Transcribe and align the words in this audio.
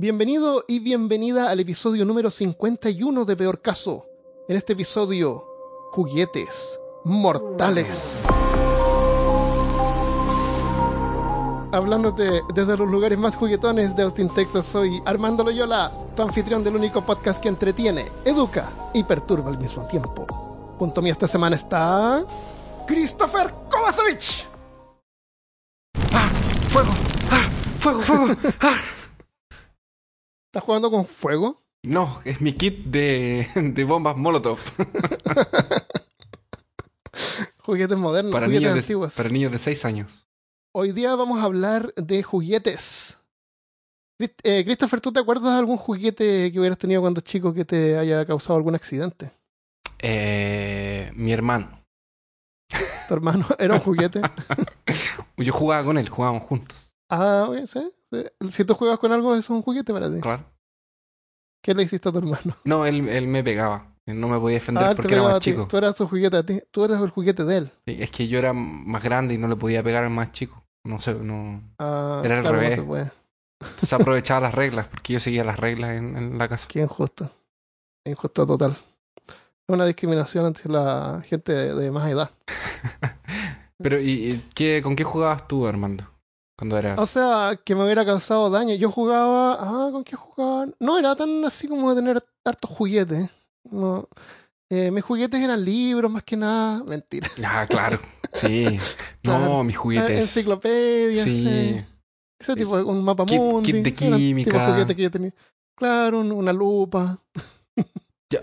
Bienvenido 0.00 0.64
y 0.66 0.78
bienvenida 0.78 1.50
al 1.50 1.60
episodio 1.60 2.06
número 2.06 2.30
51 2.30 3.26
de 3.26 3.36
Peor 3.36 3.60
Caso. 3.60 4.06
En 4.48 4.56
este 4.56 4.72
episodio, 4.72 5.44
juguetes 5.92 6.80
mortales. 7.04 8.22
Hablándote 11.70 12.40
desde 12.54 12.78
los 12.78 12.90
lugares 12.90 13.18
más 13.18 13.36
juguetones 13.36 13.94
de 13.94 14.04
Austin, 14.04 14.30
Texas, 14.30 14.64
soy 14.64 15.02
Armando 15.04 15.44
Loyola, 15.44 15.92
tu 16.16 16.22
anfitrión 16.22 16.64
del 16.64 16.76
único 16.76 17.04
podcast 17.04 17.42
que 17.42 17.50
entretiene, 17.50 18.06
educa 18.24 18.70
y 18.94 19.04
perturba 19.04 19.50
al 19.50 19.58
mismo 19.58 19.86
tiempo. 19.86 20.26
Junto 20.78 21.00
a 21.00 21.02
mí 21.02 21.10
esta 21.10 21.28
semana 21.28 21.56
está... 21.56 22.24
Christopher 22.86 23.52
Kovacevic. 23.70 24.46
¡Ah! 26.10 26.32
¡Fuego! 26.70 26.92
¡Ah! 27.30 27.50
¡Fuego, 27.78 28.00
fuego! 28.00 28.36
¡Ah! 28.62 28.78
¿Estás 30.50 30.64
jugando 30.64 30.90
con 30.90 31.06
fuego? 31.06 31.62
No, 31.84 32.20
es 32.24 32.40
mi 32.40 32.54
kit 32.54 32.86
de, 32.86 33.46
de 33.54 33.84
bombas 33.84 34.16
Molotov. 34.16 34.58
Juguetes 37.58 37.96
modernos, 37.96 38.32
Para 38.32 38.46
juguetes 38.46 38.62
niños, 38.62 38.74
de, 38.74 38.80
antiguos. 38.80 39.14
para 39.14 39.28
niños 39.28 39.52
de 39.52 39.60
6 39.60 39.84
años. 39.84 40.26
Hoy 40.74 40.90
día 40.90 41.14
vamos 41.14 41.38
a 41.38 41.44
hablar 41.44 41.94
de 41.94 42.24
juguetes. 42.24 43.16
Eh, 44.42 44.64
Christopher, 44.64 45.00
¿tú 45.00 45.12
te 45.12 45.20
acuerdas 45.20 45.52
de 45.52 45.58
algún 45.60 45.76
juguete 45.76 46.50
que 46.50 46.58
hubieras 46.58 46.78
tenido 46.78 47.00
cuando 47.00 47.20
chico 47.20 47.54
que 47.54 47.64
te 47.64 47.96
haya 47.96 48.26
causado 48.26 48.56
algún 48.56 48.74
accidente? 48.74 49.30
Eh, 50.00 51.12
mi 51.14 51.32
hermano. 51.32 51.80
¿Tu 53.06 53.14
hermano 53.14 53.46
era 53.56 53.74
un 53.74 53.80
juguete? 53.80 54.20
Yo 55.36 55.52
jugaba 55.52 55.84
con 55.84 55.96
él, 55.96 56.08
jugábamos 56.08 56.42
juntos. 56.42 56.89
Ah, 57.10 57.46
ok, 57.48 57.66
¿sí? 57.66 57.92
Si 58.50 58.64
tú 58.64 58.74
juegas 58.74 58.98
con 58.98 59.12
algo, 59.12 59.34
es 59.34 59.48
un 59.50 59.62
juguete 59.62 59.92
para 59.92 60.10
ti. 60.10 60.20
Claro. 60.20 60.44
¿Qué 61.62 61.74
le 61.74 61.82
hiciste 61.82 62.08
a 62.08 62.12
tu 62.12 62.18
hermano? 62.18 62.56
No, 62.64 62.86
él, 62.86 63.08
él 63.08 63.26
me 63.28 63.44
pegaba. 63.44 63.86
Él 64.06 64.18
no 64.18 64.28
me 64.28 64.38
podía 64.40 64.54
defender 64.54 64.84
Ah, 64.84 64.94
porque 64.96 65.14
era 65.14 65.22
más 65.22 65.40
chico. 65.40 65.68
Tú 65.68 65.76
eras 65.76 65.96
su 65.96 66.08
juguete 66.08 66.36
a 66.38 66.42
ti. 66.44 66.60
Tú 66.70 66.84
eras 66.84 67.00
el 67.02 67.10
juguete 67.10 67.44
de 67.44 67.56
él. 67.58 67.72
Sí, 67.86 67.96
Es 68.00 68.10
que 68.10 68.26
yo 68.28 68.38
era 68.38 68.52
más 68.52 69.02
grande 69.02 69.34
y 69.34 69.38
no 69.38 69.46
le 69.46 69.56
podía 69.56 69.82
pegar 69.82 70.04
al 70.04 70.10
más 70.10 70.32
chico. 70.32 70.64
No 70.84 70.98
sé, 71.00 71.14
no. 71.14 71.62
Ah, 71.78 72.22
Era 72.24 72.36
al 72.38 72.40
claro, 72.42 72.56
no 72.56 72.62
revés. 72.62 73.12
se 73.82 73.94
aprovechaba 73.94 74.40
las 74.40 74.54
reglas 74.54 74.86
porque 74.88 75.12
yo 75.12 75.20
seguía 75.20 75.44
las 75.44 75.60
reglas 75.60 75.90
en, 75.90 76.16
en 76.16 76.38
la 76.38 76.48
casa. 76.48 76.66
Qué 76.68 76.80
injusto. 76.80 77.30
Injusto 78.06 78.46
total. 78.46 78.76
Es 79.28 79.74
una 79.74 79.84
discriminación 79.84 80.46
ante 80.46 80.68
la 80.68 81.22
gente 81.26 81.52
de, 81.52 81.74
de 81.74 81.90
más 81.92 82.10
edad. 82.10 82.30
Pero, 83.78 84.00
¿y, 84.00 84.10
y 84.10 84.50
qué, 84.54 84.80
con 84.82 84.96
qué 84.96 85.04
jugabas 85.04 85.46
tú, 85.46 85.66
Armando? 85.66 86.04
Cuando 86.60 86.76
eras. 86.76 86.98
O 86.98 87.06
sea, 87.06 87.58
que 87.64 87.74
me 87.74 87.84
hubiera 87.84 88.04
causado 88.04 88.50
daño. 88.50 88.74
Yo 88.74 88.90
jugaba. 88.90 89.54
Ah, 89.58 89.88
¿con 89.90 90.04
qué 90.04 90.14
jugaba? 90.14 90.66
No 90.78 90.98
era 90.98 91.16
tan 91.16 91.42
así 91.46 91.66
como 91.66 91.94
de 91.94 92.02
tener 92.02 92.22
hartos 92.44 92.70
juguetes. 92.70 93.30
No. 93.64 94.06
Eh, 94.68 94.90
mis 94.90 95.02
juguetes 95.02 95.40
eran 95.40 95.64
libros 95.64 96.10
más 96.10 96.22
que 96.22 96.36
nada. 96.36 96.84
Mentira. 96.84 97.28
Ah, 97.44 97.66
claro. 97.66 97.98
Sí. 98.34 98.78
Claro. 99.22 99.44
No, 99.46 99.64
mis 99.64 99.76
juguetes. 99.76 100.20
Enciclopedias. 100.20 101.24
Sí. 101.24 101.82
Ese 102.38 102.54
tipo 102.56 102.76
de 102.76 102.82
un 102.84 103.02
mapa 103.04 103.24
Kit- 103.24 103.38
mundi. 103.40 103.72
kit 103.72 103.82
de 103.84 103.90
tipo 103.92 104.16
química. 104.16 104.66
juguete 104.70 104.94
que 104.96 105.02
yo 105.02 105.10
tenía. 105.10 105.34
Claro, 105.76 106.20
un- 106.20 106.32
una 106.32 106.52
lupa. 106.52 107.18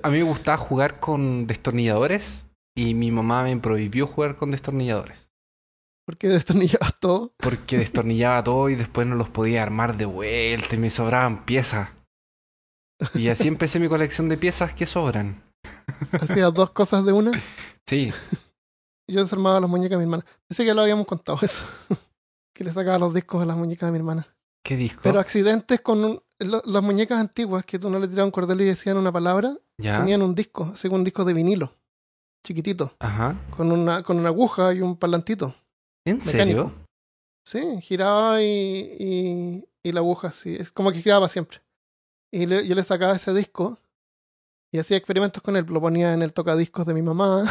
A 0.04 0.10
mí 0.10 0.18
me 0.18 0.24
gustaba 0.24 0.58
jugar 0.58 1.00
con 1.00 1.46
destornilladores 1.48 2.46
y 2.76 2.94
mi 2.96 3.12
mamá 3.12 3.44
me 3.44 3.56
prohibió 3.58 4.06
jugar 4.08 4.36
con 4.36 4.52
destornilladores. 4.52 5.27
Porque 6.08 6.30
destornillabas 6.30 7.00
todo. 7.02 7.34
Porque 7.38 7.78
destornillaba 7.78 8.42
todo 8.44 8.70
y 8.70 8.76
después 8.76 9.06
no 9.06 9.16
los 9.16 9.28
podía 9.30 9.62
armar 9.62 9.98
de 9.98 10.06
vuelta 10.06 10.74
y 10.74 10.78
me 10.80 10.90
sobraban 10.90 11.44
piezas. 11.46 11.90
Y 13.14 13.28
así 13.28 13.48
empecé 13.50 13.80
mi 13.80 13.90
colección 13.90 14.30
de 14.30 14.38
piezas 14.38 14.74
que 14.74 14.86
sobran. 14.86 15.44
Hacías 16.14 16.54
dos 16.54 16.72
cosas 16.72 17.06
de 17.06 17.12
una. 17.12 17.32
Sí, 17.86 18.14
Yo 19.10 19.22
desarmaba 19.22 19.60
las 19.60 19.70
muñecas 19.70 19.92
de 19.92 19.98
mi 19.98 20.04
hermana. 20.04 20.26
Pensé 20.48 20.66
que 20.66 20.74
lo 20.74 20.82
habíamos 20.82 21.06
contado 21.08 21.40
eso. 21.42 21.62
que 22.56 22.64
le 22.64 22.72
sacaba 22.72 22.98
los 23.00 23.14
discos 23.14 23.44
a 23.44 23.46
las 23.46 23.58
muñecas 23.58 23.88
de 23.88 23.92
mi 23.92 23.98
hermana. 24.00 24.28
¿qué 24.64 24.76
disco? 24.78 25.00
Pero 25.04 25.20
accidentes 25.20 25.80
con 25.82 26.04
un- 26.04 26.22
lo- 26.40 26.62
las 26.66 26.84
muñecas 26.84 27.20
antiguas 27.20 27.64
que 27.66 27.80
tú 27.80 27.90
no 27.90 28.00
le 28.00 28.08
tiraban 28.08 28.28
un 28.28 28.32
cordel 28.32 28.62
y 28.62 28.66
decían 28.66 28.98
una 28.98 29.12
palabra, 29.14 29.58
¿Ya? 29.78 30.00
tenían 30.00 30.22
un 30.22 30.36
disco, 30.36 30.72
así 30.74 30.88
como 30.90 30.98
un 31.00 31.04
disco 31.06 31.24
de 31.24 31.34
vinilo, 31.34 31.74
chiquitito, 32.46 32.94
Ajá. 33.00 33.36
con 33.52 33.72
una, 33.72 34.04
con 34.04 34.18
una 34.20 34.28
aguja 34.30 34.74
y 34.74 34.82
un 34.82 34.98
parlantito. 34.98 35.56
¿En 36.10 36.18
Mecánico. 36.18 36.72
serio? 36.72 36.72
Sí, 37.46 37.82
giraba 37.82 38.42
y, 38.42 38.46
y, 39.00 39.66
y 39.84 39.92
la 39.92 40.00
aguja 40.02 40.30
así, 40.30 40.56
es 40.56 40.72
como 40.72 40.92
que 40.92 41.02
giraba 41.02 41.30
siempre. 41.30 41.60
Y 42.32 42.46
le- 42.46 42.68
yo 42.68 42.76
le 42.76 42.84
sacaba 42.84 43.16
ese 43.16 43.34
disco 43.34 43.78
y 44.72 44.80
hacía 44.80 44.98
experimentos 44.98 45.42
con 45.42 45.56
él, 45.56 45.66
lo 45.66 45.80
ponía 45.80 46.14
en 46.14 46.22
el 46.22 46.34
tocadiscos 46.34 46.86
de 46.86 46.94
mi 46.94 47.02
mamá, 47.02 47.46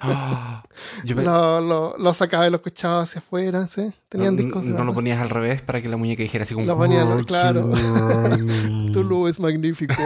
Ah, 0.00 0.64
yo 1.04 1.14
lo, 1.22 1.60
lo, 1.60 1.96
lo 1.96 2.12
sacaba 2.14 2.46
y 2.46 2.50
lo 2.50 2.56
escuchaba 2.56 3.02
hacia 3.02 3.20
afuera, 3.20 3.68
sí. 3.68 3.92
Tenían 4.08 4.34
no, 4.36 4.42
discos 4.42 4.64
de 4.64 4.70
no 4.70 4.82
lo 4.84 4.92
ponías 4.92 5.20
al 5.20 5.30
revés 5.30 5.62
para 5.62 5.80
que 5.80 5.88
la 5.88 5.96
muñeca 5.96 6.22
dijera 6.24 6.42
así 6.42 6.54
como... 6.54 6.66
Lo 6.66 6.76
ponía 6.76 7.02
al- 7.02 7.20
"Oh, 7.20 7.24
claro. 7.24 7.70
Johnny". 7.72 8.92
Tulu 8.92 9.28
es 9.28 9.38
magnífico. 9.38 9.94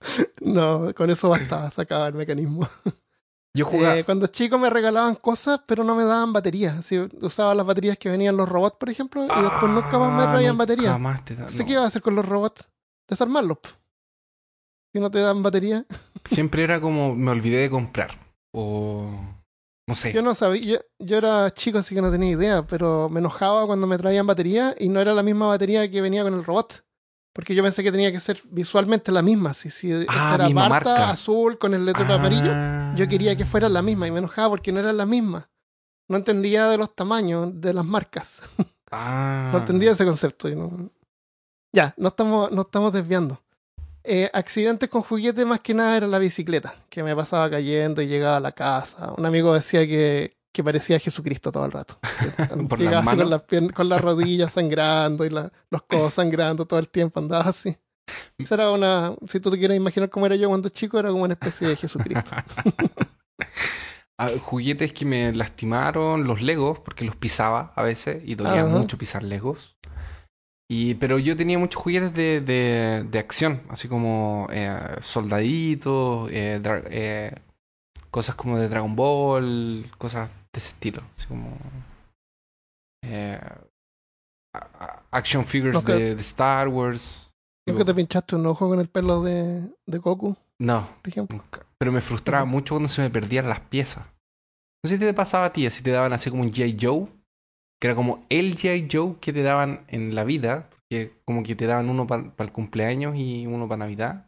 no, 0.40 0.94
con 0.94 1.10
eso 1.10 1.28
bastaba, 1.28 1.70
sacaba 1.70 2.06
el 2.08 2.14
mecanismo. 2.14 2.68
Yo 3.54 3.64
jugaba... 3.64 3.96
Eh, 3.98 4.04
cuando 4.04 4.26
chico 4.28 4.58
me 4.58 4.70
regalaban 4.70 5.14
cosas, 5.16 5.60
pero 5.66 5.82
no 5.84 5.94
me 5.96 6.04
daban 6.04 6.32
baterías. 6.32 6.86
Usaba 7.20 7.54
las 7.54 7.66
baterías 7.66 7.98
que 7.98 8.08
venían 8.08 8.36
los 8.36 8.48
robots, 8.48 8.76
por 8.78 8.90
ejemplo, 8.90 9.24
y 9.24 9.42
después 9.42 9.72
nunca 9.72 9.98
más 9.98 10.12
me 10.12 10.22
Ah, 10.24 10.32
traían 10.32 10.56
baterías. 10.58 10.98
más 11.00 11.24
te 11.24 11.34
da- 11.34 11.44
No 11.44 11.50
sé 11.50 11.58
no. 11.60 11.64
qué 11.66 11.72
iba 11.72 11.82
a 11.82 11.86
hacer 11.86 12.02
con 12.02 12.14
los 12.14 12.26
robots. 12.26 12.68
Desarmarlos. 13.08 13.58
Si 14.92 15.00
no 15.00 15.10
te 15.10 15.18
dan 15.20 15.42
batería. 15.42 15.84
Siempre 16.24 16.62
era 16.64 16.80
como 16.80 17.14
me 17.14 17.30
olvidé 17.30 17.58
de 17.58 17.70
comprar. 17.70 18.10
O 18.54 19.10
no 19.86 19.94
sé. 19.94 20.12
Yo 20.12 20.22
no 20.22 20.34
sabía. 20.34 20.62
Yo, 20.62 20.78
yo 20.98 21.16
era 21.16 21.50
chico, 21.50 21.78
así 21.78 21.94
que 21.94 22.02
no 22.02 22.10
tenía 22.10 22.30
idea, 22.30 22.66
pero 22.66 23.08
me 23.08 23.20
enojaba 23.20 23.66
cuando 23.66 23.86
me 23.86 23.98
traían 23.98 24.26
batería 24.26 24.74
y 24.78 24.88
no 24.88 25.00
era 25.00 25.14
la 25.14 25.22
misma 25.22 25.46
batería 25.46 25.90
que 25.90 26.00
venía 26.00 26.22
con 26.22 26.34
el 26.34 26.44
robot. 26.44 26.84
Porque 27.32 27.54
yo 27.54 27.62
pensé 27.62 27.82
que 27.84 27.92
tenía 27.92 28.10
que 28.10 28.20
ser 28.20 28.40
visualmente 28.50 29.12
la 29.12 29.22
misma. 29.22 29.54
Si, 29.54 29.70
si 29.70 29.92
esta 29.92 30.32
Ah, 30.32 30.34
era 30.34 30.46
misma 30.46 30.68
Marta 30.68 30.90
marca. 30.90 31.10
azul 31.10 31.58
con 31.58 31.72
el 31.74 31.84
letrero 31.84 32.14
amarillo, 32.14 32.50
Ah. 32.52 32.94
yo 32.96 33.06
quería 33.06 33.36
que 33.36 33.44
fuera 33.44 33.68
la 33.68 33.82
misma 33.82 34.06
y 34.08 34.10
me 34.10 34.18
enojaba 34.18 34.50
porque 34.50 34.72
no 34.72 34.80
eran 34.80 34.96
la 34.96 35.06
misma. 35.06 35.48
No 36.08 36.16
entendía 36.16 36.68
de 36.68 36.78
los 36.78 36.94
tamaños 36.94 37.60
de 37.60 37.74
las 37.74 37.84
marcas. 37.84 38.40
Ah. 38.90 39.50
No 39.52 39.58
entendía 39.58 39.90
ese 39.90 40.06
concepto. 40.06 40.48
no- 40.48 40.90
Ya, 41.74 41.92
no 41.98 42.08
estamos, 42.08 42.50
no 42.50 42.62
estamos 42.62 42.90
desviando. 42.90 43.38
Eh, 44.02 44.30
accidentes 44.32 44.88
con 44.88 45.02
juguete 45.02 45.44
más 45.44 45.60
que 45.60 45.74
nada 45.74 45.94
era 45.98 46.06
la 46.06 46.18
bicicleta, 46.18 46.74
que 46.88 47.02
me 47.02 47.14
pasaba 47.14 47.50
cayendo 47.50 48.00
y 48.00 48.06
llegaba 48.06 48.38
a 48.38 48.40
la 48.40 48.52
casa. 48.52 49.12
Un 49.18 49.26
amigo 49.26 49.52
decía 49.52 49.86
que, 49.86 50.37
que 50.52 50.64
parecía 50.64 50.98
Jesucristo 50.98 51.52
todo 51.52 51.64
el 51.64 51.72
rato. 51.72 51.98
¿Por 52.68 52.78
llegaba 52.78 53.04
las 53.04 53.08
así 53.08 53.16
con 53.16 53.30
las, 53.30 53.42
piernas- 53.42 53.72
con 53.74 53.88
las 53.88 54.00
rodillas 54.00 54.52
sangrando 54.52 55.24
y 55.24 55.30
la- 55.30 55.52
los 55.70 55.82
codos 55.82 56.14
sangrando 56.14 56.66
todo 56.66 56.78
el 56.80 56.88
tiempo, 56.88 57.20
andaba 57.20 57.44
así. 57.44 57.76
Esa 58.38 58.54
era 58.54 58.70
una, 58.70 59.14
si 59.26 59.38
tú 59.40 59.50
te 59.50 59.58
quieres 59.58 59.76
imaginar 59.76 60.08
cómo 60.08 60.24
era 60.26 60.34
yo 60.36 60.48
cuando 60.48 60.68
chico, 60.70 60.98
era 60.98 61.10
como 61.10 61.24
una 61.24 61.34
especie 61.34 61.68
de 61.68 61.76
Jesucristo. 61.76 62.30
Ah, 64.20 64.32
juguetes 64.42 64.92
que 64.92 65.04
me 65.04 65.32
lastimaron, 65.32 66.24
los 66.26 66.42
Legos, 66.42 66.80
porque 66.80 67.04
los 67.04 67.14
pisaba 67.14 67.72
a 67.76 67.82
veces 67.84 68.20
y 68.26 68.34
dolía 68.34 68.62
Ajá. 68.64 68.76
mucho 68.76 68.98
pisar 68.98 69.22
Legos. 69.22 69.76
Y, 70.68 70.94
pero 70.94 71.20
yo 71.20 71.36
tenía 71.36 71.56
muchos 71.56 71.80
juguetes 71.80 72.12
de, 72.14 72.40
de, 72.40 73.06
de 73.08 73.18
acción, 73.20 73.62
así 73.68 73.86
como 73.86 74.48
eh, 74.50 74.76
soldaditos, 75.02 76.28
eh, 76.32 76.60
eh, 76.90 77.32
cosas 78.10 78.34
como 78.34 78.58
de 78.58 78.68
Dragon 78.68 78.94
Ball, 78.94 79.86
cosas 79.98 80.28
de 80.52 80.58
ese 80.58 80.70
estilo, 80.70 81.02
así 81.16 81.26
como 81.26 81.56
eh, 83.04 83.40
action 85.10 85.44
figures 85.44 85.84
de, 85.84 86.14
de 86.14 86.20
Star 86.22 86.68
Wars. 86.68 87.32
¿Nunca 87.66 87.84
te 87.84 87.94
pinchaste 87.94 88.36
un 88.36 88.46
ojo 88.46 88.68
con 88.68 88.80
el 88.80 88.88
pelo 88.88 89.22
de, 89.22 89.68
de 89.86 89.98
Goku, 89.98 90.36
No, 90.58 90.88
por 91.02 91.08
ejemplo? 91.08 91.36
Nunca. 91.36 91.66
Pero 91.78 91.92
me 91.92 92.00
frustraba 92.00 92.44
mucho 92.44 92.74
cuando 92.74 92.88
se 92.88 93.02
me 93.02 93.10
perdían 93.10 93.48
las 93.48 93.60
piezas. 93.60 94.06
No 94.82 94.88
sé 94.88 94.96
si 94.96 95.00
te 95.00 95.14
pasaba 95.14 95.46
a 95.46 95.52
ti, 95.52 95.66
así 95.66 95.82
te 95.82 95.90
daban 95.90 96.12
así 96.12 96.30
como 96.30 96.42
un 96.42 96.52
G.I. 96.52 96.78
Joe, 96.80 97.06
que 97.80 97.88
era 97.88 97.94
como 97.94 98.24
el 98.30 98.56
G.I. 98.56 98.88
Joe 98.90 99.16
que 99.20 99.32
te 99.32 99.42
daban 99.42 99.84
en 99.88 100.14
la 100.14 100.24
vida, 100.24 100.70
porque 100.70 101.20
como 101.24 101.42
que 101.42 101.54
te 101.56 101.66
daban 101.66 101.90
uno 101.90 102.06
para 102.06 102.32
el 102.38 102.52
cumpleaños 102.52 103.16
y 103.16 103.46
uno 103.46 103.68
para 103.68 103.78
Navidad. 103.78 104.27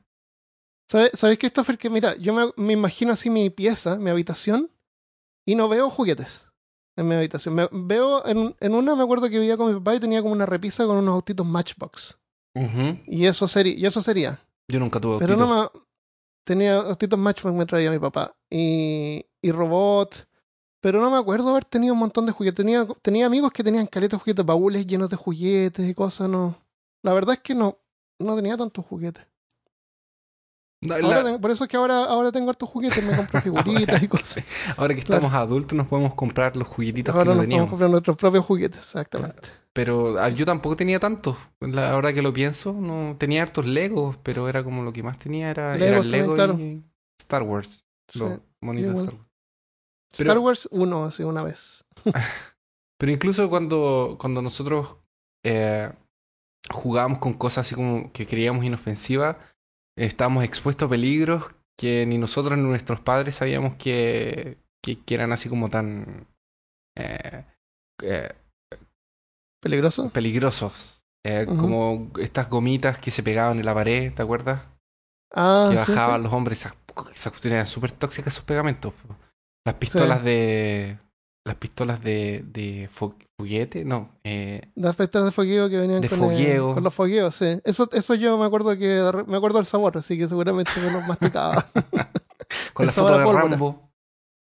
¿Sabes, 0.90 1.12
¿Sabes, 1.14 1.38
Christopher? 1.38 1.78
Que 1.78 1.88
mira, 1.88 2.16
yo 2.16 2.34
me, 2.34 2.50
me 2.56 2.72
imagino 2.72 3.12
así 3.12 3.30
mi 3.30 3.48
pieza, 3.48 3.96
mi 3.96 4.10
habitación, 4.10 4.70
y 5.46 5.54
no 5.54 5.68
veo 5.68 5.88
juguetes 5.88 6.46
en 6.96 7.06
mi 7.06 7.14
habitación. 7.14 7.54
Me, 7.54 7.68
veo, 7.70 8.26
en, 8.26 8.56
en 8.58 8.74
una 8.74 8.96
me 8.96 9.04
acuerdo 9.04 9.30
que 9.30 9.38
vivía 9.38 9.56
con 9.56 9.68
mi 9.68 9.78
papá 9.78 9.94
y 9.94 10.00
tenía 10.00 10.20
como 10.20 10.32
una 10.32 10.46
repisa 10.46 10.86
con 10.86 10.96
unos 10.96 11.14
autitos 11.14 11.46
Matchbox. 11.46 12.18
Y 13.06 13.26
eso, 13.26 13.46
sería 13.46 13.74
y 13.74 13.86
eso 13.86 14.02
sería. 14.02 14.44
Yo 14.66 14.80
nunca 14.80 15.00
tuve 15.00 15.20
Pero 15.20 15.36
no 15.36 15.46
me... 15.46 15.80
Tenía 16.42 16.78
autitos 16.78 17.18
Matchbox 17.18 17.54
me 17.54 17.66
traía 17.66 17.92
mi 17.92 18.00
papá. 18.00 18.34
Y, 18.50 19.24
y 19.40 19.52
robot. 19.52 20.26
Pero 20.80 21.00
no 21.00 21.08
me 21.08 21.18
acuerdo 21.18 21.50
haber 21.50 21.66
tenido 21.66 21.94
un 21.94 22.00
montón 22.00 22.26
de 22.26 22.32
juguetes. 22.32 22.56
Tenía, 22.56 22.88
tenía 23.00 23.26
amigos 23.26 23.52
que 23.52 23.62
tenían 23.62 23.86
caletas 23.86 24.18
de 24.18 24.24
juguetes, 24.24 24.44
baúles 24.44 24.84
llenos 24.88 25.08
de 25.08 25.16
juguetes 25.16 25.88
y 25.88 25.94
cosas, 25.94 26.28
no. 26.28 26.56
La 27.02 27.12
verdad 27.12 27.34
es 27.34 27.40
que 27.42 27.54
no, 27.54 27.78
no 28.18 28.34
tenía 28.34 28.56
tantos 28.56 28.84
juguetes. 28.84 29.29
Ahora 30.88 31.22
tengo- 31.24 31.40
por 31.40 31.50
eso 31.50 31.64
es 31.64 31.70
que 31.70 31.76
ahora, 31.76 32.04
ahora 32.04 32.32
tengo 32.32 32.48
hartos 32.50 32.68
juguetes, 32.68 33.04
me 33.04 33.14
compro 33.14 33.40
figuritas 33.42 34.02
y 34.02 34.08
cosas. 34.08 34.44
ahora 34.78 34.94
que 34.94 35.02
claro. 35.02 35.26
estamos 35.26 35.34
adultos 35.34 35.76
nos 35.76 35.86
podemos 35.88 36.14
comprar 36.14 36.56
los 36.56 36.66
juguetitos 36.68 37.14
Ahora 37.14 37.24
que 37.24 37.28
no 37.28 37.34
nos 37.34 37.36
podemos 37.36 37.48
teníamos. 37.50 37.70
comprar 37.70 37.90
nuestros 37.90 38.16
propios 38.16 38.44
juguetes, 38.46 38.78
exactamente. 38.78 39.48
Pero 39.74 40.18
ah, 40.18 40.30
yo 40.30 40.46
tampoco 40.46 40.76
tenía 40.76 40.98
tantos. 40.98 41.36
La 41.60 41.94
hora 41.96 42.12
que 42.14 42.22
lo 42.22 42.32
pienso, 42.32 42.72
no 42.72 43.14
tenía 43.18 43.42
hartos 43.42 43.66
Legos, 43.66 44.16
pero 44.22 44.48
era 44.48 44.64
como 44.64 44.82
lo 44.82 44.92
que 44.92 45.02
más 45.02 45.18
tenía 45.18 45.50
era, 45.50 45.76
era 45.76 45.84
Legos 46.00 46.06
Lego 46.06 46.36
también, 46.36 46.84
y 46.88 47.22
Star 47.22 47.42
Wars. 47.42 47.86
Sí, 48.08 48.18
Los 48.18 48.40
monitos. 48.60 48.92
Star 48.94 49.04
Wars. 49.14 49.26
Pero- 50.16 50.30
Star 50.30 50.38
Wars 50.38 50.68
1, 50.72 51.04
así 51.04 51.22
una 51.22 51.42
vez. 51.44 51.84
Pero 52.98 53.12
incluso 53.12 53.48
cuando, 53.48 54.16
cuando 54.20 54.42
nosotros 54.42 54.96
eh, 55.44 55.92
jugábamos 56.72 57.18
con 57.18 57.34
cosas 57.34 57.66
así 57.66 57.74
como 57.74 58.12
que 58.12 58.26
creíamos 58.26 58.64
inofensivas, 58.64 59.36
estábamos 60.04 60.44
expuestos 60.44 60.86
a 60.86 60.90
peligros 60.90 61.44
que 61.78 62.04
ni 62.06 62.18
nosotros 62.18 62.58
ni 62.58 62.64
nuestros 62.64 63.00
padres 63.00 63.36
sabíamos 63.36 63.76
que, 63.76 64.58
que, 64.82 65.02
que 65.02 65.14
eran 65.14 65.32
así 65.32 65.48
como 65.48 65.70
tan 65.70 66.26
eh, 66.96 67.44
eh, 68.02 68.32
¿Peligroso? 69.60 70.10
peligrosos. 70.10 71.02
Eh. 71.24 71.44
Como 71.46 72.10
estas 72.18 72.48
gomitas 72.48 72.98
que 72.98 73.10
se 73.10 73.22
pegaban 73.22 73.58
en 73.58 73.66
la 73.66 73.74
pared, 73.74 74.12
¿te 74.12 74.22
acuerdas? 74.22 74.62
Ah, 75.34 75.68
que 75.70 75.76
bajaban 75.76 76.20
sí. 76.20 76.24
los 76.24 76.32
hombres. 76.32 76.60
Esas, 76.60 76.76
esas 77.12 77.32
cuestiones 77.32 77.56
eran 77.56 77.66
súper 77.66 77.92
tóxicas, 77.92 78.32
esos 78.34 78.44
pegamentos. 78.44 78.94
Las 79.66 79.74
pistolas 79.76 80.24
de. 80.24 80.98
Las 81.44 81.56
pistolas 81.56 82.02
de, 82.02 82.44
de 82.46 82.88
fo- 82.90 83.14
foguete, 83.38 83.84
no. 83.84 84.10
Eh, 84.24 84.60
Las 84.74 84.94
festas 84.94 85.24
de 85.24 85.30
fogueo 85.30 85.70
que 85.70 85.78
venían 85.78 86.02
De 86.02 86.08
con, 86.08 86.18
fogueo. 86.18 86.70
eh, 86.72 86.74
con 86.74 86.84
los 86.84 86.92
fogueos, 86.94 87.34
sí. 87.34 87.60
Eso, 87.64 87.88
eso 87.92 88.14
yo 88.14 88.36
me 88.36 88.44
acuerdo 88.44 88.76
que 88.76 89.10
me 89.26 89.36
acuerdo 89.38 89.56
del 89.58 89.64
sabor, 89.66 89.96
así 89.96 90.18
que 90.18 90.28
seguramente 90.28 90.70
me 90.84 90.90
los 90.92 91.06
masticaba. 91.08 91.64
con 92.74 92.84
El 92.84 92.86
la 92.88 92.92
foto 92.92 93.18
de. 93.18 93.24
Rambo. 93.32 93.90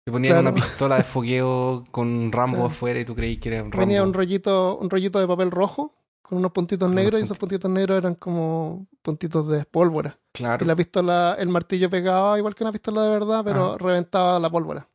Te 0.07 0.13
ponían 0.13 0.35
Claro. 0.35 0.49
una 0.49 0.55
pistola 0.55 0.97
de 0.97 1.03
fogueo 1.03 1.85
con 1.91 2.31
Rambo 2.33 2.59
Sí. 2.59 2.63
afuera 2.75 3.01
y 3.01 3.05
tú 3.05 3.15
creí 3.15 3.37
que 3.39 3.49
era 3.51 3.63
un 3.65 3.73
Rambo. 3.73 3.87
Venía 3.87 4.03
un 4.03 4.15
rollito, 4.15 4.79
un 4.79 4.89
rollito 4.89 5.19
de 5.19 5.27
papel 5.27 5.51
rojo 5.51 5.95
con 6.23 6.39
unos 6.39 6.53
puntitos 6.53 6.87
Con 6.87 6.93
unos 6.93 7.03
negros 7.05 7.21
y 7.21 7.25
esos 7.25 7.39
puntitos 7.39 7.71
negros 7.71 7.99
eran 7.99 8.15
como 8.15 8.87
puntitos 9.03 9.49
de 9.49 9.65
pólvora. 9.65 10.19
Claro. 10.33 10.65
Y 10.65 10.67
la 10.69 10.75
pistola, 10.77 11.37
el 11.39 11.49
martillo 11.49 11.91
pegaba 11.91 12.39
igual 12.39 12.55
que 12.55 12.65
una 12.65 12.73
pistola 12.73 13.03
de 13.03 13.11
verdad, 13.11 13.43
pero 13.45 13.75
Ah. 13.75 13.79
reventaba 13.79 14.39
la 14.41 14.49
pólvora. 14.49 14.89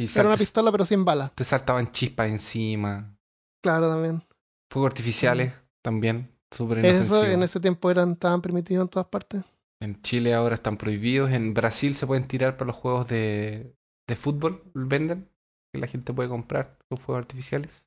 Y 0.00 0.08
Era 0.18 0.28
una 0.28 0.36
pistola 0.38 0.72
pero 0.72 0.86
sin 0.86 1.04
balas. 1.04 1.30
te 1.34 1.44
saltaban 1.44 1.92
chispas 1.92 2.30
encima. 2.30 3.14
Claro, 3.62 3.90
también. 3.90 4.24
Fuegos 4.72 4.88
artificiales 4.88 5.52
también. 5.82 6.30
Súper 6.50 6.84
Eso 6.86 7.24
en 7.26 7.42
ese 7.42 7.60
tiempo 7.60 7.90
eran 7.90 8.16
tan 8.16 8.40
permitidos 8.40 8.84
en 8.84 8.88
todas 8.88 9.08
partes. 9.08 9.44
En 9.82 10.00
Chile 10.00 10.32
ahora 10.32 10.54
están 10.54 10.78
prohibidos. 10.78 11.30
En 11.32 11.52
Brasil 11.52 11.94
se 11.94 12.06
pueden 12.06 12.26
tirar 12.26 12.56
para 12.56 12.68
los 12.68 12.76
juegos 12.76 13.08
de, 13.08 13.74
de 14.08 14.16
fútbol. 14.16 14.62
Venden. 14.72 15.28
Que 15.70 15.78
la 15.78 15.86
gente 15.86 16.14
puede 16.14 16.30
comprar 16.30 16.78
los 16.88 16.98
fuegos 16.98 17.22
artificiales. 17.24 17.86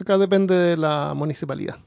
Acá 0.00 0.16
depende 0.16 0.54
de 0.54 0.78
la 0.78 1.12
municipalidad. 1.14 1.78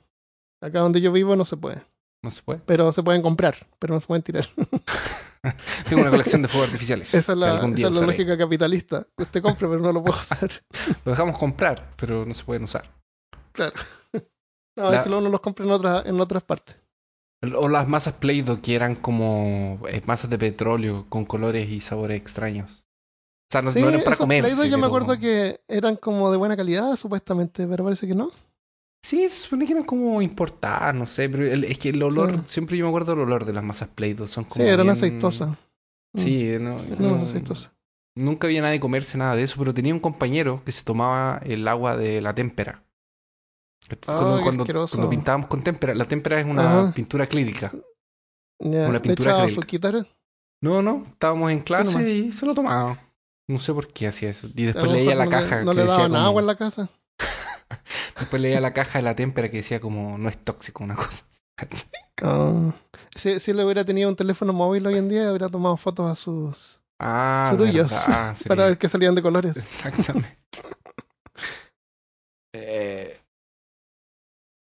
Acá 0.62 0.80
donde 0.80 1.01
yo 1.01 1.12
vivo 1.12 1.36
no 1.36 1.44
se 1.45 1.57
puede. 1.57 1.81
No 2.24 2.30
se 2.30 2.44
puede. 2.44 2.59
Pero 2.68 2.92
se 2.92 3.01
pueden 3.01 3.24
comprar, 3.24 3.68
pero 3.80 3.95
no 3.95 4.00
se 4.00 4.06
pueden 4.06 4.21
tirar. 4.21 4.48
Tengo 5.89 6.01
una 6.03 6.11
colección 6.11 6.41
de 6.41 6.47
fuegos 6.47 6.69
artificiales. 6.69 7.13
Esa 7.13 7.31
es 7.31 7.38
la, 7.38 7.55
esa 7.55 7.88
es 7.88 7.91
lógica 7.93 8.38
capitalista. 8.38 9.07
Usted 9.17 9.41
compra, 9.41 9.67
pero 9.67 9.79
no 9.81 9.91
lo 9.91 10.03
puede 10.03 10.19
usar. 10.19 10.49
Lo 11.05 11.11
dejamos 11.11 11.38
comprar, 11.38 11.93
pero 11.95 12.25
no 12.25 12.33
se 12.33 12.43
pueden 12.43 12.63
usar. 12.63 12.89
Claro. 13.51 13.73
No, 14.77 14.89
La- 14.89 14.99
es 14.99 15.03
que 15.03 15.09
uno 15.09 15.29
los 15.29 15.41
compra 15.41 15.65
en, 15.65 15.71
otra, 15.71 16.01
en 16.05 16.19
otras 16.21 16.43
partes. 16.43 16.77
O 17.57 17.67
las 17.67 17.89
masas 17.89 18.13
Play-Doh 18.13 18.61
que 18.61 18.73
eran 18.73 18.95
como 18.95 19.81
eh, 19.89 20.01
masas 20.05 20.29
de 20.29 20.38
petróleo 20.38 21.07
con 21.09 21.25
colores 21.25 21.69
y 21.69 21.81
sabores 21.81 22.17
extraños. 22.21 22.71
O 22.71 23.51
sea, 23.51 23.61
no, 23.61 23.73
sí, 23.73 23.81
no 23.81 23.89
eran 23.89 24.01
para 24.03 24.15
comer. 24.15 24.45
Play-Doh 24.45 24.63
yo 24.63 24.77
me 24.77 24.85
acuerdo 24.85 25.19
que 25.19 25.59
eran 25.67 25.97
como 25.97 26.31
de 26.31 26.38
buena 26.38 26.55
calidad, 26.55 26.95
supuestamente, 26.95 27.67
pero 27.67 27.83
parece 27.83 28.07
que 28.07 28.15
no. 28.15 28.31
Sí, 29.03 29.27
se 29.30 29.38
supone 29.38 29.65
que 29.65 29.74
eran 29.74 29.83
como 29.86 30.21
importadas, 30.21 30.94
no 30.94 31.06
sé, 31.07 31.27
pero 31.27 31.45
el- 31.45 31.63
es 31.63 31.80
que 31.80 31.89
el 31.89 32.01
olor, 32.03 32.31
Sí. 32.36 32.42
siempre 32.48 32.77
yo 32.77 32.86
me 32.86 32.89
acuerdo 32.89 33.12
del 33.13 33.21
olor 33.21 33.45
de 33.45 33.53
las 33.53 33.63
masas 33.63 33.89
Play-Doh. 33.89 34.27
Son 34.27 34.44
como 34.44 34.63
Sí, 34.63 34.69
eran 34.69 34.86
bien- 34.86 34.89
aceitosas. 34.92 35.57
Sí, 36.13 36.51
no, 36.59 36.77
no- 36.77 36.94
eran 37.07 37.21
aceitosas. 37.21 37.71
nunca 38.15 38.45
había 38.48 38.62
nadie 38.62 38.80
comerse 38.80 39.18
nada 39.18 39.36
de 39.36 39.44
eso, 39.44 39.56
pero 39.57 39.74
tenía 39.74 39.94
un 39.94 40.00
compañero 40.00 40.62
que 40.65 40.71
se 40.71 40.83
tomaba 40.83 41.42
el 41.45 41.68
agua 41.68 41.98
de 41.98 42.21
la 42.21 42.36
témpera. 42.36 42.83
Ah, 44.07 44.39
cuando, 44.44 44.65
qué 44.65 44.74
cuando, 44.74 45.09
pintábamos 45.09 45.48
con 45.48 45.63
témpera, 45.63 45.95
la 45.95 46.06
témpera 46.06 46.39
es 46.39 46.45
una 46.45 46.81
Ajá. 46.81 46.94
pintura 46.94 47.24
acrílica. 47.24 47.71
Ya, 48.59 48.88
Una 48.88 49.01
pintura 49.01 49.42
acrílica. 49.42 50.06
No, 50.62 50.81
no, 50.83 51.06
estábamos 51.12 51.51
en 51.51 51.62
clase 51.62 52.07
y 52.09 52.31
se 52.31 52.45
lo 52.45 52.53
tomaba. 52.53 53.00
No 53.48 53.57
sé 53.57 53.74
por 53.74 53.92
qué 53.92 54.06
hacía 54.07 54.30
eso. 54.30 54.48
Y 54.56 54.65
después 54.65 54.92
leía 54.92 55.15
la 55.15 55.25
no 55.25 55.31
le- 55.31 55.38
caja 55.38 55.63
No 55.63 55.71
que 55.71 55.77
le 55.77 55.86
daban 55.86 56.15
agua 56.15 56.42
en 56.42 56.48
la 56.48 56.56
casa. 56.56 56.89
Después 58.19 58.41
leía 58.41 58.59
la 58.62 58.73
caja 58.73 59.00
de 59.00 59.03
la 59.03 59.15
témpera 59.15 59.50
que 59.50 59.57
decía 59.57 59.79
como 59.79 60.18
no 60.18 60.29
es 60.29 60.38
tóxico 60.44 60.83
una 60.83 60.95
cosa. 60.95 61.23
Ah. 62.21 62.71
Si, 63.15 63.39
si 63.39 63.53
le 63.53 63.63
hubiera 63.65 63.85
tenido 63.85 64.09
un 64.09 64.15
teléfono 64.15 64.53
móvil 64.53 64.85
hoy 64.88 64.97
en 64.97 65.09
día, 65.09 65.29
hubiera 65.29 65.50
tomado 65.50 65.77
fotos 65.77 66.12
a 66.12 66.15
sus 66.15 66.79
ah, 67.00 67.47
surullos 67.51 67.91
sería- 67.91 68.35
para 68.47 68.65
ver 68.65 68.77
qué 68.77 68.89
salían 68.89 69.15
de 69.15 69.21
colores. 69.21 69.57
Exactamente. 69.57 70.38
Eh, 72.53 73.18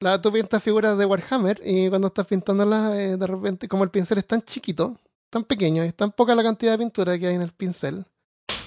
La, 0.02 0.18
tú 0.19 0.31
pintas 0.31 0.62
figuras 0.63 0.98
de 0.98 1.06
Warhammer 1.06 1.62
y 1.63 1.90
cuando 1.90 2.07
estás 2.07 2.25
pintándolas, 2.28 2.94
eh, 2.95 3.18
de 3.18 3.28
repente, 3.28 3.68
como 3.68 3.84
el 3.84 3.90
pincel 3.90 4.18
es 4.18 4.28
tan 4.28 4.42
chiquito, 4.42 4.98
tan 5.30 5.44
pequeño, 5.45 5.84
y 5.84 5.88
es 5.88 5.95
tan 5.95 6.12
poca 6.12 6.36
la 6.36 6.44
cantidad 6.44 6.74
de 6.74 6.78
pintura 6.80 7.18
que 7.18 7.28
hay 7.28 7.36
en 7.36 7.42
el 7.42 7.54
pincel, 7.54 8.06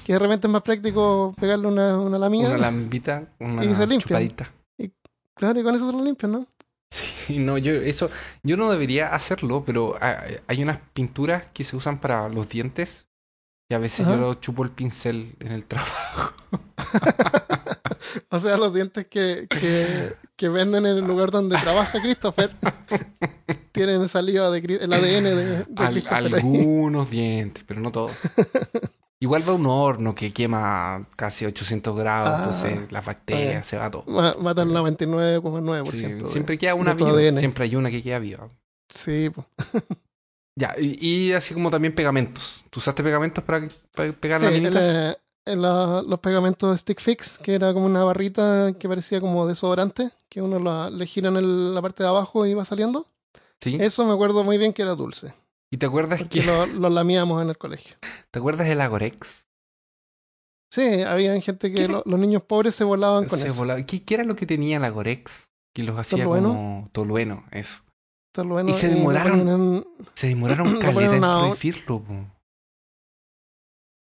que 0.05 0.13
de 0.15 0.19
repente 0.19 0.47
es 0.47 0.53
más 0.53 0.63
práctico 0.63 1.35
pegarle 1.41 1.67
una, 1.69 1.99
una 1.99 2.19
lamina. 2.19 2.49
una 2.49 2.59
lambita, 2.59 3.29
una 3.39 3.65
Y 3.65 3.75
se 3.75 3.99
chupadita. 3.99 4.51
Claro, 5.35 5.59
y 5.61 5.63
con 5.63 5.75
eso 5.75 5.91
te 5.91 5.97
lo 5.97 6.05
limpian, 6.05 6.33
¿no? 6.33 6.47
Sí, 6.91 7.39
no, 7.41 7.57
yo 7.59 7.73
eso, 7.73 8.11
yo 8.43 8.57
no 8.57 8.71
debería 8.71 9.15
hacerlo, 9.15 9.65
pero 9.65 9.97
hay 10.01 10.63
unas 10.63 10.79
pinturas 10.93 11.47
que 11.53 11.65
se 11.65 11.77
usan 11.77 12.01
para 12.01 12.29
los 12.29 12.49
dientes 12.49 13.07
y 13.71 13.75
a 13.75 13.79
veces 13.79 14.07
Ajá. 14.07 14.17
yo 14.17 14.21
lo 14.21 14.35
chupo 14.35 14.63
el 14.65 14.71
pincel 14.71 15.35
en 15.41 15.53
el 15.53 15.65
trabajo. 15.65 16.33
O 18.29 18.41
sea, 18.41 18.57
los 18.59 18.75
dientes 18.75 19.07
que, 19.07 19.47
que, 19.49 20.15
que 20.37 20.49
venden 20.51 20.85
en 20.85 20.99
el 20.99 21.07
lugar 21.07 21.31
donde 21.31 21.57
trabaja 21.57 22.01
Christopher 22.01 22.51
tienen 23.73 24.07
saliva 24.09 24.51
de 24.51 24.63
Cri- 24.63 24.79
el 24.83 24.93
ADN 24.93 25.25
de, 25.25 25.35
de 25.47 25.67
Al- 25.77 25.93
Christopher. 25.95 26.17
ahí. 26.27 26.33
algunos 26.35 27.11
dientes, 27.11 27.65
pero 27.67 27.81
no 27.81 27.91
todos. 27.91 28.13
Igual 29.23 29.49
va 29.49 29.53
un 29.53 29.67
horno 29.67 30.15
que 30.17 30.33
quema 30.33 31.07
casi 31.15 31.45
800 31.47 31.97
grados, 31.97 32.29
Ah, 32.35 32.37
entonces 32.39 32.91
las 32.91 33.05
bacterias, 33.07 33.65
se 33.67 33.77
va 33.79 33.89
todo. 33.89 34.03
Ma- 34.09 34.35
Matan 34.41 34.69
el 34.71 34.75
99,9%. 34.77 36.27
Sí, 36.27 36.33
siempre 36.33 36.59
queda 36.59 36.75
una 36.75 36.95
viva, 36.95 37.11
ADN. 37.13 37.39
siempre 37.39 37.65
hay 37.65 37.77
una 37.77 37.89
que 37.91 38.03
queda 38.03 38.19
viva. 38.19 38.49
Sí. 38.89 39.31
Ya, 40.55 40.75
y, 40.79 40.99
y 41.01 41.33
así 41.33 41.55
como 41.55 41.71
también 41.71 41.95
pegamentos. 41.95 42.63
¿Tú 42.69 42.79
usaste 42.81 43.03
pegamentos 43.03 43.43
para, 43.43 43.67
para 43.97 44.13
pegar 44.13 44.39
Sí, 44.39 44.45
laminitas? 44.45 45.17
el, 45.47 45.63
la- 45.63 46.03
los 46.07 46.19
pegamentos 46.21 46.79
Stick 46.81 47.01
Fix, 47.01 47.39
que 47.39 47.55
era 47.55 47.73
como 47.73 47.87
una 47.87 48.05
barrita 48.05 48.75
que 48.79 48.87
parecía 48.87 49.19
como 49.23 49.47
desodorante, 49.47 50.11
que 50.29 50.43
uno 50.43 50.59
la, 50.59 50.91
le 50.91 51.07
gira 51.07 51.31
en 51.31 51.37
el- 51.39 51.75
la 51.75 51.81
parte 51.81 52.03
de 52.03 52.11
abajo 52.11 52.45
y 52.45 52.53
va 52.53 52.67
saliendo. 52.67 53.07
Sí. 53.61 53.79
Eso 53.81 54.05
me 54.05 54.13
acuerdo 54.13 54.45
muy 54.45 54.59
bien 54.59 54.75
que 54.75 54.83
era 54.83 54.95
dulce, 54.95 55.33
¿Y 55.73 55.79
te 55.79 55.87
acuerdas 55.87 56.21
porque 56.21 56.41
que 56.41 56.47
lo, 56.47 56.67
lo 56.67 56.91
lamíamos 56.91 57.43
en 57.43 57.49
el 57.49 57.57
colegio. 57.59 57.97
te 58.31 58.39
acuerdas 58.39 58.69
del 58.69 58.81
Agorex? 58.81 59.47
Sí, 60.73 61.03
había 61.03 61.39
gente 61.41 61.73
que 61.73 61.89
los 61.89 62.05
niños 62.07 62.43
pobres 62.43 62.75
se 62.75 62.85
volaban 62.85 63.27
con 63.29 63.39
Se 63.39 63.49
eso. 63.49 63.57
volaba- 63.57 63.85
¿Qué, 63.85 64.05
qué 64.05 64.15
era 64.15 64.25
lo 64.25 64.37
que 64.37 64.47
tenía 64.47 64.77
el 64.79 64.85
Agorex? 64.85 65.49
Que 65.75 65.83
los 65.83 65.99
hacía 65.99 66.25
¿Tolueno? 66.25 66.49
como 66.49 66.89
tolueno, 66.93 67.45
eso. 67.51 67.83
Bueno, 68.35 68.71
Y 68.71 68.73
se 68.73 68.89
lo 68.89 68.95
demoraron. 68.95 69.49
en- 69.49 69.87
Se 70.15 70.29
demoraron 70.29 70.79
caleta 70.81 71.03
en 71.17 71.19
una- 71.25 71.51
prohibirlo. 71.51 72.03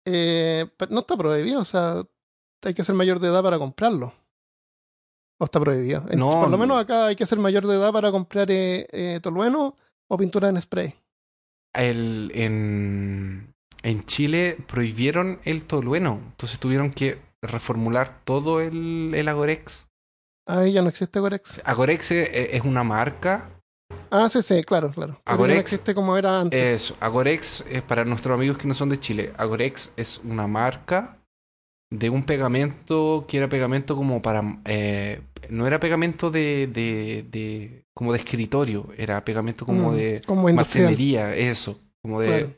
eh, 0.06 0.66
no 0.90 1.00
está 1.00 1.16
prohibido, 1.16 1.60
o 1.60 1.64
sea, 1.64 2.02
hay 2.64 2.74
que 2.74 2.84
ser 2.84 2.94
mayor 2.94 3.18
de 3.20 3.28
edad 3.28 3.42
para 3.42 3.58
comprarlo. 3.58 4.12
¿O 5.40 5.44
está 5.44 5.58
prohibido? 5.60 6.02
No, 6.16 6.30
por 6.30 6.44
lo 6.44 6.50
no. 6.50 6.58
menos 6.58 6.78
acá 6.80 7.06
hay 7.06 7.16
que 7.16 7.26
ser 7.26 7.38
mayor 7.38 7.66
de 7.66 7.74
edad 7.74 7.92
para 7.92 8.12
comprar 8.12 8.50
eh, 8.50 8.86
eh, 8.92 9.20
tolueno 9.22 9.74
o 10.08 10.16
pintura 10.16 10.48
en 10.48 10.60
spray. 10.60 10.94
El, 11.74 12.30
en, 12.34 13.52
en 13.82 14.04
Chile 14.04 14.56
prohibieron 14.66 15.40
el 15.44 15.64
tolueno. 15.64 16.20
Entonces 16.30 16.58
tuvieron 16.58 16.92
que 16.92 17.18
reformular 17.42 18.20
todo 18.24 18.60
el, 18.60 19.12
el 19.14 19.28
Agorex. 19.28 19.86
Ahí 20.46 20.72
ya 20.72 20.82
no 20.82 20.88
existe 20.88 21.20
Gorex. 21.20 21.62
Agorex 21.64 22.10
e- 22.10 22.56
es 22.56 22.62
una 22.62 22.84
marca. 22.84 23.50
Ah, 24.10 24.28
sí, 24.28 24.42
sí, 24.42 24.62
claro, 24.62 24.90
claro. 24.90 25.12
No 25.14 25.32
Agorex 25.32 25.60
existe 25.60 25.94
como 25.94 26.16
era 26.16 26.40
antes. 26.40 26.82
Eso. 26.82 26.96
Agorex, 27.00 27.64
es 27.68 27.82
para 27.82 28.04
nuestros 28.04 28.34
amigos 28.34 28.58
que 28.58 28.68
no 28.68 28.74
son 28.74 28.88
de 28.90 29.00
Chile, 29.00 29.32
Agorex 29.36 29.92
es 29.96 30.20
una 30.24 30.46
marca 30.46 31.16
de 31.98 32.10
un 32.10 32.24
pegamento 32.24 33.24
que 33.28 33.38
era 33.38 33.48
pegamento 33.48 33.96
como 33.96 34.20
para... 34.22 34.60
eh, 34.64 35.20
no 35.50 35.66
era 35.66 35.78
pegamento 35.78 36.30
de, 36.30 36.66
de, 36.72 37.24
de- 37.30 37.84
como 37.94 38.12
de 38.12 38.18
escritorio, 38.18 38.88
era 38.96 39.24
pegamento 39.24 39.66
como 39.66 39.92
Mm, 39.92 39.96
de 39.96 40.22
como 40.26 40.48
marcenería, 40.52 41.34
eso. 41.36 41.80
Como 42.02 42.20
de... 42.20 42.26
Claro. 42.28 42.54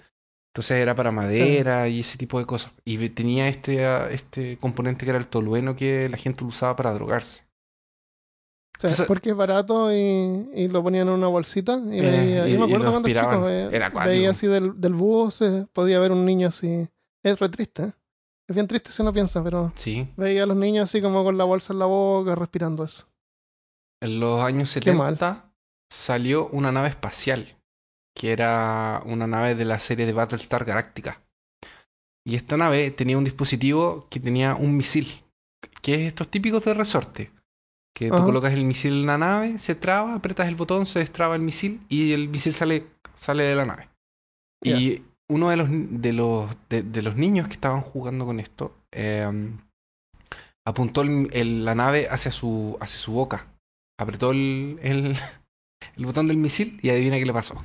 Entonces 0.52 0.76
era 0.78 0.94
para 0.94 1.10
madera 1.12 1.86
y 1.88 2.00
ese 2.00 2.16
tipo 2.16 2.38
de 2.38 2.46
cosas. 2.46 2.72
Y 2.84 2.96
tenía 3.10 3.46
este, 3.48 3.84
ah, 3.84 4.08
este 4.10 4.56
componente 4.56 5.04
que 5.04 5.10
era 5.10 5.18
el 5.18 5.26
tolueno 5.26 5.76
que 5.76 6.08
la 6.08 6.16
gente 6.16 6.40
lo 6.42 6.48
usaba 6.48 6.74
para 6.74 6.92
drogarse. 6.94 7.44
O 7.44 8.80
sea, 8.80 8.88
Entonces- 8.90 9.06
porque 9.06 9.30
es 9.30 9.36
barato 9.36 9.92
y, 9.92 10.48
y 10.54 10.68
lo 10.68 10.82
ponían 10.82 11.08
en 11.08 11.14
una 11.14 11.26
bolsita. 11.28 11.78
Y, 11.90 11.98
Eh, 11.98 12.02
veía, 12.02 12.48
y- 12.48 12.52
yo 12.52 12.58
me 12.60 12.64
acuerdo 12.64 12.90
cuando 12.90 12.98
aspiraban. 13.08 13.34
chico, 13.36 13.48
eh, 13.50 14.06
veía 14.06 14.30
así 14.30 14.46
del, 14.46 14.80
del 14.80 14.94
búho, 14.94 15.30
se 15.30 15.66
podía 15.74 15.98
ver 16.00 16.12
un 16.12 16.24
niño 16.24 16.48
así. 16.48 16.88
Es 17.22 17.38
re 17.38 17.48
triste, 17.50 17.82
¿eh? 17.82 17.92
Es 18.48 18.54
bien 18.54 18.68
triste 18.68 18.92
si 18.92 19.02
uno 19.02 19.12
piensa, 19.12 19.42
pero 19.42 19.72
Sí. 19.76 20.08
veía 20.16 20.44
a 20.44 20.46
los 20.46 20.56
niños 20.56 20.84
así 20.84 21.02
como 21.02 21.24
con 21.24 21.36
la 21.36 21.44
bolsa 21.44 21.72
en 21.72 21.80
la 21.80 21.86
boca, 21.86 22.34
respirando 22.34 22.84
eso. 22.84 23.06
En 24.00 24.20
los 24.20 24.40
años 24.42 24.72
Qué 24.74 24.92
mal. 24.92 25.14
70 25.14 25.50
salió 25.90 26.48
una 26.48 26.70
nave 26.70 26.88
espacial, 26.88 27.56
que 28.14 28.32
era 28.32 29.02
una 29.04 29.26
nave 29.26 29.54
de 29.54 29.64
la 29.64 29.78
serie 29.78 30.06
de 30.06 30.12
Battlestar 30.12 30.64
Galactica. 30.64 31.22
Y 32.24 32.36
esta 32.36 32.56
nave 32.56 32.90
tenía 32.90 33.18
un 33.18 33.24
dispositivo 33.24 34.06
que 34.10 34.20
tenía 34.20 34.54
un 34.54 34.76
misil, 34.76 35.24
que 35.82 35.94
es 35.94 36.00
estos 36.08 36.28
típicos 36.28 36.64
de 36.64 36.74
resorte. 36.74 37.30
Que 37.94 38.10
tú 38.10 38.24
colocas 38.24 38.52
el 38.52 38.64
misil 38.64 38.92
en 38.92 39.06
la 39.06 39.16
nave, 39.16 39.58
se 39.58 39.74
traba, 39.74 40.14
apretas 40.14 40.48
el 40.48 40.54
botón, 40.54 40.84
se 40.84 40.98
destraba 40.98 41.34
el 41.34 41.40
misil 41.40 41.80
y 41.88 42.12
el 42.12 42.28
misil 42.28 42.52
sale, 42.52 42.86
sale 43.14 43.44
de 43.44 43.54
la 43.56 43.64
nave. 43.64 43.88
Y 44.62 45.02
uno 45.28 45.50
de 45.50 45.56
los, 45.56 45.68
de, 45.70 46.12
los, 46.12 46.50
de, 46.68 46.82
de 46.82 47.02
los 47.02 47.16
niños 47.16 47.48
que 47.48 47.54
estaban 47.54 47.80
jugando 47.80 48.24
con 48.26 48.38
esto 48.40 48.74
eh, 48.92 49.28
apuntó 50.66 51.02
el- 51.02 51.28
el- 51.32 51.64
la 51.64 51.74
nave 51.74 52.08
hacia 52.10 52.30
su, 52.32 52.76
hacia 52.80 52.98
su 52.98 53.12
boca. 53.12 53.46
Apretó 53.98 54.30
el, 54.30 54.78
el, 54.82 55.16
el 55.96 56.06
botón 56.06 56.26
del 56.28 56.36
misil 56.36 56.78
y 56.82 56.90
adivina 56.90 57.16
qué 57.16 57.26
le 57.26 57.32
pasó. 57.32 57.64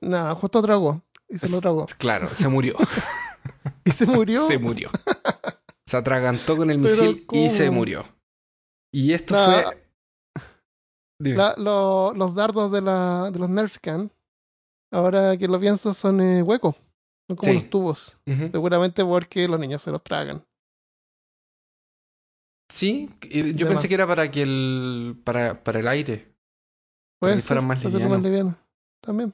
Nada, 0.00 0.34
justo 0.34 0.60
tragó. 0.62 1.02
Y 1.28 1.38
se 1.38 1.48
lo 1.48 1.60
tragó. 1.60 1.86
Claro, 1.98 2.28
se 2.30 2.48
murió. 2.48 2.76
Y 3.84 3.90
se 3.92 4.06
murió. 4.06 4.46
se 4.48 4.58
murió. 4.58 4.90
Se 5.86 5.96
atragantó 5.96 6.56
con 6.56 6.70
el 6.70 6.80
Pero 6.80 6.92
misil 6.94 7.26
y 7.32 7.48
se 7.48 7.70
murió. 7.70 8.04
Y 8.92 9.12
esto 9.12 9.34
fue. 9.34 9.86
Dime. 11.20 11.36
La- 11.36 11.54
lo- 11.56 12.12
los 12.14 12.34
dardos 12.34 12.70
de, 12.72 12.82
la, 12.82 13.30
de 13.30 13.38
los 13.38 13.48
Nerfscan, 13.48 14.10
ahora 14.90 15.36
que 15.36 15.48
lo 15.48 15.58
pienso, 15.60 15.92
son 15.94 16.20
eh, 16.20 16.42
huecos. 16.42 16.74
Son 17.28 17.36
como 17.36 17.52
Sí. 17.52 17.58
los 17.58 17.70
tubos. 17.70 18.18
Seguramente 18.24 19.04
porque 19.04 19.48
los 19.48 19.58
niños 19.58 19.82
se 19.82 19.90
los 19.90 20.02
tragan. 20.02 20.44
Sí, 22.68 23.10
yo 23.54 23.68
pensé 23.68 23.88
que 23.88 23.94
era 23.94 24.06
para 24.06 24.30
que 24.30 24.42
el. 24.42 25.20
para, 25.24 25.62
para 25.62 25.80
el 25.80 25.88
aire. 25.88 26.32
Que 27.22 27.36
fueran 27.40 27.66
más 27.66 27.78
para 27.78 27.88
hacerlo 27.96 28.08
más 28.08 28.22
liviano. 28.22 28.56
También. 29.00 29.32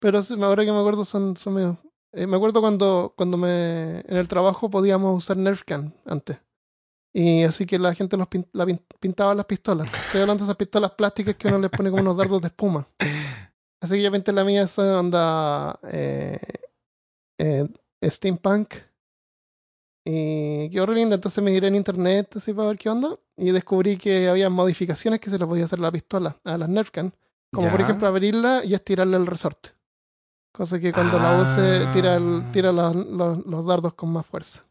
Pero 0.00 0.20
ahora 0.42 0.64
que 0.64 0.72
me 0.72 0.78
acuerdo 0.78 1.04
son, 1.04 1.36
son 1.36 1.54
medio... 1.54 1.78
eh, 2.12 2.26
me 2.26 2.36
acuerdo 2.36 2.60
cuando, 2.60 3.14
cuando 3.16 3.36
me, 3.38 4.00
en 4.00 4.16
el 4.16 4.28
trabajo 4.28 4.70
podíamos 4.70 5.16
usar 5.24 5.36
Nerfcan 5.38 5.94
antes. 6.04 6.38
Y 7.14 7.42
así 7.44 7.64
que 7.64 7.78
la 7.78 7.94
gente 7.94 8.16
los 8.18 8.28
pin- 8.28 8.46
la 8.52 8.66
pin- 8.66 8.82
pintaba 9.00 9.34
las 9.34 9.46
pistolas. 9.46 9.92
Estoy 10.06 10.20
hablando 10.20 10.44
de 10.44 10.48
esas 10.50 10.56
pistolas 10.58 10.92
plásticas 10.92 11.34
que 11.36 11.48
uno 11.48 11.58
les 11.58 11.70
pone 11.70 11.88
como 11.90 12.02
unos 12.02 12.16
dardos 12.16 12.42
de 12.42 12.48
espuma. 12.48 12.86
Así 13.80 13.94
que 13.96 14.02
yo 14.02 14.10
pinté 14.12 14.32
la 14.32 14.44
mía 14.44 14.62
esa 14.62 14.98
onda 14.98 15.78
eh, 15.84 16.38
eh, 17.38 17.68
steampunk. 18.02 18.74
Y 20.04 20.70
quedó 20.70 20.86
re 20.86 20.94
linda. 20.94 21.14
Entonces 21.16 21.42
me 21.42 21.50
giré 21.50 21.68
en 21.68 21.74
internet 21.74 22.36
así 22.36 22.52
para 22.52 22.68
ver 22.68 22.78
qué 22.78 22.88
onda. 22.88 23.16
Y 23.36 23.50
descubrí 23.50 23.96
que 23.96 24.28
había 24.28 24.48
modificaciones 24.48 25.20
que 25.20 25.30
se 25.30 25.38
le 25.38 25.46
podía 25.46 25.64
hacer 25.64 25.78
a 25.80 25.82
la 25.82 25.92
pistola, 25.92 26.36
a 26.44 26.56
las 26.56 26.68
Nerfcan. 26.68 27.12
Como 27.52 27.66
por 27.70 27.80
ejemplo 27.84 28.08
abrirla 28.08 28.64
y 28.64 28.74
estirarle 28.74 29.16
el 29.16 29.26
resorte. 29.26 29.70
Cosa 30.52 30.78
que 30.80 30.92
cuando 30.92 31.18
la 31.18 31.42
use 31.42 31.86
tira, 31.92 32.16
el- 32.16 32.42
Ah. 32.46 32.50
tira 32.52 32.72
los, 32.72 32.94
los- 32.96 33.46
los 33.46 33.66
dardos 33.66 33.94
con 33.94 34.10
más 34.12 34.24
fuerza. 34.26 34.64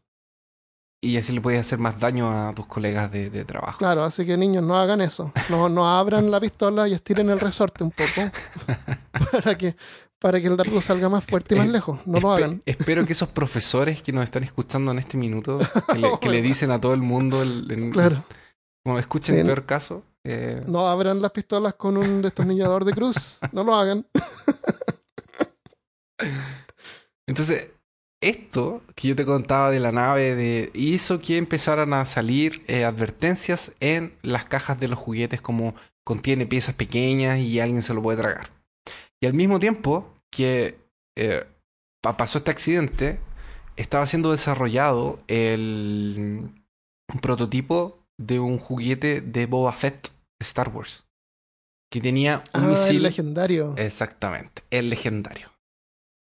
Y 1.06 1.16
así 1.18 1.32
le 1.32 1.40
puedes 1.40 1.60
hacer 1.60 1.78
más 1.78 1.98
daño 2.00 2.48
a 2.48 2.52
tus 2.54 2.66
colegas 2.66 3.10
de, 3.12 3.30
de 3.30 3.44
trabajo. 3.44 3.78
Claro, 3.78 4.02
así 4.02 4.26
que 4.26 4.36
niños, 4.36 4.64
no 4.64 4.76
hagan 4.76 5.00
eso. 5.00 5.32
No, 5.50 5.68
no 5.68 5.88
abran 5.88 6.30
la 6.30 6.40
pistola 6.40 6.88
y 6.88 6.94
estiren 6.94 7.30
el 7.30 7.38
resorte 7.38 7.84
un 7.84 7.92
poco 7.92 8.28
para 9.32 9.56
que, 9.56 9.76
para 10.18 10.40
que 10.40 10.48
el 10.48 10.56
dardo 10.56 10.80
salga 10.80 11.08
más 11.08 11.24
fuerte 11.24 11.54
y 11.54 11.58
más 11.58 11.68
lejos. 11.68 12.00
No 12.06 12.18
lo 12.18 12.28
Espe- 12.28 12.36
hagan. 12.36 12.62
Espero 12.66 13.06
que 13.06 13.12
esos 13.12 13.28
profesores 13.28 14.02
que 14.02 14.12
nos 14.12 14.24
están 14.24 14.42
escuchando 14.42 14.90
en 14.90 14.98
este 14.98 15.16
minuto, 15.16 15.58
que 15.92 15.98
le, 15.98 16.10
que 16.20 16.28
le 16.28 16.42
dicen 16.42 16.72
a 16.72 16.80
todo 16.80 16.94
el 16.94 17.02
mundo, 17.02 17.42
el, 17.42 17.90
Claro, 17.92 18.24
como 18.84 18.98
escuchen 18.98 19.36
Sí. 19.36 19.40
el 19.40 19.46
peor 19.46 19.64
caso, 19.66 20.02
eh, 20.24 20.60
no 20.66 20.88
abran 20.88 21.22
las 21.22 21.30
pistolas 21.30 21.74
con 21.74 21.96
un 21.96 22.20
destornillador 22.22 22.84
de 22.84 22.92
cruz. 22.94 23.38
No 23.52 23.62
lo 23.62 23.74
hagan. 23.76 24.04
Entonces, 27.28 27.68
esto 28.20 28.82
que 28.94 29.08
yo 29.08 29.16
te 29.16 29.24
contaba 29.24 29.70
de 29.70 29.80
la 29.80 29.92
nave 29.92 30.34
de, 30.34 30.70
hizo 30.74 31.20
que 31.20 31.36
empezaran 31.38 31.92
a 31.94 32.04
salir 32.04 32.62
eh, 32.66 32.84
advertencias 32.84 33.72
en 33.80 34.14
las 34.22 34.44
cajas 34.44 34.78
de 34.78 34.88
los 34.88 34.98
juguetes 34.98 35.40
como 35.40 35.74
contiene 36.04 36.46
piezas 36.46 36.74
pequeñas 36.74 37.38
y 37.38 37.60
alguien 37.60 37.82
se 37.82 37.94
lo 37.94 38.02
puede 38.02 38.18
tragar. 38.18 38.50
Y 39.20 39.26
al 39.26 39.34
mismo 39.34 39.58
tiempo 39.60 40.14
que 40.30 40.78
eh, 41.16 41.44
pa- 42.02 42.16
pasó 42.16 42.38
este 42.38 42.50
accidente, 42.50 43.18
estaba 43.76 44.06
siendo 44.06 44.32
desarrollado 44.32 45.20
el 45.28 46.50
un 47.12 47.20
prototipo 47.20 47.98
de 48.18 48.40
un 48.40 48.58
juguete 48.58 49.20
de 49.20 49.46
Boba 49.46 49.72
Fett 49.72 50.08
de 50.08 50.44
Star 50.46 50.70
Wars. 50.70 51.06
Que 51.90 52.00
tenía 52.00 52.42
un 52.54 52.64
Ah, 52.64 52.66
misil. 52.68 52.96
el 52.96 53.02
legendario. 53.04 53.74
Exactamente, 53.76 54.62
el 54.70 54.90
legendario. 54.90 55.50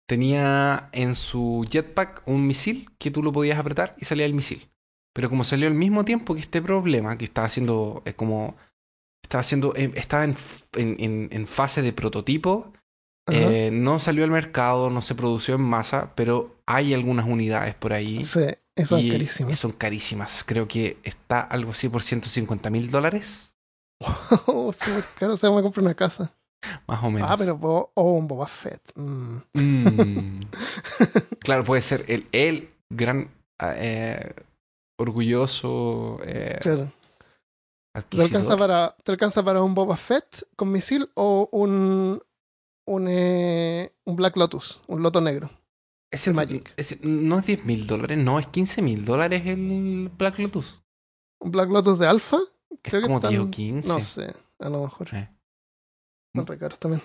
Tenía 0.07 0.89
en 0.93 1.15
su 1.17 1.67
jetpack 1.69 2.23
un 2.27 2.47
misil 2.47 2.89
que 2.99 3.11
tú 3.11 3.23
lo 3.23 3.33
podías 3.33 3.59
apretar 3.59 3.97
y 3.99 4.05
salía 4.05 4.25
el 4.27 4.35
misil. 4.35 4.69
Pero 5.13 5.29
como 5.31 5.45
salió 5.45 5.67
al 5.67 5.75
mismo 5.75 6.05
tiempo 6.05 6.35
que 6.35 6.41
este 6.41 6.63
problema, 6.63 7.17
que 7.19 7.25
estaba 7.25 7.47
haciendo 7.47 8.03
eh, 8.05 8.15
como. 8.15 8.57
Estaba 9.23 9.41
haciendo. 9.41 9.75
eh, 9.75 9.91
estaba 9.97 10.25
en, 10.25 10.37
en, 10.75 11.29
en- 11.33 11.47
fase 11.47 11.83
de 11.83 11.93
prototipo. 11.93 12.73
Eh, 13.29 13.71
no 13.73 13.99
salió 13.99 14.23
al 14.23 14.31
mercado, 14.31 14.89
no 14.89 15.01
se 15.03 15.17
produció 15.17 15.57
en 15.57 15.63
masa, 15.63 16.13
pero 16.15 16.55
hay 16.65 16.95
algunas 16.95 17.27
unidades 17.27 17.75
por 17.75 17.93
ahí. 17.93 18.25
sí, 18.25 18.41
y, 18.79 19.11
carísimo. 19.11 19.51
y 19.51 19.55
son 19.55 19.73
carísimas. 19.73 20.45
Creo 20.47 20.69
que 20.69 20.99
está 21.03 21.41
algo 21.41 21.73
así 21.73 21.89
por 21.89 22.03
150 22.05 22.71
mil 22.71 22.89
dólares. 22.91 23.53
Oh, 24.47 24.73
súper 24.73 25.05
caro. 25.19 25.35
O 25.35 25.37
sea, 25.37 25.51
me 25.51 25.63
compré 25.63 25.83
una 25.83 25.95
casa. 25.95 26.33
Más 26.87 27.03
o 27.05 27.11
menos. 27.11 27.29
Ah, 27.31 27.37
pero 27.37 27.59
oh, 27.95 28.13
un 28.13 28.27
Boba 28.29 28.47
Fett. 28.47 28.81
Mm. 28.95 29.37
Mm. 29.55 30.41
claro, 31.41 31.65
puede 31.65 31.83
ser 31.83 32.05
el, 32.09 32.27
el 32.33 32.71
gran 32.91 33.31
eh, 33.61 34.35
orgulloso 34.99 36.19
eh, 36.25 36.59
Claro. 36.61 36.93
¿Te 38.11 38.21
alcanza, 38.23 38.59
para, 38.59 38.95
¿Te 39.03 39.13
alcanza 39.13 39.43
para 39.43 39.63
un 39.63 39.75
Boba 39.75 39.97
Fett 39.97 40.47
con 40.55 40.71
misil 40.71 41.09
o 41.15 41.49
un, 41.51 42.21
un, 42.87 43.07
eh, 43.09 43.91
un 44.05 44.17
Black 44.17 44.37
Lotus, 44.37 44.83
un 44.87 45.03
loto 45.03 45.23
negro? 45.23 45.49
Ese- 46.11 46.33
Magic. 46.35 46.73
ese- 46.77 46.99
no 47.03 47.39
es 47.39 47.47
10 47.47 47.65
mil 47.65 47.87
dólares, 47.87 48.19
no, 48.19 48.39
es 48.39 48.47
15 48.49 48.83
mil 48.83 49.05
dólares 49.07 49.43
el 49.47 50.11
Black 50.17 50.39
Lotus. 50.39 50.83
¿Un 51.41 51.51
Black 51.53 51.71
Lotus 51.71 51.99
de 51.99 52.07
Alpha? 52.07 52.39
Es 52.71 52.79
Creo 52.83 53.01
que 53.01 53.07
como 53.07 53.17
están- 53.19 53.31
10 53.31 53.43
o 53.43 53.51
15. 53.51 53.89
No 53.89 54.01
sé, 54.01 54.35
a 54.59 54.69
lo 54.69 54.83
mejor. 54.83 55.09
Eh. 55.15 55.31
Son 56.37 56.47
re 56.47 56.59
caros 56.59 56.79
también. 56.79 57.03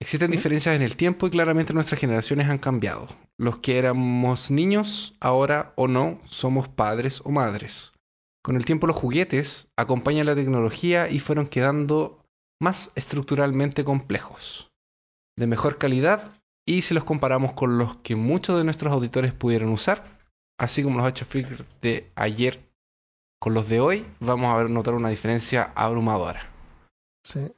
Existen 0.00 0.30
¿Mm? 0.30 0.32
diferencias 0.32 0.74
en 0.74 0.82
el 0.82 0.96
tiempo 0.96 1.26
y 1.26 1.30
claramente 1.30 1.72
nuestras 1.72 2.00
generaciones 2.00 2.48
han 2.48 2.58
cambiado. 2.58 3.06
Los 3.38 3.58
que 3.58 3.78
éramos 3.78 4.50
niños, 4.50 5.14
ahora 5.20 5.72
o 5.76 5.86
no, 5.86 6.20
somos 6.26 6.68
padres 6.68 7.20
o 7.24 7.30
madres. 7.30 7.92
Con 8.42 8.56
el 8.56 8.64
tiempo 8.64 8.88
los 8.88 8.96
juguetes 8.96 9.68
acompañan 9.76 10.26
la 10.26 10.34
tecnología 10.34 11.08
y 11.08 11.20
fueron 11.20 11.46
quedando 11.46 12.24
más 12.60 12.90
estructuralmente 12.96 13.84
complejos, 13.84 14.72
de 15.36 15.46
mejor 15.46 15.78
calidad 15.78 16.32
y 16.66 16.82
si 16.82 16.94
los 16.94 17.04
comparamos 17.04 17.52
con 17.52 17.78
los 17.78 17.96
que 17.98 18.16
muchos 18.16 18.56
de 18.56 18.64
nuestros 18.64 18.92
auditores 18.92 19.32
pudieron 19.32 19.70
usar, 19.70 20.04
así 20.58 20.82
como 20.82 21.00
los 21.00 21.20
figures 21.20 21.64
de 21.80 22.10
ayer 22.14 22.68
con 23.40 23.54
los 23.54 23.68
de 23.68 23.80
hoy, 23.80 24.06
vamos 24.20 24.52
a 24.52 24.64
notar 24.68 24.94
una 24.94 25.08
diferencia 25.08 25.72
abrumadora. 25.74 26.48
Sí. 27.24 27.52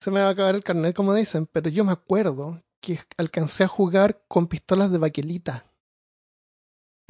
Se 0.00 0.10
me 0.10 0.20
va 0.20 0.28
a 0.28 0.30
acabar 0.30 0.54
el 0.54 0.62
carnet, 0.64 0.94
como 0.94 1.14
dicen, 1.14 1.46
pero 1.46 1.68
yo 1.70 1.84
me 1.84 1.92
acuerdo 1.92 2.62
que 2.80 3.00
alcancé 3.16 3.64
a 3.64 3.68
jugar 3.68 4.22
con 4.28 4.46
pistolas 4.46 4.90
de 4.92 4.98
baquelita. 4.98 5.64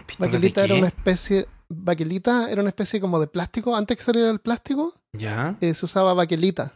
¿Pistolas 0.07 0.31
de 0.33 0.37
Baquelita 0.39 0.65
era 0.65 0.75
una 0.77 0.87
especie. 0.89 1.49
Baquelita 1.69 2.51
era 2.51 2.61
una 2.61 2.71
especie 2.71 3.01
como 3.01 3.19
de 3.19 3.27
plástico. 3.27 3.75
Antes 3.75 3.97
que 3.97 4.05
saliera 4.05 4.31
el 4.31 4.39
plástico, 4.39 4.95
¿Ya? 5.13 5.57
eh, 5.61 5.75
se 5.75 5.85
usaba 5.85 6.15
baquelita. 6.15 6.75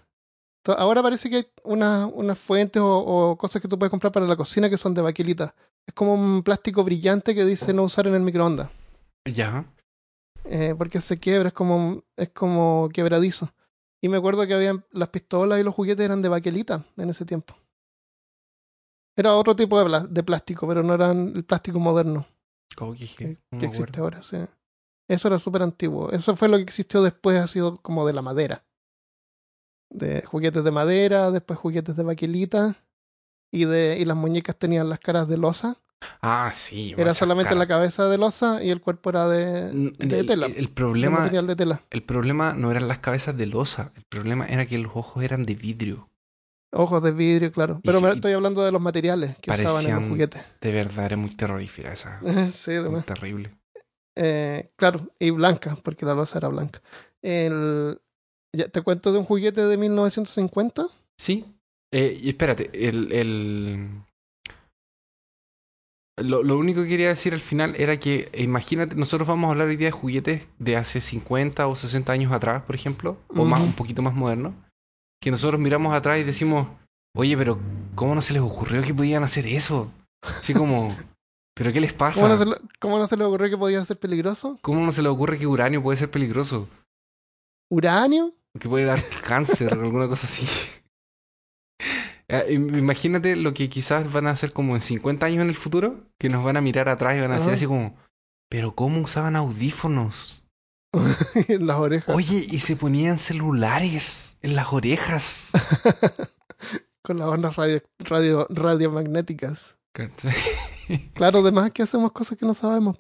Ahora 0.67 1.01
parece 1.03 1.31
que 1.31 1.37
hay 1.37 1.47
una- 1.65 2.07
unas 2.07 2.39
fuentes 2.39 2.83
o, 2.83 2.99
o 2.99 3.37
cosas 3.39 3.63
que 3.63 3.69
tú 3.69 3.79
puedes 3.79 3.91
comprar 3.91 4.13
para 4.13 4.27
la 4.27 4.37
cocina 4.37 4.69
que 4.69 4.77
son 4.77 4.93
de 4.95 5.01
baquelita. 5.03 5.55
Es 5.87 5.95
como 5.95 6.13
un 6.15 6.43
plástico 6.43 6.83
brillante 6.85 7.35
que 7.35 7.45
dice 7.45 7.73
no 7.73 7.85
usar 7.85 8.07
en 8.09 8.15
el 8.15 8.21
microondas. 8.23 8.69
Ya. 9.25 9.65
eh, 10.45 10.75
porque 10.77 11.01
se 11.01 11.19
quiebra, 11.19 11.49
es 11.49 11.55
como, 11.55 12.03
es 12.17 12.31
como 12.31 12.89
quebradizo. 12.93 13.53
Y 14.03 14.09
me 14.09 14.17
acuerdo 14.17 14.47
que 14.47 14.55
habían 14.55 14.85
las 14.93 15.11
pistolas 15.11 15.61
y 15.61 15.63
los 15.63 15.75
juguetes 15.75 16.05
eran 16.05 16.23
de 16.23 16.29
baquelita 16.29 16.85
en 16.97 17.11
ese 17.11 17.25
tiempo. 17.25 17.55
Era 19.17 19.35
otro 19.35 19.55
tipo 19.55 19.83
de, 19.83 20.09
de 20.09 20.23
plástico, 20.23 20.67
pero 20.67 20.83
no 20.83 20.95
eran 20.95 21.33
el 21.35 21.45
plástico 21.45 21.79
moderno 21.79 22.27
Oh, 22.79 22.95
que, 22.95 23.39
no 23.51 23.63
existe 23.63 24.01
ahora. 24.01 24.23
Sí. 24.23 24.39
Eso 25.09 25.29
era 25.29 25.39
súper 25.39 25.63
antiguo. 25.63 26.11
Eso 26.13 26.37
fue 26.37 26.49
lo 26.49 26.57
que 26.57 26.63
existió 26.63 27.03
después, 27.03 27.39
ha 27.39 27.47
sido 27.47 27.79
como 27.79 28.07
de 28.07 28.13
la 28.13 28.23
madera. 28.23 28.65
De 29.91 30.23
juguetes 30.23 30.63
de 30.63 30.71
madera, 30.71 31.31
después 31.31 31.59
juguetes 31.59 31.97
de 31.97 32.03
baquelita. 32.03 32.77
Y, 33.53 33.65
de, 33.65 33.99
y 33.99 34.05
las 34.05 34.17
muñecas 34.17 34.57
tenían 34.57 34.89
las 34.89 35.01
caras 35.01 35.29
de 35.29 35.37
losa. 35.37 35.79
Ah, 36.23 36.51
sí. 36.55 36.95
Era 36.97 37.15
solamente 37.15 37.55
la 37.55 37.67
cabeza 37.67 38.07
de 38.09 38.19
losa 38.19 38.63
y 38.63 38.71
el 38.71 38.81
cuerpo 38.81 39.11
era 39.11 39.29
de, 39.29 39.73
de 39.99 40.19
el, 40.21 40.27
tela. 40.27 40.47
el- 40.47 40.57
el 40.57 40.67
de 40.67 40.73
problema, 40.73 41.29
de 41.29 41.57
tela. 41.57 41.81
el 41.91 42.03
problema 42.03 42.53
no 42.55 42.71
eran 42.71 42.89
las 42.89 42.99
cabezas 42.99 43.37
de 43.37 43.47
losa. 43.47 43.93
El 43.97 44.05
problema 44.05 44.47
era 44.47 44.67
que 44.67 44.79
los 44.79 44.93
ojos 44.95 45.23
eran 45.23 45.43
de 45.43 45.55
vidrio. 45.55 46.09
Ojos 46.73 47.03
de 47.03 47.11
vidrio, 47.13 47.51
claro. 47.53 47.81
Pero 47.85 48.01
me 48.01 48.13
estoy 48.13 48.33
hablando 48.33 48.63
de 48.65 48.71
los 48.73 48.81
materiales 48.81 49.37
que 49.39 49.51
usaban 49.51 49.69
en 49.69 49.75
parecían- 49.91 50.01
los 50.03 50.09
juguetes. 50.11 50.43
De 50.61 50.73
verdad, 50.73 51.05
era 51.07 51.17
muy 51.17 51.31
terrorífica 51.35 51.93
esa. 51.93 52.21
sí, 52.51 52.71
Muy 52.71 52.79
además. 52.81 53.07
terrible. 53.07 53.51
Eh, 54.17 54.71
claro, 54.77 55.09
y 55.19 55.31
blanca, 55.31 55.77
porque 55.83 56.07
la 56.07 56.15
losa 56.15 56.39
era 56.39 56.49
blanca. 56.49 56.81
El, 57.23 58.01
ya, 58.57 58.69
¿Te 58.69 58.83
cuento 58.83 59.13
de 59.13 59.19
un 59.19 59.25
juguete 59.25 59.65
de 59.67 59.77
1950? 59.77 60.87
Sí. 61.19 61.45
Eh, 61.93 62.19
y 62.23 62.29
espérate, 62.31 62.71
el, 62.89 63.13
el... 63.13 63.89
Lo, 66.23 66.43
lo 66.43 66.59
único 66.59 66.83
que 66.83 66.89
quería 66.89 67.09
decir 67.09 67.35
al 67.35 67.41
final 67.41 67.75
era 67.77 67.99
que, 67.99 68.31
imagínate, 68.37 68.95
nosotros 68.97 69.29
vamos 69.29 69.49
a 69.49 69.51
hablar 69.53 69.69
hoy 69.69 69.77
día 69.77 69.89
de 69.89 69.93
juguetes 69.93 70.43
de 70.59 70.77
hace 70.77 71.01
50 71.01 71.67
o 71.67 71.77
60 71.77 72.13
años 72.13 72.33
atrás, 72.33 72.63
por 72.63 72.75
ejemplo, 72.75 73.17
o 73.29 73.45
más, 73.45 73.61
un 73.61 73.75
poquito 73.75 74.03
más 74.03 74.15
modernos, 74.15 74.55
que 75.21 75.31
nosotros 75.31 75.61
miramos 75.61 75.95
atrás 75.95 76.19
y 76.19 76.25
decimos, 76.25 76.69
oye, 77.17 77.37
pero 77.37 77.59
¿cómo 77.95 78.15
no 78.15 78.23
se 78.23 78.33
les 78.33 78.43
ocurrió 78.43 78.83
que 78.83 78.95
podían 78.95 79.23
hacer 79.23 79.47
eso? 79.47 79.93
Así 80.23 80.55
como, 80.55 80.97
¿pero 81.55 81.73
qué 81.73 81.81
les 81.81 81.93
pasa? 81.93 82.21
¿Cómo 82.21 82.29
no, 82.29 82.39
se 82.39 82.47
le, 82.47 82.57
cómo 82.79 82.99
no 82.99 83.07
se 83.07 83.17
le 83.17 83.25
ocurrió 83.25 83.51
que 83.51 83.59
podía 83.59 83.85
ser 83.85 83.99
peligroso? 83.99 84.59
¿Cómo 84.63 84.85
no 84.85 84.93
se 84.93 85.03
les 85.03 85.11
ocurre 85.11 85.39
que 85.39 85.47
uranio 85.47 85.83
puede 85.83 85.99
ser 85.99 86.11
peligroso? 86.11 86.69
¿Uranio? 87.71 88.35
Que 88.59 88.69
puede 88.69 88.85
dar 88.85 89.01
cáncer 89.27 89.77
o 89.77 89.83
alguna 89.83 90.09
cosa 90.09 90.27
así. 90.27 90.47
Eh, 92.33 92.47
im- 92.55 92.77
Imagínate 92.79 93.35
lo 93.37 93.53
que 93.55 93.69
quizás 93.69 94.13
van 94.13 94.27
a 94.27 94.31
hacer 94.31 94.53
como 94.53 94.75
en 94.77 94.81
50 94.81 95.27
años 95.27 95.43
en 95.43 95.49
el 95.49 95.55
futuro, 95.57 96.07
que 96.19 96.29
nos 96.29 96.45
van 96.45 96.57
a 96.57 96.61
mirar 96.61 96.89
atrás 96.89 97.17
y 97.17 97.21
van 97.21 97.33
a 97.33 97.37
decir 97.37 97.53
así 97.53 97.67
como, 97.67 97.97
pero 98.49 98.75
¿cómo 98.75 99.01
usaban 99.01 99.37
audífonos? 99.37 100.45
en 101.49 101.67
las 101.67 101.77
orejas. 101.79 102.15
Oye, 102.15 102.47
y 102.51 102.61
se 102.61 102.75
ponían 102.77 103.19
celulares 103.19 104.37
en 104.43 104.57
las 104.57 104.73
orejas. 104.73 105.51
Con 107.03 107.19
las 107.19 107.29
ondas 107.29 107.57
radio, 107.57 107.83
radio, 107.99 108.47
radiomagnéticas. 108.51 109.77
Claro, 111.15 111.39
además 111.39 111.71
que 111.71 111.83
hacemos 111.85 112.11
cosas 112.11 112.37
que 112.37 112.45
no 112.45 112.53
sabemos. 112.55 112.97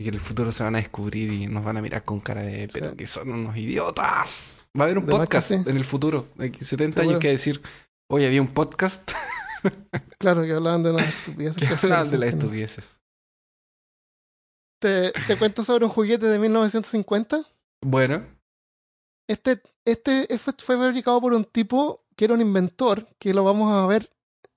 Y 0.00 0.04
que 0.04 0.08
en 0.08 0.14
el 0.14 0.20
futuro 0.20 0.50
se 0.50 0.64
van 0.64 0.74
a 0.74 0.78
descubrir 0.78 1.32
y 1.32 1.46
nos 1.46 1.64
van 1.64 1.76
a 1.76 1.82
mirar 1.82 2.04
con 2.04 2.18
cara 2.18 2.42
de, 2.42 2.68
pero 2.72 2.90
Sí. 2.90 2.96
que 2.96 3.06
son 3.06 3.30
unos 3.30 3.56
idiotas. 3.56 4.66
Va 4.76 4.84
a 4.84 4.86
haber 4.86 4.98
un 4.98 5.06
podcast 5.06 5.48
sí. 5.48 5.54
en 5.54 5.76
el 5.76 5.84
futuro, 5.84 6.26
de 6.36 6.46
aquí 6.46 6.64
70 6.64 6.96
Seguro. 6.96 7.10
años 7.10 7.20
que 7.20 7.28
decir, 7.28 7.62
oye, 8.12 8.26
había 8.26 8.42
un 8.42 8.52
podcast 8.52 9.10
Claro, 10.18 10.42
que 10.42 10.52
hablaban 10.52 10.82
de 10.82 10.90
unas 10.90 11.08
estupideces. 11.08 11.68
que 11.68 11.74
hablaban 11.74 12.10
de 12.10 12.18
las 12.18 12.28
estupideces. 12.30 13.00
¿Te, 14.80 15.12
¿Te 15.26 15.38
cuento 15.38 15.62
sobre 15.62 15.84
un 15.84 15.90
juguete 15.90 16.26
de 16.26 16.38
1950? 16.38 17.44
Bueno, 17.84 18.26
Este, 19.28 19.62
este 19.84 20.26
fue, 20.38 20.54
fue 20.58 20.76
fabricado 20.76 21.20
por 21.20 21.32
un 21.32 21.44
tipo 21.44 22.04
que 22.16 22.24
era 22.24 22.34
un 22.34 22.40
inventor, 22.40 23.08
que 23.18 23.32
lo 23.32 23.44
vamos 23.44 23.72
a 23.72 23.86
ver 23.86 24.10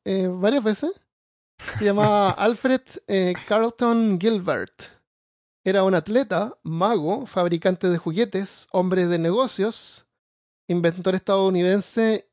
eh, 0.03 0.27
varias 0.27 0.63
veces. 0.63 1.01
Se 1.77 1.85
llamaba 1.85 2.31
Alfred 2.37 2.81
eh, 3.07 3.33
Carlton 3.47 4.19
Gilbert. 4.19 4.73
Era 5.63 5.83
un 5.83 5.95
atleta, 5.95 6.57
mago, 6.63 7.25
fabricante 7.25 7.89
de 7.89 7.97
juguetes, 7.97 8.67
hombre 8.71 9.07
de 9.07 9.17
negocios, 9.17 10.05
inventor 10.67 11.15
estadounidense 11.15 12.29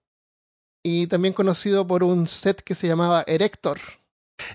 y 0.82 1.06
también 1.06 1.34
conocido 1.34 1.86
por 1.86 2.02
un 2.04 2.28
set 2.28 2.62
que 2.62 2.74
se 2.74 2.88
llamaba 2.88 3.24
Erector. 3.26 3.78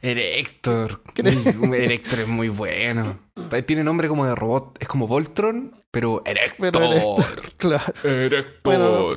Erector. 0.01 1.01
Erector 1.15 2.19
es 2.21 2.27
muy 2.27 2.49
bueno. 2.49 3.19
Tiene 3.65 3.83
nombre 3.83 4.07
como 4.07 4.25
de 4.25 4.35
robot. 4.35 4.77
Es 4.81 4.87
como 4.87 5.07
Voltron, 5.07 5.81
pero 5.91 6.21
Erector. 6.25 6.71
Pero 6.71 6.83
Erector, 6.91 7.51
claro. 7.57 7.93
Erector. 8.03 8.61
Bueno, 8.63 9.15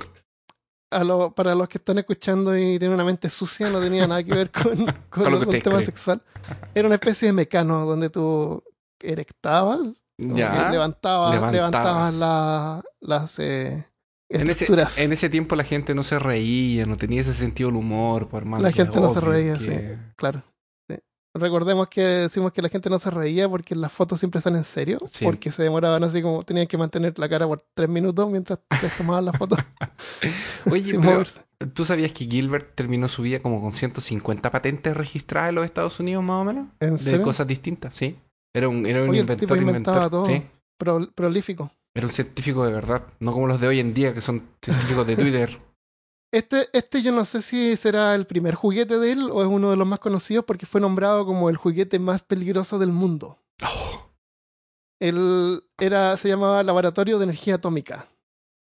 A 0.92 1.04
lo- 1.04 1.32
para 1.32 1.54
los 1.54 1.68
que 1.68 1.78
están 1.78 1.98
escuchando 1.98 2.56
y 2.56 2.78
tienen 2.78 2.92
una 2.92 3.04
mente 3.04 3.30
sucia, 3.30 3.68
no 3.70 3.80
tenía 3.80 4.06
nada 4.06 4.22
que 4.22 4.32
ver 4.34 4.50
con, 4.52 4.76
con, 4.86 5.24
Con 5.24 5.24
lo 5.24 5.30
que 5.30 5.36
un 5.36 5.40
ustedes 5.56 5.62
tema 5.64 5.82
sexual. 5.82 6.22
Era 6.74 6.86
una 6.86 6.96
especie 6.96 7.26
de 7.26 7.32
mecano 7.32 7.84
donde 7.86 8.10
tú 8.10 8.62
erectabas, 9.00 10.04
ya. 10.18 10.70
levantabas, 10.70 11.32
levantabas. 11.32 11.52
levantabas 11.52 12.14
la- 12.14 12.82
las 13.00 13.38
eh, 13.38 13.86
En 14.32 14.42
ese, 14.42 14.52
estructuras. 14.64 14.98
en 14.98 15.12
ese 15.12 15.28
tiempo 15.28 15.56
la 15.56 15.64
gente 15.64 15.94
no 15.94 16.02
se 16.04 16.18
reía, 16.18 16.86
no 16.86 16.96
tenía 16.96 17.20
ese 17.20 17.34
sentido 17.34 17.68
del 17.68 17.76
humor, 17.78 18.28
por 18.28 18.44
más 18.44 18.62
La 18.62 18.70
gente 18.72 19.00
no 19.00 19.12
se 19.12 19.20
reía, 19.20 19.58
que- 19.58 19.98
Claro. 20.16 20.42
sí. 20.88 20.96
Recordemos 21.34 21.88
que 21.88 22.00
decimos 22.00 22.52
que 22.52 22.62
la 22.62 22.68
gente 22.68 22.88
no 22.90 22.98
se 22.98 23.10
reía 23.10 23.48
porque 23.48 23.74
las 23.74 23.92
fotos 23.92 24.18
siempre 24.20 24.38
están 24.38 24.56
en 24.56 24.64
serio, 24.64 24.98
Sí. 25.10 25.24
porque 25.24 25.50
se 25.50 25.62
demoraban 25.64 26.02
así 26.04 26.22
como 26.22 26.42
tenían 26.44 26.66
que 26.68 26.76
mantener 26.78 27.18
la 27.18 27.28
cara 27.28 27.46
por 27.46 27.64
tres 27.74 27.88
minutos 27.88 28.30
mientras 28.30 28.58
te 28.80 28.88
tomaban 28.96 29.24
la 29.26 29.32
foto 29.32 29.56
Oye, 30.70 30.98
pero. 31.00 31.24
¿tú 31.74 31.84
sabías 31.84 32.12
que 32.12 32.24
Gilbert 32.26 32.74
terminó 32.74 33.08
su 33.08 33.22
vida 33.22 33.40
como 33.40 33.60
con 33.60 33.72
150 33.72 34.50
patentes 34.50 34.96
registradas 34.96 35.50
en 35.50 35.54
los 35.56 35.64
Estados 35.64 35.98
Unidos, 36.00 36.22
más 36.24 36.42
o 36.42 36.44
menos? 36.44 36.68
¿En 36.80 36.92
De 36.92 36.98
serio? 36.98 37.22
cosas 37.22 37.46
distintas, 37.46 37.94
sí. 37.94 38.16
Era 38.54 38.68
un, 38.68 38.86
era 38.86 39.02
un 39.02 39.10
Oye, 39.10 39.18
el 39.20 39.24
inventor, 39.24 39.48
tipo 39.48 39.56
inventaba 39.60 39.96
inventor. 40.06 40.24
todo. 40.24 40.26
Sí. 40.26 40.42
Pro- 40.78 41.08
prolífico. 41.14 41.70
Era 41.94 42.06
un 42.06 42.12
científico 42.12 42.64
de 42.64 42.72
verdad, 42.72 43.06
no 43.18 43.32
como 43.32 43.46
los 43.48 43.60
de 43.60 43.66
hoy 43.68 43.80
en 43.80 43.94
día 43.94 44.14
que 44.14 44.20
son 44.20 44.48
científicos 44.62 45.06
de 45.06 45.16
Twitter. 45.16 45.60
Este, 46.32 46.68
este 46.72 47.02
yo 47.02 47.10
no 47.10 47.24
sé 47.24 47.42
si 47.42 47.76
será 47.76 48.14
el 48.14 48.26
primer 48.26 48.54
juguete 48.54 48.98
de 48.98 49.12
él 49.12 49.28
o 49.32 49.42
es 49.42 49.48
uno 49.48 49.70
de 49.70 49.76
los 49.76 49.86
más 49.86 49.98
conocidos 49.98 50.44
porque 50.44 50.66
fue 50.66 50.80
nombrado 50.80 51.26
como 51.26 51.50
el 51.50 51.56
juguete 51.56 51.98
más 51.98 52.22
peligroso 52.22 52.78
del 52.78 52.92
mundo. 52.92 53.38
Oh, 53.64 54.08
Él 55.00 55.64
era, 55.78 56.16
se 56.16 56.28
llamaba 56.28 56.62
Laboratorio 56.62 57.18
de 57.18 57.24
Energía 57.24 57.56
Atómica, 57.56 58.06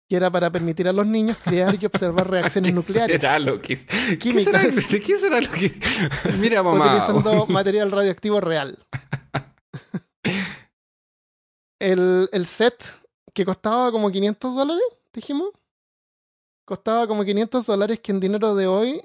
que 0.09 0.17
era 0.17 0.29
para 0.29 0.51
permitir 0.51 0.89
a 0.89 0.93
los 0.93 1.07
niños 1.07 1.37
crear 1.41 1.77
y 1.81 1.85
observar 1.85 2.29
reacciones 2.29 2.69
¿Qué 2.69 2.75
nucleares 2.75 3.21
será 3.21 3.39
lo 3.39 3.61
que... 3.61 3.85
¿Qué 4.19 4.39
será, 4.41 4.63
¿Qué 4.63 5.17
será 5.17 5.39
lo 5.39 5.49
que...? 5.49 5.71
Mira, 6.37 6.61
mamá. 6.63 6.87
utilizando 6.87 7.47
material 7.47 7.89
radioactivo 7.91 8.41
real. 8.41 8.77
El, 11.79 12.29
el 12.33 12.45
set 12.45 13.02
que 13.33 13.45
costaba 13.45 13.91
como 13.91 14.11
500 14.11 14.55
dólares, 14.55 14.83
dijimos. 15.13 15.49
Costaba 16.65 17.07
como 17.07 17.25
500 17.25 17.65
dólares 17.65 17.99
que 17.99 18.11
en 18.11 18.19
dinero 18.19 18.55
de 18.55 18.67
hoy... 18.67 19.01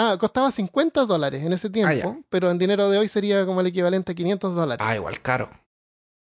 Ah, 0.00 0.16
costaba 0.20 0.52
50 0.52 1.06
dólares 1.06 1.42
en 1.42 1.52
ese 1.52 1.68
tiempo, 1.70 1.92
ya. 1.92 2.20
pero 2.28 2.52
en 2.52 2.58
dinero 2.58 2.88
de 2.88 2.98
hoy 2.98 3.08
sería 3.08 3.44
como 3.44 3.60
el 3.62 3.66
equivalente 3.66 4.12
a 4.12 4.14
500 4.14 4.54
dólares. 4.54 4.86
Ah, 4.88 4.94
igual 4.94 5.20
caro. 5.20 5.50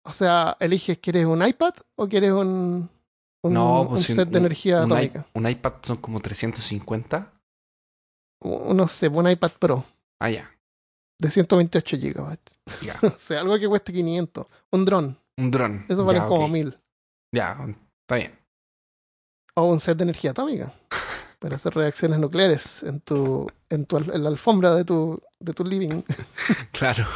O 0.04 0.12
sea, 0.12 0.54
eliges, 0.60 0.98
¿quieres 0.98 1.24
un 1.24 1.42
iPad 1.46 1.72
o 1.96 2.06
quieres 2.06 2.32
un, 2.32 2.90
un, 3.42 3.52
no, 3.54 3.86
pues 3.88 4.02
un 4.02 4.06
si 4.06 4.14
set 4.14 4.28
de 4.28 4.38
energía 4.38 4.84
un, 4.84 4.92
atómica? 4.92 5.24
un 5.32 5.48
iPad 5.48 5.72
son 5.82 5.96
como 5.96 6.20
350. 6.20 7.32
Un- 8.42 8.76
No 8.76 8.86
sé, 8.86 9.08
un 9.08 9.30
iPad 9.30 9.52
Pro 9.58 9.82
Ah, 10.20 10.28
ya. 10.28 10.50
de 11.18 11.30
128 11.30 11.96
gigabytes. 11.96 12.58
ya. 12.82 12.98
o 13.14 13.18
sea, 13.18 13.40
algo 13.40 13.58
que 13.58 13.66
cueste 13.66 13.94
500. 13.94 14.46
Un 14.72 14.84
dron, 14.84 15.18
Un 15.38 15.50
dron. 15.50 15.86
eso 15.88 16.04
vale 16.04 16.18
Ya, 16.18 16.26
como 16.28 16.44
ok. 16.44 16.50
1000. 16.50 16.78
Ya, 17.34 17.58
está 18.02 18.14
bien. 18.14 18.38
O 19.56 19.64
un 19.64 19.80
set 19.80 19.98
de 19.98 20.04
energía 20.04 20.30
atómica 20.30 20.72
para 21.40 21.56
hacer 21.56 21.74
reacciones 21.74 22.20
nucleares 22.20 22.84
en 22.84 23.00
tu, 23.00 23.50
en 23.68 23.86
tu 23.86 23.96
en 23.96 24.22
la 24.22 24.28
alfombra 24.28 24.74
de 24.74 24.84
tu, 24.84 25.20
de 25.40 25.52
tu 25.52 25.64
living. 25.64 26.02
Claro. 26.72 27.06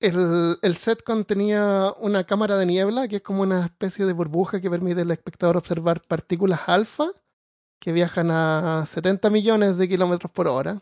El, 0.00 0.58
el 0.62 0.76
set 0.76 1.02
contenía 1.02 1.92
una 1.98 2.24
cámara 2.24 2.56
de 2.56 2.66
niebla, 2.66 3.08
que 3.08 3.16
es 3.16 3.22
como 3.22 3.42
una 3.42 3.66
especie 3.66 4.06
de 4.06 4.12
burbuja 4.12 4.60
que 4.60 4.70
permite 4.70 5.00
al 5.02 5.10
espectador 5.10 5.56
observar 5.56 6.02
partículas 6.02 6.60
alfa 6.68 7.10
que 7.80 7.92
viajan 7.92 8.30
a 8.30 8.86
70 8.86 9.28
millones 9.30 9.76
de 9.76 9.88
kilómetros 9.88 10.30
por 10.32 10.48
hora. 10.48 10.80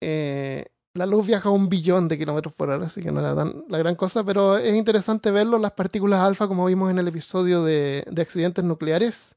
Eh, 0.00 0.66
la 0.94 1.06
luz 1.06 1.26
viaja 1.26 1.48
a 1.48 1.52
un 1.52 1.68
billón 1.68 2.06
de 2.08 2.16
kilómetros 2.18 2.54
por 2.54 2.70
hora, 2.70 2.86
así 2.86 3.02
que 3.02 3.10
no 3.10 3.20
era 3.20 3.34
tan 3.34 3.64
la 3.68 3.78
gran 3.78 3.96
cosa, 3.96 4.22
pero 4.24 4.56
es 4.56 4.74
interesante 4.74 5.30
verlo, 5.30 5.58
las 5.58 5.72
partículas 5.72 6.20
alfa, 6.20 6.46
como 6.48 6.66
vimos 6.66 6.90
en 6.90 6.98
el 6.98 7.08
episodio 7.08 7.64
de, 7.64 8.04
de 8.10 8.22
accidentes 8.22 8.64
nucleares, 8.64 9.34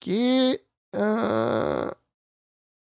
que 0.00 0.64
ah, 0.92 1.96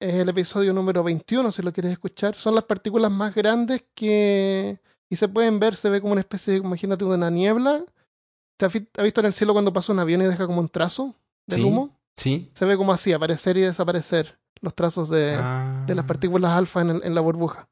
es 0.01 0.13
el 0.15 0.29
episodio 0.29 0.73
número 0.73 1.03
21, 1.03 1.51
si 1.51 1.61
lo 1.61 1.71
quieres 1.73 1.91
escuchar, 1.93 2.35
son 2.35 2.55
las 2.55 2.63
partículas 2.65 3.11
más 3.11 3.33
grandes 3.33 3.83
que 3.95 4.79
y 5.09 5.15
se 5.15 5.27
pueden 5.27 5.59
ver, 5.59 5.75
se 5.75 5.89
ve 5.89 6.01
como 6.01 6.11
una 6.13 6.21
especie 6.21 6.53
de, 6.53 6.59
imagínate, 6.59 7.03
una 7.03 7.29
niebla. 7.31 7.83
¿Te 8.57 8.65
has, 8.65 8.73
vi- 8.73 8.87
has 8.95 9.03
visto 9.03 9.21
en 9.21 9.25
el 9.27 9.33
cielo 9.33 9.53
cuando 9.53 9.73
pasa 9.73 9.91
un 9.91 9.99
avión 9.99 10.21
y 10.21 10.25
deja 10.25 10.45
como 10.45 10.59
un 10.59 10.69
trazo 10.69 11.15
Sí. 11.47 11.63
humo? 11.63 11.97
Sí. 12.15 12.51
Se 12.53 12.65
ve 12.65 12.77
como 12.77 12.93
así, 12.93 13.11
aparecer 13.11 13.57
y 13.57 13.61
desaparecer 13.61 14.37
los 14.61 14.73
trazos 14.75 15.09
de, 15.09 15.35
Ah. 15.37 15.83
de 15.87 15.95
las 15.95 16.05
partículas 16.05 16.51
alfa 16.51 16.81
en, 16.81 16.89
el- 16.91 17.03
en 17.03 17.15
la 17.15 17.21
burbuja. 17.21 17.67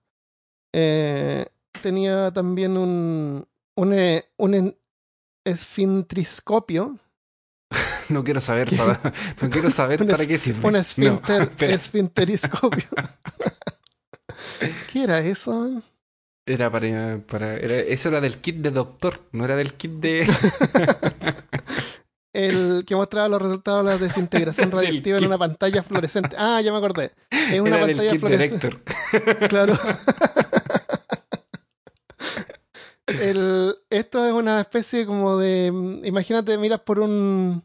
Eh, 0.73 1.45
tenía 1.81 2.31
también 2.31 2.77
un, 2.77 3.47
un, 3.75 3.93
eh, 3.93 4.25
un 4.37 4.75
esfintriscopio, 5.45 6.97
No 8.09 8.23
quiero 8.23 8.39
saber 8.39 8.69
para, 8.77 8.99
no 9.41 9.49
quiero 9.49 9.69
saber 9.71 10.05
para 10.07 10.23
es- 10.23 10.27
qué 10.27 10.37
sirve. 10.37 10.65
un 10.67 10.73
No, 10.73 10.79
espera. 11.41 11.73
esfinteriscopio. 11.73 12.85
¿Qué 14.91 15.03
era 15.03 15.19
eso? 15.19 15.81
Era 16.45 16.71
para, 16.71 17.19
para 17.27 17.55
era- 17.55 17.75
eso 17.79 18.07
era 18.09 18.21
del 18.21 18.37
kit 18.37 18.57
de 18.57 18.71
doctor, 18.71 19.19
no 19.33 19.43
era 19.43 19.55
del 19.57 19.73
kit 19.73 19.91
de 19.91 20.25
El 22.37 22.83
que 22.85 22.95
mostraba 22.95 23.27
los 23.27 23.41
resultados 23.41 23.83
de 23.85 23.91
la 23.91 23.97
desintegración 23.97 24.69
radiactiva 24.71 25.17
en 25.17 25.25
una 25.25 25.37
pantalla 25.39 25.81
fluorescente. 25.81 26.35
Ah, 26.37 26.61
ya 26.61 26.71
me 26.71 26.77
acordé. 26.77 27.11
Es 27.31 27.59
una 27.59 27.77
era 27.77 27.87
pantalla 27.87 28.19
fluorescente. 28.19 28.69
Claro. 29.49 29.73
El, 33.07 33.75
esto 33.89 34.25
es 34.25 34.33
una 34.33 34.59
especie 34.59 35.05
como 35.05 35.37
de. 35.37 35.67
Imagínate, 36.03 36.57
miras 36.57 36.81
por 36.81 36.99
un. 36.99 37.63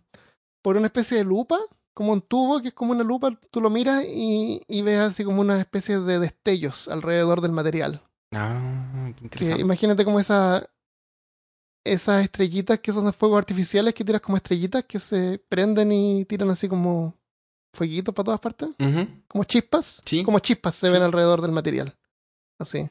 por 0.63 0.77
una 0.77 0.87
especie 0.87 1.19
de 1.19 1.25
lupa, 1.25 1.59
como 1.95 2.13
un 2.13 2.23
tubo 2.23 2.63
que 2.63 2.69
es 2.69 2.75
como 2.75 2.93
una 2.93 3.03
lupa, 3.03 3.37
tú 3.51 3.61
lo 3.61 3.69
miras 3.69 4.05
y, 4.05 4.61
y 4.69 4.83
ves 4.83 5.01
así 5.01 5.25
como 5.25 5.41
una 5.41 5.59
especie 5.61 5.99
de 5.99 6.21
destellos 6.21 6.87
alrededor 6.89 7.41
del 7.41 7.53
material. 7.53 8.03
Ah, 8.33 9.07
qué 9.09 9.15
Que 9.15 9.25
interesante. 9.25 9.61
imagínate 9.61 10.05
como 10.05 10.21
esa. 10.21 10.69
Esas 11.85 12.23
estrellitas 12.23 12.79
que 12.81 12.93
son 12.93 13.07
de 13.07 13.13
fuegos 13.13 13.39
artificiales 13.39 13.93
que 13.95 14.05
tiras 14.05 14.21
como 14.23 14.37
estrellitas 14.37 14.85
que 14.85 15.01
se 15.01 15.39
prenden 15.49 15.91
y 15.91 16.25
tiran 16.27 16.51
así 16.51 16.69
como 16.69 17.19
fueguitos 17.75 18.15
para 18.15 18.25
todas 18.27 18.41
partes. 18.41 18.69
Como 19.29 19.45
chispas. 19.45 20.01
Sí. 20.05 20.23
Como 20.23 20.39
chispas 20.39 20.77
se 20.77 20.87
Sí. 20.87 20.93
ven 20.93 21.03
alrededor 21.03 21.41
del 21.41 21.51
material. 21.53 21.97
Así. 22.61 22.89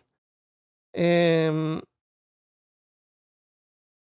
Em, 0.93 1.79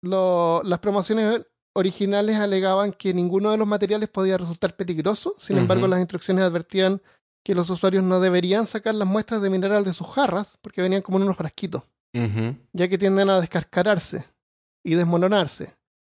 lo- 0.02 0.62
las 0.64 0.78
promociones 0.80 1.46
originales 1.74 2.36
alegaban 2.36 2.92
que 2.92 3.14
ninguno 3.14 3.50
de 3.50 3.58
los 3.58 3.66
materiales 3.68 4.08
podía 4.08 4.36
resultar 4.36 4.76
peligroso. 4.76 5.34
Sin 5.38 5.58
embargo, 5.58 5.86
las 5.86 6.00
instrucciones 6.00 6.44
advertían 6.44 7.00
que 7.44 7.54
los 7.54 7.70
usuarios 7.70 8.02
no 8.04 8.20
deberían 8.20 8.66
sacar 8.66 8.94
las 8.94 9.08
muestras 9.08 9.42
de 9.42 9.50
mineral 9.50 9.84
de 9.84 9.92
sus 9.92 10.06
jarras 10.08 10.58
porque 10.60 10.82
venían 10.82 11.02
como 11.02 11.18
en 11.18 11.24
unos 11.24 11.36
frasquitos, 11.36 11.82
ya 12.72 12.88
que 12.88 12.98
tienden 12.98 13.30
a 13.30 13.40
descascararse 13.40 14.24
y 14.84 14.94
desmoronarse. 14.94 15.74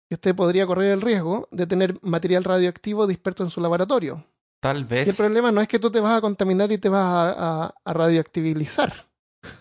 Y 0.09 0.15
usted 0.15 0.35
podría 0.35 0.67
correr 0.67 0.91
el 0.91 1.01
riesgo 1.01 1.47
de 1.51 1.65
tener 1.67 1.97
material 2.01 2.43
radioactivo 2.43 3.07
disperso 3.07 3.43
en 3.43 3.49
su 3.49 3.59
laboratorio. 3.61 4.23
Tal 4.61 4.79
Y 4.81 4.83
vez 4.83 5.07
el 5.09 5.15
problema 5.15 5.51
no 5.51 5.61
es 5.61 5.67
que 5.67 5.79
tú 5.79 5.91
te 5.91 5.99
vas 5.99 6.17
a 6.17 6.21
contaminar 6.21 6.71
y 6.71 6.77
te 6.77 6.89
vas 6.89 7.01
a, 7.03 7.63
a- 7.65 7.73
a 7.83 7.93
radioactivizar. 7.93 8.93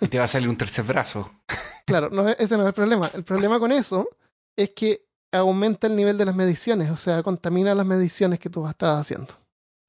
y 0.00 0.08
te 0.08 0.18
va 0.18 0.24
a 0.24 0.28
salir 0.28 0.48
un 0.48 0.56
tercer 0.56 0.84
brazo. 0.84 1.30
Claro, 1.86 2.08
no, 2.08 2.26
es- 2.28 2.36
ese 2.40 2.56
no 2.56 2.62
es 2.62 2.68
el 2.68 2.72
problema. 2.74 3.10
El 3.12 3.24
problema 3.24 3.58
con 3.58 3.70
eso 3.70 4.08
es 4.56 4.70
que 4.72 5.04
aumenta 5.32 5.86
el 5.86 5.96
nivel 5.96 6.16
de 6.16 6.24
las 6.24 6.34
mediciones, 6.34 6.90
o 6.90 6.96
sea, 6.96 7.22
contamina 7.22 7.74
las 7.74 7.84
mediciones 7.84 8.38
que 8.40 8.48
tú 8.48 8.66
estás 8.66 9.00
haciendo. 9.02 9.34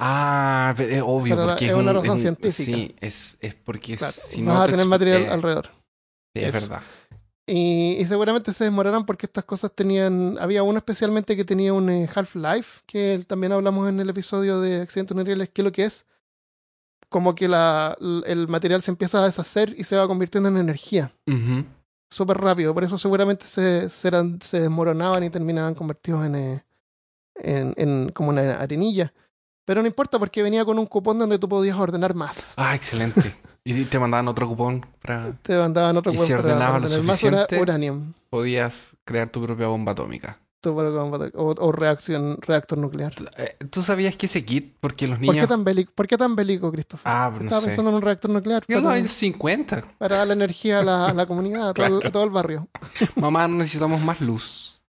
Ah, 0.02 0.74
pero 0.76 0.94
es 0.94 1.02
obvio, 1.02 1.36
Esa 1.36 1.44
era- 1.44 1.52
porque 1.54 1.66
es 1.68 1.72
es, 1.72 1.78
una 1.78 1.92
un- 1.92 1.96
razón 1.96 2.10
un- 2.12 2.20
científica. 2.20 2.66
Sí, 2.78 2.96
es, 3.00 3.38
es 3.40 3.56
porque 3.56 3.96
Claro, 3.96 4.12
si 4.14 4.42
vas 4.44 4.56
no 4.56 4.62
a 4.62 4.66
te 4.66 4.72
tener 4.72 4.86
material 4.88 5.22
eh, 5.22 5.30
alrededor. 5.30 5.68
sí, 6.36 6.44
es 6.44 6.52
verdad. 6.54 6.82
Y, 7.48 7.98
y 8.00 8.06
seguramente 8.06 8.52
se 8.54 8.64
desmoraran 8.64 9.06
porque 9.06 9.28
estas 9.28 9.44
cosas 9.46 9.72
tenían. 9.74 10.38
Había 10.40 10.64
uno 10.64 10.80
especialmente 10.80 11.36
que 11.36 11.46
tenía 11.46 11.74
un 11.74 11.90
eh, 11.90 12.10
Half-Life, 12.14 12.82
que 12.88 13.24
también 13.28 13.52
hablamos 13.54 13.88
en 13.88 14.00
el 14.00 14.10
episodio 14.10 14.60
de 14.62 14.82
Accidentes 14.82 15.16
Unreales, 15.16 15.50
que 15.50 15.62
es 15.62 15.66
lo 15.66 15.72
que 15.72 15.84
es 15.86 16.06
como 17.10 17.36
que 17.36 17.48
la, 17.48 17.96
el 18.26 18.48
material 18.48 18.82
se 18.82 18.92
empieza 18.92 19.20
a 19.22 19.26
deshacer 19.26 19.76
y 19.78 19.84
se 19.84 19.96
va 19.96 20.08
convirtiendo 20.08 20.50
en 20.50 20.58
energía. 20.58 21.12
Ujú. 21.28 21.66
súper 22.10 22.38
rápido. 22.38 22.74
Por 22.74 22.84
eso 22.84 22.98
seguramente 22.98 23.46
se, 23.46 23.90
se, 23.90 24.08
eran- 24.08 24.42
se 24.42 24.60
desmoronaban 24.62 25.24
y 25.24 25.30
terminaban 25.30 25.76
convertidos 25.76 26.26
en, 26.26 26.36
eh, 26.36 26.64
en, 27.36 27.74
en 27.78 28.10
como 28.10 28.30
una 28.30 28.56
arenilla. 28.56 29.14
Pero 29.66 29.82
no 29.82 29.88
importa 29.88 30.18
porque 30.20 30.42
venía 30.44 30.64
con 30.66 30.78
un 30.80 30.86
cupón 30.88 31.20
donde 31.20 31.38
tú 31.40 31.48
podías 31.50 31.78
ordenar 31.78 32.14
más. 32.16 32.54
Ah, 32.58 32.74
excelente. 32.76 33.36
Y 33.66 33.84
te 33.86 33.98
mandaban 34.00 34.28
otro 34.28 34.48
cupón 34.48 34.86
para 35.02 35.34
Te 35.42 35.58
mandaban 35.58 35.98
otro 35.98 36.12
Y 36.12 36.16
cupón 36.16 36.28
si 36.28 36.34
para 36.34 36.44
ordenabas 36.44 36.82
lo 36.84 36.90
suficiente, 36.90 37.60
uranium 37.60 38.14
podías 38.30 38.96
crear 39.06 39.30
tu 39.30 39.42
propia 39.44 39.68
bomba 39.68 39.94
atómica. 39.94 40.38
tu 40.62 40.76
propio- 40.76 41.32
o, 41.36 41.56
o 41.58 41.72
reacción, 41.72 42.38
reactor 42.42 42.78
nuclear. 42.78 43.14
¿Tú, 43.16 43.26
eh, 43.38 43.56
¿tú 43.70 43.82
sabías 43.84 44.16
que 44.16 44.26
ese 44.28 44.46
kit, 44.46 44.76
porque 44.80 45.08
los 45.08 45.18
¿Por 45.18 45.22
niños... 45.28 45.46
qué 45.46 45.48
tan 45.48 45.64
bélico, 45.64 45.92
¿por 45.96 46.08
qué 46.08 46.18
tan 46.18 46.36
bélico 46.36 46.72
Christopher? 46.72 47.04
Ah, 47.12 47.32
no 47.34 47.42
Estaba 47.42 47.62
sé. 47.62 47.68
pensando 47.68 47.90
en 47.92 47.96
un 47.98 48.02
reactor 48.02 48.32
nuclear 48.32 48.64
los 48.68 48.82
para, 48.84 48.96
años 48.96 49.12
50. 49.14 49.84
para 49.98 50.18
darle 50.18 50.34
energía 50.34 50.80
a 50.80 50.84
la, 50.84 51.06
a 51.10 51.14
la 51.14 51.26
comunidad, 51.26 51.70
a 51.70 51.74
todo, 51.74 51.98
a 52.08 52.12
todo 52.12 52.24
el 52.24 52.30
barrio. 52.32 52.68
Mamá, 53.16 53.48
no 53.48 53.58
necesitamos 53.58 54.00
más 54.02 54.22
luz. 54.22 54.82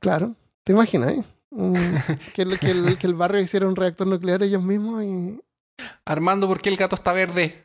Claro, 0.00 0.34
te 0.64 0.72
imaginas, 0.72 1.12
¿eh? 1.12 1.24
Un- 1.50 1.96
que, 2.32 2.42
el, 2.42 2.58
que, 2.58 2.70
el, 2.72 2.98
que 2.98 3.06
el 3.06 3.14
barrio 3.14 3.40
hiciera 3.40 3.68
un 3.68 3.76
reactor 3.76 4.06
nuclear 4.08 4.42
ellos 4.42 4.62
mismos 4.62 5.02
y 5.04 5.40
Armando, 6.04 6.46
¿por 6.48 6.60
qué 6.60 6.68
el 6.70 6.76
gato 6.76 6.94
está 6.96 7.12
verde? 7.12 7.64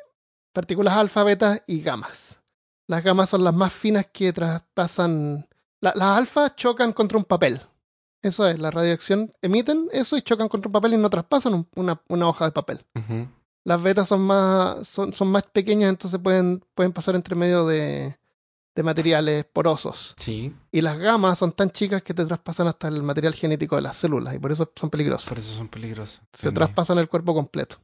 partículas 0.53 0.95
alfa, 0.95 1.23
beta 1.23 1.63
y 1.67 1.81
gamas. 1.81 2.39
Las 2.87 3.03
gamas 3.03 3.29
son 3.29 3.43
las 3.43 3.53
más 3.53 3.71
finas 3.71 4.07
que 4.11 4.33
traspasan. 4.33 5.47
la- 5.81 5.93
las 5.95 6.17
alfas 6.17 6.55
chocan 6.55 6.91
contra 6.93 7.17
un 7.17 7.23
papel. 7.25 7.61
Eso 8.23 8.47
es, 8.47 8.57
la 8.57 8.71
radiación 8.71 9.31
emiten 9.41 9.87
eso 9.91 10.17
y 10.17 10.21
chocan 10.23 10.47
contra 10.49 10.69
un 10.69 10.73
papel 10.73 10.93
y 10.93 10.97
no 10.97 11.09
traspasan 11.09 11.53
un- 11.53 11.67
una, 11.75 12.01
una 12.07 12.27
hoja 12.27 12.45
de 12.45 12.51
papel. 12.51 12.83
Las 13.65 13.83
betas 13.83 14.07
son 14.07 14.21
más, 14.21 14.87
son, 14.87 15.13
son 15.13 15.27
más 15.29 15.43
pequeñas, 15.43 15.89
entonces 15.89 16.19
pueden, 16.23 16.63
pueden 16.73 16.91
pasar 16.93 17.15
entre 17.15 17.35
medio 17.35 17.65
de, 17.67 18.17
de 18.75 18.83
materiales 18.83 19.45
porosos. 19.45 20.15
Sí, 20.19 20.53
Y 20.71 20.81
las 20.81 20.97
gamas 20.97 21.37
son 21.37 21.51
tan 21.51 21.69
chicas 21.71 22.01
que 22.01 22.13
te 22.13 22.25
traspasan 22.25 22.67
hasta 22.67 22.87
el 22.87 23.03
material 23.03 23.33
genético 23.35 23.75
de 23.75 23.81
las 23.83 23.97
células 23.97 24.33
y 24.35 24.39
por 24.39 24.51
eso 24.51 24.71
son 24.75 24.89
peligrosas. 24.89 25.27
por 25.29 25.37
eso 25.39 25.53
son 25.53 25.67
peligrosos. 25.67 26.15
Se 26.33 26.47
Entendí. 26.47 26.55
traspasan 26.55 26.97
el 26.97 27.07
cuerpo 27.09 27.33
completo. 27.33 27.77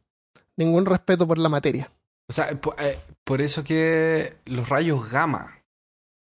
Ningún 0.57 0.85
respeto 0.85 1.27
por 1.27 1.37
la 1.37 1.47
materia. 1.49 1.89
O 2.29 2.33
sea, 2.33 2.49
po- 2.59 2.75
eh, 2.77 2.99
por 3.23 3.41
eso 3.41 3.63
que 3.63 4.37
los 4.45 4.67
rayos 4.69 5.09
gamma. 5.09 5.61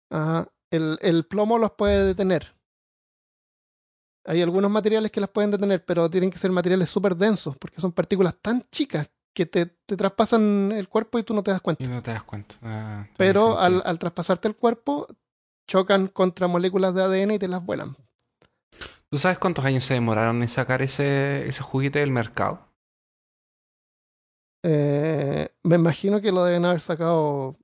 Ajá. 0.10 0.48
El, 0.70 0.98
el 1.02 1.26
plomo 1.26 1.58
los 1.58 1.72
puede 1.72 2.04
detener. 2.06 2.54
Hay 4.28 4.42
algunos 4.42 4.70
materiales 4.70 5.12
que 5.12 5.22
las 5.22 5.30
pueden 5.30 5.52
detener, 5.52 5.84
pero 5.86 6.10
tienen 6.10 6.30
que 6.30 6.38
ser 6.38 6.52
materiales 6.52 6.90
súper 6.90 7.16
densos, 7.16 7.56
porque 7.58 7.80
son 7.80 7.94
partículas 7.94 8.36
tan 8.42 8.66
chicas 8.72 9.10
que 9.34 9.46
te, 9.46 9.68
te 9.68 9.96
traspasan 9.96 10.72
el 10.74 10.90
cuerpo 10.90 11.18
y 11.18 11.24
tú 11.24 11.34
no 11.34 11.44
te 11.44 11.52
das 11.52 11.62
cuenta. 11.62 11.84
Y 11.84 11.88
no 11.88 12.04
te 12.04 12.12
das 12.12 12.24
cuenta. 12.24 12.56
Ah, 12.62 13.08
Pero 13.18 13.58
al, 13.58 13.82
al 13.86 14.00
traspasarte 14.00 14.48
el 14.48 14.56
cuerpo, 14.56 15.08
chocan 15.68 16.08
contra 16.08 16.48
moléculas 16.48 16.94
de 16.94 17.04
ADN 17.04 17.32
y 17.32 17.40
te 17.40 17.48
las 17.48 17.64
vuelan. 17.64 17.96
¿Tú 19.10 19.18
sabes 19.18 19.38
cuántos 19.40 19.64
años 19.64 19.86
se 19.86 19.94
demoraron 19.94 20.42
en 20.42 20.50
sacar 20.50 20.82
ese, 20.82 21.48
ese 21.48 21.64
juguete 21.64 22.00
del 22.00 22.12
mercado? 22.12 22.68
Eh, 24.64 25.50
me 25.64 25.76
imagino 25.76 26.20
que 26.20 26.32
lo 26.32 26.44
deben 26.44 26.66
haber 26.66 26.82
sacado 26.82 27.58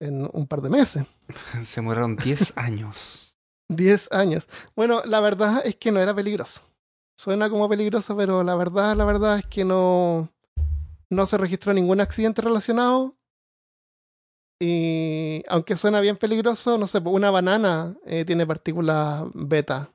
en 0.00 0.28
un 0.32 0.46
par 0.46 0.60
de 0.60 0.70
meses. 0.70 1.04
se 1.64 1.80
demoraron 1.80 2.16
10 2.16 2.52
años. 2.58 3.29
10 3.70 4.08
años. 4.12 4.48
Bueno, 4.74 5.02
la 5.04 5.20
verdad 5.20 5.62
es 5.64 5.76
que 5.76 5.92
no 5.92 6.00
era 6.00 6.14
peligroso. 6.14 6.60
Suena 7.16 7.48
como 7.48 7.68
peligroso, 7.68 8.16
pero 8.16 8.42
la 8.42 8.54
verdad, 8.54 8.96
la 8.96 9.04
verdad 9.04 9.38
es 9.38 9.46
que 9.46 9.64
no, 9.64 10.28
no 11.10 11.26
se 11.26 11.38
registró 11.38 11.72
ningún 11.72 12.00
accidente 12.00 12.42
relacionado. 12.42 13.14
Y 14.60 15.42
aunque 15.48 15.76
suena 15.76 16.00
bien 16.00 16.16
peligroso, 16.16 16.76
no 16.76 16.86
sé, 16.86 16.98
una 16.98 17.30
banana 17.30 17.96
eh, 18.04 18.24
tiene 18.24 18.46
partículas 18.46 19.24
beta, 19.34 19.90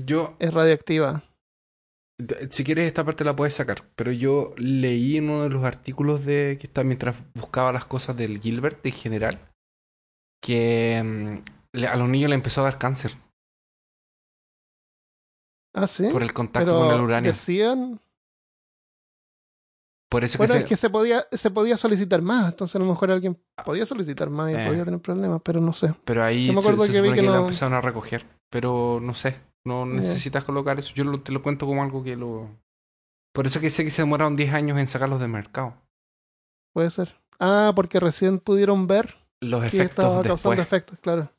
Yo, 0.00 0.36
es 0.38 0.54
radioactiva. 0.54 1.22
si 2.50 2.64
quieres 2.64 2.86
esta 2.86 3.04
parte 3.04 3.24
la 3.24 3.36
puedes 3.36 3.54
sacar, 3.54 3.84
pero 3.96 4.12
yo 4.12 4.54
leí 4.56 5.18
en 5.18 5.28
uno 5.28 5.42
de 5.42 5.50
los 5.50 5.64
artículos 5.64 6.24
de 6.24 6.56
que 6.58 6.66
está 6.68 6.84
mientras 6.84 7.16
buscaba 7.34 7.72
las 7.72 7.84
cosas 7.84 8.16
del 8.16 8.40
Gilbert 8.40 8.86
en 8.86 8.92
general, 8.92 9.50
que 10.42 11.02
mm, 11.44 11.61
a 11.74 11.96
los 11.96 12.08
niños 12.08 12.28
le 12.28 12.34
empezó 12.36 12.60
a 12.60 12.64
dar 12.64 12.78
cáncer 12.78 13.12
Ah, 15.74 15.86
sí. 15.86 16.08
por 16.12 16.22
el 16.22 16.32
contacto 16.32 16.66
Pero 16.70 16.78
con 16.86 16.94
el 16.94 17.00
uranio. 17.00 17.30
decían. 17.30 18.00
Por 20.10 20.24
eso 20.24 20.36
Bueno, 20.36 20.52
que, 20.54 20.60
es 20.60 20.66
que 20.66 20.76
se 20.76 20.90
podía, 20.90 21.26
se 21.32 21.50
podía 21.50 21.78
solicitar 21.78 22.20
más, 22.20 22.50
entonces 22.52 22.76
a 22.76 22.78
lo 22.78 22.84
mejor 22.84 23.10
alguien 23.10 23.40
podía 23.64 23.86
solicitar 23.86 24.28
más 24.28 24.50
y 24.50 24.54
Eh. 24.54 24.66
podía 24.68 24.84
tener 24.84 25.00
problemas, 25.00 25.40
pero 25.42 25.58
no 25.62 25.72
sé. 25.72 25.94
Pero 26.04 26.22
ahí 26.22 26.48
Yo 26.48 26.52
me 26.52 26.60
acuerdo 26.60 26.84
se 26.84 26.92
que 26.92 27.00
vi 27.00 27.08
que 27.10 27.14
que 27.16 27.22
la 27.22 27.32
no- 27.36 27.40
empezaron 27.44 27.72
a 27.72 27.80
recoger. 27.80 28.26
Pero 28.50 28.98
no 29.00 29.14
sé, 29.14 29.40
no 29.64 29.86
necesitas 29.86 30.44
colocar 30.44 30.78
eso. 30.78 30.92
Yo 30.94 31.04
lo- 31.04 31.22
te 31.22 31.32
lo 31.32 31.42
cuento 31.42 31.64
como 31.66 31.82
algo 31.82 32.02
que 32.04 32.16
lo... 32.16 32.50
Por 33.32 33.46
eso 33.46 33.60
que 33.60 33.70
sé 33.70 33.82
que 33.84 33.90
se 33.90 34.02
demoraron 34.02 34.36
10 34.36 34.52
años 34.52 34.78
en 34.78 34.86
sacarlos 34.86 35.18
del 35.18 35.30
mercado. 35.30 35.74
Puede 36.74 36.90
ser. 36.90 37.18
Ah, 37.40 37.72
porque 37.74 37.98
recién 37.98 38.38
pudieron 38.38 38.86
ver 38.86 39.16
Los 39.40 39.62
que 39.62 39.68
efectos 39.68 39.88
estaba 40.04 40.08
después. 40.16 40.28
causando 40.42 40.62
efectos, 40.62 40.98
claro. 41.00 41.32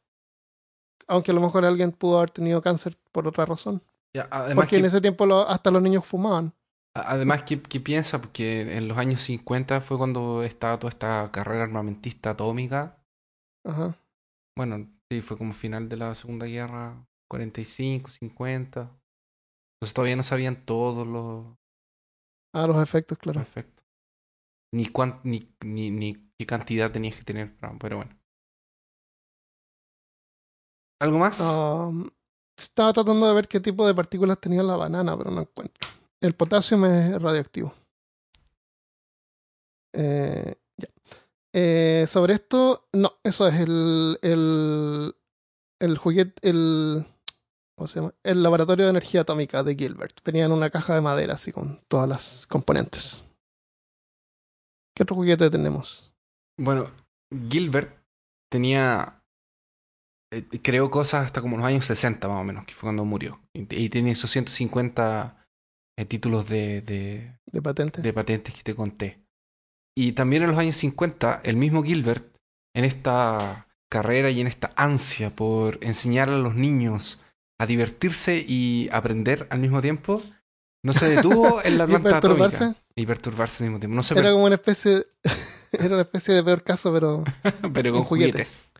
Aunque 1.08 1.32
a 1.32 1.34
lo 1.34 1.42
mejor 1.42 1.66
alguien 1.66 1.92
pudo 1.92 2.18
haber 2.18 2.32
tenido 2.32 2.62
cáncer 2.62 2.98
por 3.12 3.28
otra 3.28 3.46
razón. 3.46 3.82
Ya, 4.14 4.28
además 4.32 4.66
Porque 4.66 4.76
que, 4.76 4.80
en 4.82 4.86
ese 4.86 5.02
tiempo 5.02 5.26
lo- 5.26 5.48
hasta 5.48 5.72
los 5.72 5.82
niños 5.82 6.06
fumaban. 6.06 6.54
además 6.96 7.44
que 7.44 7.58
piensa, 7.58 8.22
porque 8.22 8.78
en 8.78 8.88
los 8.88 8.98
años 8.98 9.22
50 9.22 9.82
fue 9.82 9.98
cuando 9.98 10.44
estaba 10.44 10.78
toda 10.80 10.90
esta 10.90 11.30
carrera 11.32 11.64
armamentista 11.64 12.32
atómica. 12.32 12.98
Ajá. 13.64 13.96
Bueno, 14.56 14.88
sí, 15.10 15.22
fue 15.22 15.38
como 15.38 15.54
final 15.54 15.90
de 15.90 15.98
la 15.98 16.14
Segunda 16.16 16.46
Guerra, 16.46 17.06
45, 17.28 18.10
50. 18.10 18.92
Entonces 19.76 19.94
todavía 19.94 20.16
no 20.16 20.24
sabían 20.24 20.66
todos 20.66 21.08
los, 21.08 21.56
Ah, 22.54 22.68
los 22.68 22.82
efectos, 22.82 23.18
claro. 23.18 23.40
Perfecto. 23.40 23.84
Ni, 24.74 24.88
cuán, 24.88 25.20
ni, 25.24 25.50
ni, 25.66 25.92
ni 25.92 26.32
qué 26.38 26.46
cantidad 26.46 26.92
tenías 26.92 27.16
que 27.16 27.24
tener, 27.24 27.56
pero 27.80 27.98
bueno. 27.98 28.16
¿Algo 31.00 31.20
más? 31.20 31.40
Um, 31.40 32.10
estaba 32.58 32.94
tratando 32.94 33.28
de 33.28 33.34
ver 33.34 33.48
qué 33.48 33.60
tipo 33.60 33.86
de 33.86 33.94
partículas 33.94 34.40
tenía 34.40 34.64
la 34.64 34.76
banana, 34.76 35.18
pero 35.18 35.32
no 35.32 35.42
encuentro. 35.42 35.90
El 36.22 36.36
potasio 36.36 36.84
es 36.86 37.22
radioactivo. 37.22 37.74
Eh, 39.94 40.56
ya. 40.78 40.88
Eh, 41.54 42.06
sobre 42.08 42.36
esto, 42.36 42.88
no, 42.94 43.14
eso 43.24 43.48
es 43.48 43.56
el, 43.56 44.18
el, 44.22 45.16
el 45.80 45.98
juguete, 45.98 46.34
el, 46.48 47.06
¿cómo 47.76 47.88
se 47.88 48.00
llama? 48.00 48.14
El 48.24 48.42
laboratorio 48.42 48.86
de 48.86 48.92
energía 48.92 49.22
atómica 49.22 49.64
de 49.64 49.76
Gilbert. 49.76 50.24
Venía 50.24 50.46
en 50.46 50.52
una 50.52 50.70
caja 50.70 50.96
de 50.96 51.02
madera, 51.02 51.34
así 51.34 51.52
con 51.52 51.82
todas 51.88 52.10
las 52.10 52.48
componentes. 52.48 53.24
¿Qué 54.96 55.04
otro 55.04 55.16
juguete 55.16 55.50
tenemos? 55.50 56.14
Bueno, 56.58 56.90
Gilbert 57.50 58.00
tenía. 58.50 59.23
Eh, 60.38 60.60
creó 60.62 60.90
cosas 60.92 61.26
hasta 61.26 61.42
como 61.42 61.58
los 61.58 61.66
años 61.66 61.86
60 61.86 62.28
más 62.28 62.42
o 62.42 62.44
menos, 62.44 62.66
que 62.66 62.74
fue 62.74 62.88
cuando 62.88 63.06
murió. 63.06 63.40
Y, 63.54 63.62
y 63.76 63.90
tiene 63.90 64.12
esos 64.12 64.32
150 64.32 65.46
eh, 65.98 66.06
títulos 66.06 66.48
de, 66.50 66.82
de, 66.82 67.38
De 67.52 67.62
patente. 67.62 68.02
de 68.02 68.14
patentes 68.14 68.54
que 68.54 68.64
te 68.64 68.76
conté. 68.76 69.20
Y 69.96 70.14
también 70.14 70.44
en 70.44 70.50
los 70.50 70.58
años 70.60 70.76
50, 70.78 71.42
el 71.44 71.56
mismo 71.56 71.84
Gilbert, 71.84 72.36
en 72.76 72.86
esta 72.86 73.68
carrera 73.92 74.32
y 74.32 74.42
en 74.42 74.48
esta 74.48 74.74
ansia 74.76 75.36
por 75.36 75.78
enseñar 75.82 76.30
a 76.30 76.38
los 76.38 76.56
niños 76.56 77.22
a 77.60 77.68
divertirse 77.68 78.44
y 78.48 78.90
aprender 78.92 79.46
al 79.52 79.60
mismo 79.60 79.82
tiempo, 79.82 80.22
no 80.84 80.94
se 80.94 81.08
detuvo 81.10 81.62
en 81.64 81.78
la 81.78 81.84
¿Y 81.84 81.88
planta 81.88 82.10
perturbarse? 82.20 82.58
atómica. 82.58 82.82
Y 82.96 83.06
perturbarse 83.06 83.64
al 83.64 83.70
mismo 83.70 83.80
tiempo. 83.80 83.96
No 83.96 84.04
se 84.04 84.16
Era 84.16 84.24
per- 84.24 84.32
como 84.34 84.46
una 84.46 84.56
especie, 84.56 85.06
era 85.72 85.88
una 85.94 86.02
especie 86.02 86.34
de 86.34 86.44
peor 86.44 86.64
caso, 86.64 86.92
pero 86.92 87.24
pero 87.74 87.92
con 87.92 88.02
con 88.02 88.04
juguetes. 88.06 88.72
juguetes. 88.72 88.73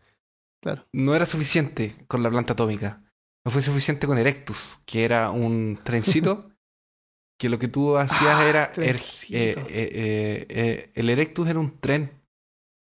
Claro. 0.64 0.86
No 0.94 1.14
era 1.14 1.26
suficiente 1.26 1.94
con 2.08 2.22
la 2.22 2.30
planta 2.30 2.54
atómica. 2.54 3.02
No 3.44 3.50
fue 3.52 3.60
suficiente 3.60 4.06
con 4.06 4.16
Erectus, 4.16 4.80
que 4.86 5.04
era 5.04 5.30
un 5.30 5.78
trencito 5.84 6.48
que 7.38 7.50
lo 7.50 7.58
que 7.58 7.68
tú 7.68 7.98
hacías 7.98 8.36
Ah, 8.38 8.48
era... 8.48 8.72
er- 8.76 8.96
eh, 9.30 9.54
eh, 9.68 10.46
eh, 10.48 10.90
el 10.94 11.10
Erectus 11.10 11.48
era 11.48 11.58
un 11.58 11.78
tren 11.80 12.10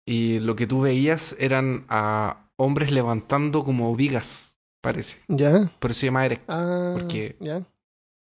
y 0.07 0.41
lo 0.41 0.55
que 0.57 0.67
tú 0.67 0.83
veías 0.83 1.35
eran 1.39 1.87
a 1.89 2.51
hombres 2.57 2.93
levantando 2.93 3.65
como 3.65 3.97
vigas, 3.97 4.55
parece. 4.83 5.17
ya. 5.29 5.71
Por 5.79 5.93
eso 5.93 6.01
se 6.01 6.07
llama 6.07 6.27
Erectus, 6.27 6.55
Ah, 6.55 6.91
Porque- 6.99 7.37
ya. 7.41 7.63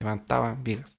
levantaban 0.01 0.61
vigas. 0.63 0.97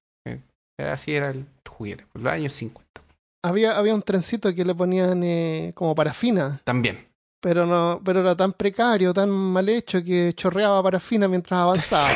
Era 0.78 0.94
así 0.94 1.12
era 1.14 1.28
el 1.30 1.44
juguete, 1.68 2.06
por 2.06 2.22
los 2.22 2.32
años 2.32 2.54
50. 2.54 3.02
Había, 3.44 3.76
había 3.76 3.94
un 3.94 4.02
trencito 4.02 4.54
que 4.54 4.64
le 4.64 4.74
ponían 4.74 5.72
como 5.74 5.94
parafina, 5.94 6.62
También. 6.64 7.06
Pero 7.42 7.66
no, 7.66 8.00
pero 8.05 8.20
era 8.20 8.37
tan 8.37 8.52
precario, 8.52 9.12
tan 9.12 9.28
mal 9.28 9.68
hecho 9.68 10.02
que 10.02 10.33
chorreaba 10.35 10.81
parafina 10.81 11.26
mientras 11.26 11.59
avanzaba. 11.59 12.09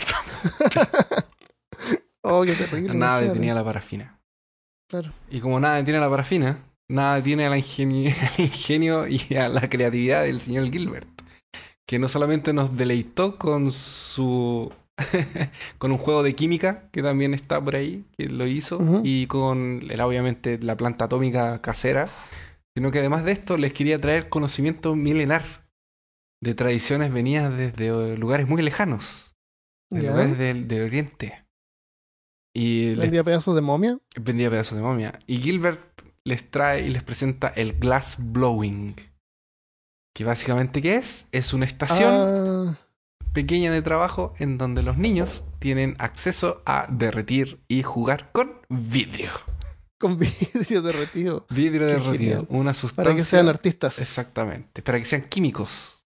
oh, 2.22 2.44
qué 2.44 2.52
terrible. 2.54 2.94
Nada 2.94 3.16
imagínate. 3.16 3.26
detenía 3.26 3.54
la 3.54 3.64
parafina. 3.64 4.20
Claro. 4.88 5.12
Y 5.28 5.40
como 5.40 5.58
nada 5.58 5.76
detiene 5.76 5.98
la 5.98 6.08
parafina, 6.08 6.60
nada 6.88 7.16
detiene 7.16 7.46
al 7.46 7.56
ingenio, 7.56 9.08
y 9.08 9.34
a 9.34 9.48
la 9.48 9.68
creatividad 9.68 10.22
del 10.22 10.38
señor 10.38 10.70
Gilbert, 10.70 11.08
que 11.88 11.98
no 11.98 12.08
solamente 12.08 12.52
nos 12.52 12.76
deleitó 12.76 13.36
con 13.36 13.72
su 13.72 14.72
con 15.78 15.90
un 15.90 15.98
juego 15.98 16.22
de 16.22 16.36
química 16.36 16.88
que 16.92 17.02
también 17.02 17.34
está 17.34 17.60
por 17.60 17.74
ahí, 17.74 18.04
que 18.16 18.28
lo 18.28 18.46
hizo, 18.46 18.78
y 19.02 19.26
con 19.26 19.82
el, 19.90 20.00
obviamente 20.00 20.56
la 20.62 20.76
planta 20.76 21.06
atómica 21.06 21.60
casera, 21.60 22.08
sino 22.76 22.90
que 22.92 22.98
además 22.98 23.24
de 23.24 23.32
esto 23.32 23.56
les 23.56 23.72
quería 23.72 23.98
traer 23.98 24.28
conocimiento 24.28 24.94
milenar 24.94 25.66
de 26.42 26.54
tradiciones 26.54 27.10
venidas 27.10 27.56
desde 27.56 28.18
lugares 28.18 28.46
muy 28.46 28.60
lejanos, 28.62 29.34
de 29.90 30.02
lugares 30.02 30.36
del, 30.36 30.68
del 30.68 30.82
oriente. 30.84 31.46
Y 32.54 32.90
les 32.90 32.98
Vendía 32.98 33.24
pedazos 33.24 33.54
de 33.54 33.62
momia. 33.62 33.98
vendía 34.20 34.50
pedazos 34.50 34.76
de 34.76 34.82
momia. 34.82 35.18
Y 35.26 35.38
Gilbert 35.38 36.02
les 36.24 36.50
trae 36.50 36.82
y 36.86 36.90
les 36.90 37.02
presenta 37.02 37.48
el 37.48 37.78
glass 37.78 38.16
blowing. 38.18 38.94
Que 40.14 40.24
básicamente, 40.24 40.82
¿qué 40.82 40.96
es? 40.96 41.28
Es 41.32 41.54
una 41.54 41.64
estación 41.64 42.12
Ah, 42.14 42.78
pequeña 43.32 43.72
de 43.72 43.80
trabajo 43.80 44.34
en 44.38 44.58
donde 44.58 44.82
los 44.82 44.98
niños 44.98 45.44
tienen 45.60 45.96
acceso 45.98 46.62
a 46.66 46.86
derretir 46.90 47.60
y 47.68 47.82
jugar 47.82 48.32
con 48.32 48.60
vidrio. 48.68 49.30
Con 50.06 50.18
vidrio 50.54 50.82
derretido. 50.82 51.46
Vidrio 51.50 51.86
Qué 51.86 51.92
derretido. 51.94 52.12
genial. 52.42 52.46
Una 52.50 52.74
sustancia. 52.74 53.04
Para 53.04 53.16
que 53.16 53.22
sean 53.24 53.48
artistas. 53.48 53.98
Exactamente. 53.98 54.82
Para 54.82 54.98
que 54.98 55.04
sean 55.04 55.22
químicos. 55.28 56.04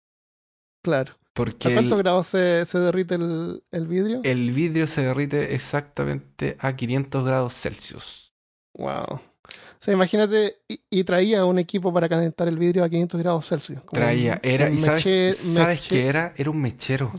Claro. 0.84 1.12
Porque 1.32 1.68
¿A 1.68 1.74
cuántos 1.74 1.98
grados 1.98 2.26
se, 2.26 2.66
se 2.66 2.78
derrite 2.78 3.14
el, 3.14 3.62
el 3.70 3.86
vidrio? 3.86 4.20
el 4.24 4.50
vidrio 4.50 4.86
se 4.86 5.02
derrite 5.02 5.54
exactamente 5.54 6.56
a 6.58 6.74
500 6.74 7.24
grados 7.24 7.54
Celsius. 7.54 8.34
Wow. 8.76 9.04
O 9.14 9.82
sea, 9.82 9.94
imagínate, 9.94 10.58
y, 10.68 10.80
y 10.90 11.04
traía 11.04 11.44
un 11.44 11.58
equipo 11.58 11.92
para 11.94 12.08
calentar 12.08 12.48
el 12.48 12.58
vidrio 12.58 12.84
a 12.84 12.88
500 12.88 13.20
grados 13.20 13.46
Celsius. 13.48 13.80
Traía, 13.92 14.34
un- 14.34 14.40
era, 14.50 14.66
un 14.66 14.74
y 14.74 14.78
sabes, 14.78 15.06
meche- 15.06 15.34
¿sabes 15.34 15.88
qué 15.88 16.06
era? 16.06 16.34
Era 16.36 16.50
un 16.50 16.60
mechero. 16.60 17.12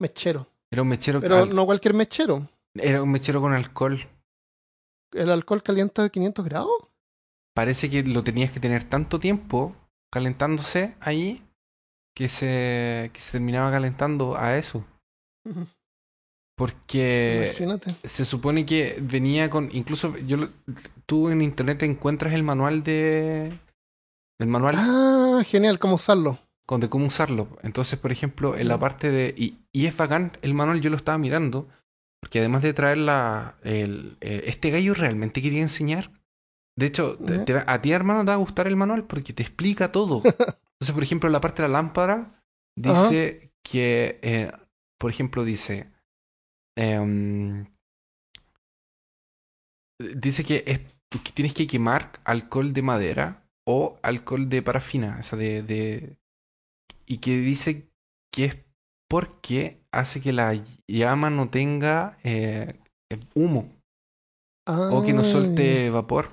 Mechero. 0.00 0.48
Era 0.70 0.82
un 0.82 0.88
mechero, 0.88 1.20
Pero 1.20 1.38
al- 1.38 1.54
no 1.54 1.66
cualquier 1.66 1.94
mechero. 1.94 2.48
era 2.74 3.02
un 3.02 3.10
mechero 3.10 3.40
con 3.40 3.52
alcohol. 3.52 4.00
¿El 5.12 5.30
alcohol 5.30 5.62
calienta 5.62 6.04
a 6.04 6.08
500 6.08 6.44
grados? 6.44 6.70
Parece 7.54 7.90
que 7.90 8.02
lo 8.02 8.24
tenías 8.24 8.50
que 8.50 8.60
tener 8.60 8.84
tanto 8.84 9.20
tiempo 9.20 9.76
calentándose 10.10 10.94
ahí 11.00 11.42
que 12.16 12.28
se, 12.28 13.10
que 13.12 13.20
se 13.20 13.32
terminaba 13.32 13.70
calentando 13.70 14.36
a 14.36 14.56
eso. 14.56 14.84
Porque 16.56 17.46
Imagínate. 17.58 18.08
se 18.08 18.24
supone 18.24 18.66
que 18.66 18.98
venía 19.00 19.48
con. 19.50 19.70
Incluso 19.72 20.16
yo 20.18 20.36
lo- 20.36 20.50
tú 21.06 21.30
en 21.30 21.40
internet 21.42 21.82
encuentras 21.82 22.34
el 22.34 22.42
manual 22.42 22.82
de. 22.82 23.52
El 24.38 24.46
manual 24.48 24.74
Ah, 24.78 25.42
genial, 25.44 25.78
cómo 25.78 25.94
usarlo. 25.96 26.38
con 26.66 26.80
de 26.80 26.88
cómo 26.90 27.06
usarlo. 27.06 27.48
Entonces, 27.62 27.98
por 27.98 28.12
ejemplo, 28.12 28.56
en 28.56 28.68
la 28.68 28.78
parte 28.78 29.10
de. 29.10 29.34
Y, 29.36 29.58
y 29.72 29.86
es 29.86 29.96
bacán, 29.96 30.36
el 30.42 30.54
manual 30.54 30.80
yo 30.80 30.90
lo 30.90 30.96
estaba 30.96 31.18
mirando. 31.18 31.68
Porque 32.22 32.38
además 32.38 32.62
de 32.62 32.72
traer 32.72 32.98
la. 32.98 33.58
El, 33.64 34.16
eh, 34.20 34.44
este 34.46 34.70
gallo 34.70 34.94
realmente 34.94 35.42
quería 35.42 35.60
enseñar. 35.60 36.12
De 36.78 36.86
hecho, 36.86 37.18
te- 37.18 37.38
te 37.44 37.54
a 37.66 37.82
ti, 37.82 37.92
hermano, 37.92 38.20
te 38.20 38.28
va 38.28 38.34
a 38.34 38.36
gustar 38.36 38.66
el 38.68 38.76
manual 38.76 39.04
porque 39.06 39.32
te 39.34 39.42
explica 39.42 39.90
todo. 39.92 40.22
Entonces, 40.80 40.94
por 40.94 41.02
ejemplo, 41.02 41.28
la 41.28 41.40
parte 41.40 41.62
de 41.62 41.68
la 41.68 41.74
lámpara 41.74 42.42
dice 42.76 43.52
que. 43.62 44.20
eh, 44.22 44.52
por 44.98 45.10
ejemplo, 45.10 45.44
dice. 45.44 45.90
em, 46.78 47.66
dice 49.98 50.44
que, 50.44 50.64
es, 50.66 50.80
que 51.10 51.32
tienes 51.32 51.54
que 51.54 51.66
quemar 51.66 52.20
alcohol 52.24 52.72
de 52.72 52.82
madera 52.82 53.44
o 53.66 53.98
alcohol 54.02 54.48
de 54.48 54.62
parafina. 54.62 55.16
O 55.18 55.22
sea, 55.22 55.38
de, 55.38 55.62
de- 55.62 56.16
y 57.06 57.18
que 57.18 57.36
dice 57.38 57.90
que 58.32 58.44
es 58.46 58.56
porque 59.12 59.78
hace 59.92 60.22
que 60.22 60.32
la 60.32 60.58
llama 60.88 61.28
no 61.28 61.50
tenga 61.50 62.16
eh, 62.24 62.80
humo 63.34 63.68
o 64.66 65.02
que 65.04 65.12
no 65.12 65.22
suelte 65.22 65.90
vapor. 65.90 66.30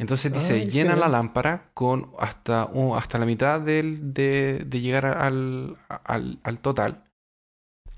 Entonces 0.00 0.32
dice, 0.32 0.52
Ay, 0.52 0.66
llena 0.66 0.94
la 0.94 1.08
lámpara 1.08 1.72
con 1.74 2.12
hasta, 2.20 2.70
hasta 2.94 3.18
la 3.18 3.26
mitad 3.26 3.60
del, 3.60 4.14
de, 4.14 4.62
de 4.64 4.80
llegar 4.80 5.04
al, 5.06 5.78
al, 5.88 6.38
al 6.44 6.60
total. 6.60 7.10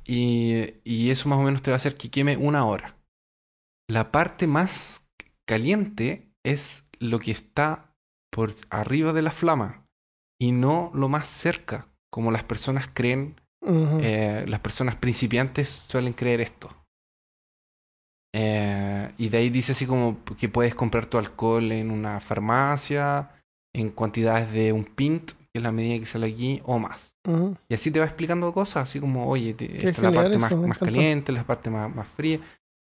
Y, 0.06 0.76
y 0.84 1.10
eso 1.10 1.28
más 1.28 1.38
o 1.38 1.42
menos 1.42 1.60
te 1.60 1.70
va 1.70 1.74
a 1.74 1.76
hacer 1.76 1.94
que 1.94 2.10
queme 2.10 2.38
una 2.38 2.64
hora. 2.64 2.96
La 3.90 4.10
parte 4.10 4.46
más 4.46 5.06
caliente 5.46 6.32
es 6.46 6.86
lo 6.98 7.18
que 7.18 7.32
está 7.32 7.92
por 8.32 8.54
arriba 8.70 9.12
de 9.12 9.20
la 9.20 9.32
flama 9.32 9.84
y 10.40 10.52
no 10.52 10.90
lo 10.94 11.10
más 11.10 11.28
cerca, 11.28 11.88
como 12.10 12.30
las 12.30 12.44
personas 12.44 12.88
creen 12.90 13.36
Eh, 14.00 14.44
las 14.48 14.60
personas 14.60 14.96
principiantes 14.96 15.68
suelen 15.68 16.12
creer 16.12 16.40
esto. 16.40 16.70
Eh, 18.34 19.10
y 19.16 19.28
de 19.28 19.38
ahí 19.38 19.50
dice 19.50 19.72
así 19.72 19.86
como 19.86 20.18
que 20.38 20.48
puedes 20.48 20.74
comprar 20.74 21.06
tu 21.06 21.18
alcohol 21.18 21.72
en 21.72 21.90
una 21.90 22.20
farmacia, 22.20 23.30
en 23.74 23.90
cantidades 23.90 24.52
de 24.52 24.72
un 24.72 24.84
pint, 24.84 25.32
que 25.32 25.48
es 25.54 25.62
la 25.62 25.72
medida 25.72 25.98
que 25.98 26.06
sale 26.06 26.26
aquí, 26.26 26.60
o 26.64 26.78
más. 26.78 27.14
Y 27.68 27.74
así 27.74 27.90
te 27.90 27.98
va 28.00 28.06
explicando 28.06 28.52
cosas, 28.52 28.88
así 28.88 29.00
como, 29.00 29.28
oye, 29.28 29.54
te- 29.54 29.64
esta 29.66 29.88
es 29.90 29.98
la 29.98 30.10
parte 30.16 30.38
más, 30.38 30.50
eso, 30.52 30.60
más 30.68 30.78
caliente, 30.84 31.32
la 31.32 31.44
parte 31.44 31.70
más, 31.70 31.94
más 31.94 32.08
fría, 32.08 32.40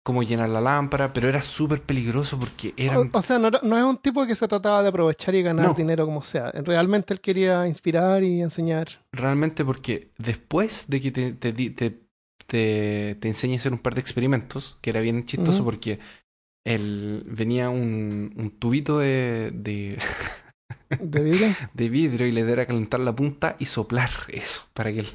cómo 0.09 0.23
llenar 0.23 0.49
la 0.49 0.59
lámpara, 0.61 1.13
pero 1.13 1.29
era 1.29 1.41
súper 1.43 1.81
peligroso 1.83 2.39
porque 2.39 2.73
eran... 2.77 2.97
O, 3.13 3.17
o 3.19 3.21
sea, 3.21 3.37
no, 3.37 3.47
era- 3.49 3.59
no 3.63 3.77
es 3.77 3.83
un 3.83 3.97
tipo 3.97 4.25
que 4.25 4.35
se 4.35 4.47
trataba 4.47 4.81
de 4.81 4.89
aprovechar 4.89 5.35
y 5.35 5.43
ganar 5.43 5.67
No. 5.67 5.73
dinero 5.73 6.05
como 6.05 6.23
sea. 6.23 6.51
Realmente 6.51 7.13
él 7.13 7.21
quería 7.21 7.67
inspirar 7.67 8.23
y 8.23 8.41
enseñar. 8.41 8.87
Realmente 9.11 9.63
porque 9.63 10.11
después 10.17 10.85
de 10.87 10.99
que 11.01 11.11
te, 11.11 11.33
te, 11.33 11.53
te, 11.53 12.01
te, 12.47 13.15
te 13.19 13.27
enseñe 13.27 13.53
a 13.53 13.57
hacer 13.57 13.71
un 13.73 13.79
par 13.79 13.93
de 13.93 14.01
experimentos, 14.01 14.77
que 14.81 14.89
era 14.89 15.01
bien 15.01 15.25
chistoso 15.25 15.63
porque 15.63 15.99
el, 16.65 17.23
venía 17.27 17.69
un, 17.69 18.33
un 18.35 18.49
tubito 18.59 18.97
de, 18.99 19.51
de, 19.53 19.99
¿De 20.99 21.23
vidrio? 21.23 21.47
de 21.73 21.89
vidrio 21.89 22.25
y 22.27 22.31
le 22.31 22.45
diera 22.45 22.65
calentar 22.65 22.99
la 22.99 23.15
punta 23.15 23.55
y 23.59 23.65
soplar 23.65 24.09
eso 24.29 24.61
para 24.73 24.91
que 24.91 25.01
él... 25.01 25.07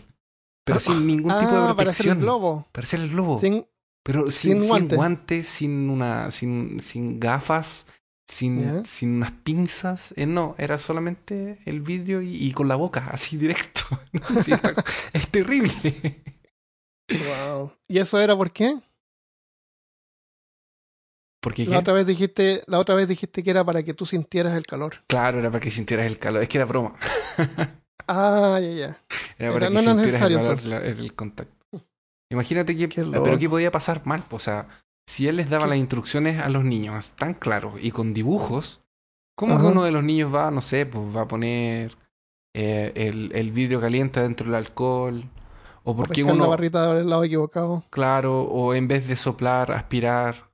Pero 0.66 0.80
sin 0.80 1.06
ningún 1.06 1.36
tipo 1.36 1.52
de 1.52 1.58
ah, 1.58 1.74
para 1.76 1.90
hacer 1.90 2.06
el 2.06 2.12
protección. 2.12 2.20
globo. 2.20 2.66
Para 2.72 2.84
hacer 2.84 3.00
el 3.00 3.10
globo. 3.10 3.36
Sin, 3.36 3.66
Pero 4.04 4.30
sin, 4.30 4.52
sin 4.52 4.60
sin 4.60 4.68
guante. 4.68 4.96
guantes, 4.96 5.48
sin 5.48 5.88
una, 5.90 6.30
sin, 6.30 6.80
sin 6.80 7.18
gafas, 7.18 7.86
sin, 8.28 8.84
sin 8.84 9.14
unas 9.16 9.32
pinzas. 9.32 10.12
Eh, 10.16 10.26
no, 10.26 10.54
era 10.58 10.76
solamente 10.78 11.58
el 11.64 11.80
vidrio 11.80 12.20
y, 12.22 12.36
y 12.36 12.52
con 12.52 12.68
la 12.68 12.76
boca, 12.76 13.08
así 13.10 13.36
directo. 13.36 13.80
No, 14.12 14.40
sí, 14.42 14.52
está- 14.52 14.74
es 15.12 15.28
terrible. 15.30 15.72
wow. 17.10 17.72
¿Y 17.88 17.98
eso 17.98 18.20
era 18.20 18.36
por 18.36 18.50
qué? 18.52 18.78
Porque 21.42 21.66
La 21.66 21.80
otra 21.80 21.92
vez 21.92 22.06
dijiste, 22.06 22.62
la 22.66 22.78
otra 22.78 22.94
vez 22.94 23.06
dijiste 23.06 23.42
que 23.42 23.50
era 23.50 23.64
para 23.64 23.82
que 23.82 23.92
tú 23.92 24.06
sintieras 24.06 24.54
el 24.54 24.64
calor. 24.66 24.96
claro, 25.08 25.38
era 25.40 25.50
para 25.50 25.60
que 25.60 25.70
sintieras 25.70 26.06
el 26.06 26.18
calor. 26.18 26.42
Es 26.42 26.48
que 26.48 26.58
era 26.58 26.66
broma. 26.66 26.94
Ah, 28.06 28.58
ya, 28.60 28.68
ya. 28.70 28.98
Era 29.38 29.50
para 29.54 29.66
Era- 29.66 29.68
que 29.68 29.74
no 29.74 29.80
era 29.80 29.92
sintieras 29.92 29.96
el 29.96 29.96
necesario, 29.96 30.36
calor, 30.36 30.50
entonces. 30.50 30.70
la- 30.70 31.02
el 31.04 31.14
contacto. 31.14 31.63
Imagínate 32.34 32.76
que, 32.76 32.88
Qué 32.88 33.02
pero 33.04 33.38
qué 33.38 33.48
podía 33.48 33.70
pasar 33.70 34.02
mal, 34.04 34.24
o 34.30 34.38
sea, 34.38 34.68
si 35.08 35.28
él 35.28 35.36
les 35.36 35.48
daba 35.50 35.64
¿Qué? 35.64 35.70
las 35.70 35.78
instrucciones 35.78 36.40
a 36.40 36.48
los 36.48 36.64
niños 36.64 37.12
tan 37.16 37.34
claro 37.34 37.74
y 37.80 37.90
con 37.90 38.14
dibujos, 38.14 38.82
¿cómo 39.36 39.58
que 39.58 39.66
uno 39.66 39.84
de 39.84 39.92
los 39.92 40.02
niños 40.04 40.34
va, 40.34 40.50
no 40.50 40.60
sé, 40.60 40.86
pues 40.86 41.04
va 41.16 41.22
a 41.22 41.28
poner 41.28 41.96
eh, 42.54 42.92
el, 42.96 43.32
el 43.34 43.52
vidrio 43.52 43.80
caliente 43.80 44.20
dentro 44.20 44.46
del 44.46 44.54
alcohol? 44.56 45.24
¿O 45.84 45.92
O 45.92 45.96
por 45.96 46.10
qué 46.10 46.22
uno, 46.24 46.48
barrita 46.48 46.94
del 46.94 47.08
lado 47.10 47.24
equivocado. 47.24 47.84
claro, 47.90 48.42
o 48.42 48.74
en 48.74 48.88
vez 48.88 49.06
de 49.06 49.16
soplar, 49.16 49.70
aspirar, 49.72 50.50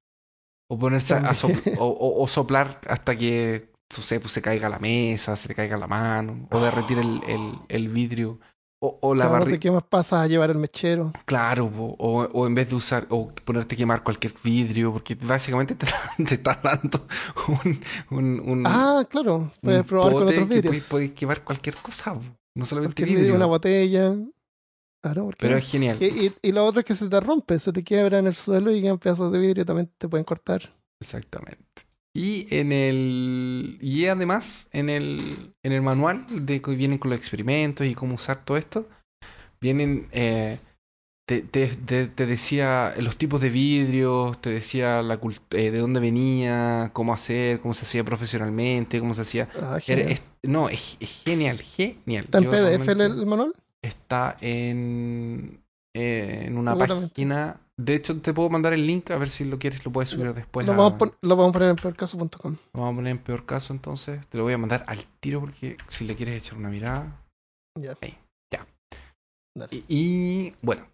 o 0.68 0.78
ponerse 0.78 1.14
a 1.14 1.32
sopl- 1.34 1.64
o, 1.78 1.86
o- 1.86 2.22
o 2.22 2.28
soplar 2.28 2.80
hasta 2.88 3.16
que, 3.16 3.70
no 3.96 4.02
sé, 4.02 4.20
pues 4.20 4.32
se 4.32 4.42
caiga 4.42 4.68
la 4.68 4.78
mesa, 4.78 5.36
se 5.36 5.48
le 5.48 5.54
caiga 5.54 5.76
la 5.76 5.86
mano, 5.88 6.48
o 6.50 6.60
derretir 6.60 6.98
el, 6.98 7.22
el, 7.26 7.64
el 7.68 7.88
vidrio, 7.88 8.40
o, 8.80 8.98
o 9.02 9.14
la 9.14 9.26
Claro, 9.28 9.44
barri- 9.44 9.52
¿De 9.52 9.58
qué 9.60 9.70
más 9.70 9.82
pasas 9.84 10.20
a 10.20 10.26
llevar 10.26 10.50
el 10.50 10.58
mechero? 10.58 11.12
Claro, 11.26 11.66
o, 11.76 12.22
o 12.32 12.46
en 12.46 12.54
vez 12.54 12.68
de 12.68 12.74
usar 12.76 13.06
o 13.10 13.28
ponerte 13.44 13.74
a 13.74 13.78
quemar 13.78 14.02
cualquier 14.02 14.34
vidrio, 14.42 14.92
porque 14.92 15.14
básicamente 15.14 15.74
te, 15.74 15.86
te 16.26 16.34
están 16.34 16.58
dando 16.62 17.06
un, 17.48 17.80
un, 18.10 18.40
un, 18.40 18.66
Ah, 18.66 19.04
claro. 19.08 19.50
Puedes 19.62 19.84
probar 19.84 20.12
con 20.12 20.22
otros 20.28 20.48
vidrios. 20.48 20.64
puedes, 20.72 20.88
puedes 20.88 21.10
quemar 21.12 21.44
cualquier 21.44 21.76
cosa, 21.76 22.14
no 22.54 22.64
solamente 22.64 23.02
vidrio. 23.04 23.18
vidrio, 23.20 23.36
una 23.36 23.46
botella. 23.46 24.14
Claro, 25.02 25.24
porque 25.26 25.38
Pero 25.42 25.56
es 25.56 25.70
genial, 25.70 25.96
y, 26.00 26.26
y, 26.26 26.34
y 26.42 26.52
lo 26.52 26.64
otro 26.64 26.80
es 26.80 26.86
que 26.86 26.94
se 26.94 27.08
te 27.08 27.20
rompe, 27.20 27.58
se 27.58 27.72
te 27.72 27.82
quiebra 27.82 28.18
en 28.18 28.26
el 28.26 28.34
suelo 28.34 28.70
y 28.70 28.82
quedan 28.82 28.98
pedazos 28.98 29.32
de 29.32 29.38
vidrio 29.38 29.64
también 29.64 29.90
te 29.96 30.08
pueden 30.08 30.24
cortar. 30.24 30.74
exactamente. 31.00 31.84
Y 32.14 32.46
en 32.54 32.72
el 32.72 33.78
y 33.80 34.06
además 34.06 34.68
en 34.72 34.88
el 34.88 35.54
en 35.62 35.72
el 35.72 35.82
manual 35.82 36.26
de 36.46 36.60
que 36.60 36.72
vienen 36.72 36.98
con 36.98 37.10
los 37.10 37.18
experimentos 37.20 37.86
y 37.86 37.94
cómo 37.94 38.16
usar 38.16 38.44
todo 38.44 38.56
esto, 38.56 38.88
vienen 39.60 40.08
eh, 40.12 40.58
te, 41.28 41.42
te, 41.42 41.68
te- 41.68 42.08
te 42.08 42.26
decía 42.26 42.94
los 42.98 43.16
tipos 43.16 43.40
de 43.40 43.50
vidrios, 43.50 44.40
te 44.40 44.50
decía 44.50 45.02
la 45.02 45.20
eh, 45.52 45.70
de 45.70 45.78
dónde 45.78 46.00
venía, 46.00 46.90
cómo 46.92 47.14
hacer, 47.14 47.60
cómo 47.60 47.74
se 47.74 47.82
hacía 47.84 48.02
profesionalmente, 48.02 48.98
cómo 48.98 49.14
se 49.14 49.20
hacía. 49.22 49.48
Ah, 49.54 49.78
Era- 49.86 50.02
es- 50.10 50.22
no, 50.42 50.68
es, 50.68 50.96
es 50.98 51.22
genial, 51.24 51.60
genial. 51.60 52.24
¿Está 52.24 52.38
en 52.38 52.44
PDF 52.50 52.92
el, 52.92 53.00
el 53.02 53.26
manual? 53.26 53.54
Está 53.82 54.36
en, 54.40 55.59
eh, 55.94 56.44
en 56.46 56.56
una 56.58 56.76
página. 56.76 57.60
De 57.76 57.94
hecho, 57.94 58.20
te 58.20 58.34
puedo 58.34 58.50
mandar 58.50 58.74
el 58.74 58.86
link 58.86 59.10
a 59.10 59.16
ver 59.16 59.30
si 59.30 59.44
lo 59.44 59.58
quieres, 59.58 59.84
lo 59.86 59.90
puedes 59.90 60.10
subir 60.10 60.34
después. 60.34 60.66
lo, 60.66 60.72
a- 60.72 60.76
vamos 60.76 60.92
a 60.94 60.98
pon- 60.98 61.14
lo 61.22 61.34
vamos 61.36 61.50
a 61.50 61.52
poner 61.54 61.70
en 61.70 61.76
peorcaso.com. 61.76 62.28
lo 62.74 62.80
vamos 62.80 62.92
a 62.92 62.94
poner 62.96 63.10
en 63.12 63.18
peor 63.18 63.46
caso 63.46 63.72
entonces. 63.72 64.20
Te 64.28 64.36
lo 64.38 64.44
voy 64.44 64.52
a 64.52 64.58
mandar 64.58 64.84
al 64.86 65.04
tiro 65.20 65.40
porque 65.40 65.76
si 65.88 66.04
le 66.06 66.14
quieres 66.14 66.38
echar 66.38 66.58
una 66.58 66.68
mirada. 66.68 67.22
Ya. 67.78 67.94
Ahí, 68.02 68.18
ya. 68.52 68.66
Y, 69.70 69.84
y, 69.88 70.54
bueno. 70.62 70.86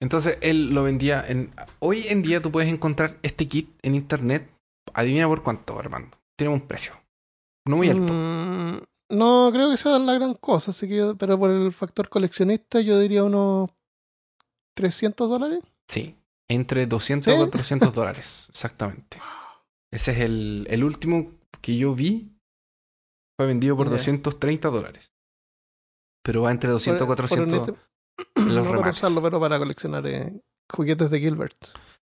Entonces 0.00 0.38
él 0.40 0.70
lo 0.74 0.82
vendía 0.82 1.24
en... 1.26 1.52
Hoy 1.78 2.06
en 2.08 2.22
día 2.22 2.42
tú 2.42 2.50
puedes 2.50 2.72
encontrar 2.72 3.18
este 3.22 3.46
kit 3.46 3.70
en 3.82 3.94
internet. 3.94 4.48
Adivina 4.94 5.28
por 5.28 5.42
cuánto, 5.44 5.78
Armando. 5.78 6.16
Tiene 6.36 6.52
un 6.52 6.62
precio. 6.62 6.92
No 7.68 7.76
muy 7.76 7.88
alto. 7.88 8.12
Mm, 8.12 8.78
no 9.12 9.50
creo 9.52 9.70
que 9.70 9.76
sea 9.76 9.98
la 9.98 10.14
gran 10.14 10.34
cosa, 10.34 10.70
así 10.72 10.88
que 10.88 10.96
yo- 10.96 11.16
pero 11.16 11.38
por 11.38 11.50
el 11.50 11.72
factor 11.72 12.08
coleccionista 12.08 12.80
yo 12.80 12.98
diría 12.98 13.22
unos 13.24 13.70
300 14.76 15.28
dólares. 15.28 15.60
Sí. 15.88 16.16
Entre 16.50 16.86
200 16.86 17.28
y 17.28 17.36
¿Sí? 17.36 17.38
400 17.38 17.94
dólares. 17.94 18.46
Exactamente. 18.50 19.20
Ese 19.92 20.12
es 20.12 20.18
el, 20.20 20.66
el 20.68 20.84
último 20.84 21.32
que 21.60 21.76
yo 21.76 21.94
vi. 21.94 22.32
Fue 23.38 23.46
vendido 23.46 23.76
por 23.76 23.86
Ya. 23.86 23.92
230 23.92 24.68
dólares. 24.68 25.10
Pero 26.24 26.42
va 26.42 26.50
entre 26.52 26.70
200 26.70 27.02
y 27.02 27.06
Por- 27.06 27.16
por 27.16 27.26
400 27.28 27.68
un 27.68 27.74
ítem- 27.74 27.78
en 28.36 28.54
los 28.54 28.64
no 28.72 28.78
para 28.78 28.90
usarlo, 28.90 29.22
pero 29.22 29.40
para 29.40 29.58
coleccionar 29.58 30.06
eh, 30.06 30.40
juguetes 30.70 31.10
de 31.10 31.20
Gilbert. 31.20 31.56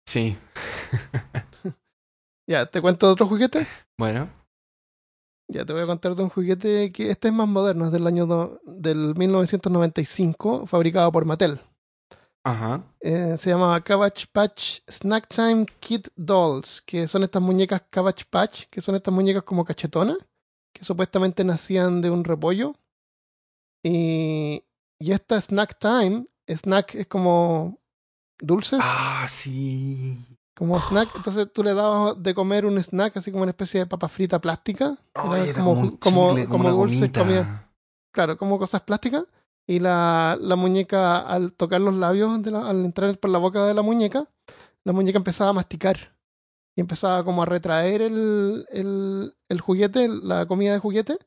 Sí. 0.08 0.38
Ya, 2.48 2.68
¿te 2.68 2.80
cuento 2.82 3.10
otro 3.10 3.26
juguete? 3.28 3.66
Bueno, 4.00 4.30
Ya, 5.48 5.64
te 5.66 5.74
voy 5.74 5.84
a 5.84 5.86
contar 5.88 6.16
de 6.16 6.24
un 6.24 6.30
juguete 6.30 6.92
que 6.92 7.10
este 7.12 7.28
es 7.28 7.34
más 7.34 7.48
moderno, 7.48 7.86
es 7.86 7.92
del 7.92 8.08
año 8.08 8.26
do- 8.26 8.60
del 8.66 9.14
1995, 9.16 10.66
fabricado 10.68 11.12
por 11.12 11.26
Mattel. 11.26 11.60
ajá. 12.44 12.84
Eh, 13.02 13.36
se 13.38 13.52
llama 13.52 13.80
Cabbage 13.84 14.28
Patch 14.32 14.80
Snack 14.88 15.28
Time 15.30 15.66
Kid 15.80 16.08
Dolls, 16.16 16.82
que 16.82 17.08
son 17.08 17.24
estas 17.24 17.42
muñecas 17.42 17.84
Cabbage 17.90 18.26
Patch, 18.30 18.66
que 18.70 18.82
son 18.82 18.96
estas 18.96 19.14
muñecas 19.14 19.44
como 19.44 19.64
cachetonas, 19.66 20.18
que 20.74 20.84
supuestamente 20.84 21.44
nacían 21.44 22.02
de 22.02 22.10
un 22.10 22.24
repollo. 22.24 22.76
Y, 23.84 24.64
y 25.00 25.12
esta 25.12 25.40
Snack 25.40 25.78
Time, 25.80 26.26
snack 26.48 26.96
es 26.96 27.08
como 27.08 27.80
dulces, 28.40 28.80
Ah, 28.84 29.28
sí. 29.30 30.18
Como 30.58 30.80
snack. 30.80 31.10
Entonces 31.16 31.48
tú 31.54 31.64
le 31.64 31.74
dabas 31.74 32.22
de 32.22 32.34
comer 32.34 32.66
un 32.66 32.78
snack, 32.78 33.18
así 33.18 33.32
como 33.32 33.44
una 33.44 33.52
especie 33.52 33.82
de 33.82 33.86
papa 33.86 34.08
frita 34.08 34.40
plástica. 34.40 34.98
Ay, 35.14 35.30
Era 35.42 35.44
era 35.44 35.54
como, 35.64 35.98
como, 36.00 36.30
chicle, 36.30 36.48
como 36.48 36.64
dulces 36.72 37.12
comida 37.24 37.72
claro, 38.12 38.38
como 38.38 38.58
cosas 38.60 38.82
plásticas. 38.82 39.24
Y 39.68 39.80
la, 39.80 40.38
la 40.40 40.56
muñeca, 40.56 41.20
al 41.20 41.54
tocar 41.54 41.82
los 41.82 41.96
labios, 41.96 42.42
de 42.44 42.52
la- 42.52 42.70
al 42.70 42.86
entrar 42.86 43.18
por 43.18 43.32
la 43.32 43.40
boca 43.40 43.66
de 43.66 43.74
la 43.74 43.82
muñeca, 43.82 44.28
la 44.84 44.94
muñeca 44.94 45.18
empezaba 45.18 45.50
a 45.50 45.54
masticar. 45.54 46.14
Y 46.78 46.82
empezaba 46.82 47.24
como 47.24 47.42
a 47.42 47.46
retraer 47.46 48.02
el, 48.02 48.66
el, 48.70 49.34
el 49.50 49.62
juguete, 49.62 50.08
la 50.08 50.46
comida 50.46 50.74
de 50.74 50.80
juguete. 50.80 51.18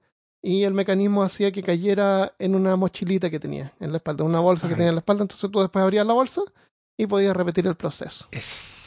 Y 0.41 0.63
el 0.63 0.73
mecanismo 0.73 1.23
hacía 1.25 1.51
que 1.51 1.65
cayera 1.65 2.33
en 2.39 2.55
una 2.55 2.77
mochilita 2.77 3.29
que 3.29 3.41
tenía 3.41 3.73
en 3.81 3.91
la 3.91 3.97
espalda, 3.97 4.23
una 4.25 4.39
bolsa 4.41 4.69
que 4.69 4.75
tenía 4.77 4.91
en 4.91 4.95
la 4.95 5.01
espalda. 5.01 5.23
Entonces 5.23 5.51
tú 5.51 5.59
después 5.61 5.83
abrías 5.83 6.07
la 6.07 6.13
bolsa 6.13 6.43
y 6.97 7.07
podías 7.09 7.37
repetir 7.37 7.67
el 7.67 7.75
proceso. 7.75 8.29
Es... 8.31 8.78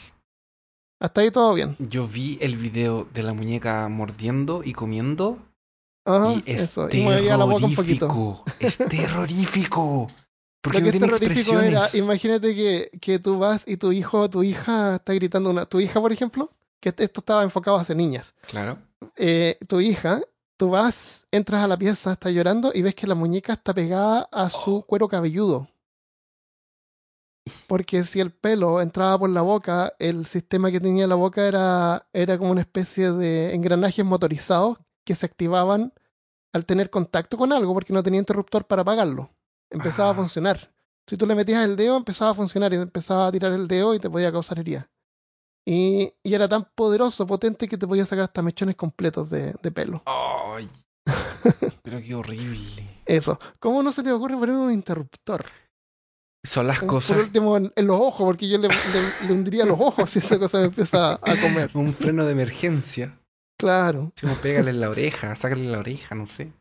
Hasta 1.01 1.21
ahí 1.21 1.31
todo 1.31 1.55
bien. 1.55 1.75
Yo 1.79 2.07
vi 2.07 2.37
el 2.41 2.57
video 2.57 3.07
de 3.11 3.23
la 3.23 3.33
muñeca 3.33 3.89
mordiendo 3.89 4.61
y 4.63 4.73
comiendo 4.73 5.39
Ajá, 6.05 6.33
y 6.33 6.43
es 6.45 6.61
eso. 6.61 6.87
Y 6.91 7.01
movía 7.01 7.37
la 7.37 7.45
boca 7.45 7.65
un 7.65 7.73
poquito. 7.73 8.07
terrorífico. 8.07 8.45
Es 8.59 8.77
terrorífico. 8.89 10.07
Porque 10.61 10.79
Lo 10.79 10.85
no 10.85 10.91
es 10.91 10.99
terrorífico 10.99 11.59
era, 11.59 11.89
imagínate 11.93 12.53
que, 12.53 12.91
que 13.01 13.17
tú 13.17 13.39
vas 13.39 13.63
y 13.65 13.77
tu 13.77 13.91
hijo 13.91 14.19
o 14.19 14.29
tu 14.29 14.43
hija 14.43 14.97
está 14.97 15.13
gritando 15.13 15.49
una. 15.49 15.65
Tu 15.65 15.79
hija, 15.79 15.99
por 15.99 16.11
ejemplo, 16.11 16.51
que 16.79 16.89
esto 16.89 17.21
estaba 17.21 17.41
enfocado 17.41 17.77
hacia 17.77 17.95
niñas. 17.95 18.35
Claro. 18.47 18.77
Eh, 19.15 19.57
tu 19.67 19.81
hija, 19.81 20.21
tú 20.55 20.69
vas, 20.69 21.25
entras 21.31 21.63
a 21.63 21.67
la 21.67 21.77
pieza, 21.77 22.13
está 22.13 22.29
llorando 22.29 22.71
y 22.75 22.83
ves 22.83 22.93
que 22.93 23.07
la 23.07 23.15
muñeca 23.15 23.53
está 23.53 23.73
pegada 23.73 24.29
a 24.31 24.51
su 24.51 24.83
cuero 24.83 25.07
cabelludo. 25.07 25.67
Porque 27.67 28.03
si 28.03 28.19
el 28.19 28.31
pelo 28.31 28.81
entraba 28.81 29.17
por 29.19 29.29
la 29.29 29.41
boca, 29.41 29.93
el 29.99 30.25
sistema 30.25 30.71
que 30.71 30.79
tenía 30.79 31.07
la 31.07 31.15
boca 31.15 31.47
era, 31.47 32.07
era 32.13 32.37
como 32.37 32.51
una 32.51 32.61
especie 32.61 33.11
de 33.11 33.53
engranajes 33.55 34.05
motorizados 34.05 34.77
que 35.05 35.15
se 35.15 35.25
activaban 35.25 35.93
al 36.53 36.65
tener 36.65 36.89
contacto 36.89 37.37
con 37.37 37.53
algo 37.53 37.73
porque 37.73 37.93
no 37.93 38.03
tenía 38.03 38.19
interruptor 38.19 38.65
para 38.65 38.81
apagarlo. 38.81 39.29
Empezaba 39.69 40.09
a 40.09 40.11
Ah. 40.11 40.15
funcionar. 40.15 40.73
Si 41.07 41.17
tú 41.17 41.25
le 41.25 41.35
metías 41.35 41.63
el 41.65 41.75
dedo, 41.75 41.97
empezaba 41.97 42.31
a 42.31 42.35
funcionar 42.35 42.71
y 42.73 42.75
empezaba 42.77 43.27
a 43.27 43.31
tirar 43.31 43.51
el 43.53 43.67
dedo 43.67 43.93
y 43.95 43.99
te 43.99 44.09
podía 44.09 44.31
causar 44.31 44.59
herida. 44.59 44.89
Y, 45.65 46.11
y 46.23 46.33
era 46.33 46.47
tan 46.49 46.67
poderoso, 46.75 47.25
potente, 47.27 47.67
que 47.67 47.77
te 47.77 47.87
podía 47.87 48.05
sacar 48.05 48.25
hasta 48.25 48.41
mechones 48.41 48.75
completos 48.75 49.29
de, 49.29 49.53
de 49.61 49.71
pelo. 49.71 50.03
Ay. 50.05 50.69
Pero 51.83 51.99
qué 51.99 52.15
horrible. 52.15 52.87
Eso. 53.05 53.39
¿Cómo 53.59 53.81
no 53.83 53.91
se 53.91 54.03
le 54.03 54.11
ocurre 54.11 54.37
poner 54.37 54.55
un 54.55 54.71
interruptor? 54.71 55.45
Son 56.43 56.65
las 56.67 56.79
Por 56.79 56.87
cosas. 56.87 57.17
último, 57.17 57.55
en, 57.57 57.71
en 57.75 57.87
los 57.87 57.99
ojos, 57.99 58.25
porque 58.25 58.47
yo 58.49 58.57
le, 58.57 58.67
le- 58.67 59.27
le 59.27 59.33
hundiría 59.33 59.65
los 59.65 59.79
ojos 59.79 60.09
si 60.09 60.19
esa 60.19 60.39
cosa 60.39 60.57
me 60.59 60.65
empieza 60.65 61.13
a 61.13 61.35
comer. 61.41 61.69
Un 61.73 61.93
freno 61.93 62.25
de 62.25 62.31
emergencia. 62.31 63.17
Claro, 63.59 64.11
Si 64.15 64.25
uno 64.25 64.35
pégale 64.41 64.71
en 64.71 64.79
la 64.79 64.89
oreja, 64.89 65.35
sácale 65.35 65.65
la 65.69 65.77
oreja, 65.79 66.15
no 66.15 66.25
sé. 66.25 66.51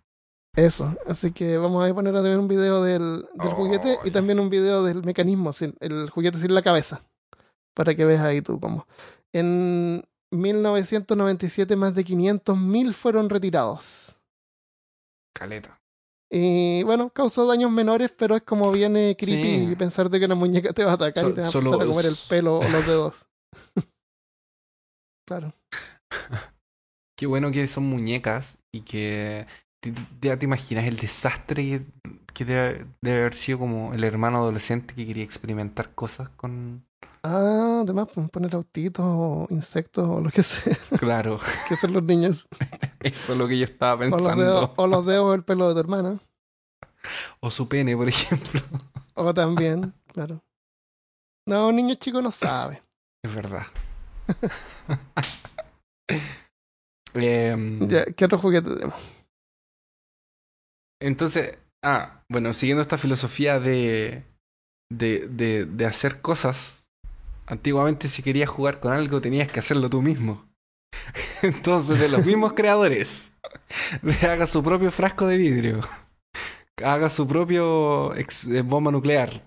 eso. 0.54 0.94
Así 1.06 1.32
que 1.32 1.56
vamos 1.56 1.88
a 1.88 1.94
poner 1.94 2.12
también 2.12 2.38
un 2.38 2.46
video 2.48 2.82
del, 2.82 3.26
del 3.34 3.48
juguete 3.52 3.94
y 4.04 4.08
Ay. 4.08 4.10
también 4.10 4.38
un 4.38 4.50
video 4.50 4.84
del 4.84 5.02
mecanismo, 5.02 5.54
sin, 5.54 5.74
el 5.80 6.10
juguete 6.10 6.36
sin 6.36 6.52
la 6.54 6.60
cabeza, 6.60 7.00
para 7.74 7.94
que 7.94 8.04
veas 8.04 8.20
ahí 8.20 8.42
tú 8.42 8.60
cómo. 8.60 8.86
En 9.32 10.04
1997 10.30 11.74
más 11.76 11.94
de 11.94 12.04
500.000 12.04 12.92
fueron 12.92 13.30
retirados. 13.30 14.18
Caleta. 15.32 15.79
Y 16.32 16.82
bueno, 16.84 17.10
causó 17.10 17.44
daños 17.46 17.72
menores, 17.72 18.12
pero 18.16 18.36
es 18.36 18.42
como 18.42 18.70
viene 18.70 19.16
creepy 19.18 19.68
Sí. 19.68 19.76
pensar 19.76 20.08
de 20.08 20.20
que 20.20 20.26
una 20.26 20.36
muñeca 20.36 20.72
te 20.72 20.84
va 20.84 20.92
a 20.92 20.94
atacar 20.94 21.24
So- 21.24 21.30
y 21.30 21.34
te 21.34 21.40
va 21.40 21.48
a 21.48 21.50
empezar 21.50 21.82
a 21.82 21.86
comer 21.86 22.06
el 22.06 22.14
pelo 22.28 22.58
o 22.58 22.62
los 22.68 22.86
dedos. 22.86 23.26
claro. 25.26 25.52
Qué 27.18 27.26
bueno 27.26 27.50
que 27.50 27.66
son 27.66 27.84
muñecas 27.84 28.58
y 28.72 28.82
que 28.82 29.46
te- 29.82 29.92
te- 29.92 30.02
ya 30.22 30.38
te 30.38 30.46
imaginas 30.46 30.86
el 30.86 30.96
desastre 30.96 31.62
que, 31.64 31.82
que 32.32 32.44
debe, 32.44 32.86
debe 33.02 33.18
haber 33.20 33.34
sido 33.34 33.58
como 33.58 33.92
el 33.92 34.04
hermano 34.04 34.38
adolescente 34.38 34.94
que 34.94 35.06
quería 35.06 35.24
experimentar 35.24 35.94
cosas 35.94 36.28
con... 36.30 36.86
Ah, 37.22 37.80
además, 37.82 38.08
pues, 38.14 38.30
poner 38.30 38.54
autitos 38.54 39.04
o 39.06 39.46
insectos 39.50 40.08
o 40.08 40.20
lo 40.20 40.30
que 40.30 40.42
sea, 40.42 40.76
Claro, 40.98 41.38
que 41.68 41.76
son 41.76 41.92
los 41.92 42.02
niños. 42.02 42.48
eso 43.00 43.32
es 43.32 43.38
lo 43.38 43.46
que 43.46 43.58
yo 43.58 43.64
estaba 43.64 44.06
O 44.06 44.08
los, 44.08 44.22
dedos, 44.22 44.36
pensando. 44.36 44.74
o 44.76 44.86
los 44.86 45.06
dedos 45.06 45.24
o 45.26 45.34
el 45.34 45.44
pelo 45.44 45.68
de 45.68 45.74
tu 45.74 45.80
hermana. 45.80 46.20
O 47.40 47.50
su 47.50 47.68
pene, 47.68 47.96
por 47.96 48.08
ejemplo. 48.08 48.60
O 49.14 49.32
también, 49.34 49.92
claro. 50.08 50.42
No, 51.46 51.68
un 51.68 51.76
niño 51.76 51.94
chico 51.96 52.20
no 52.22 52.30
sabe. 52.30 52.82
Es 53.22 53.34
verdad. 53.34 53.66
Em, 57.14 57.88
Ya, 57.88 58.04
¿Qué 58.04 58.24
otro 58.24 58.38
juguete 58.38 58.70
tenemos? 58.74 58.94
Entonces, 61.00 61.58
ah, 61.82 62.22
bueno, 62.28 62.52
siguiendo 62.52 62.82
esta 62.82 62.98
filosofía 62.98 63.58
de, 63.58 64.24
de, 64.92 65.26
de, 65.28 65.64
de 65.64 65.86
hacer 65.86 66.20
cosas, 66.20 66.79
antiguamente 67.50 68.08
si 68.08 68.22
querías 68.22 68.48
jugar 68.48 68.80
con 68.80 68.92
algo 68.92 69.20
tenías 69.20 69.50
que 69.50 69.60
hacerlo 69.60 69.90
tú 69.90 70.00
mismo. 70.00 70.48
Entonces, 71.42 71.98
de 71.98 72.08
los 72.08 72.24
mismos 72.24 72.54
creadores, 72.54 73.34
de 74.02 74.26
haga 74.26 74.46
su 74.46 74.62
propio 74.62 74.90
frasco 74.90 75.26
de 75.26 75.36
vidrio, 75.36 75.80
haga 76.82 77.10
su 77.10 77.26
propio 77.26 78.14
eh, 78.14 78.62
bomba 78.62 78.90
nuclear, 78.90 79.42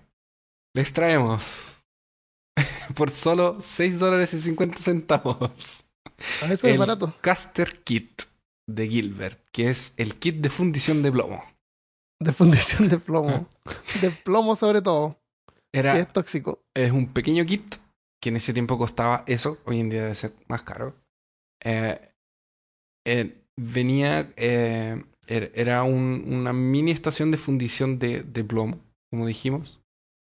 les 0.74 0.92
traemos 0.92 1.82
por 2.94 3.10
solo 3.10 3.58
6 3.60 3.98
dólares 3.98 4.34
y 4.34 4.40
50 4.40 4.78
centavos 4.78 5.84
Ah, 6.42 6.46
eso 6.46 6.66
es 6.66 6.72
el 6.74 6.78
barato. 6.78 7.12
Caster 7.20 7.82
Kit 7.82 8.22
de 8.68 8.88
Gilbert, 8.88 9.40
que 9.52 9.68
es 9.68 9.92
el 9.96 10.16
kit 10.16 10.36
de 10.36 10.48
fundición 10.48 11.02
de 11.02 11.10
plomo. 11.10 11.42
De 12.20 12.32
fundición 12.32 12.88
de 12.88 12.98
plomo. 12.98 13.48
De 14.00 14.10
plomo 14.10 14.56
sobre 14.56 14.80
todo, 14.80 15.18
que 15.72 15.80
Era, 15.80 15.98
es 15.98 16.12
tóxico. 16.12 16.62
es 16.74 16.92
un 16.92 17.12
pequeño 17.12 17.44
kit 17.44 17.76
que 18.24 18.30
en 18.30 18.36
ese 18.36 18.54
tiempo 18.54 18.78
costaba 18.78 19.22
eso, 19.26 19.58
hoy 19.66 19.80
en 19.80 19.90
día 19.90 20.00
debe 20.04 20.14
ser 20.14 20.32
más 20.48 20.62
caro. 20.62 20.96
Eh, 21.62 22.00
eh, 23.06 23.42
venía, 23.58 24.32
eh, 24.38 25.04
er- 25.26 25.52
era 25.54 25.82
un- 25.82 26.24
una 26.26 26.54
mini 26.54 26.90
estación 26.90 27.30
de 27.30 27.36
fundición 27.36 27.98
de, 27.98 28.22
de 28.22 28.42
plomo, 28.42 28.80
como 29.10 29.26
dijimos, 29.26 29.82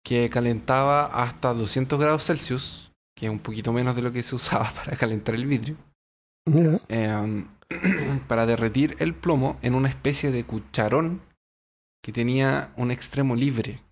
que 0.03 0.31
calentaba 0.31 1.05
hasta 1.05 1.53
200 1.53 1.99
grados 1.99 2.25
Celsius, 2.25 2.91
que 3.15 3.27
es 3.27 3.31
un 3.31 3.37
poquito 3.39 3.71
menos 3.71 3.95
de 3.95 4.01
lo 4.01 4.11
que 4.11 4.23
se 4.23 4.35
usaba 4.35 4.71
para 4.75 4.97
calentar 4.97 5.35
el 5.35 5.45
vidrio. 5.45 5.77
Eh, 6.89 7.45
para 8.27 8.47
derretir 8.47 8.95
el 8.97 9.13
plomo 9.13 9.59
en 9.61 9.75
una 9.75 9.89
especie 9.89 10.31
de 10.31 10.43
cucharón 10.43 11.21
que 12.03 12.11
tenía 12.11 12.73
un 12.77 12.89
extremo 12.89 13.35
libre. 13.35 13.84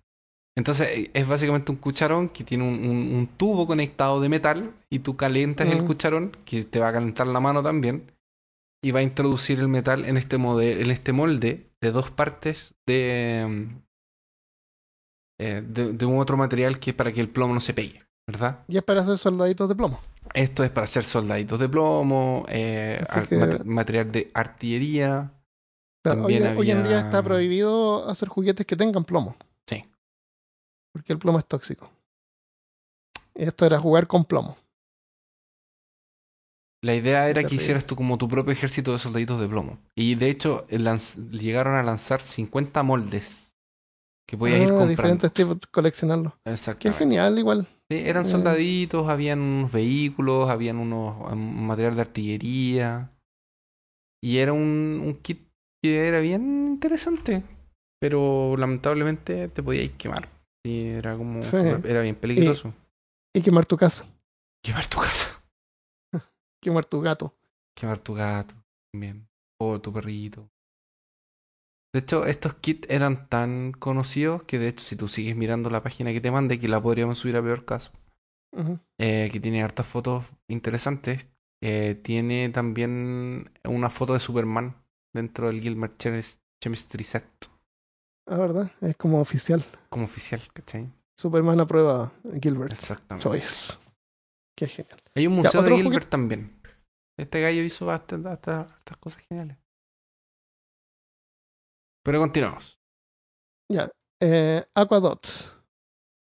Entonces 0.56 0.88
eh, 0.88 1.10
es 1.14 1.26
básicamente 1.26 1.72
un 1.72 1.78
cucharón 1.78 2.28
que 2.28 2.44
tiene 2.44 2.64
un, 2.64 2.74
un- 2.88 3.14
un 3.14 3.26
tubo 3.36 3.66
conectado 3.66 4.20
de 4.20 4.28
metal 4.28 4.72
y 4.88 5.00
tú 5.00 5.16
calientas 5.16 5.68
el 5.68 5.84
cucharón, 5.84 6.32
que 6.44 6.62
te 6.64 6.78
va 6.80 6.88
a 6.88 6.92
calentar 6.92 7.26
la 7.26 7.40
mano 7.40 7.62
también, 7.62 8.12
y 8.82 8.90
va 8.92 9.00
a 9.00 9.02
introducir 9.02 9.58
el 9.60 9.68
metal 9.68 10.04
en 10.04 10.16
este, 10.16 10.36
en 10.36 10.90
este 10.90 11.12
molde 11.12 11.66
de 11.80 11.90
dos 11.90 12.10
partes 12.10 12.74
de, 12.86 13.46
mm, 13.48 13.82
eh, 15.40 15.62
de, 15.66 15.92
de 15.92 16.06
un 16.06 16.18
otro 16.20 16.36
material 16.36 16.78
que 16.78 16.90
es 16.90 16.96
para 16.96 17.12
que 17.12 17.20
el 17.20 17.28
plomo 17.28 17.54
no 17.54 17.60
se 17.60 17.74
pegue, 17.74 18.02
¿verdad? 18.26 18.60
Y 18.68 18.76
es 18.76 18.82
para 18.84 19.00
hacer 19.00 19.18
soldaditos 19.18 19.68
de 19.68 19.74
plomo. 19.74 20.00
Esto 20.34 20.64
es 20.64 20.70
para 20.70 20.84
hacer 20.84 21.04
soldaditos 21.04 21.58
de 21.58 21.68
plomo, 21.68 22.44
eh, 22.48 23.02
que- 23.28 23.64
material 23.64 24.12
de 24.12 24.30
artillería. 24.34 25.32
Claro, 26.04 26.24
hoy, 26.24 26.70
en 26.70 26.84
día 26.84 26.98
está 27.00 27.22
prohibido 27.22 28.08
hacer 28.08 28.28
juguetes 28.28 28.66
que 28.66 28.76
tengan 28.76 29.04
plomo. 29.04 29.36
Porque 30.94 31.12
el 31.12 31.18
plomo 31.18 31.40
es 31.40 31.46
tóxico. 31.46 31.90
Y 33.34 33.42
esto 33.42 33.66
era 33.66 33.80
jugar 33.80 34.06
con 34.06 34.24
plomo. 34.24 34.56
La 36.82 36.94
idea 36.94 37.28
era 37.28 37.42
que 37.42 37.56
hicieras 37.56 37.84
tú 37.84 37.96
como 37.96 38.16
tu 38.16 38.28
propio 38.28 38.52
ejército 38.52 38.92
de 38.92 38.98
soldaditos 38.98 39.40
de 39.40 39.48
plomo. 39.48 39.78
Y 39.96 40.14
de 40.14 40.30
hecho 40.30 40.66
llegaron 40.68 41.74
a 41.74 41.82
lanzar 41.82 42.20
50 42.20 42.82
moldes 42.84 43.56
que 44.28 44.36
podías 44.36 44.60
ir 44.60 44.68
Ah, 44.68 44.68
comprando. 44.68 44.90
diferentes 44.90 45.32
tipos, 45.32 45.58
coleccionarlo. 45.72 46.36
Qué 46.44 46.52
Exactamente. 46.52 46.98
genial, 46.98 47.38
igual. 47.38 47.66
Sí, 47.90 47.98
eran 47.98 48.24
Eh. 48.24 48.28
soldaditos, 48.28 49.08
habían 49.08 49.40
unos 49.40 49.72
vehículos, 49.72 50.48
habían 50.48 50.76
unos 50.76 51.32
um, 51.32 51.66
material 51.66 51.96
de 51.96 52.00
artillería. 52.02 53.10
Y 54.22 54.38
era 54.38 54.52
un, 54.52 55.02
un 55.04 55.14
kit 55.22 55.48
que 55.82 56.06
era 56.06 56.20
bien 56.20 56.68
interesante. 56.68 57.42
Pero 58.00 58.56
lamentablemente 58.58 59.48
te 59.48 59.62
podíais 59.62 59.92
quemar. 59.92 60.28
Y 60.64 60.86
era 60.88 61.16
como. 61.16 61.42
Sí. 61.42 61.50
super- 61.50 61.86
era 61.86 62.00
bien 62.02 62.16
peligroso. 62.16 62.72
Y 63.34 63.42
quemar 63.42 63.66
tu 63.66 63.76
casa, 63.76 64.06
Quemar 64.62 64.86
tu 64.86 64.98
casa. 64.98 65.42
quemar 66.62 66.84
tu 66.86 67.00
gato. 67.00 67.34
Quemar 67.76 67.98
tu 67.98 68.14
gato 68.14 68.54
también. 68.92 69.28
O 69.60 69.80
tu 69.80 69.92
perrito. 69.92 70.48
De 71.92 72.00
hecho, 72.00 72.26
estos 72.26 72.54
kits 72.54 72.88
eran 72.90 73.28
tan 73.28 73.70
conocidos 73.72 74.42
que 74.44 74.58
de 74.58 74.68
hecho 74.68 74.84
si 74.84 74.96
tú 74.96 75.06
sigues 75.06 75.36
mirando 75.36 75.70
la 75.70 75.82
página 75.82 76.12
que 76.12 76.20
te 76.20 76.30
mandé, 76.30 76.58
que 76.58 76.66
la 76.68 76.82
podríamos 76.82 77.18
subir 77.18 77.36
a 77.36 77.42
peor 77.42 77.64
caso, 77.64 77.92
eh, 78.98 79.28
que 79.32 79.38
tiene 79.40 79.62
hartas 79.62 79.86
fotos 79.86 80.24
interesantes, 80.48 81.28
eh, 81.62 81.94
tiene 82.02 82.48
también 82.48 83.52
una 83.64 83.90
foto 83.90 84.12
de 84.12 84.18
Superman 84.20 84.74
dentro 85.14 85.46
del 85.46 85.62
Chemis- 85.62 86.40
Chemistry 86.60 87.04
Set 87.04 87.24
Ah, 88.26 88.38
¿verdad? 88.38 88.70
Es 88.80 88.96
como 88.96 89.20
oficial. 89.20 89.62
como 89.88 90.04
oficial, 90.04 90.40
¿cachai? 90.52 90.90
Superman 91.16 91.60
aprueba 91.60 92.12
Gilbert 92.40 92.72
Exactamente. 92.72 93.22
Choice. 93.22 93.74
Qué 94.56 94.66
genial. 94.66 94.98
Hay 95.14 95.26
un 95.26 95.34
museo 95.34 95.62
de 95.62 95.72
¿otro 95.72 95.76
Gilbert 95.76 96.08
también. 96.08 96.60
Este 97.18 97.40
gallo 97.40 97.62
hizo 97.62 97.90
hasta, 97.90 98.16
cosas 98.98 99.22
geniales. 99.28 99.56
Pero 102.02 102.18
continuamos. 102.18 102.80
Ya. 103.70 103.90
Eh, 104.20 104.64
Aquadots. 104.74 105.54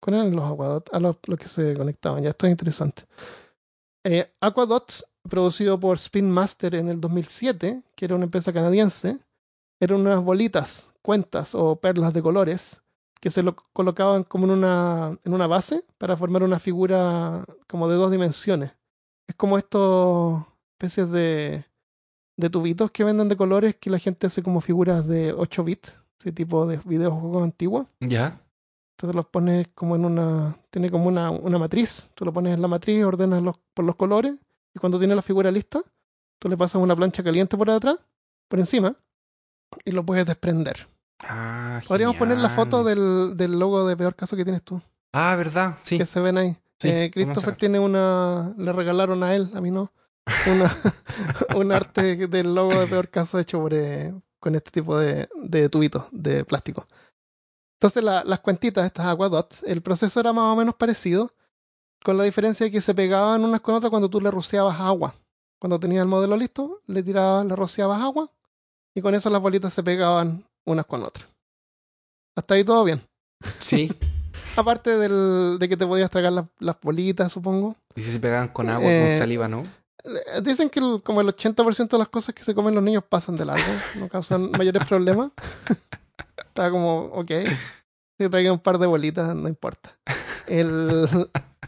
¿Cuáles 0.01 0.23
eran 0.23 0.37
los 0.37 0.45
Aquadots? 0.45 0.93
A 0.93 0.99
los, 0.99 1.17
los 1.27 1.39
que 1.39 1.49
se 1.49 1.75
conectaban. 1.75 2.23
Ya 2.23 2.31
esto 2.31 2.47
es 2.47 2.51
interesante. 2.51 3.05
Eh, 4.05 4.33
Aquadots, 4.41 5.07
producido 5.29 5.79
por 5.79 5.99
Spin 5.99 6.31
Master 6.31 6.75
en 6.75 6.89
el 6.89 7.01
2007, 7.01 7.83
que 7.95 8.05
era 8.05 8.17
una 8.17 8.25
empresa 8.25 8.53
canadiense, 8.53 9.21
eran 9.83 10.01
unas 10.01 10.23
bolitas, 10.23 10.93
cuentas 11.03 11.57
o 11.57 11.75
perlas 11.75 12.13
de 12.13 12.23
colores 12.23 12.81
que 13.21 13.31
se 13.31 13.43
lo 13.43 13.57
colocaban 13.73 14.23
como 14.23 14.45
en 14.45 14.53
una, 14.53 15.19
en 15.25 15.35
una 15.35 15.49
base 15.49 15.85
para 15.99 16.17
formar 16.17 16.45
una 16.45 16.61
figura 16.61 17.45
como 17.67 17.89
de 17.89 17.97
dos 17.97 18.13
dimensiones. 18.13 18.71
Es 19.27 19.35
como 19.35 19.59
estos 19.59 20.45
especies 20.73 21.11
de, 21.11 21.65
de 22.37 22.51
tubitos 22.51 22.93
que 22.93 23.03
venden 23.03 23.29
de 23.29 23.37
colores 23.37 23.75
que 23.75 23.91
la 23.91 23.99
gente 23.99 24.29
hace 24.29 24.41
como 24.41 24.61
figuras 24.61 25.09
de 25.09 25.33
8 25.33 25.65
bits, 25.65 25.99
ese 26.21 26.31
tipo 26.31 26.65
de 26.65 26.79
videojuegos 26.85 27.43
antiguos. 27.43 27.89
¿Ya? 27.99 28.41
Entonces 28.97 29.17
los 29.17 29.27
pones 29.27 29.67
como 29.75 29.97
en 29.97 30.05
una. 30.05 30.57
Tiene 30.71 30.93
como 30.93 31.09
una, 31.09 31.31
una 31.33 31.59
matriz. 31.59 32.09
Tú 32.15 32.25
lo 32.25 32.33
pones 32.33 32.55
en 32.55 32.63
la 32.63 32.69
matriz, 32.69 33.05
ordenas 33.05 33.43
los, 33.43 33.57
por 33.75 33.85
los 33.85 33.97
colores. 33.97 34.35
Y 34.75 34.79
cuando 34.79 34.99
tienes 34.99 35.17
la 35.17 35.23
figura 35.23 35.51
lista, 35.51 35.83
tú 36.39 36.49
le 36.49 36.57
pasas 36.57 36.81
una 36.81 36.95
plancha 36.95 37.25
caliente 37.25 37.57
por 37.57 37.69
atrás, 37.69 37.97
por 38.49 38.61
encima, 38.61 38.97
y 39.85 39.93
lo 39.93 40.05
puedes 40.05 40.27
desprender. 40.27 40.87
Ah, 41.21 41.81
Podríamos 41.87 42.17
poner 42.17 42.39
la 42.39 42.49
foto 42.51 42.83
del, 42.85 43.37
del 43.37 43.59
logo 43.59 43.87
de 43.87 43.97
peor 43.97 44.15
caso 44.17 44.37
que 44.37 44.45
tienes 44.45 44.63
tú, 44.63 44.81
Ah, 45.13 45.35
¿verdad? 45.37 45.77
Sí. 45.81 45.99
que 45.99 46.07
se 46.07 46.21
ven 46.21 46.37
ahí. 46.39 46.57
Sí, 46.81 46.89
Eh, 46.89 47.11
Christopher 47.13 47.55
tiene 47.57 47.79
una. 47.79 48.53
Le 48.59 48.73
regalaron 48.73 49.23
a 49.23 49.35
él, 49.37 49.51
a 49.55 49.61
mí 49.61 49.71
no. 49.71 49.93
Una, 50.51 50.75
un 51.57 51.71
arte 51.73 52.27
del 52.27 52.55
logo 52.55 52.79
de 52.79 52.87
peor 52.87 53.09
caso 53.09 53.39
hecho 53.39 53.61
por, 53.61 53.73
eh, 53.75 54.13
con 54.41 54.55
este 54.57 54.71
tipo 54.73 54.99
de, 54.99 55.29
de 55.45 55.69
tubitos 55.69 56.05
de 56.11 56.45
plástico. 56.45 56.87
Entonces, 57.79 58.03
la- 58.03 58.25
las 58.25 58.41
cuentitas, 58.41 58.85
estas 58.87 59.07
Aquadots, 59.07 59.63
el 59.65 59.83
proceso 59.83 60.19
era 60.21 60.33
más 60.33 60.45
o 60.53 60.57
menos 60.57 60.75
parecido, 60.75 61.33
con 62.05 62.17
la 62.17 62.25
diferencia 62.25 62.65
de 62.67 62.73
que 62.73 62.81
se 62.81 62.95
pegaban 62.95 63.45
unas 63.45 63.61
con 63.61 63.75
otras 63.77 63.91
cuando 63.91 64.09
tú 64.11 64.21
le 64.21 64.31
rociabas 64.31 64.81
agua. 64.81 65.15
Cuando 65.61 65.79
tenías 65.79 66.03
el 66.03 66.09
modelo 66.09 66.37
listo, 66.37 66.81
le 66.87 67.03
tirabas, 67.05 67.47
le 67.47 67.55
rociabas 67.55 68.01
agua, 68.03 68.29
y 68.95 69.01
con 69.01 69.15
eso 69.15 69.31
las 69.31 69.41
bolitas 69.43 69.73
se 69.75 69.83
pegaban 69.83 70.45
unas 70.67 70.87
con 70.87 71.03
otras. 71.03 71.27
Hasta 72.37 72.55
ahí 72.55 72.65
todo 72.65 72.85
bien. 72.85 73.01
Sí. 73.59 73.91
Aparte 74.57 74.97
del, 74.97 75.59
de 75.59 75.69
que 75.69 75.77
te 75.77 75.87
podías 75.87 76.11
tragar 76.11 76.33
las, 76.33 76.47
las 76.59 76.77
bolitas, 76.81 77.33
supongo. 77.33 77.77
Y 77.95 78.03
si 78.03 78.13
se 78.13 78.21
pegaban 78.21 78.49
con 78.49 78.69
agua, 78.69 78.91
Eh, 78.91 79.09
con 79.11 79.19
saliva, 79.19 79.49
¿no? 79.49 79.63
Eh, 80.05 80.41
Dicen 80.43 80.69
que 80.69 80.81
el- 80.81 81.03
como 81.03 81.21
el 81.21 81.29
80% 81.29 81.89
de 81.97 81.99
las 81.99 82.09
cosas 82.09 82.35
que 82.35 82.45
se 82.45 82.55
comen 82.55 82.75
los 82.75 82.83
niños 82.85 83.05
pasan 83.09 83.37
de 83.37 83.45
largo, 83.47 83.65
no 83.99 84.09
causan 84.09 84.51
mayores 84.59 84.87
problemas. 84.87 85.31
Está 86.37 86.71
como, 86.71 87.05
ok. 87.07 87.31
Si 88.19 88.29
traigan 88.29 88.53
un 88.55 88.59
par 88.61 88.79
de 88.79 88.87
bolitas, 88.87 89.35
no 89.35 89.49
importa. 89.49 89.97
El, 90.47 91.09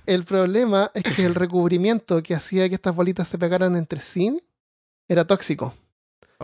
el 0.06 0.24
problema 0.24 0.90
es 0.94 1.02
que 1.16 1.24
el 1.24 1.34
recubrimiento 1.34 2.22
que 2.22 2.34
hacía 2.34 2.68
que 2.68 2.74
estas 2.74 2.94
bolitas 2.94 3.28
se 3.28 3.38
pegaran 3.38 3.76
entre 3.76 4.00
sí 4.00 4.42
era 5.08 5.26
tóxico. 5.26 5.72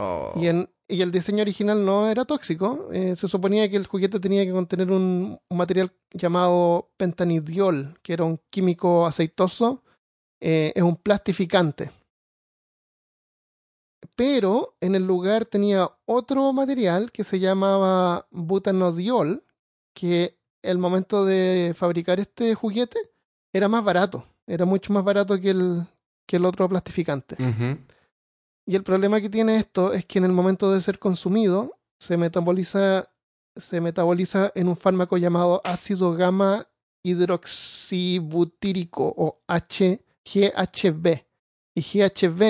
Oh. 0.00 0.32
Y, 0.36 0.46
en, 0.48 0.68
y 0.88 1.02
el 1.02 1.12
diseño 1.12 1.42
original 1.42 1.84
no 1.84 2.08
era 2.08 2.24
tóxico. 2.24 2.88
Eh, 2.92 3.14
se 3.16 3.28
suponía 3.28 3.68
que 3.68 3.76
el 3.76 3.86
juguete 3.86 4.18
tenía 4.18 4.44
que 4.44 4.52
contener 4.52 4.90
un, 4.90 5.38
un 5.48 5.56
material 5.56 5.92
llamado 6.12 6.90
pentanidiol, 6.96 7.98
que 8.02 8.14
era 8.14 8.24
un 8.24 8.40
químico 8.50 9.06
aceitoso. 9.06 9.82
eh, 10.40 10.72
es 10.74 10.82
un 10.82 10.96
plastificante. 10.96 11.90
Pero 14.16 14.76
en 14.80 14.94
el 14.94 15.06
lugar 15.06 15.44
tenía 15.44 15.90
otro 16.06 16.52
material 16.52 17.12
que 17.12 17.24
se 17.24 17.38
llamaba 17.38 18.26
butanodiol, 18.30 19.44
que 19.94 20.38
el 20.62 20.78
momento 20.78 21.24
de 21.24 21.74
fabricar 21.76 22.20
este 22.20 22.54
juguete 22.54 22.98
era 23.52 23.68
más 23.68 23.84
barato. 23.84 24.24
Era 24.46 24.64
mucho 24.64 24.92
más 24.92 25.04
barato 25.04 25.38
que 25.40 25.50
el, 25.50 25.82
que 26.26 26.36
el 26.36 26.44
otro 26.44 26.68
plastificante. 26.68 27.36
Y 28.70 28.76
el 28.76 28.84
problema 28.84 29.20
que 29.20 29.28
tiene 29.28 29.56
esto 29.56 29.92
es 29.92 30.04
que 30.04 30.20
en 30.20 30.26
el 30.26 30.30
momento 30.30 30.72
de 30.72 30.80
ser 30.80 31.00
consumido 31.00 31.76
se 31.98 32.16
metaboliza, 32.16 33.10
se 33.56 33.80
metaboliza 33.80 34.52
en 34.54 34.68
un 34.68 34.76
fármaco 34.76 35.16
llamado 35.16 35.60
ácido 35.64 36.14
gamma 36.14 36.68
hidroxibutírico 37.02 39.12
o 39.16 39.40
H, 39.48 40.04
GHB. 40.24 41.24
Y 41.74 41.82
GHB 41.82 42.42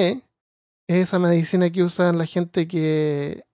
es 0.86 1.08
esa 1.08 1.18
medicina 1.18 1.70
que 1.70 1.84
usan 1.84 2.18
la 2.18 2.26
gente 2.26 2.68
que, 2.68 3.46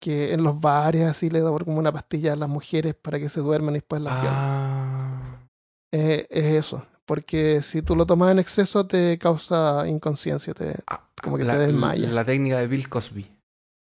que 0.00 0.32
en 0.32 0.42
los 0.42 0.58
bares 0.58 1.02
así 1.02 1.28
le 1.28 1.42
da 1.42 1.50
como 1.50 1.78
una 1.78 1.92
pastilla 1.92 2.32
a 2.32 2.36
las 2.36 2.48
mujeres 2.48 2.94
para 2.94 3.18
que 3.18 3.28
se 3.28 3.42
duerman 3.42 3.74
y 3.74 3.80
después 3.80 4.00
las. 4.00 4.14
Ah. 4.16 5.46
Eh, 5.92 6.26
es 6.30 6.54
eso. 6.54 6.86
Porque 7.10 7.60
si 7.62 7.82
tú 7.82 7.96
lo 7.96 8.06
tomas 8.06 8.30
en 8.30 8.38
exceso 8.38 8.86
te 8.86 9.18
causa 9.18 9.84
inconsciencia, 9.88 10.54
te, 10.54 10.76
Ah, 10.86 11.08
Como 11.20 11.36
que 11.36 11.42
la, 11.42 11.54
te 11.54 11.58
desmaya. 11.66 12.08
La 12.08 12.24
técnica 12.24 12.58
de 12.58 12.68
Bill 12.68 12.88
Cosby. 12.88 13.28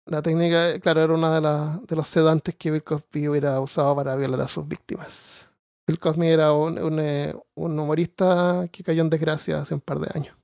La 0.08 0.24
técnica, 0.24 0.80
claro, 0.80 1.04
era 1.04 1.14
una 1.14 1.36
de, 1.36 1.42
las 1.42 1.86
de 1.86 1.96
los 1.96 2.08
sedantes 2.08 2.56
que 2.56 2.72
Bill 2.72 2.84
Cosby 2.84 3.28
hubiera 3.30 3.60
usado 3.60 3.96
para 3.96 4.16
violar 4.16 4.42
a 4.42 4.48
sus 4.48 4.68
víctimas. 4.68 5.48
Bill 5.86 6.00
Cosby 6.00 6.28
era 6.28 6.54
un, 6.54 6.80
un, 6.80 7.00
eh, 7.00 7.36
un 7.54 7.78
humorista 7.78 8.68
que 8.72 8.84
cayó 8.84 9.04
en 9.04 9.12
desgracia 9.12 9.62
hace 9.62 9.76
un 9.76 9.82
par 9.82 10.00
de 10.00 10.10
años. 10.20 10.36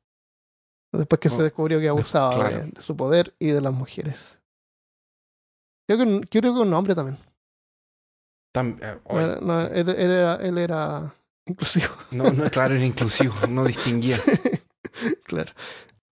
Después 0.93 1.19
que 1.19 1.29
se 1.29 1.41
Oh, 1.41 1.43
descubrió 1.45 1.79
que 1.79 1.89
abusaba 1.89 2.35
de- 2.35 2.49
claro. 2.51 2.69
de, 2.71 2.81
su 2.83 2.95
poder 2.95 3.33
y 3.39 3.47
de 3.47 3.61
las 3.61 3.73
mujeres. 3.73 4.37
Creo 5.87 5.97
que, 5.97 6.03
un- 6.03 6.21
creo 6.21 6.53
que 6.53 6.59
un 6.61 6.73
hombre 6.75 6.93
también. 6.93 7.17
Tam- 8.53 8.77
eh, 8.79 8.99
No 9.09 9.15
oye, 9.15 9.23
era- 9.23 9.41
no, 9.41 9.61
él, 9.61 9.89
él 9.89 10.11
era, 10.11 10.35
él 10.35 10.57
era 10.59 11.15
inclusivo. 11.49 11.93
no, 12.11 12.31
no, 12.31 12.49
claro, 12.49 12.75
era 12.75 12.85
inclusivo, 12.85 13.35
no 13.47 13.65
distinguía. 13.65 14.17
claro. 15.23 15.51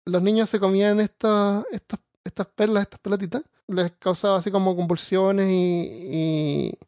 Los 0.05 0.23
niños 0.23 0.49
se 0.49 0.61
comían 0.61 1.01
estas, 1.01 1.65
estas, 1.71 2.01
estas 2.25 2.47
perlas, 2.49 2.83
estas 2.83 3.01
pelotitas. 3.01 3.43
Les 3.69 3.93
causaba 3.93 4.39
así 4.39 4.51
como 4.51 4.77
convulsiones 4.77 5.49
y, 5.49 6.09
y, 6.13 6.79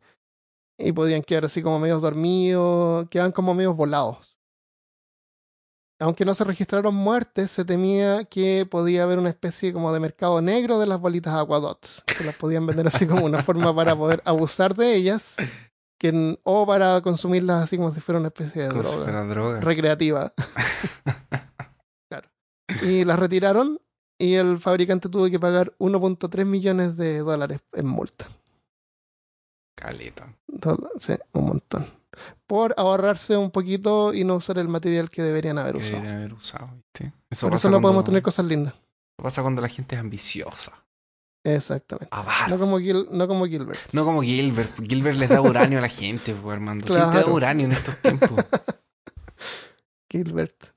y 0.78 0.92
podían 0.92 1.22
quedar 1.22 1.44
así 1.46 1.62
como 1.62 1.78
medios 1.78 2.02
dormidos, 2.02 3.08
quedaban 3.08 3.32
como 3.32 3.54
medios 3.54 3.76
volados. 3.76 4.34
Aunque 6.00 6.24
no 6.24 6.34
se 6.34 6.42
registraron 6.42 6.94
muertes, 6.94 7.52
se 7.52 7.64
temía 7.64 8.24
que 8.24 8.66
podía 8.68 9.04
haber 9.04 9.18
una 9.18 9.30
especie 9.30 9.72
como 9.72 9.92
de 9.92 10.00
mercado 10.00 10.42
negro 10.42 10.80
de 10.80 10.86
las 10.86 11.00
bolitas 11.00 11.34
Aquadots, 11.34 12.02
que 12.04 12.24
las 12.24 12.34
podían 12.34 12.66
vender 12.66 12.88
así 12.88 13.06
como 13.06 13.24
una 13.24 13.42
forma 13.44 13.74
para 13.74 13.96
poder 13.96 14.20
abusar 14.24 14.74
de 14.74 14.96
ellas, 14.96 15.36
que, 15.98 16.38
o 16.42 16.66
para 16.66 17.00
consumirlas 17.02 17.62
así 17.64 17.76
como 17.76 17.92
si 17.92 18.00
fuera 18.00 18.18
una 18.18 18.28
especie 18.28 18.62
de 18.64 18.70
si 18.70 18.76
droga 18.78 19.04
fuera 19.04 19.24
droga. 19.26 19.60
recreativa. 19.60 20.32
claro. 22.10 22.28
Y 22.82 23.04
las 23.04 23.18
retiraron 23.18 23.80
y 24.18 24.34
el 24.34 24.58
fabricante 24.58 25.08
tuvo 25.08 25.28
que 25.30 25.40
pagar 25.40 25.74
1.3 25.78 26.44
millones 26.44 26.96
de 26.96 27.18
dólares 27.18 27.60
en 27.72 27.86
multa. 27.86 28.26
Caleta. 29.76 30.34
Sí, 31.00 31.14
un 31.32 31.46
montón. 31.46 31.86
Por 32.46 32.74
ahorrarse 32.76 33.36
un 33.36 33.50
poquito 33.50 34.14
y 34.14 34.22
no 34.22 34.36
usar 34.36 34.58
el 34.58 34.68
material 34.68 35.10
que 35.10 35.22
deberían 35.22 35.58
haber 35.58 35.74
Que 35.74 35.80
usado. 35.80 35.96
deberían 35.96 36.16
haber 36.18 36.32
usado, 36.34 36.70
¿viste? 36.76 37.12
Eso 37.28 37.48
Por 37.48 37.56
eso 37.56 37.70
no 37.70 37.80
podemos 37.80 38.04
tener 38.04 38.22
cosas 38.22 38.46
lindas. 38.46 38.74
pasa 39.16 39.42
cuando 39.42 39.60
la 39.62 39.68
gente 39.68 39.96
es 39.96 40.00
ambiciosa. 40.00 40.83
Exactamente. 41.44 42.08
No 42.48 42.58
como, 42.58 42.78
Gil- 42.80 43.08
no 43.10 43.28
como 43.28 43.46
Gilbert. 43.46 43.78
No 43.92 44.04
como 44.04 44.22
Gilbert. 44.22 44.70
Gilbert 44.82 45.18
les 45.18 45.28
da 45.28 45.40
uranio 45.42 45.78
a 45.78 45.82
la 45.82 45.88
gente, 45.88 46.34
pues, 46.34 46.54
Armando. 46.54 46.86
¿Quién 46.86 47.10
te 47.10 47.18
da 47.18 47.26
uranio 47.26 47.66
en 47.66 47.72
estos 47.72 47.96
tiempos? 48.00 48.44
Gilbert. 50.10 50.72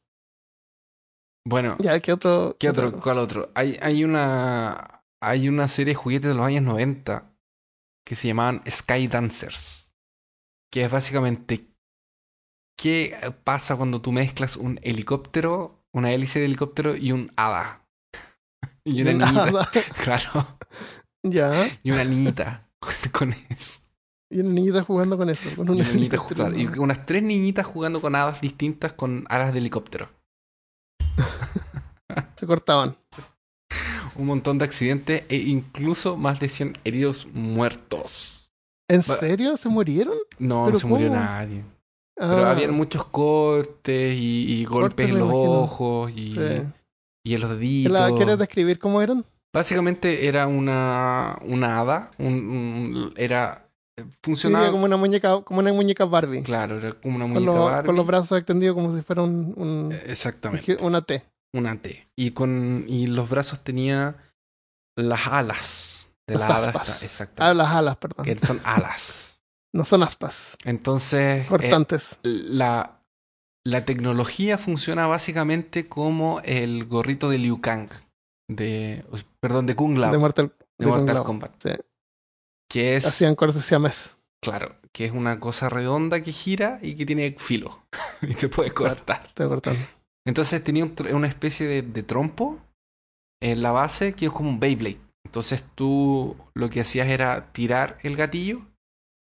Bueno, 1.46 1.78
Ya, 1.80 2.00
¿qué 2.02 2.12
otro? 2.12 2.58
¿qué 2.60 2.70
otro? 2.70 2.92
¿Cuál 3.00 3.20
otro? 3.20 3.52
Hay, 3.56 3.78
hay 3.82 4.04
una. 4.04 5.04
Hay 5.22 5.48
una 5.50 5.68
serie 5.68 5.94
de 5.94 6.00
juguetes 6.00 6.30
de 6.30 6.36
los 6.36 6.46
años 6.46 6.64
90 6.64 7.32
que 8.06 8.16
se 8.16 8.28
llamaban 8.28 8.62
Sky 8.70 9.08
Dancers. 9.08 9.96
Que 10.72 10.84
es 10.84 10.92
básicamente. 10.92 11.68
¿Qué 12.78 13.18
pasa 13.44 13.76
cuando 13.76 14.02
tú 14.02 14.12
mezclas 14.12 14.56
un 14.58 14.80
helicóptero, 14.84 15.84
una 15.94 16.12
hélice 16.12 16.40
de 16.40 16.46
helicóptero 16.46 16.96
y 16.96 17.12
un 17.12 17.32
hada? 17.38 17.88
y 18.84 19.02
una 19.02 19.14
niñita. 19.14 19.70
Claro. 20.04 20.57
Ya. 21.24 21.68
Y 21.84 21.92
una 21.92 22.04
niñita 22.04 22.68
con, 23.12 23.34
eso. 23.50 23.82
Y 24.30 24.40
una 24.42 24.50
niñita 24.52 24.84
jugando 24.84 25.18
con 25.18 25.30
eso. 25.30 25.50
Con 25.56 25.68
Y 25.68 25.72
una 25.72 25.84
una 25.84 25.92
niñita 25.94 26.18
jugando- 26.18 26.58
y 26.58 26.66
unas 26.80 27.06
tres 27.06 27.24
niñitas 27.24 27.66
jugando 27.66 28.02
con 28.02 28.16
hadas 28.16 28.42
distintas 28.42 28.94
con 28.94 29.26
alas 29.30 29.54
de 29.54 29.60
helicóptero. 29.60 30.10
Se 32.38 32.46
cortaban. 32.46 32.96
Un 34.16 34.26
montón 34.26 34.58
de 34.58 34.66
accidentes 34.66 35.24
e 35.30 35.36
incluso 35.38 36.18
más 36.18 36.40
de 36.40 36.50
100 36.50 36.78
heridos 36.84 37.28
muertos. 37.34 38.52
¿En 38.90 39.02
Va- 39.02 39.16
serio? 39.18 39.58
¿Se 39.58 39.70
murieron? 39.70 40.16
No, 40.40 40.62
no 40.62 40.66
¿Pero 40.68 40.80
se 40.80 40.88
murió 40.88 41.10
nadie. 41.10 41.64
Pero 42.16 42.46
Ah, 42.48 42.52
habían 42.52 42.72
muchos 42.74 43.06
cortes 43.06 44.16
y, 44.18 44.62
y 44.62 44.66
golpes 44.66 44.90
Cortes, 44.90 45.10
en 45.10 45.20
los 45.20 45.30
imagino. 45.30 45.52
ojos 45.52 46.12
y, 46.16 46.32
sí. 46.32 46.40
y 47.24 47.36
en 47.36 47.42
los 47.42 47.50
¿La- 47.52 47.56
deditos. 47.58 48.12
¿Quieres 48.18 48.40
describir 48.40 48.80
cómo 48.80 49.02
eran? 49.04 49.24
Básicamente 49.58 50.28
era 50.28 50.48
una, 50.48 51.38
una 51.42 51.80
hada. 51.80 52.12
Un, 52.18 52.34
un- 52.34 53.14
era. 53.18 53.64
Funcionaba. 54.22 54.66
Sería 54.66 54.72
como 54.74 54.86
una 54.86 54.98
muñeca, 54.98 55.42
como 55.42 55.60
una 55.60 55.74
muñeca 55.74 56.06
Barbie. 56.06 56.44
Claro, 56.44 56.78
era 56.78 56.94
como 56.94 57.16
una 57.16 57.26
con, 57.26 57.34
muñeca 57.34 57.52
los- 57.54 57.66
Barbie. 57.72 57.86
con 57.88 57.96
los 57.96 58.06
brazos 58.06 58.38
extendidos 58.38 58.76
como 58.76 58.96
si 58.96 59.02
fuera 59.02 59.24
un, 59.24 59.54
un- 59.58 59.92
Exactamente. 60.06 60.78
una 60.82 61.02
T. 61.02 61.24
Una 61.54 61.76
T. 61.82 62.08
Y 62.16 62.32
con 62.32 62.86
y 62.88 63.08
los 63.08 63.28
brazos 63.30 63.64
tenía 63.64 64.16
las 64.96 65.26
alas 65.28 66.10
de 66.28 66.36
Las 66.36 66.48
la 66.50 66.56
hada. 66.58 66.68
aspas. 66.68 66.90
esta- 66.90 67.02
Ah, 67.02 67.06
Exactamente. 67.06 67.58
las 67.58 67.72
alas, 67.74 67.98
perdón. 67.98 68.26
Que 68.26 68.38
son 68.40 68.62
alas. 68.64 69.24
No 69.76 69.84
son 69.86 70.02
aspas. 70.02 70.58
Entonces, 70.64 71.46
eh, 71.46 71.50
Cortantes. 71.50 72.20
la, 72.24 73.02
la 73.66 73.86
tecnología 73.86 74.58
funciona 74.58 75.08
básicamente 75.08 75.88
como 75.88 76.40
el 76.46 76.86
gorrito 76.86 77.30
de 77.30 77.38
Liu 77.38 77.60
Kang. 77.62 77.90
De, 78.50 79.04
perdón, 79.40 79.66
de 79.66 79.76
Kung 79.76 79.98
Lao. 79.98 80.12
de 80.12 80.18
Mortal, 80.18 80.54
de 80.78 80.86
de 80.86 80.92
Mortal 80.92 81.16
Kung. 81.18 81.26
Kombat. 81.26 81.64
Sí. 81.64 81.70
Que 82.70 82.96
es, 82.96 83.06
Hacían 83.06 83.36
cortes 83.36 83.72
claro, 84.44 84.76
que 84.92 85.06
es 85.06 85.12
una 85.12 85.40
cosa 85.40 85.70
redonda 85.70 86.22
que 86.22 86.32
gira 86.32 86.80
y 86.82 86.96
que 86.96 87.06
tiene 87.06 87.36
filo. 87.38 87.84
y 88.22 88.34
te 88.36 88.50
puede 88.50 88.74
Claro. 88.74 88.96
cortar. 88.96 89.34
Te. 89.34 89.46
Entonces 90.26 90.64
tenía 90.64 90.84
un 90.84 90.94
una 91.14 91.28
especie 91.28 91.68
de, 91.68 91.82
de 91.82 92.04
trompo 92.04 92.62
en 93.42 93.62
la 93.62 93.72
base 93.72 94.14
que 94.14 94.26
es 94.28 94.32
como 94.32 94.50
un 94.50 94.60
Beyblade. 94.60 95.00
Entonces 95.26 95.64
tú 95.76 96.36
lo 96.54 96.70
que 96.70 96.82
hacías 96.82 97.08
era 97.08 97.52
tirar 97.52 97.98
el 98.04 98.16
gatillo 98.16 98.62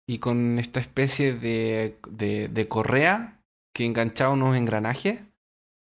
y 0.08 0.20
con 0.20 0.58
esta 0.60 0.80
especie 0.80 1.34
de, 1.34 1.98
de, 2.10 2.48
de 2.48 2.68
correa 2.68 3.42
que 3.76 3.86
enganchaba 3.86 4.34
unos 4.34 4.56
engranajes 4.56 5.22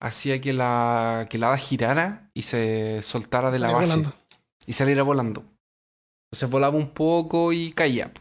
hacía 0.03 0.41
que 0.41 0.53
la, 0.53 1.27
que 1.29 1.37
la 1.37 1.47
hada 1.47 1.57
girara 1.57 2.29
y 2.33 2.43
se 2.43 3.01
soltara 3.01 3.49
de 3.51 3.59
la 3.59 3.71
base 3.71 3.95
volando. 3.95 4.13
y 4.67 4.73
saliera 4.73 5.03
volando. 5.03 5.43
Entonces 6.27 6.49
volaba 6.49 6.77
un 6.77 6.89
poco 6.89 7.53
y 7.53 7.71
caía. 7.71 8.11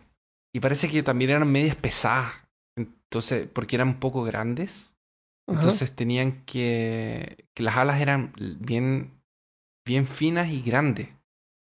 Y 0.54 0.60
parece 0.60 0.88
que 0.88 1.02
también 1.02 1.30
eran 1.30 1.50
medias 1.50 1.76
pesadas. 1.76 2.32
Entonces, 2.76 3.48
porque 3.52 3.76
eran 3.76 3.88
un 3.88 4.00
poco 4.00 4.22
grandes. 4.22 4.94
Ajá. 5.48 5.60
Entonces 5.60 5.92
tenían 5.94 6.44
que. 6.44 7.46
que 7.54 7.62
las 7.62 7.76
alas 7.76 8.00
eran 8.00 8.32
bien. 8.60 9.10
bien 9.86 10.06
finas 10.06 10.48
y 10.48 10.62
grandes. 10.62 11.08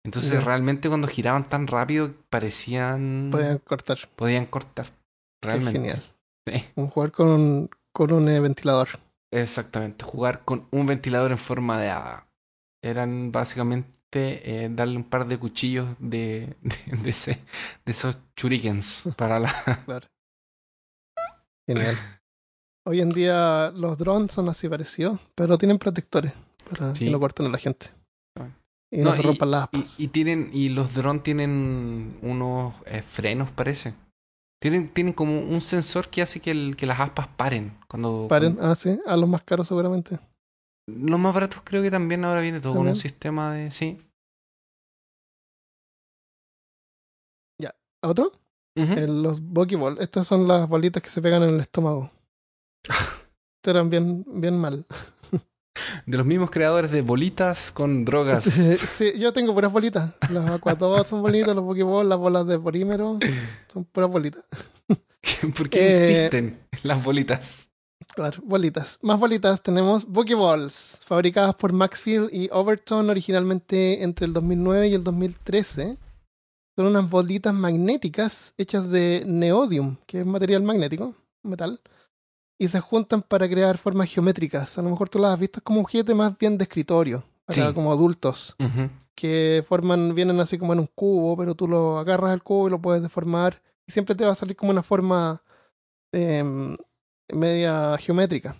Entonces 0.06 0.44
realmente 0.44 0.88
cuando 0.90 1.08
giraban 1.08 1.50
tan 1.50 1.68
rápido 1.68 2.14
parecían. 2.30 3.30
Podían 3.32 3.60
cortar. 3.60 3.98
podían 4.16 4.46
cortar. 4.48 4.88
Qué 4.88 5.48
Realmente. 5.50 5.80
genial. 5.80 6.04
Sí, 6.48 6.64
Un 6.76 6.88
jugar 6.88 7.12
con 7.12 7.28
un, 7.28 7.70
con 7.92 8.12
un 8.14 8.28
eh, 8.30 8.40
ventilador. 8.40 8.88
Exactamente. 9.32 10.04
Jugar 10.06 10.44
con 10.46 10.68
un 10.72 10.86
ventilador 10.86 11.32
en 11.32 11.38
forma 11.38 11.80
de 11.80 11.90
hada. 11.90 12.28
Eran 12.84 13.32
básicamente 13.32 13.96
eh, 14.12 14.70
darle 14.72 14.98
un 14.98 15.04
par 15.04 15.28
de 15.28 15.38
cuchillos 15.38 15.90
de, 16.00 16.56
de, 16.62 16.98
de 17.04 17.10
ese, 17.10 17.32
de 17.86 17.92
esos 17.92 18.18
shurikens 18.36 19.04
para 19.18 19.40
la. 19.40 19.54
Claro. 19.86 20.08
Genial. 21.68 21.96
Hoy 22.88 23.02
en 23.02 23.10
día 23.12 23.72
los 23.76 23.98
drones 23.98 24.32
son 24.32 24.50
así 24.50 24.68
parecidos, 24.68 25.20
pero 25.36 25.58
tienen 25.58 25.78
protectores 25.78 26.34
para 26.70 26.96
Sí. 26.96 27.06
que 27.06 27.12
no 27.12 27.20
corten 27.20 27.46
a 27.46 27.50
la 27.50 27.58
gente. 27.58 27.88
Y 28.92 28.98
no, 29.04 29.12
No, 29.12 29.16
se 29.16 29.22
rompan 29.22 29.52
las 29.52 29.70
Y, 29.72 29.78
aspas. 29.78 30.00
y 30.00 30.08
tienen, 30.08 30.50
y 30.52 30.70
los 30.70 30.96
drones 30.96 31.22
tienen 31.22 32.18
unos 32.24 32.74
eh, 32.88 33.04
frenos, 33.04 33.52
parece. 33.52 33.94
Tienen, 34.62 34.90
tienen 34.90 35.14
como 35.14 35.40
un 35.40 35.62
sensor 35.62 36.10
que 36.10 36.22
hace 36.22 36.40
que, 36.42 36.52
el- 36.52 36.76
que 36.76 36.86
las 36.86 37.00
aspas 37.00 37.28
paren. 37.38 37.78
Cuando, 37.88 38.28
Paren, 38.30 38.58
ah, 38.62 38.76
sí, 38.76 39.00
a 39.06 39.16
los 39.16 39.30
más 39.30 39.44
caros 39.44 39.68
seguramente. 39.68 40.20
los 40.88 41.20
más 41.20 41.34
baratos 41.34 41.62
creo 41.64 41.82
que 41.82 41.92
también 41.92 42.26
ahora 42.26 42.42
viene 42.42 42.60
todo 42.60 42.76
con 42.76 42.88
un 42.88 42.96
sistema 42.96 43.54
de. 43.54 43.72
Sí. 43.72 43.98
¿Otro? 48.02 48.32
Ujú. 48.78 48.94
Eh, 48.94 49.08
los 49.10 49.42
Bokeball. 49.42 49.98
Estas 50.00 50.26
son 50.26 50.48
las 50.48 50.70
bolitas 50.70 51.04
que 51.04 51.10
se 51.10 51.22
pegan 51.22 51.44
en 51.44 51.50
el 51.56 51.60
estómago. 51.60 52.10
Estas 52.88 53.76
eran 53.76 53.90
bien, 53.90 54.24
bien 54.26 54.58
mal. 54.58 54.86
De 56.06 56.18
los 56.18 56.26
mismos 56.26 56.50
creadores 56.52 56.92
de 56.92 57.02
bolitas 57.02 57.72
con 57.72 58.06
drogas. 58.06 58.44
sí, 58.78 59.14
yo 59.18 59.34
tengo 59.34 59.54
puras 59.54 59.72
bolitas. 59.72 60.12
Los 60.32 60.50
Aquadots 60.50 61.10
son 61.10 61.22
bolitas, 61.22 61.56
los 61.56 61.64
Pokéball, 61.64 62.08
las 62.10 62.18
bolas 62.20 62.48
de 62.48 62.60
polímero. 62.60 63.20
Son 63.72 63.84
puras 63.86 64.10
bolitas. 64.10 64.44
¿Por 65.58 65.70
qué 65.70 65.90
Eh, 65.90 66.10
insisten 66.10 66.60
en 66.72 66.80
las 66.84 67.04
bolitas? 67.04 67.70
Claro, 68.16 68.42
bolitas. 68.44 68.98
Más 69.02 69.20
bolitas 69.20 69.62
tenemos 69.62 70.06
Pokeballs, 70.06 71.00
fabricadas 71.06 71.54
por 71.56 71.74
Maxfield 71.74 72.30
y 72.34 72.50
Overton 72.52 73.10
originalmente 73.10 74.04
entre 74.04 74.26
el 74.26 74.34
2009 74.34 74.88
y 74.88 74.94
el 74.96 75.04
2013. 75.04 75.98
Son 76.76 76.86
unas 76.88 77.10
bolitas 77.10 77.54
magnéticas 77.54 78.54
hechas 78.58 78.90
de 78.90 79.24
neodium, 79.28 79.98
que 80.08 80.22
es 80.22 80.26
material 80.26 80.64
magnético, 80.64 81.14
metal, 81.44 81.80
y 82.60 82.68
se 82.68 82.80
juntan 82.82 83.22
para 83.22 83.48
crear 83.50 83.78
formas 83.78 84.10
geométricas. 84.10 84.78
A 84.78 84.82
lo 84.82 84.90
mejor 84.90 85.10
tú 85.10 85.18
las 85.18 85.34
has 85.34 85.40
visto 85.40 85.62
como 85.64 85.80
un 85.80 85.86
juguete 85.86 86.14
más 86.14 86.38
bien 86.38 86.58
de 86.58 86.64
escritorio, 86.66 87.24
para 87.46 87.70
Sí. 87.70 87.74
como 87.74 87.92
adultos, 87.92 88.56
que 89.16 89.66
forman, 89.68 90.14
vienen 90.14 90.40
así 90.40 90.58
como 90.58 90.74
en 90.74 90.80
un 90.80 90.90
cubo, 90.94 91.36
pero 91.38 91.56
tú 91.56 91.68
lo 91.68 91.98
agarras 91.98 92.32
al 92.32 92.44
cubo 92.44 92.68
y 92.68 92.72
lo 92.72 92.80
puedes 92.82 93.02
deformar, 93.02 93.62
y 93.88 93.92
siempre 93.92 94.14
te 94.14 94.26
va 94.26 94.34
a 94.34 94.36
salir 94.36 94.56
como 94.56 94.72
una 94.72 94.84
forma 94.84 95.42
em, 96.12 96.76
media 97.32 97.98
geométrica. 97.98 98.56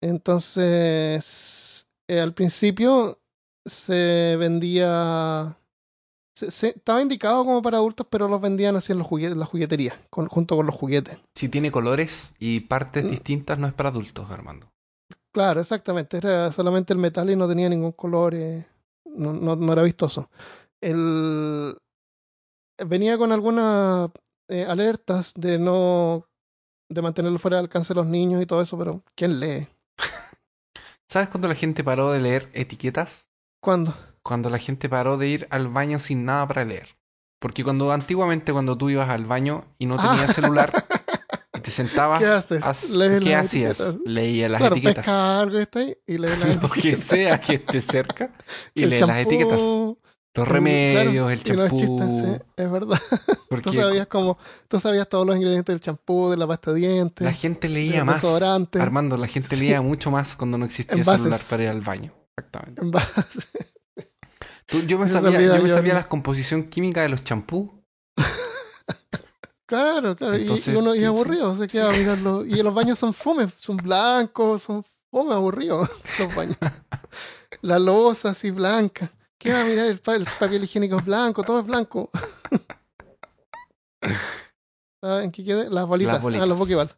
Entonces, 0.00 1.86
eh, 2.08 2.20
al 2.20 2.34
principio 2.34 3.20
se 3.64 4.36
vendía. 4.38 5.56
Se- 6.38 6.50
se- 6.50 6.68
estaba 6.76 7.02
indicado 7.02 7.44
como 7.44 7.60
para 7.62 7.78
adultos, 7.78 8.06
pero 8.08 8.28
los 8.28 8.40
vendían 8.40 8.76
así 8.76 8.92
en 8.92 8.98
los 8.98 9.06
juguetes, 9.06 9.36
la 9.36 9.44
juguetería, 9.46 9.94
con- 10.10 10.28
junto 10.28 10.56
con 10.56 10.66
los 10.66 10.74
juguetes. 10.74 11.18
Si 11.34 11.48
tiene 11.48 11.70
colores 11.72 12.32
y 12.38 12.60
partes 12.60 13.04
Mm. 13.04 13.10
distintas, 13.10 13.58
no 13.58 13.66
es 13.66 13.72
para 13.74 13.88
adultos, 13.90 14.30
Armando. 14.30 14.70
Claro, 15.32 15.60
exactamente. 15.60 16.16
Era 16.18 16.50
solamente 16.52 16.92
el 16.92 16.98
metal 16.98 17.28
y 17.30 17.36
no 17.36 17.48
tenía 17.48 17.68
ningún 17.68 17.92
color. 17.92 18.34
eh, 18.34 18.66
no, 19.04 19.32
no, 19.32 19.56
no 19.56 19.72
era 19.72 19.82
vistoso. 19.82 20.30
El, 20.80 21.76
venía 22.86 23.18
con 23.18 23.32
algunas 23.32 24.10
eh, 24.48 24.64
alertas 24.66 25.32
de 25.34 25.58
no. 25.58 26.24
de 26.90 27.02
mantenerlo 27.02 27.38
fuera 27.38 27.56
del 27.58 27.66
alcance 27.66 27.92
de 27.92 28.00
los 28.00 28.06
niños 28.06 28.40
y 28.40 28.46
todo 28.46 28.62
eso, 28.62 28.78
pero 28.78 29.02
¿quién 29.14 29.40
lee? 29.40 29.66
¿Sabes 31.10 31.28
cuando 31.30 31.48
la 31.48 31.54
gente 31.54 31.82
paró 31.84 32.12
de 32.12 32.20
leer 32.20 32.48
etiquetas? 32.54 33.28
¿Cuándo? 33.62 33.94
Cuando 34.28 34.50
la 34.50 34.58
gente 34.58 34.88
paró 34.90 35.16
de 35.16 35.26
ir 35.28 35.46
al 35.50 35.68
baño 35.68 35.98
sin 35.98 36.24
nada 36.26 36.46
para 36.46 36.64
leer. 36.66 36.96
Porque 37.40 37.64
cuando 37.64 37.90
antiguamente 37.92 38.52
cuando 38.52 38.76
tú 38.76 38.90
ibas 38.90 39.08
al 39.08 39.24
baño 39.24 39.64
y 39.78 39.86
no 39.86 39.96
Ah. 39.98 40.10
tenías 40.12 40.34
celular 40.34 40.70
y 41.56 41.60
te 41.60 41.70
sentabas, 41.70 42.18
¿Qué 42.20 42.26
haces? 42.26 42.90
Lees 42.90 43.20
¿qué 43.24 43.30
las 43.30 43.46
hacías? 43.46 43.80
etiquetas. 43.80 44.00
Leía 44.04 44.48
las 44.50 44.60
claro, 44.60 44.76
etiquetas. 44.76 45.08
algo 45.08 45.58
está 45.58 45.78
ahí 45.78 45.96
y 46.06 46.18
lee 46.18 46.28
las 46.38 46.56
Lo 46.62 46.68
que 46.68 46.96
sea 46.96 47.40
que 47.40 47.54
esté 47.54 47.80
cerca 47.80 48.30
y 48.74 48.82
El 48.82 48.90
lee 48.90 48.98
las 48.98 49.16
etiquetas. 49.18 49.60
Los 50.34 50.46
remedios, 50.46 51.02
claro, 51.02 51.30
el 51.30 51.42
champú. 51.42 52.14
sí, 52.20 52.42
es 52.56 52.70
verdad. 52.70 53.00
Tú 53.62 53.72
sabías 53.72 54.06
como, 54.06 54.38
tú 54.68 54.78
sabías 54.78 55.08
todos 55.08 55.26
los 55.26 55.34
ingredientes 55.36 55.72
del 55.72 55.80
champú, 55.80 56.28
de 56.30 56.36
la 56.36 56.46
pasta 56.46 56.72
de 56.72 56.80
dientes, 56.80 57.24
la 57.24 57.32
gente 57.32 57.68
leía 57.68 58.04
más. 58.04 58.22
Armando, 58.78 59.16
la 59.16 59.26
gente 59.26 59.56
Sí. 59.56 59.62
leía 59.62 59.80
mucho 59.82 60.10
más 60.12 60.36
cuando 60.36 60.56
no 60.58 60.64
existía 60.66 61.02
celular 61.02 61.40
para 61.50 61.62
ir 61.64 61.68
al 61.70 61.80
baño. 61.80 62.12
Exactamente. 62.36 62.82
en 62.82 62.90
base. 62.92 63.40
Tú- 64.68 64.82
yo 64.82 64.98
me 64.98 65.06
Eso 65.06 65.14
sabía, 65.20 65.40
yo 65.40 65.62
me 65.62 65.68
yo. 65.68 65.74
sabía 65.74 65.94
la 65.94 66.08
composición 66.08 66.64
química 66.64 67.00
de 67.02 67.08
los 67.08 67.24
champús. 67.24 67.70
Claro, 69.66 70.16
claro. 70.16 70.34
y- 70.38 70.42
Entonces, 70.42 70.72
y, 70.72 70.76
uno 70.78 70.94
sí. 70.94 71.04
aburrido, 71.04 71.54
se 71.54 71.66
queda 71.66 71.90
a 71.90 71.92
mirarlo. 71.92 72.42
Y 72.46 72.62
los 72.62 72.72
baños 72.72 72.98
son 72.98 73.12
fome, 73.12 73.50
son 73.56 73.76
blancos, 73.76 74.62
son 74.62 74.82
fome, 75.10 75.34
aburridos 75.34 75.90
los 76.18 76.34
baños. 76.34 76.56
La 77.60 77.78
losa 77.78 78.30
así 78.30 78.50
blanca. 78.50 79.10
¿Qué 79.38 79.52
va 79.52 79.60
a 79.60 79.64
mirar? 79.64 79.84
El, 79.88 79.98
pa- 80.00 80.14
el 80.14 80.24
papel 80.38 80.64
higiénico 80.64 80.96
es 80.98 81.04
blanco, 81.04 81.42
todo 81.42 81.60
es 81.60 81.66
blanco. 81.66 82.10
¿Saben 85.02 85.30
qué 85.32 85.44
quede? 85.44 85.68
Las 85.70 85.86
bolitas, 85.86 86.14
Las 86.14 86.22
bolitas. 86.22 86.44
Ah, 86.44 86.48
los 86.48 86.58
Pokéball. 86.58 86.90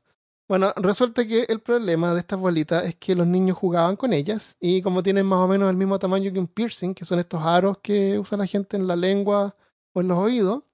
Bueno, 0.51 0.73
resulta 0.75 1.25
que 1.29 1.45
el 1.49 1.61
problema 1.61 2.13
de 2.13 2.19
estas 2.19 2.37
bolitas 2.41 2.85
es 2.85 2.97
que 2.97 3.15
los 3.15 3.25
niños 3.25 3.57
jugaban 3.57 3.95
con 3.95 4.13
ellas 4.13 4.57
y 4.59 4.83
como 4.83 5.01
tienen 5.01 5.25
más 5.25 5.39
o 5.39 5.47
menos 5.47 5.71
el 5.71 5.77
mismo 5.77 5.97
tamaño 6.01 6.33
que 6.33 6.41
un 6.41 6.49
piercing, 6.49 6.93
que 6.93 7.05
son 7.05 7.21
estos 7.21 7.41
aros 7.41 7.79
que 7.81 8.19
usa 8.19 8.37
la 8.37 8.47
gente 8.47 8.77
en 8.77 8.89
la 8.89 8.97
lengua 8.97 9.55
o 9.93 10.01
en 10.01 10.09
los 10.09 10.19
oídos, 10.19 10.65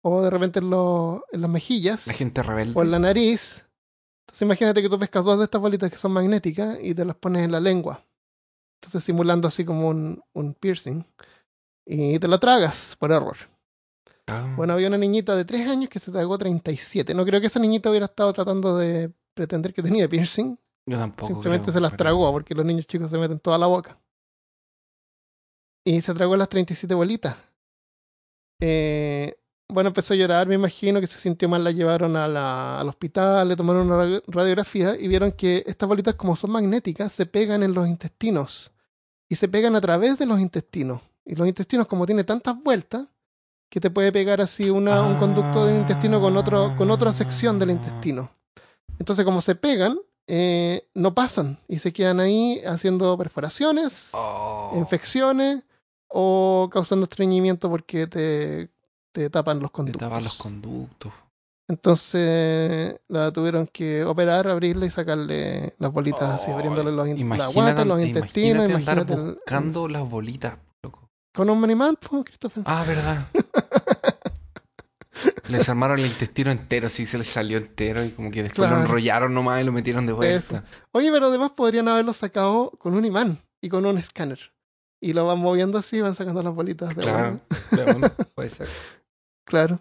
o 0.00 0.22
de 0.22 0.30
repente 0.30 0.60
en, 0.60 0.70
los- 0.70 1.20
en 1.30 1.42
las 1.42 1.50
mejillas 1.50 2.06
La 2.06 2.14
gente 2.14 2.42
rebelde. 2.42 2.72
o 2.74 2.82
en 2.82 2.90
la 2.90 2.98
nariz. 2.98 3.66
Entonces 4.22 4.42
imagínate 4.46 4.80
que 4.80 4.88
tú 4.88 4.98
pescas 4.98 5.26
dos 5.26 5.36
de 5.36 5.44
estas 5.44 5.60
bolitas 5.60 5.90
que 5.90 5.98
son 5.98 6.12
magnéticas 6.12 6.78
y 6.82 6.94
te 6.94 7.04
las 7.04 7.16
pones 7.16 7.44
en 7.44 7.52
la 7.52 7.60
lengua. 7.60 8.00
Entonces 8.80 9.04
simulando 9.04 9.46
así 9.46 9.62
como 9.62 9.88
un, 9.88 10.22
un 10.32 10.54
piercing. 10.54 11.04
Y 11.86 12.18
te 12.18 12.28
la 12.28 12.38
tragas 12.38 12.96
por 12.98 13.12
error. 13.12 13.36
Ah, 14.28 14.52
Bueno, 14.56 14.74
había 14.74 14.88
una 14.88 14.98
niñita 14.98 15.34
de 15.34 15.44
3 15.44 15.68
años 15.68 15.88
que 15.88 15.98
se 15.98 16.10
tragó 16.12 16.36
37. 16.38 17.14
No 17.14 17.24
creo 17.24 17.40
que 17.40 17.46
esa 17.48 17.58
niñita 17.60 17.88
hubiera 17.90 18.06
estado 18.06 18.32
tratando 18.32 18.76
de 18.76 19.10
pretender 19.34 19.72
que 19.72 19.82
tenía 19.82 20.08
piercing. 20.08 20.56
yo 20.86 20.98
tampoco. 20.98 21.28
Simplemente 21.32 21.64
creo, 21.66 21.74
se 21.74 21.80
las 21.80 21.90
pero- 21.92 21.98
tragó 21.98 22.30
porque 22.32 22.54
los 22.54 22.64
niños 22.64 22.86
chicos 22.86 23.10
se 23.10 23.18
meten 23.18 23.40
toda 23.40 23.58
la 23.58 23.66
boca. 23.66 23.98
Y 25.84 26.00
se 26.00 26.12
tragó 26.14 26.36
las 26.36 26.48
37 26.48 26.94
bolitas. 26.94 27.36
Eh, 28.60 29.38
bueno, 29.70 29.88
empezó 29.88 30.14
a 30.14 30.16
llorar, 30.16 30.46
me 30.48 30.54
imagino 30.54 31.00
que 31.00 31.06
se 31.06 31.18
sintió 31.20 31.48
mal, 31.48 31.62
la 31.62 31.70
llevaron 31.70 32.16
a 32.16 32.26
la- 32.26 32.80
al 32.80 32.88
hospital, 32.88 33.48
le 33.48 33.56
tomaron 33.56 33.86
una 33.86 33.96
radio- 33.98 34.22
radiografía 34.26 34.96
y 34.98 35.08
vieron 35.08 35.32
que 35.32 35.62
estas 35.66 35.88
bolitas, 35.88 36.14
como 36.14 36.36
son 36.36 36.50
magnéticas, 36.50 37.12
se 37.12 37.26
pegan 37.26 37.62
en 37.62 37.74
los 37.74 37.86
intestinos. 37.86 38.72
Y 39.28 39.36
se 39.36 39.46
pegan 39.48 39.76
a 39.76 39.80
través 39.80 40.18
de 40.18 40.24
los 40.26 40.40
intestinos. 40.40 41.02
Y 41.24 41.34
los 41.34 41.46
intestinos, 41.46 41.86
como 41.86 42.06
tiene 42.06 42.24
tantas 42.24 42.56
vueltas, 42.62 43.06
que 43.70 43.80
te 43.80 43.90
puede 43.90 44.12
pegar 44.12 44.40
así 44.40 44.70
una, 44.70 45.02
un 45.02 45.16
conducto 45.18 45.66
de 45.66 45.76
intestino 45.76 46.20
con, 46.20 46.36
otro, 46.36 46.74
con 46.76 46.90
otra 46.90 47.12
sección 47.12 47.58
del 47.58 47.70
intestino. 47.70 48.30
Entonces, 48.98 49.24
como 49.24 49.40
se 49.40 49.54
pegan, 49.54 49.98
eh, 50.26 50.86
no 50.94 51.14
pasan 51.14 51.58
y 51.68 51.78
se 51.78 51.92
quedan 51.92 52.20
ahí 52.20 52.60
haciendo 52.66 53.16
perforaciones, 53.16 54.10
Oh. 54.12 54.72
infecciones 54.76 55.62
o 56.08 56.68
causando 56.72 57.04
estreñimiento 57.04 57.68
porque 57.70 58.06
te, 58.06 58.70
te 59.12 59.30
tapan 59.30 59.60
los 59.60 59.70
Te 59.70 59.74
conductos. 59.76 60.00
tapan 60.08 60.24
los 60.24 60.34
conductos. 60.38 61.12
Entonces 61.68 62.98
la 63.08 63.30
tuvieron 63.32 63.66
que 63.66 64.02
operar, 64.04 64.48
abrirle 64.48 64.86
y 64.86 64.90
sacarle 64.90 65.74
las 65.78 65.92
bolitas 65.92 66.40
así, 66.40 66.50
Oh, 66.50 66.54
abriéndole 66.54 66.90
los 66.92 67.06
in- 67.08 67.16
la 67.16 67.20
Imagínate, 67.20 67.54
guata, 67.54 67.84
los 67.84 68.00
intestinos, 68.00 68.68
imagínate 68.68 68.74
andar 68.74 68.96
imagínate 68.98 69.14
el- 69.28 69.34
buscando 69.36 69.88
las 69.88 70.08
bolitas. 70.10 70.54
Con 71.38 71.50
un 71.50 71.62
animal, 71.62 71.96
pues, 72.00 72.24
Christopher. 72.24 72.64
Ah, 72.66 72.84
verdad. 72.84 73.28
les 75.48 75.68
armaron 75.68 75.98
el 76.00 76.06
intestino 76.06 76.50
entero, 76.50 76.88
así 76.88 77.06
se 77.06 77.18
les 77.18 77.28
salió 77.28 77.58
entero 77.58 78.04
y 78.04 78.10
como 78.10 78.30
que 78.30 78.42
después 78.42 78.68
lo 78.68 78.76
enrollaron 78.80 79.32
nomás 79.34 79.60
y 79.60 79.64
lo 79.64 79.72
metieron 79.72 80.06
de 80.06 80.12
vuelta. 80.12 80.36
Eso. 80.36 80.62
Oye, 80.92 81.10
pero 81.10 81.26
además 81.26 81.52
podrían 81.52 81.88
haberlo 81.88 82.12
sacado 82.12 82.70
con 82.78 82.94
un 82.94 83.04
imán 83.04 83.38
y 83.60 83.68
con 83.68 83.86
un 83.86 83.98
escáner. 83.98 84.52
Y 85.00 85.12
lo 85.12 85.26
van 85.26 85.38
moviendo 85.38 85.78
así 85.78 85.98
y 85.98 86.00
van 86.00 86.14
sacando 86.16 86.42
las 86.42 86.54
bolitas 86.54 86.94
de 86.94 87.02
Claro, 87.02 87.28
vuelta. 87.30 87.46
pero 87.70 87.84
bueno, 87.84 88.08
puede 88.34 88.48
ser. 88.50 88.68
Claro. 89.46 89.80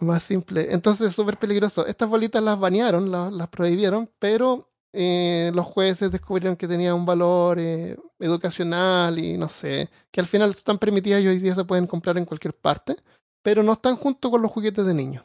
Más 0.00 0.22
simple. 0.22 0.72
Entonces 0.72 1.08
es 1.08 1.14
súper 1.14 1.38
peligroso. 1.38 1.86
Estas 1.86 2.08
bolitas 2.08 2.42
las 2.42 2.58
banearon, 2.58 3.10
la- 3.10 3.30
las, 3.30 3.48
prohibieron, 3.48 4.10
pero 4.18 4.70
eh, 4.92 5.50
los 5.54 5.66
jueces 5.66 6.12
descubrieron 6.12 6.56
que 6.56 6.68
tenía 6.68 6.94
un 6.94 7.06
valor 7.06 7.58
eh, 7.58 7.96
educacional 8.22 9.18
y 9.18 9.36
no 9.36 9.48
sé, 9.48 9.90
que 10.10 10.20
al 10.20 10.26
final 10.26 10.50
están 10.50 10.78
permitidas 10.78 11.22
y 11.22 11.28
hoy 11.28 11.38
día 11.38 11.54
se 11.54 11.64
pueden 11.64 11.86
comprar 11.86 12.16
en 12.18 12.24
cualquier 12.24 12.54
parte, 12.54 12.96
pero 13.42 13.62
no 13.62 13.72
están 13.72 13.96
junto 13.96 14.30
con 14.30 14.40
los 14.40 14.50
juguetes 14.50 14.86
de 14.86 14.94
niños. 14.94 15.24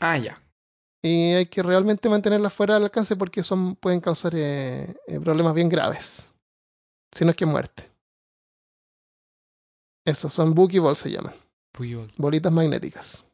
Ah, 0.00 0.16
ya. 0.16 0.40
Y 1.02 1.32
hay 1.32 1.46
que 1.46 1.62
realmente 1.62 2.08
mantenerlas 2.08 2.52
fuera 2.52 2.74
del 2.74 2.84
alcance 2.84 3.16
porque 3.16 3.42
son, 3.42 3.76
pueden 3.76 4.00
causar 4.00 4.34
eh, 4.34 4.94
eh, 5.06 5.20
problemas 5.20 5.54
bien 5.54 5.68
graves. 5.68 6.26
Si 7.12 7.24
no 7.24 7.30
es 7.30 7.36
que 7.36 7.46
muerte. 7.46 7.90
Eso, 10.04 10.28
son 10.28 10.54
Bookie 10.54 10.78
Ball 10.78 10.96
se 10.96 11.10
llaman. 11.10 11.34
Puyol. 11.72 12.12
Bolitas 12.16 12.52
magnéticas. 12.52 13.24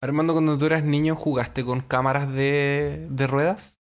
Armando, 0.00 0.32
cuando 0.32 0.58
tú 0.58 0.66
eras 0.66 0.84
niño, 0.84 1.16
¿jugaste 1.16 1.64
con 1.64 1.80
cámaras 1.80 2.32
de, 2.32 3.06
de 3.10 3.26
ruedas? 3.26 3.78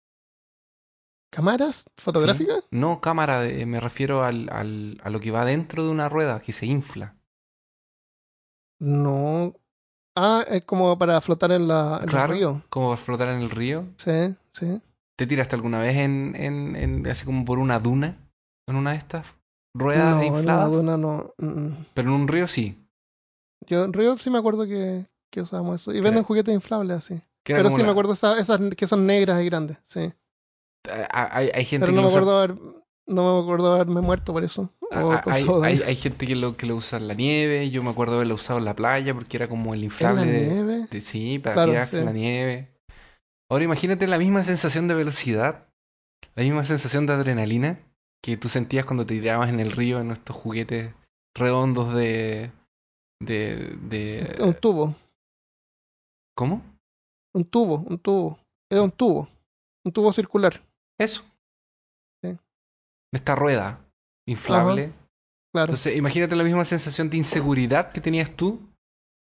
¿Cámaras 1.35 1.85
fotográficas? 1.97 2.65
No, 2.71 3.01
cámara, 3.01 3.41
de- 3.41 3.67
me 3.67 3.81
refiero 3.81 4.23
al, 4.25 4.49
al, 4.53 5.01
a 5.03 5.11
lo 5.11 5.19
que 5.21 5.31
va 5.31 5.45
dentro 5.45 5.85
de 5.85 5.91
una 5.91 6.09
rueda, 6.09 6.41
que 6.41 6.53
se 6.53 6.67
infla. 6.67 7.17
No. 8.81 9.55
Ah, 10.17 10.45
es 10.49 10.65
como 10.65 10.97
para 10.99 11.21
flotar 11.21 11.53
en, 11.53 11.67
la, 11.69 11.99
en 12.03 12.09
Claro. 12.09 12.33
el 12.33 12.39
río. 12.39 12.63
Como 12.69 12.91
para 12.91 13.03
flotar 13.03 13.29
en 13.31 13.43
el 13.43 13.51
río. 13.51 13.87
Sí, 13.97 14.37
sí. 14.53 14.81
¿Te 15.17 15.27
tiraste 15.27 15.57
alguna 15.57 15.81
vez 15.81 15.97
en, 15.97 16.35
en, 16.37 16.77
en- 16.77 17.07
así 17.09 17.25
como 17.25 17.45
por 17.45 17.59
una 17.59 17.79
duna? 17.81 18.17
¿En 18.69 18.77
una 18.77 18.93
de 18.93 18.97
estas 18.99 19.27
ruedas 19.75 20.15
no, 20.17 20.23
en 20.23 20.33
la 20.33 20.39
infladas? 20.39 20.71
duna 20.73 20.97
no. 20.97 21.35
mm, 21.39 21.47
mm. 21.47 21.87
Pero 21.95 22.09
en 22.11 22.15
un 22.15 22.29
río 22.29 22.47
sí. 22.49 22.81
Yo 23.67 23.85
en 23.85 23.93
Río 23.95 24.19
sí 24.19 24.29
me 24.29 24.39
acuerdo 24.39 24.67
que, 24.67 25.07
que 25.31 25.41
usábamos 25.41 25.81
eso. 25.81 25.93
Y 25.95 26.01
venden 26.01 26.23
juguetes 26.23 26.55
inflables 26.55 26.99
así. 26.99 27.21
Pero 27.45 27.71
sí 27.71 27.83
me 27.83 27.89
acuerdo 27.91 28.13
esas, 28.13 28.39
esas 28.39 28.61
que 28.77 28.87
son 28.87 29.07
negras 29.07 29.41
y 29.43 29.47
grandes, 29.47 29.79
sí. 29.87 30.13
Eh, 30.89 31.07
Hay, 31.11 31.51
hay 31.55 31.65
gente 31.65 31.87
Pero 31.87 31.93
que 31.93 31.97
no 31.97 32.03
me 32.03 32.09
usa- 32.09 32.19
acuerdo 32.21 32.39
haber, 32.39 32.55
no 33.07 33.37
me 33.37 33.43
acuerdo 33.43 33.75
haberme 33.75 34.01
muerto 34.01 34.33
por 34.33 34.45
eso. 34.45 34.71
Ah, 34.91 35.23
ah, 35.27 35.31
hay, 35.33 35.47
hay, 35.63 35.83
hay 35.87 35.97
gente 35.97 36.27
que 36.27 36.37
lo, 36.37 36.57
que 36.57 36.67
lo 36.67 36.77
usa 36.77 36.99
en 36.99 37.09
la 37.09 37.15
nieve. 37.15 37.71
Yo 37.71 37.83
me 37.83 37.91
acuerdo 37.91 38.17
haberlo 38.17 38.35
usado 38.35 38.59
en 38.59 38.65
la 38.65 38.75
playa 38.77 39.15
porque 39.15 39.37
era 39.37 39.49
como 39.49 39.75
el 39.75 39.81
en 39.81 39.85
inflable 39.85 40.25
la 40.27 40.31
de, 40.33 40.47
nieve. 40.49 40.89
de- 40.91 41.01
sí, 41.01 41.39
para 41.39 41.55
Claro, 41.55 41.73
tirarse 41.73 41.99
en 42.01 42.05
la 42.07 42.13
nieve. 42.13 42.71
Ahora 43.51 43.65
imagínate 43.65 44.07
la 44.07 44.19
misma 44.19 44.43
sensación 44.45 44.89
de 44.89 44.95
velocidad, 44.95 45.69
la 46.35 46.43
misma 46.43 46.65
sensación 46.65 47.07
de 47.07 47.13
adrenalina 47.13 47.79
que 48.23 48.37
tú 48.39 48.49
sentías 48.49 48.85
cuando 48.87 49.05
te 49.05 49.15
tirabas 49.21 49.51
en 49.51 49.61
el 49.61 49.71
río 49.73 50.01
en 50.01 50.11
estos 50.11 50.35
juguetes 50.35 50.95
redondos 51.37 51.95
de. 51.95 52.51
de. 53.23 53.77
de 53.83 54.37
Un 54.41 54.55
tubo, 54.55 54.95
¿Cómo? 56.37 56.63
un 57.35 57.45
tubo, 57.45 57.79
un 57.89 57.99
tubo. 57.99 58.39
Era 58.71 58.83
un 58.83 58.91
tubo. 58.91 59.29
Un 59.85 59.93
tubo 59.93 60.13
circular. 60.13 60.63
Eso. 60.99 61.25
Sí. 62.23 62.39
Esta 63.13 63.35
rueda 63.35 63.81
inflable. 64.27 64.93
Claro. 65.53 65.71
Entonces, 65.71 65.97
imagínate 65.97 66.37
la 66.37 66.45
misma 66.45 66.65
sensación 66.65 67.11
de 67.11 67.17
inseguridad 67.17 67.93
que 67.93 68.01
tenías 68.01 68.31
tú. 68.35 68.61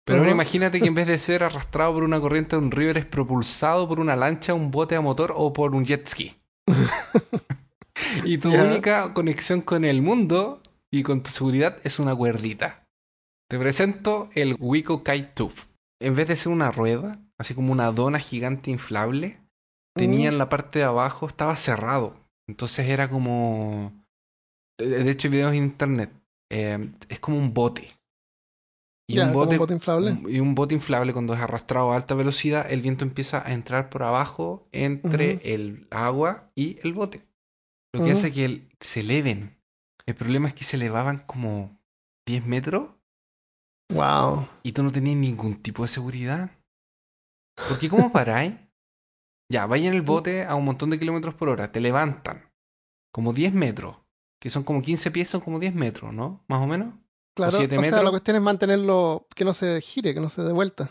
Pero 0.05 0.21
ahora 0.21 0.31
imagínate 0.31 0.81
que 0.81 0.87
en 0.87 0.95
vez 0.95 1.07
de 1.07 1.19
ser 1.19 1.45
arrastrado 1.45 1.93
por 1.93 2.03
una 2.03 2.19
corriente 2.19 2.57
de 2.57 2.63
un 2.63 2.71
río, 2.71 2.89
eres 2.89 3.05
propulsado 3.05 3.87
por 3.87 4.01
una 4.01 4.17
lancha, 4.17 4.55
un 4.55 4.71
bote 4.71 4.97
a 4.97 5.03
motor 5.03 5.35
o 5.37 5.53
por 5.53 5.75
un 5.75 5.85
jet 5.85 6.09
ski. 6.09 6.35
y 8.25 8.39
tu 8.39 8.49
única 8.49 9.13
conexión 9.13 9.61
con 9.61 9.85
el 9.85 10.01
mundo 10.01 10.63
y 10.91 11.03
con 11.03 11.23
tu 11.23 11.31
seguridad 11.31 11.77
es 11.85 11.99
una 11.99 12.17
cuerdita. 12.17 12.87
Te 13.51 13.59
presento 13.59 14.31
el 14.35 14.57
Wiko 14.59 15.05
Kite 15.05 15.31
Tube. 15.35 15.55
En 16.01 16.15
vez 16.15 16.29
de 16.29 16.37
ser 16.37 16.53
una 16.53 16.71
rueda, 16.71 17.21
así 17.39 17.55
como 17.55 17.73
una 17.73 17.93
dona 17.93 18.19
gigante 18.19 18.71
inflable, 18.71 19.41
tenía 19.99 20.29
en 20.29 20.39
la 20.39 20.49
parte 20.49 20.79
de 20.81 20.85
abajo, 20.87 21.27
estaba 21.27 21.55
cerrado. 21.57 22.17
Entonces 22.49 22.89
era 22.89 23.11
como... 23.11 23.93
De 24.79 25.11
hecho 25.11 25.29
hay 25.29 25.33
videos 25.33 25.53
en 25.53 25.65
internet. 25.65 26.11
Eh, 26.51 26.93
es 27.09 27.21
como 27.21 27.37
un 27.37 27.53
bote. 27.53 27.89
Y 29.11 29.19
un 29.21 29.33
bote, 29.33 29.55
un 29.55 29.59
bote 29.59 29.73
inflable. 29.75 30.19
y 30.29 30.39
un 30.41 30.55
bote 30.55 30.75
inflable 30.75 31.13
cuando 31.15 31.33
es 31.35 31.41
arrastrado 31.41 31.93
a 31.93 31.97
alta 31.97 32.15
velocidad, 32.15 32.71
el 32.71 32.83
viento 32.83 33.05
empieza 33.05 33.47
a 33.47 33.53
entrar 33.55 33.89
por 33.91 34.03
abajo 34.03 34.69
entre 34.71 35.41
el 35.55 35.87
agua 35.91 36.51
y 36.55 36.79
el 36.83 36.93
bote. 36.93 37.23
Lo 37.95 38.05
que 38.05 38.13
hace 38.13 38.33
que 38.33 38.45
el- 38.45 38.69
se 38.81 39.01
eleven. 39.01 39.57
El 40.07 40.15
problema 40.15 40.49
es 40.49 40.55
que 40.55 40.65
se 40.65 40.77
elevaban 40.77 41.25
como 41.27 41.79
10 42.27 42.45
metros 42.47 42.91
Wow. 43.93 44.47
y 44.63 44.73
tú 44.73 44.83
no 44.83 44.93
tenías 44.93 45.17
ningún 45.17 45.63
tipo 45.63 45.83
de 45.83 45.89
seguridad. 45.89 46.51
Porque 47.69 47.89
¿cómo 47.89 48.13
paráis? 48.13 48.53
Ya, 49.51 49.67
vaya 49.67 49.89
en 49.89 49.95
el 49.95 50.03
bote 50.03 50.45
a 50.45 50.55
un 50.55 50.65
montón 50.65 50.91
de 50.91 50.99
kilómetros 50.99 51.35
por 51.35 51.49
hora, 51.49 51.73
te 51.73 51.81
levantan 51.81 52.53
como 53.13 53.33
10 53.33 53.55
metros, 53.55 53.97
que 54.41 54.51
son 54.51 54.63
como 54.63 54.83
15 54.83 55.11
pies, 55.11 55.31
son 55.31 55.41
como 55.41 55.59
10 55.59 55.75
metros, 55.75 56.13
¿no? 56.13 56.45
Más 56.49 56.63
o 56.63 56.67
menos. 56.67 56.95
Claro. 57.35 57.57
o 57.57 57.61
sea, 57.61 57.81
metros. 57.81 58.05
la 58.05 58.11
cuestión 58.11 58.37
es 58.37 58.43
mantenerlo, 58.43 59.27
que 59.35 59.45
no 59.45 59.55
se 59.55 59.81
gire, 59.81 60.13
que 60.13 60.21
no 60.21 60.29
se 60.29 60.43
dé 60.43 60.53
vuelta. 60.53 60.91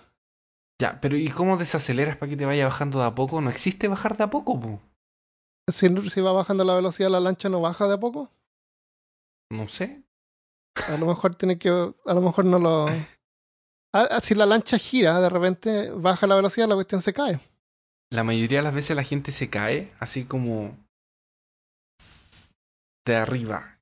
Ya, 0.80 1.00
pero 1.02 1.18
¿y 1.18 1.30
cómo 1.30 1.58
desaceleras 1.58 2.18
para 2.18 2.30
que 2.30 2.38
te 2.38 2.46
vaya 2.46 2.66
bajando 2.66 3.00
de 3.00 3.06
a 3.06 3.16
poco? 3.16 3.42
No 3.42 3.50
existe 3.50 3.88
bajar 3.88 4.18
de 4.18 4.24
a 4.24 4.30
poco, 4.30 4.60
po. 4.60 4.82
Si, 5.72 5.88
si 6.10 6.22
va 6.22 6.32
bajando 6.32 6.64
la 6.64 6.76
velocidad, 6.76 7.10
la 7.10 7.20
lancha 7.20 7.50
no 7.50 7.62
baja 7.62 7.88
de 7.88 7.96
a 7.96 8.00
poco. 8.00 8.32
No 9.50 9.68
sé. 9.68 10.04
A 10.88 10.98
lo 10.98 11.08
mejor 11.08 11.36
tiene 11.36 11.58
que, 11.58 11.70
a 11.70 12.14
lo 12.14 12.22
mejor 12.22 12.46
no 12.46 12.60
lo, 12.60 12.88
a 12.88 12.92
Ah, 13.94 14.08
ah, 14.12 14.22
si 14.22 14.36
la 14.36 14.46
lancha 14.46 14.78
gira, 14.78 15.20
de 15.20 15.30
repente 15.30 15.92
baja 15.92 16.28
la 16.28 16.36
velocidad, 16.36 16.68
la 16.68 16.76
cuestión 16.76 17.02
se 17.02 17.14
cae. 17.14 17.40
La 18.12 18.24
mayoría 18.24 18.60
de 18.60 18.64
las 18.64 18.74
veces 18.74 18.96
la 18.96 19.04
gente 19.04 19.32
se 19.32 19.50
cae 19.50 19.92
así 20.00 20.24
como 20.26 20.78
de 23.06 23.16
arriba, 23.16 23.80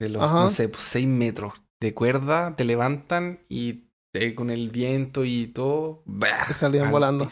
de 0.00 0.08
los, 0.10 0.22
Ajá. 0.22 0.44
no 0.44 0.50
sé, 0.50 0.68
pues, 0.68 0.82
seis 0.82 1.06
metros 1.06 1.54
de 1.80 1.94
cuerda, 1.94 2.54
te 2.56 2.64
levantan 2.64 3.40
y 3.48 3.84
te- 4.12 4.34
con 4.34 4.50
el 4.50 4.70
viento 4.70 5.24
y 5.24 5.46
todo, 5.48 6.02
¡bah! 6.06 6.44
Salían 6.46 6.86
al 6.86 6.92
volando. 6.92 7.28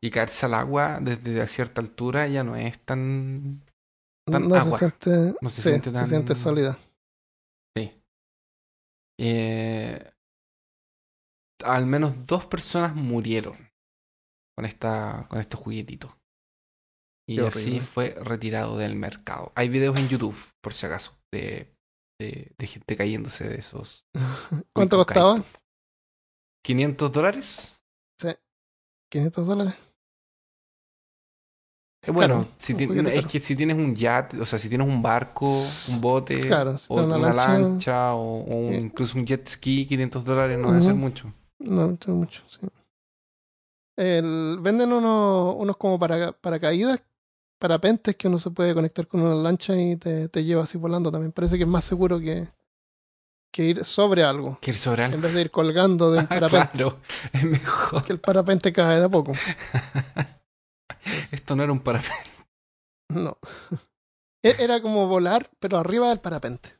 Y 0.00 0.10
caerse 0.10 0.46
al 0.46 0.54
agua 0.54 0.98
desde 1.00 1.40
a 1.40 1.46
cierta 1.46 1.80
altura 1.80 2.26
ya 2.28 2.44
no 2.44 2.56
es 2.56 2.78
tan... 2.80 3.62
Tan 4.26 4.48
no 4.48 4.54
agua. 4.56 4.78
se 4.78 4.78
siente, 4.78 5.34
No 5.40 5.48
se 5.48 5.62
sí, 5.62 5.68
siente 5.68 5.90
tan- 5.92 6.04
se 6.04 6.10
siente 6.10 6.34
sólida. 6.34 6.76
Sí. 7.76 7.92
Eh, 9.18 10.12
al 11.64 11.86
menos 11.86 12.26
dos 12.26 12.46
personas 12.46 12.94
murieron 12.94 13.56
con, 14.56 14.64
esta, 14.64 15.26
con 15.28 15.38
este 15.40 15.56
juguetito. 15.56 16.16
Y 17.28 17.36
Qué 17.36 17.46
así 17.46 17.60
horrible. 17.60 17.80
fue 17.82 18.10
retirado 18.22 18.78
del 18.78 18.94
mercado. 18.96 19.52
Hay 19.56 19.68
videos 19.68 19.98
en 19.98 20.08
YouTube, 20.08 20.36
por 20.62 20.72
si 20.72 20.86
acaso, 20.86 21.12
de, 21.32 21.74
de, 22.20 22.52
de 22.56 22.66
gente 22.66 22.96
cayéndose 22.96 23.48
de 23.48 23.56
esos. 23.58 24.06
¿Cuánto 24.74 24.96
costaba? 25.04 25.34
Kaito. 25.34 25.48
¿500 26.64 27.12
dólares? 27.12 27.78
Sí. 28.20 28.28
500 29.10 29.46
dólares. 29.46 29.74
Eh, 32.04 32.10
bueno, 32.12 32.42
Caro, 32.42 32.48
si 32.58 32.72
un 32.72 32.78
ti- 32.78 32.86
juguete 32.86 33.14
es 33.16 33.20
caro. 33.22 33.32
que 33.32 33.40
si 33.40 33.56
tienes 33.56 33.76
un 33.76 33.94
yate, 33.96 34.40
o 34.40 34.46
sea, 34.46 34.58
si 34.58 34.68
tienes 34.68 34.86
un 34.86 35.02
barco, 35.02 35.46
un 35.90 36.00
bote, 36.00 36.46
Claro, 36.46 36.78
si 36.78 36.86
o 36.92 37.04
una, 37.04 37.16
una 37.16 37.32
lancha- 37.32 37.58
lancha, 37.58 38.14
o, 38.14 38.44
o 38.44 38.56
un- 38.68 38.74
incluso 38.74 39.18
un 39.18 39.26
jet 39.26 39.46
ski, 39.48 39.86
500 39.86 40.24
dólares 40.24 40.58
no 40.58 40.70
debe 40.70 40.84
ser 40.84 40.94
mucho. 40.94 41.32
No, 41.58 41.88
mucho, 41.88 42.12
mucho, 42.12 42.42
sí. 42.48 42.60
El- 43.96 44.58
venden 44.60 44.92
unos, 44.92 45.54
unos 45.56 45.76
como 45.76 45.98
para, 45.98 46.32
paracaídas, 46.32 47.00
parapentes 47.58 48.14
que 48.16 48.28
uno 48.28 48.38
se 48.38 48.50
puede 48.50 48.74
conectar 48.74 49.06
con 49.08 49.22
una 49.22 49.34
lancha 49.34 49.74
y 49.76 49.96
te, 49.96 50.28
te 50.28 50.44
lleva 50.44 50.64
así 50.64 50.76
volando 50.78 51.10
también. 51.10 51.32
Parece 51.32 51.56
que 51.56 51.62
es 51.64 51.68
más 51.68 51.84
seguro 51.84 52.18
que, 52.20 52.48
que 53.52 53.62
ir 53.64 53.84
sobre 53.86 54.22
algo, 54.22 54.58
Que 54.60 54.72
ir 54.72 54.76
sobre 54.76 55.04
algo. 55.04 55.14
en 55.16 55.22
vez 55.22 55.32
de 55.32 55.40
ir 55.40 55.50
colgando 55.50 56.12
de 56.12 56.18
un 56.18 56.24
Ah, 56.26 56.28
parapente, 56.28 56.70
claro, 56.74 57.00
es 57.32 57.44
mejor. 57.44 58.04
que 58.04 58.12
el 58.12 58.20
parapente 58.20 58.72
cae 58.72 58.98
de 58.98 59.04
a 59.06 59.08
poco. 59.08 59.32
Esto 61.32 61.56
no 61.56 61.62
era 61.62 61.72
un 61.72 61.80
parapente. 61.80 62.30
No. 63.08 63.38
E- 64.42 64.56
Era 64.58 64.80
como 64.82 65.06
volar, 65.06 65.50
pero 65.58 65.78
arriba 65.78 66.08
del 66.08 66.20
parapente. 66.20 66.74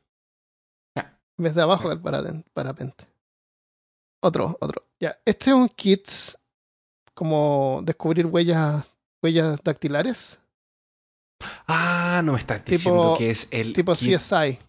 En 1.39 1.43
vez 1.43 1.53
de 1.53 1.61
abajo 1.61 1.89
del 1.89 2.01
parapente. 2.01 3.07
Otro, 4.23 4.57
otro. 4.59 4.87
Ya, 4.99 5.19
este 5.23 5.51
es 5.51 5.55
un 5.55 5.69
kit 5.69 6.07
como 7.17 7.81
descubrir 7.83 8.27
huellas, 8.27 8.93
huellas 9.23 9.59
dactilares, 9.63 10.37
Ah, 11.67 12.21
no 12.23 12.33
me 12.33 12.39
estás 12.39 12.63
Tipo- 12.63 12.71
diciendo 12.77 13.15
que 13.17 13.29
es 13.31 13.47
el 13.51 13.73
tipo 13.73 13.93
kit, 13.93 14.17
CSI. 14.19 14.59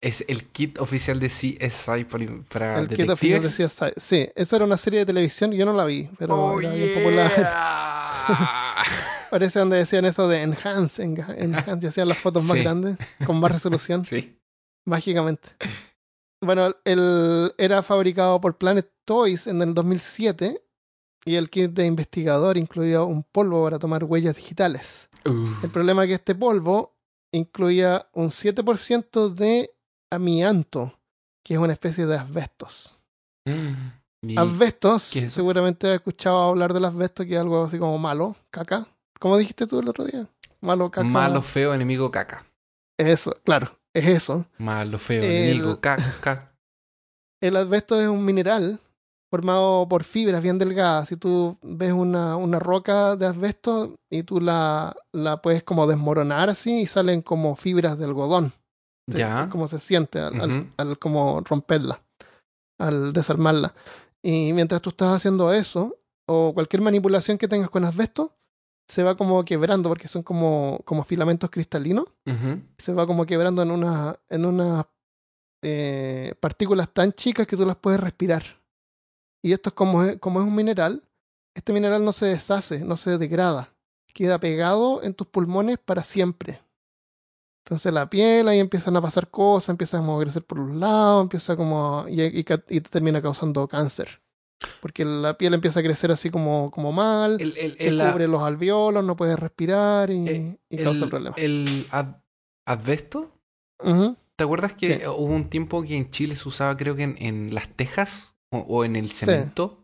es 0.00 0.24
el 0.28 0.44
kit 0.46 0.78
oficial 0.78 1.18
de 1.20 1.28
CSI 1.28 2.04
para, 2.48 2.78
el 2.80 2.88
kit 2.88 3.08
oficial 3.10 3.42
de 3.42 3.48
detectives. 3.48 3.56
CSI. 3.56 3.92
Sí, 3.96 4.28
esa 4.34 4.56
era 4.56 4.64
una 4.64 4.76
serie 4.78 5.00
de 5.00 5.06
televisión, 5.06 5.52
yo 5.52 5.64
no 5.66 5.72
la 5.74 5.84
vi, 5.84 6.08
pero 6.18 6.34
Oh, 6.34 6.60
era 6.60 6.70
bien 6.72 6.94
popular. 6.94 7.32
yeah. 7.36 8.84
Parece 9.30 9.58
donde 9.58 9.78
decían 9.78 10.04
eso 10.04 10.28
de 10.28 10.42
enhance, 10.42 11.02
enhance, 11.02 11.78
y 11.82 11.86
hacían 11.88 12.08
las 12.08 12.18
fotos 12.18 12.44
más 12.44 12.56
grandes, 12.56 12.96
con 13.26 13.38
más 13.40 13.50
resolución. 13.52 14.04
sí. 14.04 14.38
mágicamente. 14.86 15.48
Bueno, 16.40 16.74
el, 16.84 17.52
era 17.58 17.82
fabricado 17.82 18.40
por 18.40 18.56
Planet 18.58 18.90
Toys 19.04 19.46
en 19.46 19.60
el 19.62 19.74
2007 19.74 20.62
y 21.24 21.36
el 21.36 21.50
kit 21.50 21.70
de 21.72 21.86
investigador 21.86 22.56
incluía 22.58 23.02
un 23.02 23.22
polvo 23.22 23.64
para 23.64 23.78
tomar 23.78 24.04
huellas 24.04 24.36
digitales. 24.36 25.08
Uh, 25.26 25.46
El 25.62 25.70
problema 25.70 26.04
es 26.04 26.08
que 26.08 26.14
este 26.14 26.34
polvo 26.34 26.94
incluía 27.32 28.06
un 28.12 28.30
7% 28.30 29.28
de 29.30 29.70
amianto, 30.10 30.98
que 31.42 31.54
es 31.54 31.60
una 31.60 31.72
especie 31.72 32.06
de 32.06 32.16
asbestos. 32.16 32.98
mm, 33.46 34.38
Asbestos, 34.38 35.14
es 35.16 35.32
seguramente 35.32 35.88
has 35.88 35.94
escuchado 35.96 36.36
hablar 36.42 36.72
del 36.72 36.84
asbesto, 36.86 37.24
que 37.24 37.34
es 37.34 37.40
algo 37.40 37.64
así 37.64 37.78
como 37.78 37.98
malo, 37.98 38.36
caca. 38.50 38.86
¿Cómo 39.20 39.36
dijiste 39.36 39.66
tú 39.66 39.80
el 39.80 39.88
otro 39.88 40.04
día? 40.04 40.26
Malo, 40.60 40.90
caca. 40.90 41.06
malo, 41.06 41.42
feo, 41.42 41.74
enemigo, 41.74 42.10
caca. 42.10 42.46
Es 42.98 43.06
eso, 43.08 43.36
claro, 43.44 43.78
es 43.92 44.06
eso. 44.06 44.46
Malo, 44.58 44.98
feo, 44.98 45.22
El- 45.24 45.30
enemigo, 45.30 45.80
caca. 45.80 46.50
El 47.42 47.56
asbesto 47.56 48.00
es 48.00 48.08
un 48.08 48.24
mineral 48.24 48.80
formado 49.34 49.88
por 49.88 50.04
fibras 50.04 50.40
bien 50.42 50.58
delgadas. 50.60 51.08
Si 51.08 51.16
tú 51.16 51.58
ves 51.60 51.92
una, 51.92 52.36
una 52.36 52.60
roca 52.60 53.16
de 53.16 53.26
asbesto 53.26 53.96
y 54.08 54.22
tú 54.22 54.40
la, 54.40 54.94
la 55.12 55.42
puedes 55.42 55.64
como 55.64 55.88
desmoronar 55.88 56.50
así 56.50 56.82
y 56.82 56.86
salen 56.86 57.20
como 57.20 57.56
fibras 57.56 57.98
de 57.98 58.04
algodón. 58.04 58.52
Ya. 59.10 59.48
Como 59.50 59.66
se 59.66 59.80
siente 59.80 60.20
al, 60.20 60.40
al- 60.40 60.50
Ujú. 60.50 60.66
al 60.76 60.98
como 61.00 61.40
romperla, 61.40 62.00
al 62.78 63.12
desarmarla. 63.12 63.74
Y 64.22 64.52
mientras 64.52 64.80
tú 64.80 64.90
estás 64.90 65.16
haciendo 65.16 65.52
eso, 65.52 65.96
o 66.28 66.52
cualquier 66.54 66.80
manipulación 66.82 67.36
que 67.36 67.48
tengas 67.48 67.70
con 67.70 67.84
asbesto, 67.84 68.36
se 68.88 69.02
va 69.02 69.16
como 69.16 69.44
quebrando 69.44 69.88
porque 69.88 70.06
son 70.06 70.22
como, 70.22 70.78
como 70.84 71.02
filamentos 71.02 71.50
cristalinos 71.50 72.04
se 72.78 72.92
va 72.92 73.04
como 73.06 73.26
quebrando 73.26 73.62
en 73.62 73.70
una 73.72 74.16
en 74.28 74.44
unas 74.44 74.84
eh, 75.64 76.34
partículas 76.40 76.88
tan 76.92 77.12
chicas 77.12 77.46
que 77.48 77.56
tú 77.56 77.66
las 77.66 77.76
puedes 77.76 77.98
respirar. 78.00 78.42
Y 79.44 79.52
esto 79.52 79.68
es 79.68 79.74
como, 79.74 80.02
es 80.02 80.18
como 80.20 80.40
es 80.40 80.46
un 80.46 80.54
mineral, 80.56 81.02
este 81.54 81.72
mineral 81.74 82.02
no 82.02 82.12
se 82.12 82.24
deshace, 82.26 82.80
no 82.84 82.96
se 82.96 83.18
degrada, 83.18 83.74
queda 84.14 84.38
pegado 84.38 85.02
en 85.02 85.12
tus 85.12 85.26
pulmones 85.26 85.78
para 85.78 86.02
siempre. 86.02 86.60
Entonces 87.64 87.92
la 87.92 88.08
piel 88.08 88.48
ahí 88.48 88.58
empiezan 88.58 88.96
a 88.96 89.02
pasar 89.02 89.28
cosas, 89.30 89.70
empieza 89.70 89.98
a 89.98 90.18
crecer 90.20 90.44
por 90.44 90.58
los 90.58 90.74
lados, 90.76 91.22
empieza 91.22 91.56
como 91.56 92.06
y, 92.08 92.42
termina 92.80 93.20
causando 93.20 93.68
cáncer. 93.68 94.22
Porque 94.80 95.04
la 95.04 95.36
piel 95.36 95.52
empieza 95.52 95.80
a 95.80 95.82
crecer 95.82 96.10
así 96.10 96.30
como, 96.30 96.70
como 96.70 96.90
mal, 96.92 97.38
El, 97.40 97.54
el, 97.58 97.98
cubre 97.98 98.28
los 98.28 98.42
alveolos, 98.42 99.04
no 99.04 99.14
puedes 99.16 99.38
respirar 99.38 100.10
y, 100.10 100.26
eh, 100.28 100.58
y 100.70 100.82
causa 100.82 101.04
el- 101.04 101.10
problemas. 101.10 101.38
el 101.38 101.86
ad- 101.90 102.16
asbesto. 102.66 103.30
Ujú. 103.82 104.16
¿Te 104.36 104.44
acuerdas 104.44 104.72
que 104.74 104.94
Sí. 105.00 105.06
hubo 105.06 105.24
un 105.34 105.50
tiempo 105.50 105.82
que 105.82 105.96
en 105.96 106.10
Chile 106.10 106.34
se 106.34 106.48
usaba, 106.48 106.76
creo 106.76 106.96
que 106.96 107.02
en, 107.02 107.16
en 107.18 107.54
las 107.54 107.68
tejas 107.68 108.33
o, 108.50 108.58
o 108.58 108.84
en 108.84 108.96
el 108.96 109.10
cemento? 109.10 109.80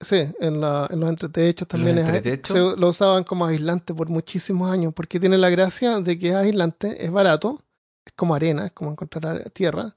Sí, 0.00 0.16
en, 0.40 0.60
la, 0.60 0.86
en 0.90 1.00
los 1.00 1.08
entretechos 1.08 1.66
también. 1.68 1.98
es- 1.98 2.06
entretechos? 2.06 2.74
se 2.74 2.80
lo 2.80 2.88
usaban 2.88 3.24
como 3.24 3.46
aislante 3.46 3.94
por 3.94 4.08
muchísimos 4.08 4.70
años, 4.70 4.92
porque 4.94 5.18
tiene 5.20 5.38
la 5.38 5.50
gracia 5.50 6.00
de 6.00 6.18
que 6.18 6.30
es 6.30 6.34
aislante, 6.34 7.04
es 7.04 7.10
barato, 7.10 7.62
es 8.04 8.12
como 8.14 8.34
arena, 8.34 8.66
es 8.66 8.72
como 8.72 8.90
encontrar 8.90 9.48
tierra, 9.50 9.94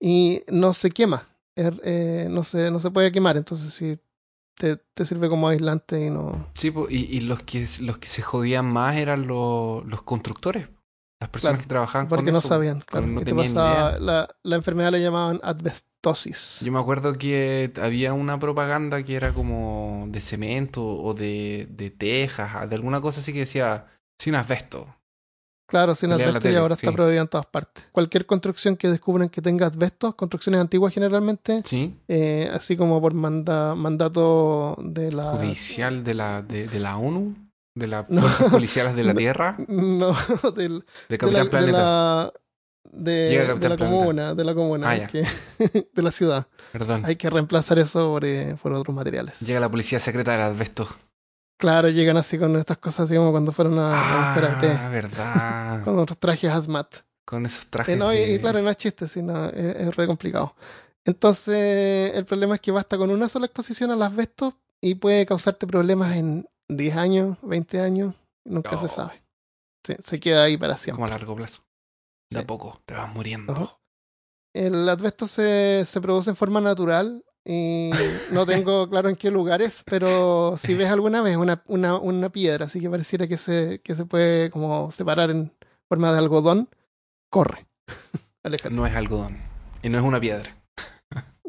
y 0.00 0.42
no 0.48 0.74
se 0.74 0.90
quema, 0.90 1.26
es, 1.56 1.72
eh, 1.82 2.28
no, 2.30 2.44
se, 2.44 2.70
no 2.70 2.78
se 2.78 2.90
puede 2.90 3.10
quemar, 3.10 3.36
entonces 3.36 3.74
sí, 3.74 3.98
te, 4.54 4.76
te 4.76 5.06
sirve 5.06 5.28
como 5.28 5.48
aislante 5.48 6.06
y 6.06 6.10
no... 6.10 6.46
Sí, 6.54 6.72
y, 6.90 6.96
y 7.16 7.20
los 7.22 7.42
que 7.42 7.66
los 7.80 7.98
que 7.98 8.06
se 8.08 8.22
jodían 8.22 8.66
más 8.66 8.96
eran 8.96 9.26
los, 9.26 9.84
los 9.86 10.02
constructores. 10.02 10.68
Las 11.20 11.30
personas 11.30 11.54
Claro, 11.56 11.62
que 11.62 11.68
trabajaban 11.68 12.08
Porque 12.08 12.26
con 12.26 12.32
no 12.34 12.38
eso. 12.38 12.48
sabían, 12.48 12.80
claro, 12.80 13.06
no 13.08 13.20
y 13.20 13.24
te 13.24 13.34
pasaba- 13.34 13.98
la, 13.98 14.36
la 14.44 14.56
enfermedad 14.56 14.92
le 14.92 15.00
llamaban 15.02 15.40
asbestosis. 16.02 16.60
Yo 16.64 16.72
me 16.72 16.78
acuerdo 16.78 17.14
que 17.18 17.72
había 17.80 18.12
una 18.12 18.38
propaganda 18.38 19.02
que 19.02 19.14
era 19.16 19.32
como 19.34 20.06
de 20.08 20.20
cemento 20.20 20.84
o 20.86 21.14
de, 21.14 21.66
de 21.70 21.90
tejas, 21.90 22.68
de 22.68 22.76
alguna 22.76 23.00
cosa 23.00 23.20
así 23.20 23.32
que 23.32 23.40
decía 23.40 23.86
sin 24.20 24.34
asbesto. 24.34 24.86
Claro, 25.68 25.94
sin 25.94 26.10
asbesto 26.12 26.48
y 26.48 26.54
ahora 26.54 26.74
está 26.76 26.92
prohibido 26.92 27.20
en 27.22 27.28
todas 27.28 27.46
partes. 27.46 27.86
Cualquier 27.92 28.24
construcción 28.24 28.76
que 28.76 28.88
descubren 28.88 29.28
que 29.28 29.42
tenga 29.42 29.66
asbesto, 29.66 30.16
construcciones 30.16 30.60
antiguas 30.62 30.94
generalmente, 30.94 31.62
Sí. 31.64 31.94
eh, 32.08 32.48
así 32.52 32.74
como 32.76 33.00
por 33.02 33.12
manda- 33.12 33.74
mandato 33.74 34.76
de 34.82 35.12
la 35.12 35.24
Judicial 35.24 36.04
de 36.04 36.14
la, 36.14 36.40
de, 36.40 36.68
de 36.68 36.78
la 36.80 36.96
ONU, 36.96 37.34
de 37.74 37.86
las 37.86 38.08
No. 38.08 38.22
fuerzas 38.22 38.50
policiales 38.50 38.96
de 38.96 39.04
la 39.04 39.12
No. 39.12 39.18
Tierra, 39.18 39.56
no 39.68 40.16
del- 40.56 40.86
de 41.10 41.18
de, 41.18 41.18
la, 41.18 41.18
Capitán 41.18 41.44
de 41.44 41.50
Planeta. 41.50 41.78
la 41.78 42.32
de, 42.92 43.54
de 43.58 43.68
la 43.68 43.76
comuna 43.76 44.34
de 44.34 44.44
la 44.44 44.54
comuna 44.54 44.90
Ah, 44.90 45.06
que- 45.06 45.24
de 45.94 46.02
la 46.02 46.10
ciudad 46.12 46.46
Perdón. 46.72 47.04
hay 47.04 47.16
que 47.16 47.28
reemplazar 47.30 47.78
eso 47.78 48.08
por, 48.12 48.24
eh, 48.24 48.56
por 48.62 48.72
otros 48.72 48.94
materiales 48.94 49.40
Llega 49.40 49.60
la 49.60 49.68
policía 49.70 50.00
secreta 50.00 50.32
del 50.32 50.40
asbesto. 50.42 50.88
claro 51.58 51.88
llegan 51.88 52.16
así 52.16 52.38
con 52.38 52.56
estas 52.56 52.78
cosas 52.78 53.06
así 53.06 53.16
como 53.16 53.30
cuando 53.30 53.52
fueron 53.52 53.78
a, 53.78 53.90
a 53.92 54.32
buscar 54.34 54.44
a 54.52 54.58
té 54.58 54.68
Ah, 54.78 54.88
verdad. 54.88 55.82
con 55.84 55.98
otros 55.98 56.18
trajes 56.18 56.50
hazmat 56.50 56.94
Con 57.24 57.46
esos 57.46 57.66
trajes. 57.66 57.94
Eh, 57.94 57.98
no, 57.98 58.12
y, 58.12 58.16
de- 58.18 58.32
y 58.34 58.38
claro 58.38 58.62
no 58.62 58.70
es 58.70 58.76
chiste 58.76 59.06
sino 59.08 59.46
es, 59.46 59.76
es 59.76 59.96
re 59.96 60.06
complicado 60.06 60.54
entonces 61.04 62.14
el 62.14 62.24
problema 62.26 62.54
es 62.56 62.60
que 62.60 62.70
basta 62.70 62.96
con 62.98 63.10
una 63.10 63.28
sola 63.28 63.46
exposición 63.46 63.90
al 63.90 64.02
asbesto 64.02 64.54
y 64.80 64.94
puede 64.94 65.26
causarte 65.26 65.66
problemas 65.66 66.16
en 66.16 66.46
10 66.68 66.96
años 66.96 67.36
20 67.42 67.80
años 67.80 68.14
nunca 68.44 68.78
se 68.78 68.88
sabe 68.88 69.22
Sí, 69.86 69.94
se 70.04 70.20
queda 70.20 70.42
ahí 70.42 70.56
para 70.58 70.76
siempre 70.76 70.96
como 70.96 71.06
a 71.06 71.08
largo 71.08 71.34
plazo. 71.34 71.62
De 72.30 72.40
a 72.40 72.46
poco 72.46 72.80
te 72.84 72.94
vas 72.94 73.12
muriendo. 73.12 73.52
Ajá. 73.52 73.78
El 74.54 74.88
asbesto 74.88 75.26
se, 75.26 75.84
se 75.86 76.00
produce 76.00 76.30
en 76.30 76.36
forma 76.36 76.60
natural 76.60 77.24
y 77.44 77.90
no 78.32 78.44
tengo 78.44 78.88
claro 78.88 79.08
en 79.08 79.16
qué 79.16 79.30
lugares, 79.30 79.82
pero 79.86 80.56
si 80.58 80.74
ves 80.74 80.90
alguna 80.90 81.22
vez 81.22 81.36
una, 81.36 81.62
una, 81.66 81.96
una 81.96 82.28
piedra, 82.30 82.66
así 82.66 82.80
que 82.80 82.90
pareciera 82.90 83.26
que 83.26 83.36
se, 83.36 83.80
que 83.82 83.94
se 83.94 84.04
puede 84.04 84.50
como 84.50 84.90
separar 84.90 85.30
en 85.30 85.52
forma 85.88 86.12
de 86.12 86.18
algodón, 86.18 86.68
corre. 87.30 87.66
Aléjate. 88.42 88.74
No 88.74 88.86
es 88.86 88.94
algodón. 88.94 89.38
Y 89.82 89.88
no 89.88 89.98
es 89.98 90.04
una 90.04 90.20
piedra. 90.20 90.56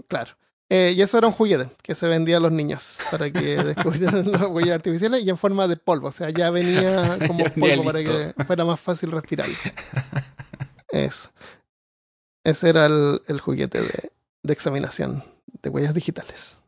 Claro. 0.07 0.31
Eh, 0.71 0.93
y 0.95 1.01
eso 1.01 1.17
era 1.17 1.25
un 1.25 1.33
juguete 1.33 1.69
que 1.81 1.95
se 1.95 2.07
vendía 2.07 2.37
a 2.37 2.39
los 2.39 2.51
niños 2.51 2.99
para 3.09 3.31
que 3.31 3.55
descubrieran 3.63 4.31
las 4.31 4.43
huellas 4.43 4.75
artificiales 4.75 5.23
y 5.23 5.29
en 5.29 5.37
forma 5.37 5.67
de 5.67 5.77
polvo. 5.77 6.09
O 6.09 6.11
sea, 6.11 6.29
ya 6.29 6.51
venía 6.51 7.17
como 7.27 7.39
Ya 7.39 7.49
venía 7.55 7.75
polvo 7.75 7.83
para 7.83 8.03
que 8.03 8.33
fuera 8.45 8.65
más 8.65 8.79
fácil 8.79 9.11
respirar. 9.11 9.47
Eso. 10.91 11.29
Ese 12.45 12.69
era 12.69 12.85
el, 12.85 13.21
el 13.27 13.39
juguete 13.41 13.81
de, 13.81 14.11
de 14.43 14.53
examinación 14.53 15.23
de 15.61 15.69
huellas 15.69 15.93
digitales. 15.93 16.61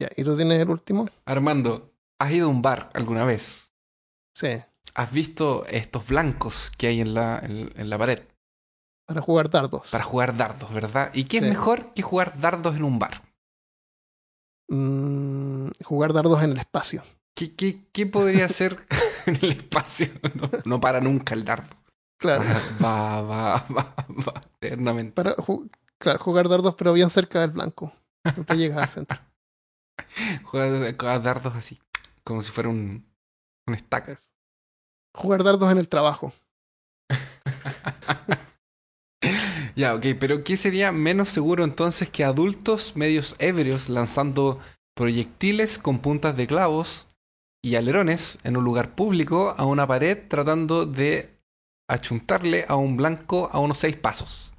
Ya, 0.00 0.08
¿y 0.16 0.24
tú 0.24 0.36
tienes 0.36 0.60
el 0.60 0.70
último? 0.70 1.08
Armando, 1.24 1.92
¿has 2.18 2.30
ido 2.32 2.46
a 2.46 2.50
un 2.50 2.62
bar 2.62 2.90
alguna 2.94 3.24
vez? 3.24 3.72
Sí, 4.36 4.62
¿Has 4.94 5.12
visto 5.12 5.66
estos 5.66 6.08
blancos 6.08 6.70
que 6.76 6.86
hay 6.86 7.00
en 7.00 7.12
la, 7.14 7.38
en, 7.40 7.72
en 7.78 7.90
la 7.90 7.98
pared 7.98 8.22
para 9.06 9.20
jugar 9.20 9.50
dardos. 9.50 9.90
para 9.90 10.04
jugar 10.04 10.36
dardos, 10.36 10.72
verdad? 10.72 11.10
¿Y 11.14 11.24
qué 11.24 11.38
Sí. 11.38 11.44
es 11.44 11.50
mejor 11.50 11.92
que 11.94 12.02
jugar 12.02 12.40
dardos 12.40 12.76
en 12.76 12.84
un 12.84 12.98
bar? 12.98 13.22
Mm, 14.68 15.68
jugar 15.84 16.12
dardos 16.12 16.42
en 16.42 16.50
el 16.52 16.58
espacio. 16.58 17.02
¿Qué, 17.36 17.54
qué, 17.54 17.84
qué 17.92 18.06
podría 18.06 18.48
ser 18.48 18.86
en 19.26 19.36
el 19.42 19.52
espacio? 19.52 20.08
No, 20.34 20.50
no 20.64 20.80
para 20.80 21.00
nunca 21.00 21.34
el 21.34 21.44
dardo. 21.44 21.76
Claro. 22.18 22.44
Va, 22.82 23.20
va, 23.20 23.66
va, 23.68 23.94
va, 24.08 24.40
eternamente. 24.58 25.12
Para 25.12 25.36
ju- 25.36 25.70
claro, 25.98 26.18
jugar 26.18 26.48
dardos, 26.48 26.74
pero 26.76 26.94
bien 26.94 27.10
cerca 27.10 27.40
del 27.42 27.50
blanco. 27.50 27.92
Siempre 28.32 28.56
llegas 28.56 28.78
al 28.82 28.88
centro. 28.88 29.18
Juega 30.44 31.18
dardos 31.18 31.54
así, 31.54 31.78
como 32.24 32.40
si 32.40 32.50
fuera 32.50 32.70
un, 32.70 33.04
un. 33.66 33.74
Eso. 33.74 34.30
Jugar 35.14 35.44
dardos 35.44 35.70
en 35.70 35.78
el 35.78 35.88
trabajo. 35.88 36.32
Ya, 39.74 39.94
ok, 39.94 40.06
pero 40.18 40.42
¿qué 40.42 40.56
sería 40.56 40.90
menos 40.90 41.28
seguro 41.28 41.62
entonces 41.64 42.08
que 42.08 42.24
adultos 42.24 42.96
medios 42.96 43.36
ebrios 43.38 43.90
lanzando 43.90 44.58
proyectiles 44.94 45.78
con 45.78 45.98
puntas 45.98 46.34
de 46.36 46.46
clavos 46.46 47.06
y 47.66 47.74
alerones 47.74 48.38
en 48.44 48.56
un 48.56 48.62
lugar 48.64 48.94
público 48.94 49.52
a 49.58 49.64
una 49.64 49.86
pared 49.88 50.28
tratando 50.28 50.86
de 50.86 51.36
achuntarle 51.88 52.64
a 52.68 52.76
un 52.76 52.96
blanco 52.96 53.50
a 53.52 53.58
unos 53.58 53.78
seis 53.78 53.96
pasos? 53.96 54.54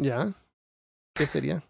¿Ya? 0.00 0.32
¿Qué 1.14 1.26
sería? 1.26 1.62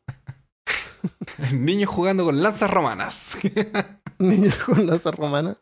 Niños 1.52 1.90
jugando 1.90 2.24
con 2.24 2.40
lanzas 2.42 2.70
romanas 2.70 3.36
Niños 4.20 4.54
con 4.58 4.86
lanza 4.86 5.10
romana. 5.10 5.56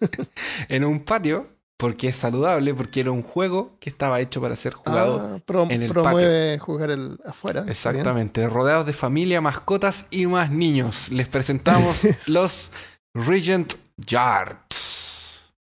en 0.68 0.84
un 0.84 1.04
patio 1.04 1.48
porque 1.78 2.08
es 2.08 2.16
saludable, 2.16 2.72
porque 2.74 3.00
era 3.00 3.10
un 3.10 3.22
juego 3.22 3.76
que 3.80 3.88
estaba 3.90 4.20
hecho 4.20 4.40
para 4.40 4.54
ser 4.56 4.74
jugado 4.74 5.20
Ah, 5.36 5.38
pro- 5.44 5.66
en 5.70 5.82
el 5.82 5.90
promueve 5.90 6.58
jugar 6.58 6.90
el 6.90 7.18
afuera. 7.24 7.62
bien. 7.62 7.70
Exactamente, 7.72 8.48
rodeados 8.48 8.84
de 8.86 8.92
familia, 8.92 9.40
mascotas 9.40 10.06
y 10.10 10.26
más 10.26 10.50
niños. 10.50 11.10
Les 11.10 11.26
presentamos 11.28 12.02
los 12.28 12.70
Regent 13.14 13.74
Yards, 13.96 15.52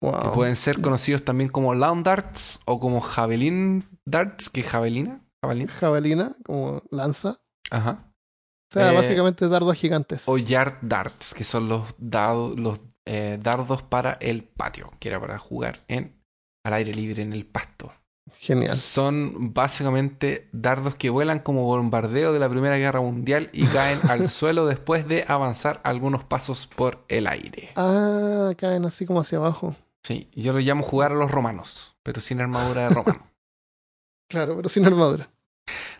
que 0.00 0.08
Wow. 0.08 0.34
pueden 0.34 0.56
ser 0.56 0.80
conocidos 0.80 1.24
también 1.24 1.48
como 1.50 1.74
Lawn 1.74 2.02
Darts 2.02 2.60
o 2.64 2.80
como 2.80 3.00
Javelin 3.00 3.84
Darts, 4.04 4.50
que 4.50 4.60
es 4.60 4.66
javelina, 4.66 5.20
javelina, 5.42 5.72
Javelina, 5.72 6.36
como 6.44 6.82
lanza. 6.90 7.40
ajá. 7.70 8.08
O 8.08 8.74
sea, 8.74 8.90
Eh, 8.90 8.94
básicamente 8.96 9.48
dardos 9.48 9.76
gigantes. 9.76 10.22
O 10.26 10.38
Yard 10.38 10.78
Darts, 10.82 11.34
que 11.34 11.44
son 11.44 11.68
los 11.68 11.94
dados, 11.98 12.58
los 12.58 12.80
eh, 13.06 13.38
dardos 13.42 13.82
para 13.82 14.12
el 14.14 14.44
patio, 14.44 14.92
que 14.98 15.08
era 15.08 15.20
para 15.20 15.38
jugar 15.38 15.84
en 15.88 16.22
al 16.64 16.72
aire 16.74 16.94
libre 16.94 17.22
en 17.22 17.32
el 17.32 17.44
pasto. 17.44 17.92
Genial. 18.38 18.76
Son 18.76 19.52
básicamente 19.52 20.48
dardos 20.52 20.94
que 20.96 21.10
vuelan 21.10 21.40
como 21.40 21.62
bombardeo 21.64 22.32
de 22.32 22.38
la 22.38 22.48
Primera 22.48 22.76
Guerra 22.76 23.00
Mundial 23.00 23.50
y 23.52 23.66
caen 23.66 24.00
al 24.10 24.28
suelo 24.28 24.66
después 24.66 25.06
de 25.06 25.24
avanzar 25.28 25.80
algunos 25.84 26.24
pasos 26.24 26.66
por 26.66 27.04
el 27.08 27.26
aire. 27.26 27.70
Ah, 27.76 28.52
caen 28.56 28.84
así 28.84 29.06
como 29.06 29.20
hacia 29.20 29.38
abajo. 29.38 29.76
Sí, 30.04 30.28
yo 30.34 30.52
lo 30.52 30.58
llamo 30.58 30.82
jugar 30.82 31.12
a 31.12 31.16
los 31.16 31.30
romanos, 31.30 31.96
pero 32.02 32.20
sin 32.20 32.40
armadura 32.40 32.82
de 32.82 32.88
romano. 32.94 33.30
Claro, 34.28 34.56
pero 34.56 34.70
sin 34.70 34.86
armadura. 34.86 35.28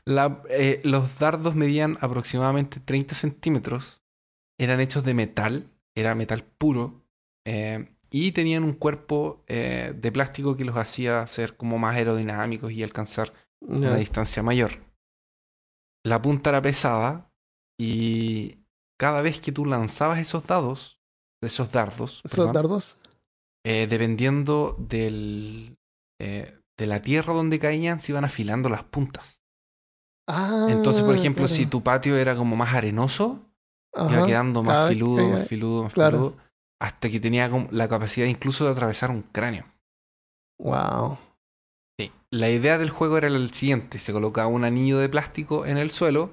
La- 0.06 0.42
eh, 0.48 0.80
los 0.84 1.18
dardos 1.18 1.54
medían 1.54 1.98
aproximadamente 2.00 2.80
30 2.80 3.14
centímetros, 3.14 4.00
eran 4.58 4.80
hechos 4.80 5.04
de 5.04 5.12
metal, 5.12 5.68
era 5.94 6.14
metal 6.14 6.42
puro, 6.42 7.02
eh, 7.46 7.91
y 8.12 8.32
tenían 8.32 8.62
un 8.62 8.74
cuerpo 8.74 9.42
eh, 9.46 9.94
de 9.96 10.12
plástico 10.12 10.56
que 10.56 10.64
los 10.66 10.76
hacía 10.76 11.26
ser 11.26 11.56
como 11.56 11.78
más 11.78 11.96
aerodinámicos 11.96 12.70
y 12.72 12.82
alcanzar 12.82 13.32
una 13.60 13.96
distancia 13.96 14.42
mayor. 14.42 14.72
La 16.04 16.20
punta 16.20 16.50
era 16.50 16.60
pesada 16.62 17.30
y 17.80 18.58
cada 18.98 19.22
vez 19.22 19.40
que 19.40 19.52
tú 19.52 19.64
lanzabas 19.64 20.18
esos 20.18 20.46
dados, 20.46 21.00
esos 21.42 21.72
dardos, 21.72 22.20
¿Esos 22.24 22.30
perdón, 22.30 22.52
dardos? 22.52 22.98
eh, 23.64 23.86
dependiendo 23.88 24.76
del, 24.78 25.78
eh, 26.20 26.58
de 26.78 26.86
la 26.86 27.00
tierra 27.02 27.32
donde 27.32 27.58
caían, 27.58 28.00
se 28.00 28.12
iban 28.12 28.24
afilando 28.24 28.68
las 28.68 28.84
puntas. 28.84 29.40
Ah, 30.28 30.66
Entonces, 30.70 31.02
por 31.02 31.14
ejemplo, 31.14 31.46
claro. 31.46 31.54
si 31.54 31.66
tu 31.66 31.82
patio 31.82 32.16
era 32.16 32.36
como 32.36 32.56
más 32.56 32.74
arenoso, 32.74 33.48
iba 33.94 34.26
quedando 34.26 34.62
más 34.62 34.88
filudo, 34.88 35.28
más 35.28 35.46
filudo, 35.48 35.82
más 35.84 35.92
claro. 35.92 36.18
filudo, 36.18 36.36
hasta 36.82 37.08
que 37.08 37.20
tenía 37.20 37.48
la 37.70 37.88
capacidad 37.88 38.26
incluso 38.26 38.64
de 38.64 38.72
atravesar 38.72 39.12
un 39.12 39.22
cráneo. 39.22 39.66
Wow. 40.58 41.16
Sí. 41.98 42.10
La 42.30 42.50
idea 42.50 42.76
del 42.76 42.90
juego 42.90 43.18
era 43.18 43.28
el 43.28 43.52
siguiente: 43.54 44.00
se 44.00 44.12
colocaba 44.12 44.48
un 44.48 44.64
anillo 44.64 44.98
de 44.98 45.08
plástico 45.08 45.64
en 45.64 45.78
el 45.78 45.92
suelo, 45.92 46.30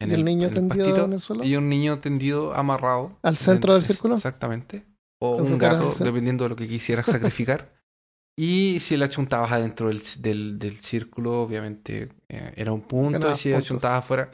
en 0.00 0.10
¿Y 0.10 0.14
el 0.14 0.24
niño 0.24 0.48
en 0.48 0.54
tendido 0.54 0.86
pastito, 0.86 1.04
en 1.04 1.12
el 1.12 1.20
suelo? 1.20 1.44
y 1.44 1.56
un 1.56 1.68
niño 1.68 2.00
tendido 2.00 2.54
amarrado 2.54 3.18
¿Al 3.22 3.36
centro 3.36 3.74
del 3.74 3.84
círculo? 3.84 4.14
Exactamente. 4.14 4.86
O 5.20 5.36
un 5.36 5.58
gato, 5.58 5.94
dependiendo 6.02 6.44
de 6.44 6.48
lo 6.50 6.56
que 6.56 6.66
quisieras 6.66 7.06
sacrificar. 7.06 7.74
y 8.38 8.80
si 8.80 8.96
la 8.96 9.10
chuntabas 9.10 9.52
adentro 9.52 9.88
del, 9.88 10.00
del, 10.20 10.58
del 10.58 10.80
círculo, 10.80 11.42
obviamente 11.42 12.08
eh, 12.28 12.52
era 12.56 12.72
un 12.72 12.82
punto. 12.82 13.18
Ganabas 13.18 13.38
y 13.38 13.42
si 13.42 13.48
la 13.50 13.56
puntos. 13.56 13.68
chuntabas 13.68 13.98
afuera. 13.98 14.30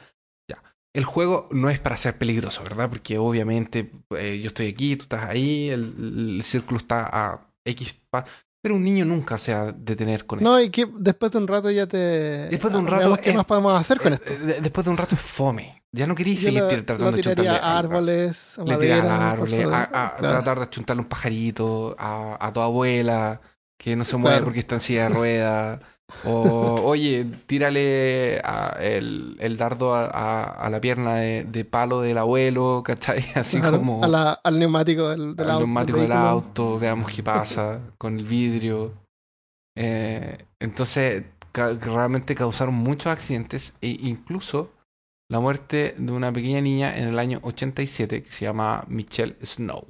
El 0.93 1.05
juego 1.05 1.47
no 1.51 1.69
es 1.69 1.79
para 1.79 1.95
ser 1.97 2.17
peligroso, 2.17 2.63
¿verdad? 2.63 2.89
Porque 2.89 3.17
obviamente 3.17 3.91
eh, 4.17 4.39
yo 4.41 4.47
estoy 4.47 4.67
aquí, 4.67 4.95
tú 4.97 5.03
estás 5.03 5.29
ahí, 5.29 5.69
el, 5.69 6.35
el 6.37 6.43
círculo 6.43 6.77
está 6.77 7.09
a 7.11 7.39
X. 7.65 7.95
pa- 8.09 8.25
pero 8.63 8.75
un 8.75 8.83
niño 8.83 9.05
nunca 9.05 9.39
se 9.39 9.53
va 9.55 9.61
a 9.69 9.71
detener 9.71 10.27
con 10.27 10.39
No, 10.43 10.57
eso. 10.57 10.65
y 10.67 10.69
que 10.69 10.87
después 10.99 11.31
de 11.31 11.37
un 11.39 11.47
rato 11.47 11.71
ya 11.71 11.87
te. 11.87 11.97
Después 11.97 12.71
de 12.73 12.79
un 12.79 12.87
Ah, 12.87 12.91
rato 12.91 13.17
¿Qué 13.17 13.31
es- 13.31 13.35
más 13.35 13.45
podemos 13.45 13.73
hacer 13.73 13.99
con 13.99 14.11
Eh, 14.13 14.15
esto? 14.15 14.33
eh, 14.33 14.37
de- 14.37 14.61
después 14.61 14.85
de 14.85 14.91
un 14.91 14.97
rato 14.97 15.15
es 15.15 15.21
fome. 15.21 15.81
Ya 15.93 16.05
no 16.05 16.13
Yo 16.15 16.23
seguir 16.37 16.61
lo- 16.61 16.67
tratando 16.67 17.05
lo 17.09 17.17
de 17.17 17.23
chuntarle 17.23 17.49
a 17.49 17.77
árboles, 17.79 18.59
a 18.59 18.63
le 18.63 18.73
madera, 18.73 19.15
a 19.15 19.31
árboles, 19.31 19.53
a, 19.53 19.57
de- 19.57 19.73
a 19.73 20.15
claro. 20.17 20.17
tratar 20.19 20.59
de 20.59 20.69
chuntarle 20.69 21.01
un 21.01 21.07
pajarito, 21.09 21.95
a, 21.97 22.37
a 22.45 22.53
tu 22.53 22.59
abuela 22.59 23.41
que 23.79 23.95
no 23.95 24.05
se 24.05 24.15
mueve 24.17 24.35
Claro. 24.35 24.45
porque 24.45 24.59
está 24.59 24.75
en 24.75 24.81
silla 24.81 25.03
de 25.03 25.09
ruedas. 25.09 25.79
O, 26.25 26.81
oye, 26.83 27.25
tírale 27.47 28.39
a- 28.43 28.77
el, 28.79 29.37
el 29.39 29.57
dardo 29.57 29.95
a, 29.95 30.05
a- 30.05 30.43
a 30.65 30.69
la 30.69 30.79
pierna 30.79 31.15
de, 31.15 31.43
de 31.45 31.65
palo 31.65 32.01
del 32.01 32.17
abuelo, 32.17 32.83
¿cachai? 32.85 33.23
Así 33.35 33.59
Claro, 33.59 33.77
como 33.79 34.05
la- 34.07 34.33
al 34.33 34.59
neumático 34.59 35.09
del, 35.09 35.35
del 35.35 35.45
al 35.45 35.51
auto. 35.53 35.65
neumático 35.65 35.99
del 35.99 36.11
auto, 36.11 36.79
veamos 36.79 37.11
qué 37.11 37.23
pasa 37.23 37.79
con 37.97 38.17
el 38.19 38.25
vidrio. 38.25 38.93
Eh, 39.75 40.45
entonces, 40.59 41.23
ca- 41.51 41.71
realmente 41.73 42.35
causaron 42.35 42.75
muchos 42.75 43.07
accidentes 43.07 43.73
e 43.81 43.87
incluso 43.89 44.71
la 45.29 45.39
muerte 45.39 45.95
de 45.97 46.11
una 46.11 46.31
pequeña 46.31 46.59
niña 46.61 46.97
en 46.97 47.07
el 47.07 47.17
año 47.17 47.39
87 47.41 48.21
que 48.21 48.31
se 48.31 48.45
llama 48.45 48.83
Michelle 48.89 49.37
Snow. 49.43 49.85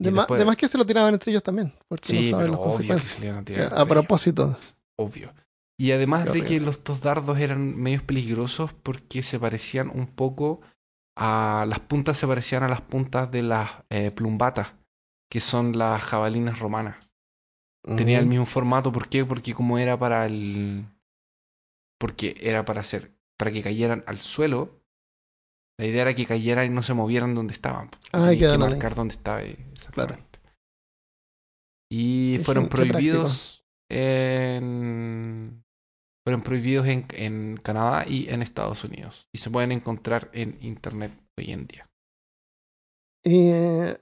De, 0.00 0.10
después- 0.10 0.44
más 0.46 0.56
que 0.56 0.68
se 0.68 0.78
lo 0.78 0.86
tiraban 0.86 1.12
entre 1.14 1.30
ellos 1.32 1.42
también, 1.42 1.72
porque 1.88 2.08
Sí, 2.08 2.30
no 2.30 2.36
saben 2.38 2.50
las 2.52 2.60
obvio 2.60 2.70
que 2.70 2.76
consecuencias. 2.76 3.12
se 3.14 3.20
le 3.20 3.26
iban 3.28 3.44
a 3.48 3.52
ellos, 3.52 3.84
propósito. 3.88 4.56
Obvio. 5.02 5.34
Y 5.78 5.92
además 5.92 6.24
Qué 6.26 6.40
de 6.40 6.44
que 6.44 6.60
los 6.60 6.84
dos 6.84 7.00
dardos 7.00 7.38
eran 7.38 7.76
medios 7.76 8.02
peligrosos 8.02 8.72
porque 8.72 9.22
se 9.22 9.38
parecían 9.38 9.90
un 9.90 10.06
poco 10.06 10.60
a 11.16 11.66
las 11.68 11.80
puntas 11.80 12.18
se 12.18 12.26
parecían 12.26 12.62
a 12.62 12.68
las 12.68 12.80
puntas 12.80 13.30
de 13.30 13.42
las 13.42 13.70
eh, 13.90 14.10
plumbatas 14.10 14.74
que 15.30 15.40
son 15.40 15.76
las 15.78 16.02
jabalinas 16.02 16.58
romanas. 16.58 16.96
Tenía 17.84 18.20
el 18.20 18.26
mismo 18.26 18.46
formato, 18.46 18.92
¿por 18.92 19.08
qué? 19.08 19.24
Porque 19.24 19.54
como 19.54 19.76
era 19.76 19.98
para 19.98 20.26
el... 20.26 20.86
Porque 21.98 22.36
era 22.40 22.64
para 22.64 22.82
hacer... 22.82 23.12
Para 23.36 23.50
que 23.50 23.62
cayeran 23.62 24.04
al 24.06 24.18
suelo. 24.18 24.82
La 25.78 25.86
idea 25.86 26.02
era 26.02 26.14
que 26.14 26.26
cayeran 26.26 26.66
y 26.66 26.68
no 26.68 26.82
se 26.82 26.94
movieran 26.94 27.34
donde 27.34 27.54
estaban. 27.54 27.90
Ah, 28.12 28.28
Tenías 28.28 28.36
que 28.38 28.46
ahí. 28.46 28.58
marcar 28.58 28.94
dónde 28.94 29.14
estaba. 29.14 29.38
ahí, 29.38 29.56
exactamente. 29.72 30.38
Y 31.90 32.38
fueron 32.44 32.68
prohibidos 32.68 33.61
en... 33.92 35.62
fueron 36.24 36.42
prohibidos 36.42 36.86
en, 36.86 37.06
en 37.14 37.56
Canadá 37.62 38.04
y 38.06 38.28
en 38.28 38.42
Estados 38.42 38.84
Unidos. 38.84 39.26
Y 39.32 39.38
se 39.38 39.50
pueden 39.50 39.72
encontrar 39.72 40.30
en 40.32 40.58
Internet 40.62 41.12
hoy 41.38 41.52
en 41.52 41.66
día. 41.66 41.88
Eh, 43.24 43.96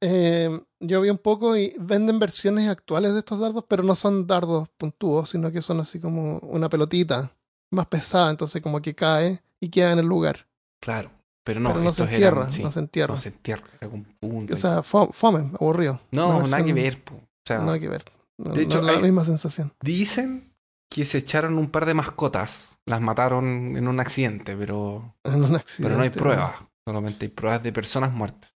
eh, 0.00 0.60
yo 0.80 1.00
vi 1.00 1.10
un 1.10 1.18
poco 1.18 1.56
y 1.56 1.74
venden 1.78 2.18
versiones 2.18 2.68
actuales 2.68 3.12
de 3.12 3.20
estos 3.20 3.40
dardos, 3.40 3.64
pero 3.68 3.82
no 3.82 3.94
son 3.94 4.26
dardos 4.26 4.68
puntúos, 4.76 5.30
sino 5.30 5.50
que 5.50 5.62
son 5.62 5.80
así 5.80 6.00
como 6.00 6.38
una 6.38 6.68
pelotita 6.68 7.32
más 7.72 7.86
pesada, 7.86 8.30
entonces 8.30 8.62
como 8.62 8.80
que 8.80 8.94
cae 8.94 9.40
y 9.60 9.68
queda 9.68 9.92
en 9.92 9.98
el 10.00 10.06
lugar. 10.06 10.46
Claro, 10.80 11.10
pero 11.44 11.60
no, 11.60 11.70
pero 11.72 11.84
no 11.84 11.92
se 11.92 12.02
entierra, 12.04 12.38
eran, 12.42 12.52
sí, 12.52 12.62
no 12.62 12.70
se 12.72 12.80
entierra. 12.80 13.14
no 13.14 13.20
se 13.20 13.28
entierra, 13.28 13.66
era 13.80 13.90
con 13.90 14.04
punta 14.04 14.54
O 14.54 14.56
sea, 14.56 14.78
fo- 14.82 15.12
fome, 15.12 15.50
aburrido. 15.60 16.00
no, 16.10 16.42
nada 16.46 16.64
que 16.64 16.72
ver. 16.72 17.02
po. 17.02 17.14
O 17.16 17.20
sea, 17.46 17.58
Nada 17.58 17.78
que 17.78 17.88
ver. 17.88 18.04
No, 18.44 18.52
De 18.52 18.62
no 18.66 18.66
hecho, 18.66 18.78
es 18.78 18.84
la 18.84 19.00
misma 19.00 19.24
sensación. 19.24 19.72
dicen 19.82 20.54
que 20.90 21.04
se 21.04 21.18
echaron 21.18 21.58
un 21.58 21.70
par 21.70 21.86
de 21.86 21.94
mascotas, 21.94 22.78
las 22.86 23.00
mataron 23.00 23.76
en 23.76 23.86
un 23.86 24.00
accidente, 24.00 24.56
pero, 24.56 25.14
En 25.24 25.44
un 25.44 25.54
accidente. 25.56 25.82
pero 25.84 25.96
no 25.96 26.02
hay 26.02 26.10
pruebas. 26.10 26.52
Solamente 26.86 27.26
hay 27.26 27.30
pruebas 27.30 27.62
de 27.62 27.72
personas 27.72 28.12
muertas. 28.12 28.50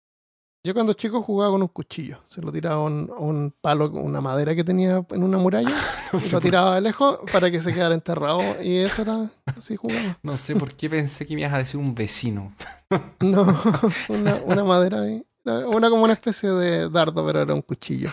Yo 0.66 0.72
cuando 0.72 0.94
chico 0.94 1.22
jugaba 1.22 1.52
con 1.52 1.60
un 1.60 1.68
cuchillo. 1.68 2.20
Se 2.26 2.40
lo 2.40 2.50
tiraba 2.50 2.76
a 2.76 2.80
un, 2.84 3.12
un 3.18 3.54
palo, 3.60 3.92
con 3.92 4.02
una 4.02 4.22
madera 4.22 4.54
que 4.54 4.64
tenía 4.64 5.04
en 5.10 5.22
una 5.22 5.36
muralla. 5.38 5.70
No 6.12 6.18
y 6.18 6.30
lo 6.30 6.40
tiraba 6.40 6.74
de 6.76 6.80
lejos 6.80 7.18
para 7.32 7.50
que 7.50 7.60
se 7.60 7.72
quedara 7.74 7.94
enterrado. 7.94 8.40
Y 8.62 8.76
eso 8.78 9.02
era 9.02 9.30
así 9.44 9.76
jugaba. 9.76 10.16
no 10.22 10.38
sé 10.38 10.54
por 10.56 10.72
qué 10.74 10.88
pensé 10.88 11.26
que 11.26 11.34
me 11.34 11.42
ibas 11.42 11.52
a 11.54 11.58
decir 11.58 11.78
un 11.78 11.94
vecino. 11.94 12.52
No, 13.20 13.42
una, 14.08 14.36
una 14.44 14.64
madera 14.64 15.02
ahí. 15.02 15.26
Era 15.44 15.68
Una 15.68 15.90
como 15.90 16.04
una 16.04 16.12
especie 16.14 16.48
de 16.50 16.88
dardo, 16.88 17.26
pero 17.26 17.40
era 17.42 17.52
un 17.54 17.62
cuchillo. 17.62 18.10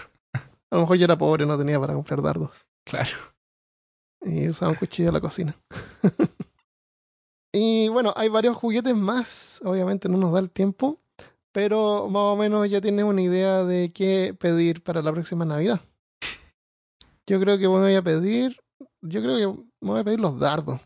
A 0.71 0.75
lo 0.75 0.81
mejor 0.81 0.97
yo 0.97 1.03
era 1.05 1.17
pobre, 1.17 1.45
no 1.45 1.57
tenía 1.57 1.79
para 1.79 1.93
comprar 1.93 2.21
dardos. 2.21 2.51
Claro. 2.85 3.17
Y 4.23 4.47
usaba 4.47 4.71
un 4.71 4.77
cuchillo 4.77 5.07
de 5.09 5.13
la 5.13 5.19
cocina. 5.21 5.55
y 7.53 7.89
bueno, 7.89 8.13
hay 8.15 8.29
varios 8.29 8.55
juguetes 8.55 8.95
más. 8.95 9.59
Obviamente 9.65 10.07
no 10.09 10.17
nos 10.17 10.31
da 10.33 10.39
el 10.39 10.49
tiempo. 10.49 10.99
Pero 11.53 12.07
más 12.07 12.21
o 12.23 12.35
menos 12.37 12.69
ya 12.69 12.79
tienes 12.79 13.03
una 13.03 13.21
idea 13.21 13.65
de 13.65 13.91
qué 13.91 14.33
pedir 14.39 14.81
para 14.83 15.01
la 15.01 15.11
próxima 15.11 15.43
Navidad. 15.43 15.81
Yo 17.27 17.39
creo 17.41 17.57
que 17.57 17.67
voy 17.67 17.93
a 17.95 18.01
pedir. 18.01 18.57
Yo 19.01 19.21
creo 19.21 19.37
que 19.37 19.59
me 19.81 19.91
voy 19.91 19.99
a 19.99 20.03
pedir 20.05 20.19
los 20.21 20.39
dardos. 20.39 20.79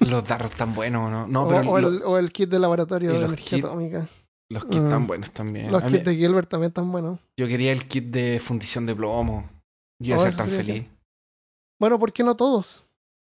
Los 0.00 0.24
dardos 0.28 0.52
tan 0.52 0.74
buenos, 0.74 1.10
¿no? 1.10 1.26
No, 1.26 1.44
o, 1.44 1.48
pero 1.48 1.68
o 1.70 1.80
lo- 1.80 1.88
el, 1.88 2.02
o 2.04 2.18
el 2.18 2.30
kit 2.32 2.48
de 2.48 2.58
laboratorio 2.60 3.10
de 3.10 3.24
energía 3.24 3.58
kit- 3.58 3.64
atómica. 3.64 4.08
Los 4.54 4.64
kits 4.64 4.80
Mm. 4.82 4.90
tan 4.90 5.06
buenos 5.06 5.30
también. 5.32 5.70
Los 5.70 5.82
A 5.82 5.86
mí- 5.86 5.92
kits 5.92 6.04
de 6.04 6.16
Gilbert 6.16 6.48
también 6.48 6.68
están 6.70 6.90
buenos. 6.90 7.20
Yo 7.38 7.46
quería 7.46 7.72
el 7.72 7.86
kit 7.86 8.04
de 8.06 8.40
fundición 8.40 8.86
de 8.86 8.94
plomo. 8.96 9.50
Yo 10.00 10.14
iba 10.14 10.16
Oh, 10.16 10.20
a 10.20 10.22
ser 10.24 10.28
eso 10.30 10.38
tan 10.38 10.48
feliz. 10.48 10.86
Bueno, 11.80 11.98
¿por 11.98 12.12
qué 12.12 12.22
no 12.24 12.34
todos? 12.36 12.84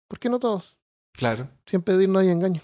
¿Por 0.10 0.20
qué 0.20 0.30
no 0.30 0.40
todos? 0.40 0.78
Claro. 1.14 1.48
Sin 1.66 1.82
pedir 1.82 2.10
no 2.10 2.20
hay 2.20 2.30
engaño. 2.30 2.62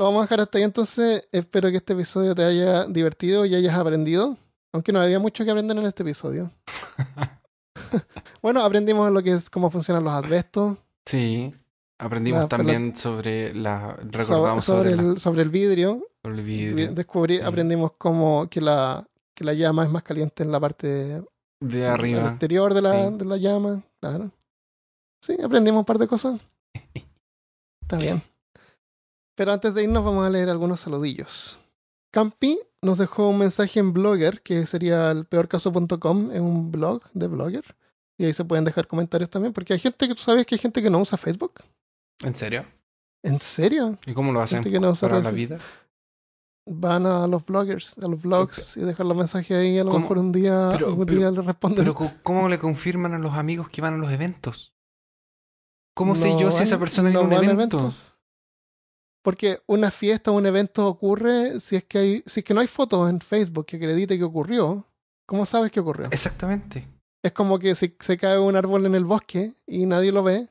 Lo 0.00 0.06
vamos 0.06 0.20
a 0.20 0.22
dejar 0.22 0.40
hasta 0.40 0.56
ahí 0.56 0.64
entonces. 0.64 1.28
Espero 1.30 1.70
que 1.70 1.76
este 1.76 1.92
episodio 1.92 2.34
te 2.34 2.42
haya 2.42 2.86
divertido 2.86 3.44
y 3.44 3.54
hayas 3.54 3.76
aprendido. 3.76 4.34
Aunque 4.72 4.92
no 4.92 5.00
había 5.02 5.18
mucho 5.18 5.44
que 5.44 5.50
aprender 5.50 5.76
en 5.76 5.84
este 5.84 6.02
episodio. 6.04 6.50
bueno, 8.40 8.64
aprendimos 8.64 9.10
lo 9.12 9.22
que 9.22 9.32
es 9.32 9.50
cómo 9.50 9.70
funcionan 9.70 10.02
los 10.02 10.14
asbestos. 10.14 10.78
Sí. 11.04 11.54
Aprendimos 11.98 12.40
La 12.44 12.48
también 12.48 12.96
sobre 12.96 13.52
la. 13.54 13.94
Recordamos 14.02 14.64
sobre, 14.64 14.92
sobre, 14.96 15.08
el, 15.10 15.20
sobre 15.20 15.42
el 15.42 15.50
vidrio. 15.50 16.02
sobre 16.22 16.34
el 16.38 16.44
vidrio. 16.44 16.92
Descubrí, 16.94 17.36
Sí. 17.36 17.42
aprendimos 17.44 17.92
cómo 17.98 18.48
que 18.48 18.62
la, 18.62 19.06
que 19.34 19.44
la 19.44 19.52
llama 19.52 19.84
es 19.84 19.90
más 19.90 20.02
caliente 20.02 20.42
en 20.42 20.50
la 20.50 20.60
parte 20.60 21.22
De 21.60 21.86
arriba. 21.86 22.26
exterior 22.30 22.72
de 22.72 22.80
la, 22.80 23.08
Sí. 23.10 23.16
de 23.18 23.24
la 23.26 23.36
llama. 23.36 23.82
Claro. 24.00 24.30
Sí, 25.22 25.36
aprendimos 25.44 25.80
un 25.80 25.84
par 25.84 25.98
de 25.98 26.08
cosas. 26.08 26.40
Está 27.82 27.98
bien. 27.98 28.22
Pero 29.40 29.54
antes 29.54 29.72
de 29.72 29.84
irnos 29.84 30.04
vamos 30.04 30.26
a 30.26 30.28
leer 30.28 30.50
algunos 30.50 30.80
saludillos. 30.80 31.58
Campi 32.10 32.60
nos 32.82 32.98
dejó 32.98 33.30
un 33.30 33.38
mensaje 33.38 33.80
en 33.80 33.94
Blogger, 33.94 34.42
que 34.42 34.66
sería 34.66 35.10
el 35.10 35.24
peorcaso.com, 35.24 36.30
es 36.30 36.40
un 36.42 36.70
blog 36.70 37.04
de 37.14 37.26
Blogger. 37.26 37.64
Y 38.18 38.26
ahí 38.26 38.34
se 38.34 38.44
pueden 38.44 38.66
dejar 38.66 38.86
comentarios 38.86 39.30
también, 39.30 39.54
porque 39.54 39.72
hay 39.72 39.78
gente 39.78 40.06
que 40.06 40.14
tú 40.14 40.20
sabes 40.20 40.44
que 40.44 40.56
hay 40.56 40.58
gente 40.58 40.82
que 40.82 40.90
no 40.90 40.98
usa 41.00 41.16
Facebook. 41.16 41.54
¿En 42.22 42.34
serio? 42.34 42.66
¿En 43.22 43.40
serio? 43.40 43.98
¿Y 44.04 44.12
cómo 44.12 44.30
lo 44.30 44.42
hacen 44.42 44.60
no 44.78 44.94
para 44.94 45.20
la 45.20 45.30
vida? 45.30 45.58
Van 46.66 47.06
a 47.06 47.26
los 47.26 47.42
bloggers, 47.46 47.96
a 47.96 48.08
los 48.08 48.20
blogs 48.20 48.76
y 48.76 48.80
dejan 48.80 49.08
los 49.08 49.16
mensajes 49.16 49.56
ahí. 49.56 49.78
A 49.78 49.84
lo 49.84 49.90
¿Cómo? 49.92 50.02
mejor 50.02 50.18
un 50.18 50.32
día, 50.32 50.68
Pero- 50.72 50.92
un 50.94 51.06
pero- 51.06 51.18
día 51.18 51.30
le 51.30 51.40
responden. 51.40 51.78
Pero 51.78 51.94
¿cómo 52.22 52.46
le 52.46 52.58
confirman 52.58 53.14
a 53.14 53.18
los 53.18 53.32
amigos 53.32 53.70
que 53.70 53.80
van 53.80 53.94
a 53.94 53.96
los 53.96 54.12
eventos? 54.12 54.74
¿Cómo 55.94 56.14
sé 56.14 56.38
yo 56.38 56.50
si 56.50 56.62
esa 56.62 56.78
persona 56.78 57.08
no 57.08 57.20
viene 57.20 57.36
a 57.36 57.38
un 57.38 57.44
evento? 57.46 57.78
eventos. 57.78 58.09
Porque 59.22 59.60
una 59.66 59.90
fiesta 59.90 60.30
o 60.30 60.34
un 60.34 60.46
evento 60.46 60.86
ocurre 60.86 61.60
si 61.60 61.76
es 61.76 61.84
que 61.84 61.98
hay, 61.98 62.22
si 62.26 62.40
es 62.40 62.46
que 62.46 62.54
no 62.54 62.60
hay 62.60 62.66
fotos 62.66 63.08
en 63.10 63.20
Facebook 63.20 63.66
que 63.66 63.76
acredite 63.76 64.16
que 64.18 64.24
ocurrió. 64.24 64.86
¿Cómo 65.26 65.46
sabes 65.46 65.70
que 65.70 65.80
ocurrió? 65.80 66.08
Exactamente. 66.10 66.88
Es 67.22 67.32
como 67.32 67.58
que 67.58 67.74
si 67.74 67.94
se 68.00 68.16
cae 68.16 68.38
un 68.38 68.56
árbol 68.56 68.86
en 68.86 68.94
el 68.94 69.04
bosque 69.04 69.54
y 69.66 69.84
nadie 69.86 70.10
lo 70.10 70.22
ve, 70.22 70.48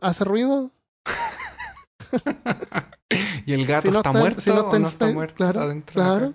¿hace 0.00 0.24
ruido? 0.24 0.72
¿Y 3.46 3.52
el 3.52 3.66
gato 3.66 3.82
Si 3.82 3.90
no 3.90 3.98
está, 4.00 4.12
muerto 4.12 4.40
si 4.40 4.50
no 4.50 4.56
está 4.56 4.76
o 4.76 4.78
no 4.78 4.88
está 4.88 5.06
muerto? 5.12 5.34
claro, 5.36 5.60
adentro 5.62 6.02
de 6.02 6.08
la 6.08 6.32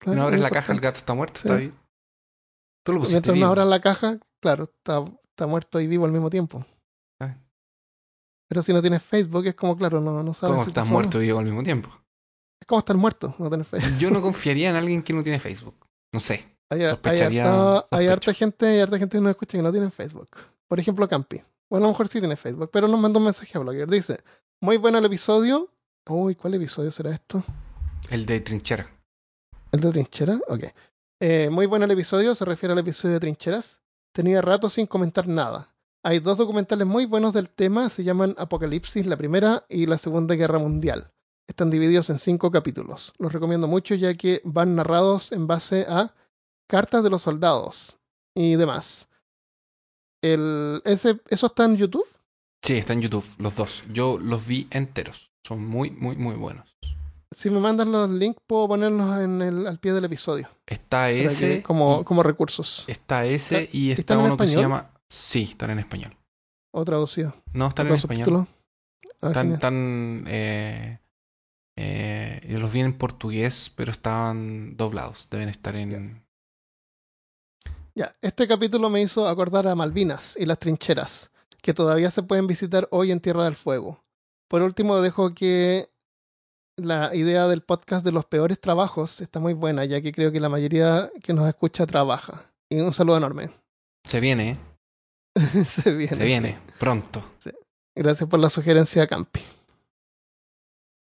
Claro. 0.00 0.16
no 0.16 0.22
abres 0.22 0.38
es 0.38 0.42
la 0.42 0.50
caja, 0.50 0.72
el 0.72 0.80
gato 0.80 0.98
está 0.98 1.14
muerto, 1.14 1.40
Sí. 1.40 1.48
está 1.48 1.56
vivo. 1.58 1.74
Tú 2.84 2.92
lo 2.92 3.00
pusiste 3.00 3.16
Mientras 3.16 3.38
no 3.38 3.46
abran 3.48 3.70
la 3.70 3.80
caja, 3.80 4.18
claro, 4.40 4.64
está, 4.64 5.04
está 5.28 5.46
muerto 5.46 5.80
y 5.80 5.86
vivo 5.86 6.06
al 6.06 6.12
mismo 6.12 6.30
tiempo. 6.30 6.64
Pero 8.48 8.62
si 8.62 8.72
no 8.72 8.80
tienes 8.80 9.02
Facebook, 9.02 9.46
es 9.46 9.54
como, 9.54 9.76
claro, 9.76 10.00
no, 10.00 10.22
no 10.22 10.34
sabes. 10.34 10.52
¿Cómo 10.54 10.64
si 10.64 10.70
estás 10.70 10.86
muerto 10.88 11.20
y 11.20 11.26
vivo 11.26 11.38
al 11.38 11.44
mismo 11.44 11.62
tiempo? 11.62 11.90
Es 12.60 12.66
como 12.66 12.78
estar 12.80 12.96
muerto, 12.96 13.34
no 13.38 13.50
tener 13.50 13.66
Facebook. 13.66 13.98
Yo 13.98 14.10
no 14.10 14.22
confiaría 14.22 14.70
en 14.70 14.76
alguien 14.76 15.02
que 15.02 15.12
no 15.12 15.22
tiene 15.22 15.38
Facebook. 15.38 15.86
No 16.12 16.20
sé. 16.20 16.56
Hay, 16.70 16.82
hay 16.82 16.88
Sospecharía- 16.90 17.44
harta, 17.44 17.86
hay 17.90 18.06
sospecho. 18.06 18.12
harta 18.12 18.32
gente, 18.34 18.66
hay 18.66 18.80
harta 18.80 18.98
gente 18.98 19.16
que 19.18 19.22
nos 19.22 19.30
escucha 19.30 19.58
que 19.58 19.62
no 19.62 19.72
tiene 19.72 19.90
Facebook. 19.90 20.28
Por 20.66 20.80
ejemplo, 20.80 21.08
Campi. 21.08 21.40
Bueno, 21.70 21.84
a 21.84 21.88
lo 21.88 21.92
mejor 21.92 22.08
sí 22.08 22.18
tiene 22.20 22.36
Facebook, 22.36 22.70
pero 22.72 22.88
nos 22.88 22.98
mandó 23.00 23.18
un 23.18 23.26
mensaje 23.26 23.56
a 23.56 23.60
Blogger. 23.60 23.88
Dice, 23.88 24.20
muy 24.62 24.76
bueno 24.78 24.98
el 24.98 25.04
episodio. 25.04 25.68
Uy, 26.08 26.34
¿cuál 26.34 26.54
episodio 26.54 26.90
será 26.90 27.10
esto? 27.12 27.42
El 28.10 28.24
de 28.24 28.40
trinchera. 28.40 28.90
¿El 29.72 29.80
de 29.80 29.90
trinchera? 29.92 30.40
Ok. 30.48 30.64
Eh, 31.20 31.48
muy 31.50 31.66
bueno 31.66 31.84
el 31.84 31.90
episodio, 31.90 32.34
se 32.34 32.44
refiere 32.46 32.72
al 32.72 32.78
episodio 32.78 33.14
de 33.14 33.20
trincheras. 33.20 33.80
Tenía 34.14 34.40
rato 34.40 34.70
sin 34.70 34.86
comentar 34.86 35.26
nada. 35.28 35.74
Hay 36.04 36.20
dos 36.20 36.38
documentales 36.38 36.86
muy 36.86 37.06
buenos 37.06 37.34
del 37.34 37.48
tema, 37.48 37.88
se 37.88 38.04
llaman 38.04 38.34
Apocalipsis, 38.38 39.06
la 39.06 39.16
primera 39.16 39.64
y 39.68 39.86
la 39.86 39.98
Segunda 39.98 40.34
Guerra 40.34 40.58
Mundial. 40.58 41.10
Están 41.48 41.70
divididos 41.70 42.08
en 42.10 42.18
cinco 42.18 42.50
capítulos. 42.50 43.12
Los 43.18 43.32
recomiendo 43.32 43.66
mucho 43.66 43.94
ya 43.94 44.14
que 44.14 44.40
van 44.44 44.76
narrados 44.76 45.32
en 45.32 45.46
base 45.46 45.86
a 45.88 46.14
cartas 46.68 47.02
de 47.02 47.10
los 47.10 47.22
soldados 47.22 47.98
y 48.34 48.54
demás. 48.56 49.08
El, 50.22 50.82
ese, 50.84 51.20
¿Eso 51.28 51.46
está 51.46 51.64
en 51.64 51.76
YouTube? 51.76 52.06
Sí, 52.62 52.74
está 52.74 52.92
en 52.92 53.02
YouTube, 53.02 53.24
los 53.38 53.56
dos. 53.56 53.82
Yo 53.92 54.18
los 54.18 54.46
vi 54.46 54.66
enteros. 54.70 55.32
Son 55.46 55.64
muy, 55.66 55.90
muy, 55.90 56.16
muy 56.16 56.34
buenos. 56.34 56.76
Si 57.30 57.50
me 57.50 57.60
mandan 57.60 57.92
los 57.92 58.08
links, 58.10 58.40
puedo 58.46 58.68
ponerlos 58.68 59.20
en 59.20 59.42
el, 59.42 59.66
al 59.66 59.78
pie 59.78 59.92
del 59.92 60.04
episodio. 60.04 60.48
Está 60.66 61.10
ese. 61.10 61.56
que- 61.56 61.62
como, 61.62 62.00
y- 62.00 62.04
como 62.04 62.22
recursos. 62.22 62.84
Está 62.88 63.26
ese 63.26 63.64
¿Está- 63.64 63.76
y 63.76 63.90
está 63.92 64.18
uno 64.18 64.36
que 64.36 64.46
se 64.46 64.56
llama. 64.56 64.90
Sí, 65.08 65.48
están 65.50 65.70
en 65.70 65.78
español. 65.78 66.16
O 66.70 66.84
traducido. 66.84 67.34
No, 67.52 67.68
están 67.68 67.86
¿O 67.86 67.90
en 67.90 67.96
español. 67.96 68.46
Ah, 69.20 69.30
Están, 69.30 70.24
eh, 70.28 71.00
eh, 71.76 72.46
yo 72.48 72.60
los 72.60 72.72
vi 72.72 72.80
en 72.80 72.96
portugués, 72.96 73.72
pero 73.74 73.90
estaban 73.90 74.76
doblados. 74.76 75.28
Deben 75.30 75.48
estar 75.48 75.74
en. 75.74 76.24
Ya, 77.96 78.14
este 78.20 78.46
capítulo 78.46 78.90
me 78.90 79.02
hizo 79.02 79.26
acordar 79.26 79.66
a 79.66 79.74
Malvinas 79.74 80.36
y 80.38 80.46
las 80.46 80.60
trincheras, 80.60 81.32
que 81.60 81.74
todavía 81.74 82.12
se 82.12 82.22
pueden 82.22 82.46
visitar 82.46 82.86
hoy 82.92 83.10
en 83.10 83.20
Tierra 83.20 83.44
del 83.44 83.56
Fuego. 83.56 84.04
Por 84.46 84.62
último, 84.62 85.00
dejo 85.00 85.34
que 85.34 85.90
la 86.76 87.12
idea 87.14 87.48
del 87.48 87.62
podcast 87.62 88.04
de 88.04 88.12
los 88.12 88.24
peores 88.24 88.60
trabajos 88.60 89.20
está 89.20 89.40
muy 89.40 89.52
buena, 89.52 89.84
ya 89.84 90.00
que 90.00 90.12
creo 90.12 90.30
que 90.30 90.38
la 90.38 90.48
mayoría 90.48 91.10
que 91.24 91.32
nos 91.32 91.48
escucha 91.48 91.86
trabaja. 91.86 92.52
Y 92.70 92.78
un 92.80 92.92
saludo 92.92 93.16
enorme. 93.16 93.50
Se 94.04 94.20
viene, 94.20 94.50
¿eh? 94.50 94.56
se 95.68 95.94
viene. 95.94 96.16
Se 96.16 96.24
viene, 96.24 96.58
pronto. 96.78 97.34
sí. 97.38 97.50
Gracias 97.96 98.28
por 98.30 98.38
la 98.38 98.48
sugerencia, 98.48 99.08
Campi. 99.08 99.42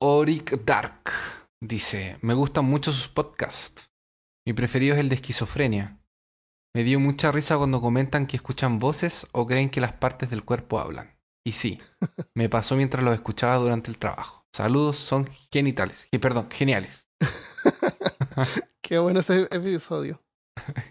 Oric 0.02 0.64
Dark 0.64 1.10
dice: 1.60 2.18
Me 2.22 2.35
gustan 2.35 2.65
mucho 2.65 2.91
sus 2.91 3.07
podcasts. 3.07 3.89
Mi 4.45 4.53
preferido 4.53 4.93
es 4.93 4.99
el 4.99 5.10
de 5.10 5.15
esquizofrenia. 5.15 5.99
Me 6.76 6.84
dio 6.84 6.99
mucha 6.99 7.31
risa 7.31 7.57
cuando 7.57 7.81
comentan 7.81 8.27
que 8.27 8.35
escuchan 8.35 8.77
voces 8.77 9.27
o 9.31 9.47
creen 9.47 9.69
que 9.69 9.81
las 9.81 9.93
partes 9.93 10.30
del 10.30 10.43
cuerpo 10.43 10.80
hablan. 10.80 11.18
Y 11.43 11.53
sí, 11.53 11.81
me 12.35 12.49
pasó 12.49 12.76
mientras 12.76 13.03
los 13.03 13.15
escuchaba 13.15 13.56
durante 13.56 13.89
el 13.89 13.97
trabajo. 13.97 14.45
Saludos, 14.56 14.97
son 14.97 15.27
genitales. 15.52 16.07
Que 16.11 16.19
perdón, 16.19 16.49
geniales. 16.52 17.10
Qué 18.84 18.99
bueno 18.99 19.22
ese 19.22 19.47
episodio. 19.52 20.22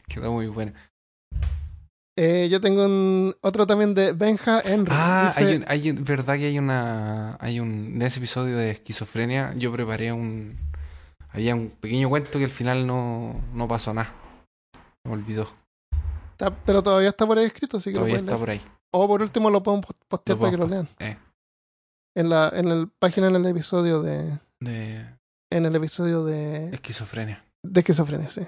Quedó 0.09 0.32
muy 0.32 0.48
bueno. 0.48 0.73
Eh, 2.16 2.49
yo 2.51 2.61
tengo 2.61 2.85
un, 2.86 3.35
otro 3.41 3.66
también 3.66 3.93
de 3.95 4.12
Benja 4.12 4.61
Henry. 4.61 4.93
Ah, 4.95 5.32
Dice- 5.35 5.45
hay, 5.45 5.57
un, 5.57 5.65
hay 5.66 5.91
un- 5.91 6.05
verdad 6.05 6.35
que 6.36 6.47
hay 6.47 6.59
una, 6.59 7.36
hay 7.41 7.59
un, 7.61 7.93
en 7.97 8.03
ese 8.03 8.19
episodio 8.20 8.57
de 8.57 8.70
esquizofrenia 8.70 9.53
yo 9.57 9.73
preparé 9.73 10.12
un, 10.12 10.57
había 11.31 11.57
un 11.57 11.70
pequeño 11.70 12.09
cuento 12.09 12.39
que 12.39 12.45
al 12.45 12.51
final 12.51 12.86
no, 12.86 13.41
no 13.53 13.66
pasó 13.66 13.93
nada. 13.93 14.12
Me 15.05 15.12
olvidó. 15.12 15.49
está- 16.32 16.55
pero 16.65 16.82
todavía 16.85 17.09
está 17.09 17.27
por 17.27 17.36
ahí 17.39 17.47
escrito, 17.47 17.78
así 17.78 17.91
que 17.91 17.95
Todavía 17.95 18.15
lo 18.15 18.20
está 18.20 18.31
leer. 18.32 18.41
por 18.41 18.51
ahí. 18.51 18.61
O 18.93 19.09
por 19.09 19.20
último 19.23 19.51
lo 19.51 19.62
podemos 19.65 19.86
post- 19.86 20.01
postear 20.07 20.36
Lo 20.36 20.41
para 20.41 20.51
que 20.53 20.57
lo 20.59 20.66
lean. 20.69 20.89
eh. 21.01 21.16
En 22.16 22.28
la, 22.31 22.49
en 22.55 22.69
la 22.69 22.89
página 23.01 23.27
en 23.27 23.35
el 23.35 23.47
episodio 23.47 24.01
de. 24.03 24.39
De 24.61 25.05
En 25.51 25.66
el 25.66 25.74
episodio 25.74 26.24
de. 26.24 26.70
esquizofrenia. 26.70 27.45
De 27.65 27.81
esquizofrenia, 27.81 28.28
sí. 28.28 28.43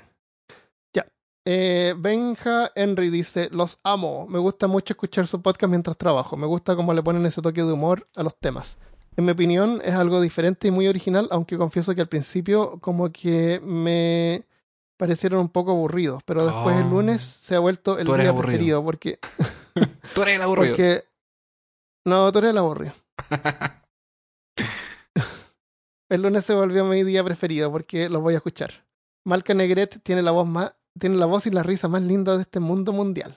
Eh, 1.49 1.95
Benja 1.97 2.73
Henry 2.75 3.09
dice: 3.09 3.49
Los 3.53 3.79
amo. 3.85 4.27
Me 4.29 4.39
gusta 4.39 4.67
mucho 4.67 4.93
escuchar 4.95 5.27
su 5.29 5.41
podcast 5.41 5.71
mientras 5.71 5.97
trabajo. 5.97 6.37
Me 6.37 6.47
gusta 6.47 6.75
cómo 6.75 6.93
le 6.93 7.03
ponen 7.03 7.25
ese 7.27 7.41
toque 7.41 7.63
de 7.63 7.73
humor 7.73 8.07
a 8.17 8.23
los 8.25 8.37
temas. 8.39 8.77
En 9.17 9.25
mi 9.25 9.31
opinión, 9.33 9.81
es 9.85 9.95
algo 9.95 10.21
diferente 10.21 10.69
y 10.69 10.71
muy 10.71 10.89
original, 10.89 11.29
aunque 11.31 11.57
confieso 11.57 11.95
que 11.95 12.01
al 12.03 12.09
principio, 12.09 12.79
como 12.81 13.11
que 13.13 13.61
me 13.63 14.45
parecieron 14.97 15.41
un 15.41 15.49
poco 15.49 15.71
aburridos. 15.71 16.23
Pero 16.25 16.45
después, 16.45 16.77
el 16.77 16.87
Oh. 16.87 16.91
lunes, 16.91 17.23
se 17.23 17.55
ha 17.55 17.61
vuelto 17.61 17.99
el 17.99 18.07
día 18.07 18.15
aburrido. 18.29 18.37
preferido. 18.43 18.85
Porque. 18.85 19.19
Tú 20.15 20.23
eres 20.23 20.37
el 20.37 20.43
aburrido. 20.43 20.75
porque 20.75 21.05
no, 22.07 22.31
tú 22.33 22.39
eres 22.39 22.51
el 22.51 22.59
aburrido. 22.59 22.93
El 26.09 26.23
lunes 26.23 26.45
se 26.45 26.55
volvió 26.55 26.85
mi 26.85 27.03
día 27.03 27.25
preferido 27.25 27.71
porque 27.73 28.09
los 28.09 28.23
voy 28.23 28.35
a 28.35 28.37
escuchar. 28.37 28.71
Malca 29.25 29.55
Negret 29.55 30.01
tiene 30.05 30.23
la 30.23 30.31
voz 30.31 30.47
más, 30.47 30.73
tiene 30.99 31.17
la 31.17 31.27
voz 31.27 31.47
y 31.47 31.51
la 31.51 31.63
risa 31.63 31.89
más 31.89 32.03
linda 32.03 32.37
de 32.37 32.43
este 32.43 32.61
mundo 32.61 32.93
mundial. 32.93 33.37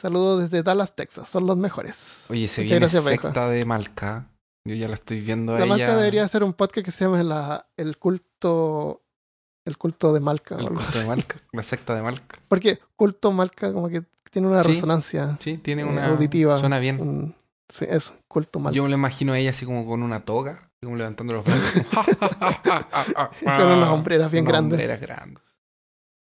Saludos 0.00 0.42
desde 0.42 0.62
Dallas, 0.62 0.94
Texas. 0.96 1.28
Son 1.28 1.46
los 1.46 1.56
mejores. 1.56 2.26
Oye, 2.30 2.48
se 2.48 2.62
viene 2.62 2.78
gracias, 2.80 3.04
secta 3.04 3.48
de 3.48 3.64
Malca. 3.64 4.28
Yo 4.64 4.74
ya 4.74 4.88
la 4.88 4.94
estoy 4.94 5.20
viendo 5.20 5.54
a 5.54 5.58
La 5.58 5.64
ella. 5.64 5.76
Malca 5.76 5.96
debería 5.96 6.24
hacer 6.24 6.42
un 6.44 6.52
podcast 6.54 6.84
que 6.84 6.90
se 6.92 7.04
llama 7.04 7.22
la- 7.22 7.66
el 7.76 7.98
culto 7.98 9.02
el 9.64 9.78
culto 9.78 10.12
de 10.12 10.18
Malca. 10.20 10.56
El 10.56 10.68
culto 10.68 10.98
de. 10.98 11.04
Malca, 11.06 11.36
la 11.52 11.62
secta 11.62 11.94
de 11.94 12.02
Malca. 12.02 12.38
Porque 12.48 12.80
culto 12.96 13.30
Malca 13.30 13.72
como 13.72 13.88
que 13.88 14.02
tiene 14.30 14.48
una 14.48 14.62
Sí. 14.64 14.70
resonancia 14.74 15.36
Sí, 15.40 15.58
tiene 15.58 15.82
eh, 15.82 15.84
una. 15.84 16.06
auditiva. 16.06 16.56
Suena 16.58 16.78
bien. 16.80 17.00
un- 17.00 17.34
sí, 17.68 17.84
eso, 17.88 18.14
culto 18.28 18.58
Malca. 18.58 18.74
Yo 18.74 18.82
me 18.82 18.88
lo 18.88 18.94
imagino 18.96 19.32
a 19.34 19.38
ella 19.38 19.50
así 19.50 19.64
como 19.64 19.86
con 19.86 20.02
una 20.02 20.20
toga, 20.24 20.68
como 20.82 20.96
levantando 20.96 21.32
los 21.34 21.44
brazos. 21.44 21.70
Con 23.44 23.62
unas 23.66 23.88
hombreras 23.90 24.30
bien 24.32 24.44
Unas 24.44 24.52
grandes. 24.52 24.72
hombreras 24.80 25.00
grandes. 25.00 25.42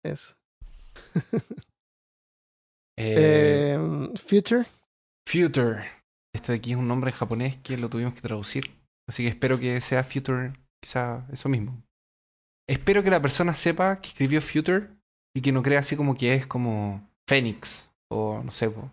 Eso. 0.04 0.34
Eh, 2.96 3.76
Eh, 3.76 4.18
Future. 4.18 4.66
Future. 5.26 5.84
Este 6.34 6.52
de 6.52 6.58
aquí 6.58 6.72
es 6.72 6.76
un 6.78 6.86
nombre 6.88 7.10
en 7.10 7.16
japonés 7.16 7.56
que 7.56 7.76
lo 7.76 7.88
tuvimos 7.88 8.14
que 8.14 8.20
traducir. 8.20 8.70
Así 9.08 9.22
que 9.22 9.28
espero 9.30 9.58
que 9.58 9.80
sea 9.80 10.04
Future, 10.04 10.52
quizá 10.82 11.26
eso 11.32 11.48
mismo. 11.48 11.82
Espero 12.68 13.02
que 13.02 13.10
la 13.10 13.20
persona 13.22 13.54
sepa 13.56 13.96
que 13.96 14.08
escribió 14.08 14.40
Future 14.40 14.88
y 15.34 15.40
que 15.40 15.50
no 15.52 15.62
crea 15.62 15.80
así 15.80 15.96
como 15.96 16.14
que 16.16 16.34
es 16.34 16.46
como 16.46 17.08
Fénix 17.28 17.90
o 18.12 18.40
no 18.44 18.50
sé, 18.50 18.70
po. 18.70 18.90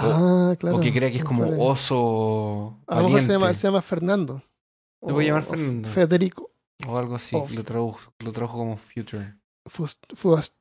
Ah, 0.00 0.54
claro. 0.58 0.76
o 0.76 0.80
que 0.80 0.92
crea 0.92 1.10
que 1.10 1.18
es 1.18 1.24
como 1.24 1.44
oso 1.60 2.78
A 2.86 3.00
lo 3.00 3.08
mejor 3.08 3.22
se 3.22 3.32
llama, 3.32 3.46
valiente 3.46 3.60
se 3.60 3.66
llama 3.66 3.82
Fernando. 3.82 4.42
Puede 5.00 5.16
O- 5.16 5.20
llamar 5.22 5.42
o 5.42 5.46
Fernando. 5.50 5.88
Federico. 5.88 6.50
o 6.86 6.96
algo 6.96 7.16
así. 7.16 7.34
o- 7.36 7.48
Lo 7.52 7.64
tradujo, 7.64 8.12
lo 8.20 8.30
tradujo 8.32 8.56
como 8.58 8.76
Future. 8.76 9.34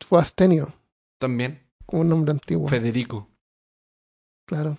Fuastenio. 0.09 0.73
También 1.19 1.67
Como 1.85 2.01
un 2.01 2.09
nombre 2.09 2.31
antiguo. 2.31 2.67
Federico. 2.67 3.29
Claro. 4.47 4.77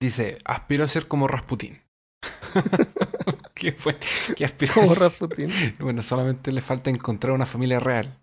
Dice, 0.00 0.38
aspiro 0.44 0.84
a 0.84 0.88
ser 0.88 1.06
como 1.08 1.28
Rasputín. 1.28 1.80
¿Qué 3.54 3.72
fue? 3.72 3.98
¿Qué 4.36 4.44
aspiró 4.44 4.72
a 4.72 4.74
Como 4.74 4.88
ser? 4.94 5.02
Rasputin. 5.04 5.50
Bueno, 5.78 6.02
solamente 6.02 6.50
le 6.52 6.60
falta 6.60 6.90
encontrar 6.90 7.32
una 7.32 7.46
familia 7.46 7.78
real. 7.80 8.18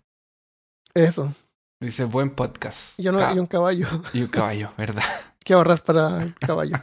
Eso. 0.94 1.34
Dice, 1.82 2.04
buen 2.04 2.34
podcast. 2.34 2.98
Yo 2.98 3.12
no 3.12 3.18
Ca- 3.18 3.30
hay 3.30 3.38
un 3.38 3.46
caballo. 3.46 3.86
y 4.12 4.22
un 4.22 4.28
caballo, 4.28 4.72
¿verdad? 4.76 5.04
que 5.44 5.54
ahorrar 5.54 5.82
para 5.82 6.22
el 6.22 6.34
caballo. 6.34 6.76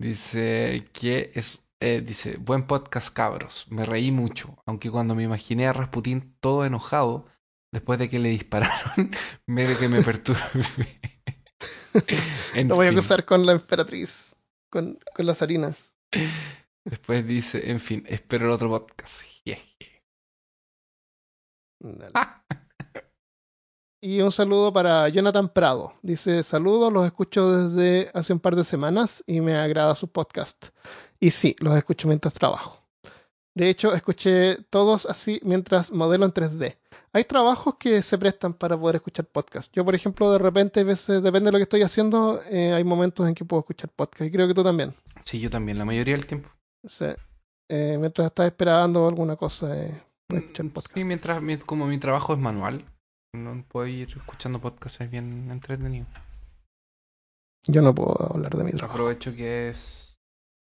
Dice 0.00 0.88
que 0.92 1.30
es... 1.34 1.64
eh, 1.80 2.00
dice, 2.04 2.36
buen 2.38 2.66
podcast, 2.66 3.12
cabros. 3.14 3.66
Me 3.70 3.84
reí 3.86 4.10
mucho, 4.10 4.56
aunque 4.66 4.90
cuando 4.90 5.14
me 5.14 5.22
imaginé 5.22 5.66
a 5.68 5.72
Rasputín 5.72 6.36
todo 6.40 6.64
enojado, 6.64 7.26
después 7.76 7.98
de 7.98 8.08
que 8.08 8.18
le 8.18 8.30
dispararon, 8.30 9.10
medio 9.46 9.78
que 9.78 9.88
me 9.88 10.02
perturbé. 10.02 11.00
En 12.54 12.68
Lo 12.68 12.76
voy 12.76 12.86
a 12.86 12.90
fin. 12.90 12.98
acusar 12.98 13.24
con 13.26 13.44
la 13.44 13.52
emperatriz. 13.52 14.34
Con, 14.70 14.98
con 15.14 15.26
las 15.26 15.42
harinas. 15.42 15.92
Después 16.84 17.26
dice, 17.26 17.70
en 17.70 17.78
fin, 17.80 18.04
espero 18.08 18.46
el 18.46 18.52
otro 18.52 18.70
podcast. 18.70 19.22
Jeje. 19.44 20.02
Dale. 21.80 22.20
Y 24.02 24.20
un 24.22 24.32
saludo 24.32 24.72
para 24.72 25.08
Jonathan 25.10 25.48
Prado. 25.52 25.94
Dice, 26.02 26.42
saludos, 26.42 26.92
los 26.92 27.04
escucho 27.06 27.68
desde 27.68 28.10
hace 28.14 28.32
un 28.32 28.40
par 28.40 28.56
de 28.56 28.64
semanas 28.64 29.22
y 29.26 29.40
me 29.40 29.54
agrada 29.56 29.94
su 29.94 30.10
podcast. 30.10 30.68
Y 31.20 31.30
sí, 31.30 31.56
los 31.58 31.76
escucho 31.76 32.08
mientras 32.08 32.32
trabajo. 32.34 32.88
De 33.54 33.68
hecho, 33.68 33.94
escuché 33.94 34.56
todos 34.70 35.06
así 35.06 35.40
mientras 35.42 35.90
modelo 35.90 36.24
en 36.24 36.32
3D. 36.32 36.78
Hay 37.16 37.24
trabajos 37.24 37.76
que 37.78 38.02
se 38.02 38.18
prestan 38.18 38.52
para 38.52 38.76
poder 38.78 38.96
escuchar 38.96 39.24
podcast. 39.24 39.72
Yo, 39.72 39.86
por 39.86 39.94
ejemplo, 39.94 40.30
de 40.30 40.38
repente, 40.38 40.80
a 40.80 40.84
veces, 40.84 41.22
depende 41.22 41.46
de 41.46 41.52
lo 41.52 41.58
que 41.58 41.62
estoy 41.62 41.80
haciendo, 41.80 42.42
eh, 42.50 42.74
hay 42.74 42.84
momentos 42.84 43.26
en 43.26 43.34
que 43.34 43.42
puedo 43.42 43.60
escuchar 43.60 43.88
podcast. 43.88 44.28
Y 44.28 44.30
creo 44.30 44.46
que 44.46 44.52
tú 44.52 44.62
también. 44.62 44.94
Sí, 45.24 45.40
yo 45.40 45.48
también, 45.48 45.78
la 45.78 45.86
mayoría 45.86 46.14
del 46.14 46.26
tiempo. 46.26 46.50
Sea, 46.84 47.16
eh, 47.70 47.96
mientras 47.98 48.26
estás 48.26 48.44
esperando 48.48 49.08
alguna 49.08 49.34
cosa, 49.36 49.74
eh, 49.82 49.98
puedes 50.28 50.44
escuchar 50.44 50.66
Mm, 50.66 50.70
podcast. 50.70 50.94
Sí, 50.94 51.04
mientras, 51.04 51.40
mi- 51.40 51.56
como 51.56 51.86
mi 51.86 51.96
trabajo 51.98 52.34
es 52.34 52.38
manual, 52.38 52.84
no 53.34 53.64
puedo 53.66 53.86
ir 53.86 54.08
escuchando 54.14 54.60
podcasts, 54.60 55.00
es 55.00 55.10
bien 55.10 55.50
entretenido. 55.50 56.04
Yo 57.66 57.80
no 57.80 57.94
puedo 57.94 58.14
hablar 58.34 58.54
de 58.56 58.62
mi 58.64 58.72
trabajo. 58.72 58.92
Aprovecho 58.92 59.34
que 59.34 59.70
es. 59.70 60.14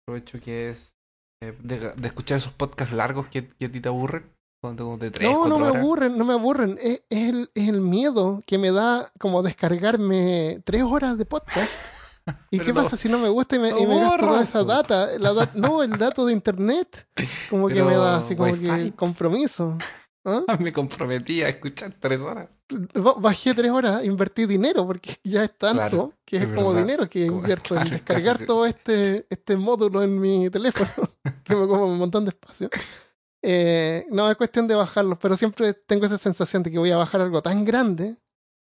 Aprovecho 0.08 0.40
que 0.40 0.70
es. 0.70 0.96
eh, 1.44 1.54
de, 1.62 1.92
de 1.92 2.08
escuchar 2.08 2.38
esos 2.38 2.54
podcasts 2.54 2.96
largos 2.96 3.28
que, 3.28 3.50
que 3.50 3.66
a 3.66 3.72
ti 3.72 3.82
te 3.82 3.90
aburren. 3.90 4.32
Como 4.66 4.72
de- 4.76 4.84
como 4.84 4.98
de 4.98 5.12
3, 5.12 5.30
No, 5.32 5.38
4 5.40 5.50
no 5.50 5.60
me 5.64 5.70
horas. 5.70 5.82
aburren, 5.84 6.18
no 6.18 6.26
me 6.26 6.34
aburren. 6.34 6.78
Es, 6.82 7.02
es 7.10 7.30
el, 7.30 7.50
es 7.54 7.68
el 7.70 7.82
miedo 7.82 8.42
que 8.46 8.58
me 8.58 8.72
da 8.72 9.12
como 9.20 9.42
descargarme 9.44 10.62
tres 10.66 10.84
horas 10.84 11.18
de 11.18 11.26
podcast. 11.26 11.72
¿Y 12.50 12.58
Pero 12.58 12.66
qué 12.66 12.74
pasa 12.74 12.98
si 12.98 13.08
no 13.08 13.20
me 13.20 13.30
gusta 13.30 13.56
y 13.56 13.60
me, 13.60 13.70
lo 13.72 13.80
y 13.80 13.86
me 13.86 14.00
gasto 14.00 14.18
toda 14.26 14.42
esa 14.44 14.64
data? 14.64 15.10
La 15.20 15.52
no, 15.54 15.84
el 15.84 15.92
dato 15.98 16.26
de 16.26 16.34
internet. 16.34 17.08
Como 17.50 17.68
que 17.68 17.84
me 17.84 17.96
da 17.96 18.18
así 18.18 18.36
como 18.36 18.54
que 18.54 18.94
compromiso. 18.96 19.78
¿Ah? 20.28 20.42
Me 20.60 20.74
comprometí 20.74 21.44
a 21.44 21.50
escuchar 21.50 21.94
3 22.00 22.22
horas. 22.22 22.50
Ba- 22.96 23.14
Bajé 23.20 23.54
tres 23.54 23.70
horas, 23.70 24.04
invertí 24.04 24.48
dinero 24.48 24.88
porque 24.88 25.18
ya 25.24 25.44
es 25.44 25.56
tanto 25.56 25.78
Claro, 25.78 26.14
que 26.26 26.38
es, 26.38 26.42
es 26.46 26.48
como 26.48 26.70
verdad. 26.74 26.82
dinero 26.82 27.08
que 27.08 27.28
Como- 27.28 27.42
invierto 27.42 27.76
claro, 27.76 27.86
en 27.86 27.92
descargar 27.94 28.40
todo 28.40 28.66
este, 28.66 29.28
este 29.30 29.56
módulo 29.56 30.02
en 30.02 30.20
mi 30.20 30.50
teléfono 30.50 30.90
que 31.44 31.56
me 31.56 31.68
come 31.68 31.84
un 31.84 32.00
montón 32.00 32.26
de 32.26 32.30
espacio. 32.30 32.72
Eh, 33.48 34.08
no, 34.10 34.30
es 34.32 34.38
cuestión 34.38 34.68
de 34.68 34.74
bajarlos, 34.74 35.20
pero 35.22 35.38
siempre 35.38 35.76
tengo 35.76 36.08
esa 36.08 36.18
sensación 36.18 36.64
de 36.64 36.72
que 36.72 36.80
voy 36.80 36.90
a 36.90 36.98
bajar 36.98 37.22
algo 37.22 37.44
tan 37.44 37.64
grande. 37.64 38.18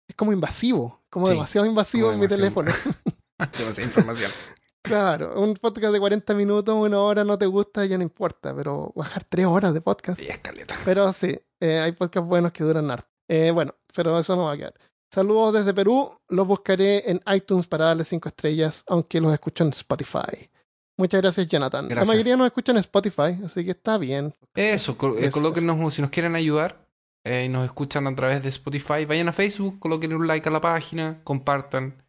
Es 0.07 0.16
como 0.16 0.32
invasivo, 0.32 1.03
como 1.10 1.26
Sí, 1.26 1.34
demasiado 1.34 1.66
invasivo 1.66 2.10
como 2.10 2.14
en 2.14 2.20
mi 2.20 2.28
teléfono. 2.28 2.72
Demasiada 3.57 3.90
información. 3.90 4.32
claro, 4.84 5.41
un 5.41 5.56
podcast 5.56 5.91
de 5.91 5.99
40 5.99 6.36
minutos, 6.36 6.76
una 6.76 6.99
hora 6.99 7.24
no 7.24 7.36
te 7.36 7.48
gusta, 7.48 7.84
ya 7.86 7.98
no 7.98 8.03
importa, 8.03 8.56
pero 8.56 8.94
bajar 8.95 9.24
tres 9.24 9.48
horas 9.48 9.74
de 9.74 9.82
podcast. 9.82 10.20
Sí, 10.20 10.28
escaleta. 10.28 10.76
Pero 10.86 11.12
sí, 11.14 11.36
eh, 11.60 11.80
hay 11.80 11.94
podcasts 11.94 12.30
buenos 12.30 12.52
que 12.52 12.64
duran 12.64 12.91
harto. 12.91 13.10
Eh, 13.28 13.49
bueno, 13.49 13.74
pero 13.95 14.20
eso 14.20 14.36
no 14.36 14.44
va 14.44 14.53
a 14.53 14.57
quedar. 14.57 14.76
Saludos 15.10 15.56
desde 15.56 15.74
Perú. 15.74 16.12
Los 16.28 16.45
buscaré 16.45 17.10
en 17.10 17.22
iTunes 17.34 17.66
para 17.66 17.86
darle 17.86 18.03
cinco 18.03 18.30
estrellas, 18.30 18.84
aunque 18.86 19.20
los 19.20 19.34
escucho 19.34 19.64
en 19.64 19.72
Spotify. 19.72 20.52
Muchas 20.98 21.22
gracias, 21.22 21.48
Jonathan. 21.48 21.90
La 21.90 22.06
mayoría 22.06 22.38
nos 22.38 22.48
escucha 22.48 22.72
en 22.72 22.78
Spotify, 22.80 23.38
así 23.46 23.66
que 23.66 23.72
está 23.72 23.98
bien. 23.98 24.34
Eso, 24.56 24.98
col- 24.98 25.18
eh, 25.18 25.26
Eso, 25.26 25.34
colóquenos, 25.34 25.94
si 25.94 26.02
nos 26.02 26.10
quieren 26.12 26.36
ayudar 26.36 26.88
eh, 27.26 27.44
y 27.46 27.50
nos 27.50 27.66
escuchan 27.66 28.08
a 28.08 28.16
través 28.16 28.42
de 28.44 28.50
Spotify, 28.50 29.04
vayan 29.06 29.28
a 29.28 29.34
Facebook, 29.34 29.78
coloquen 29.80 30.14
un 30.14 30.26
like 30.28 30.48
a 30.48 30.52
la 30.52 30.62
página, 30.62 31.20
compartan 31.26 32.02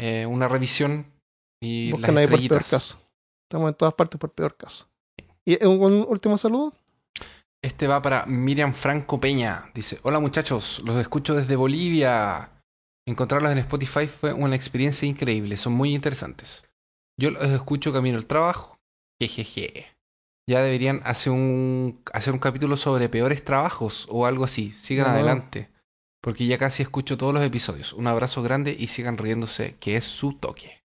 eh, 0.00 0.24
una 0.24 0.48
revisión 0.48 1.06
y 1.62 1.92
Buscan 1.92 2.14
las 2.14 2.22
ahí 2.22 2.26
por 2.28 2.38
peor 2.38 2.42
estrellitas. 2.62 2.70
caso. 2.70 2.98
Estamos 3.50 3.68
en 3.68 3.74
todas 3.74 3.94
partes 3.94 4.18
por 4.18 4.32
peor 4.32 4.56
caso. 4.56 4.88
¿Y 5.44 5.62
un, 5.66 5.82
un 5.82 6.06
último 6.08 6.38
saludo? 6.38 6.72
Este 7.62 7.86
va 7.86 8.00
para 8.00 8.24
Miriam 8.26 8.72
Franco 8.72 9.20
Peña. 9.20 9.70
Dice, 9.74 10.00
hola 10.04 10.18
muchachos, 10.20 10.80
los 10.84 10.96
escucho 10.96 11.34
desde 11.34 11.54
Bolivia. 11.54 12.48
Encontrarlos 13.06 13.52
en 13.52 13.58
Spotify 13.58 14.06
fue 14.06 14.32
una 14.32 14.56
experiencia 14.56 15.06
increíble, 15.06 15.56
son 15.56 15.72
muy 15.74 15.94
interesantes. 15.94 16.64
Yo 17.18 17.30
los 17.30 17.44
escucho 17.50 17.92
camino 17.92 18.16
al 18.18 18.26
trabajo. 18.26 18.78
Jejeje. 19.20 19.86
Ya 20.48 20.60
deberían 20.60 21.00
hacer 21.04 21.32
un, 21.32 22.00
hacer 22.12 22.32
un 22.32 22.40
capítulo 22.40 22.76
sobre 22.76 23.08
peores 23.08 23.44
trabajos 23.44 24.06
o 24.10 24.26
algo 24.26 24.44
así. 24.44 24.72
Sigan 24.72 25.06
No. 25.08 25.12
adelante. 25.14 25.70
Porque 26.20 26.46
ya 26.46 26.58
casi 26.58 26.82
escucho 26.82 27.16
todos 27.16 27.34
los 27.34 27.42
episodios. 27.42 27.92
Un 27.92 28.06
abrazo 28.06 28.42
grande 28.42 28.74
y 28.78 28.86
sigan 28.88 29.18
riéndose, 29.18 29.76
que 29.80 29.96
es 29.96 30.04
su 30.04 30.34
toque. 30.34 30.82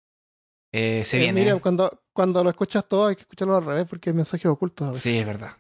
Eh, 0.73 1.03
se 1.05 1.17
Eh, 1.17 1.19
viene. 1.21 1.41
mira, 1.41 1.59
cuando, 1.59 2.03
cuando 2.13 2.43
lo 2.43 2.49
escuchas 2.49 2.87
todo 2.87 3.07
hay 3.07 3.15
que 3.15 3.21
escucharlo 3.21 3.55
al 3.55 3.65
revés 3.65 3.87
porque 3.89 4.09
hay 4.09 4.15
mensajes 4.15 4.45
ocultos 4.47 4.87
a 4.87 4.91
veces. 4.91 5.03
Sí, 5.03 5.17
es 5.17 5.25
verdad. 5.25 5.51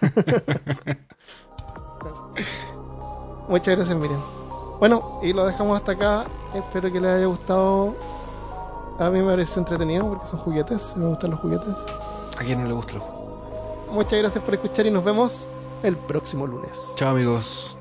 Muchas 3.48 3.76
gracias, 3.76 3.96
Miriam. 3.96 4.20
Bueno, 4.78 5.20
y 5.22 5.32
lo 5.32 5.46
dejamos 5.46 5.76
hasta 5.78 5.92
acá. 5.92 6.26
Espero 6.54 6.92
que 6.92 7.00
les 7.00 7.10
haya 7.10 7.26
gustado. 7.26 7.96
A 8.98 9.10
mí 9.10 9.20
me 9.20 9.26
pareció 9.26 9.60
entretenido 9.60 10.08
porque 10.08 10.26
son 10.26 10.40
juguetes. 10.40 10.96
Me 10.96 11.06
gustan 11.06 11.30
los 11.30 11.40
juguetes. 11.40 11.76
¿A 12.36 12.44
quién 12.44 12.60
no 12.60 12.68
le 12.68 12.74
gusta? 12.74 12.94
Muchas 13.90 14.18
gracias 14.18 14.42
por 14.44 14.54
escuchar 14.54 14.86
y 14.86 14.90
nos 14.90 15.04
vemos 15.04 15.46
el 15.82 15.96
próximo 15.96 16.46
lunes. 16.46 16.92
Chao 16.96 17.10
amigos. 17.10 17.77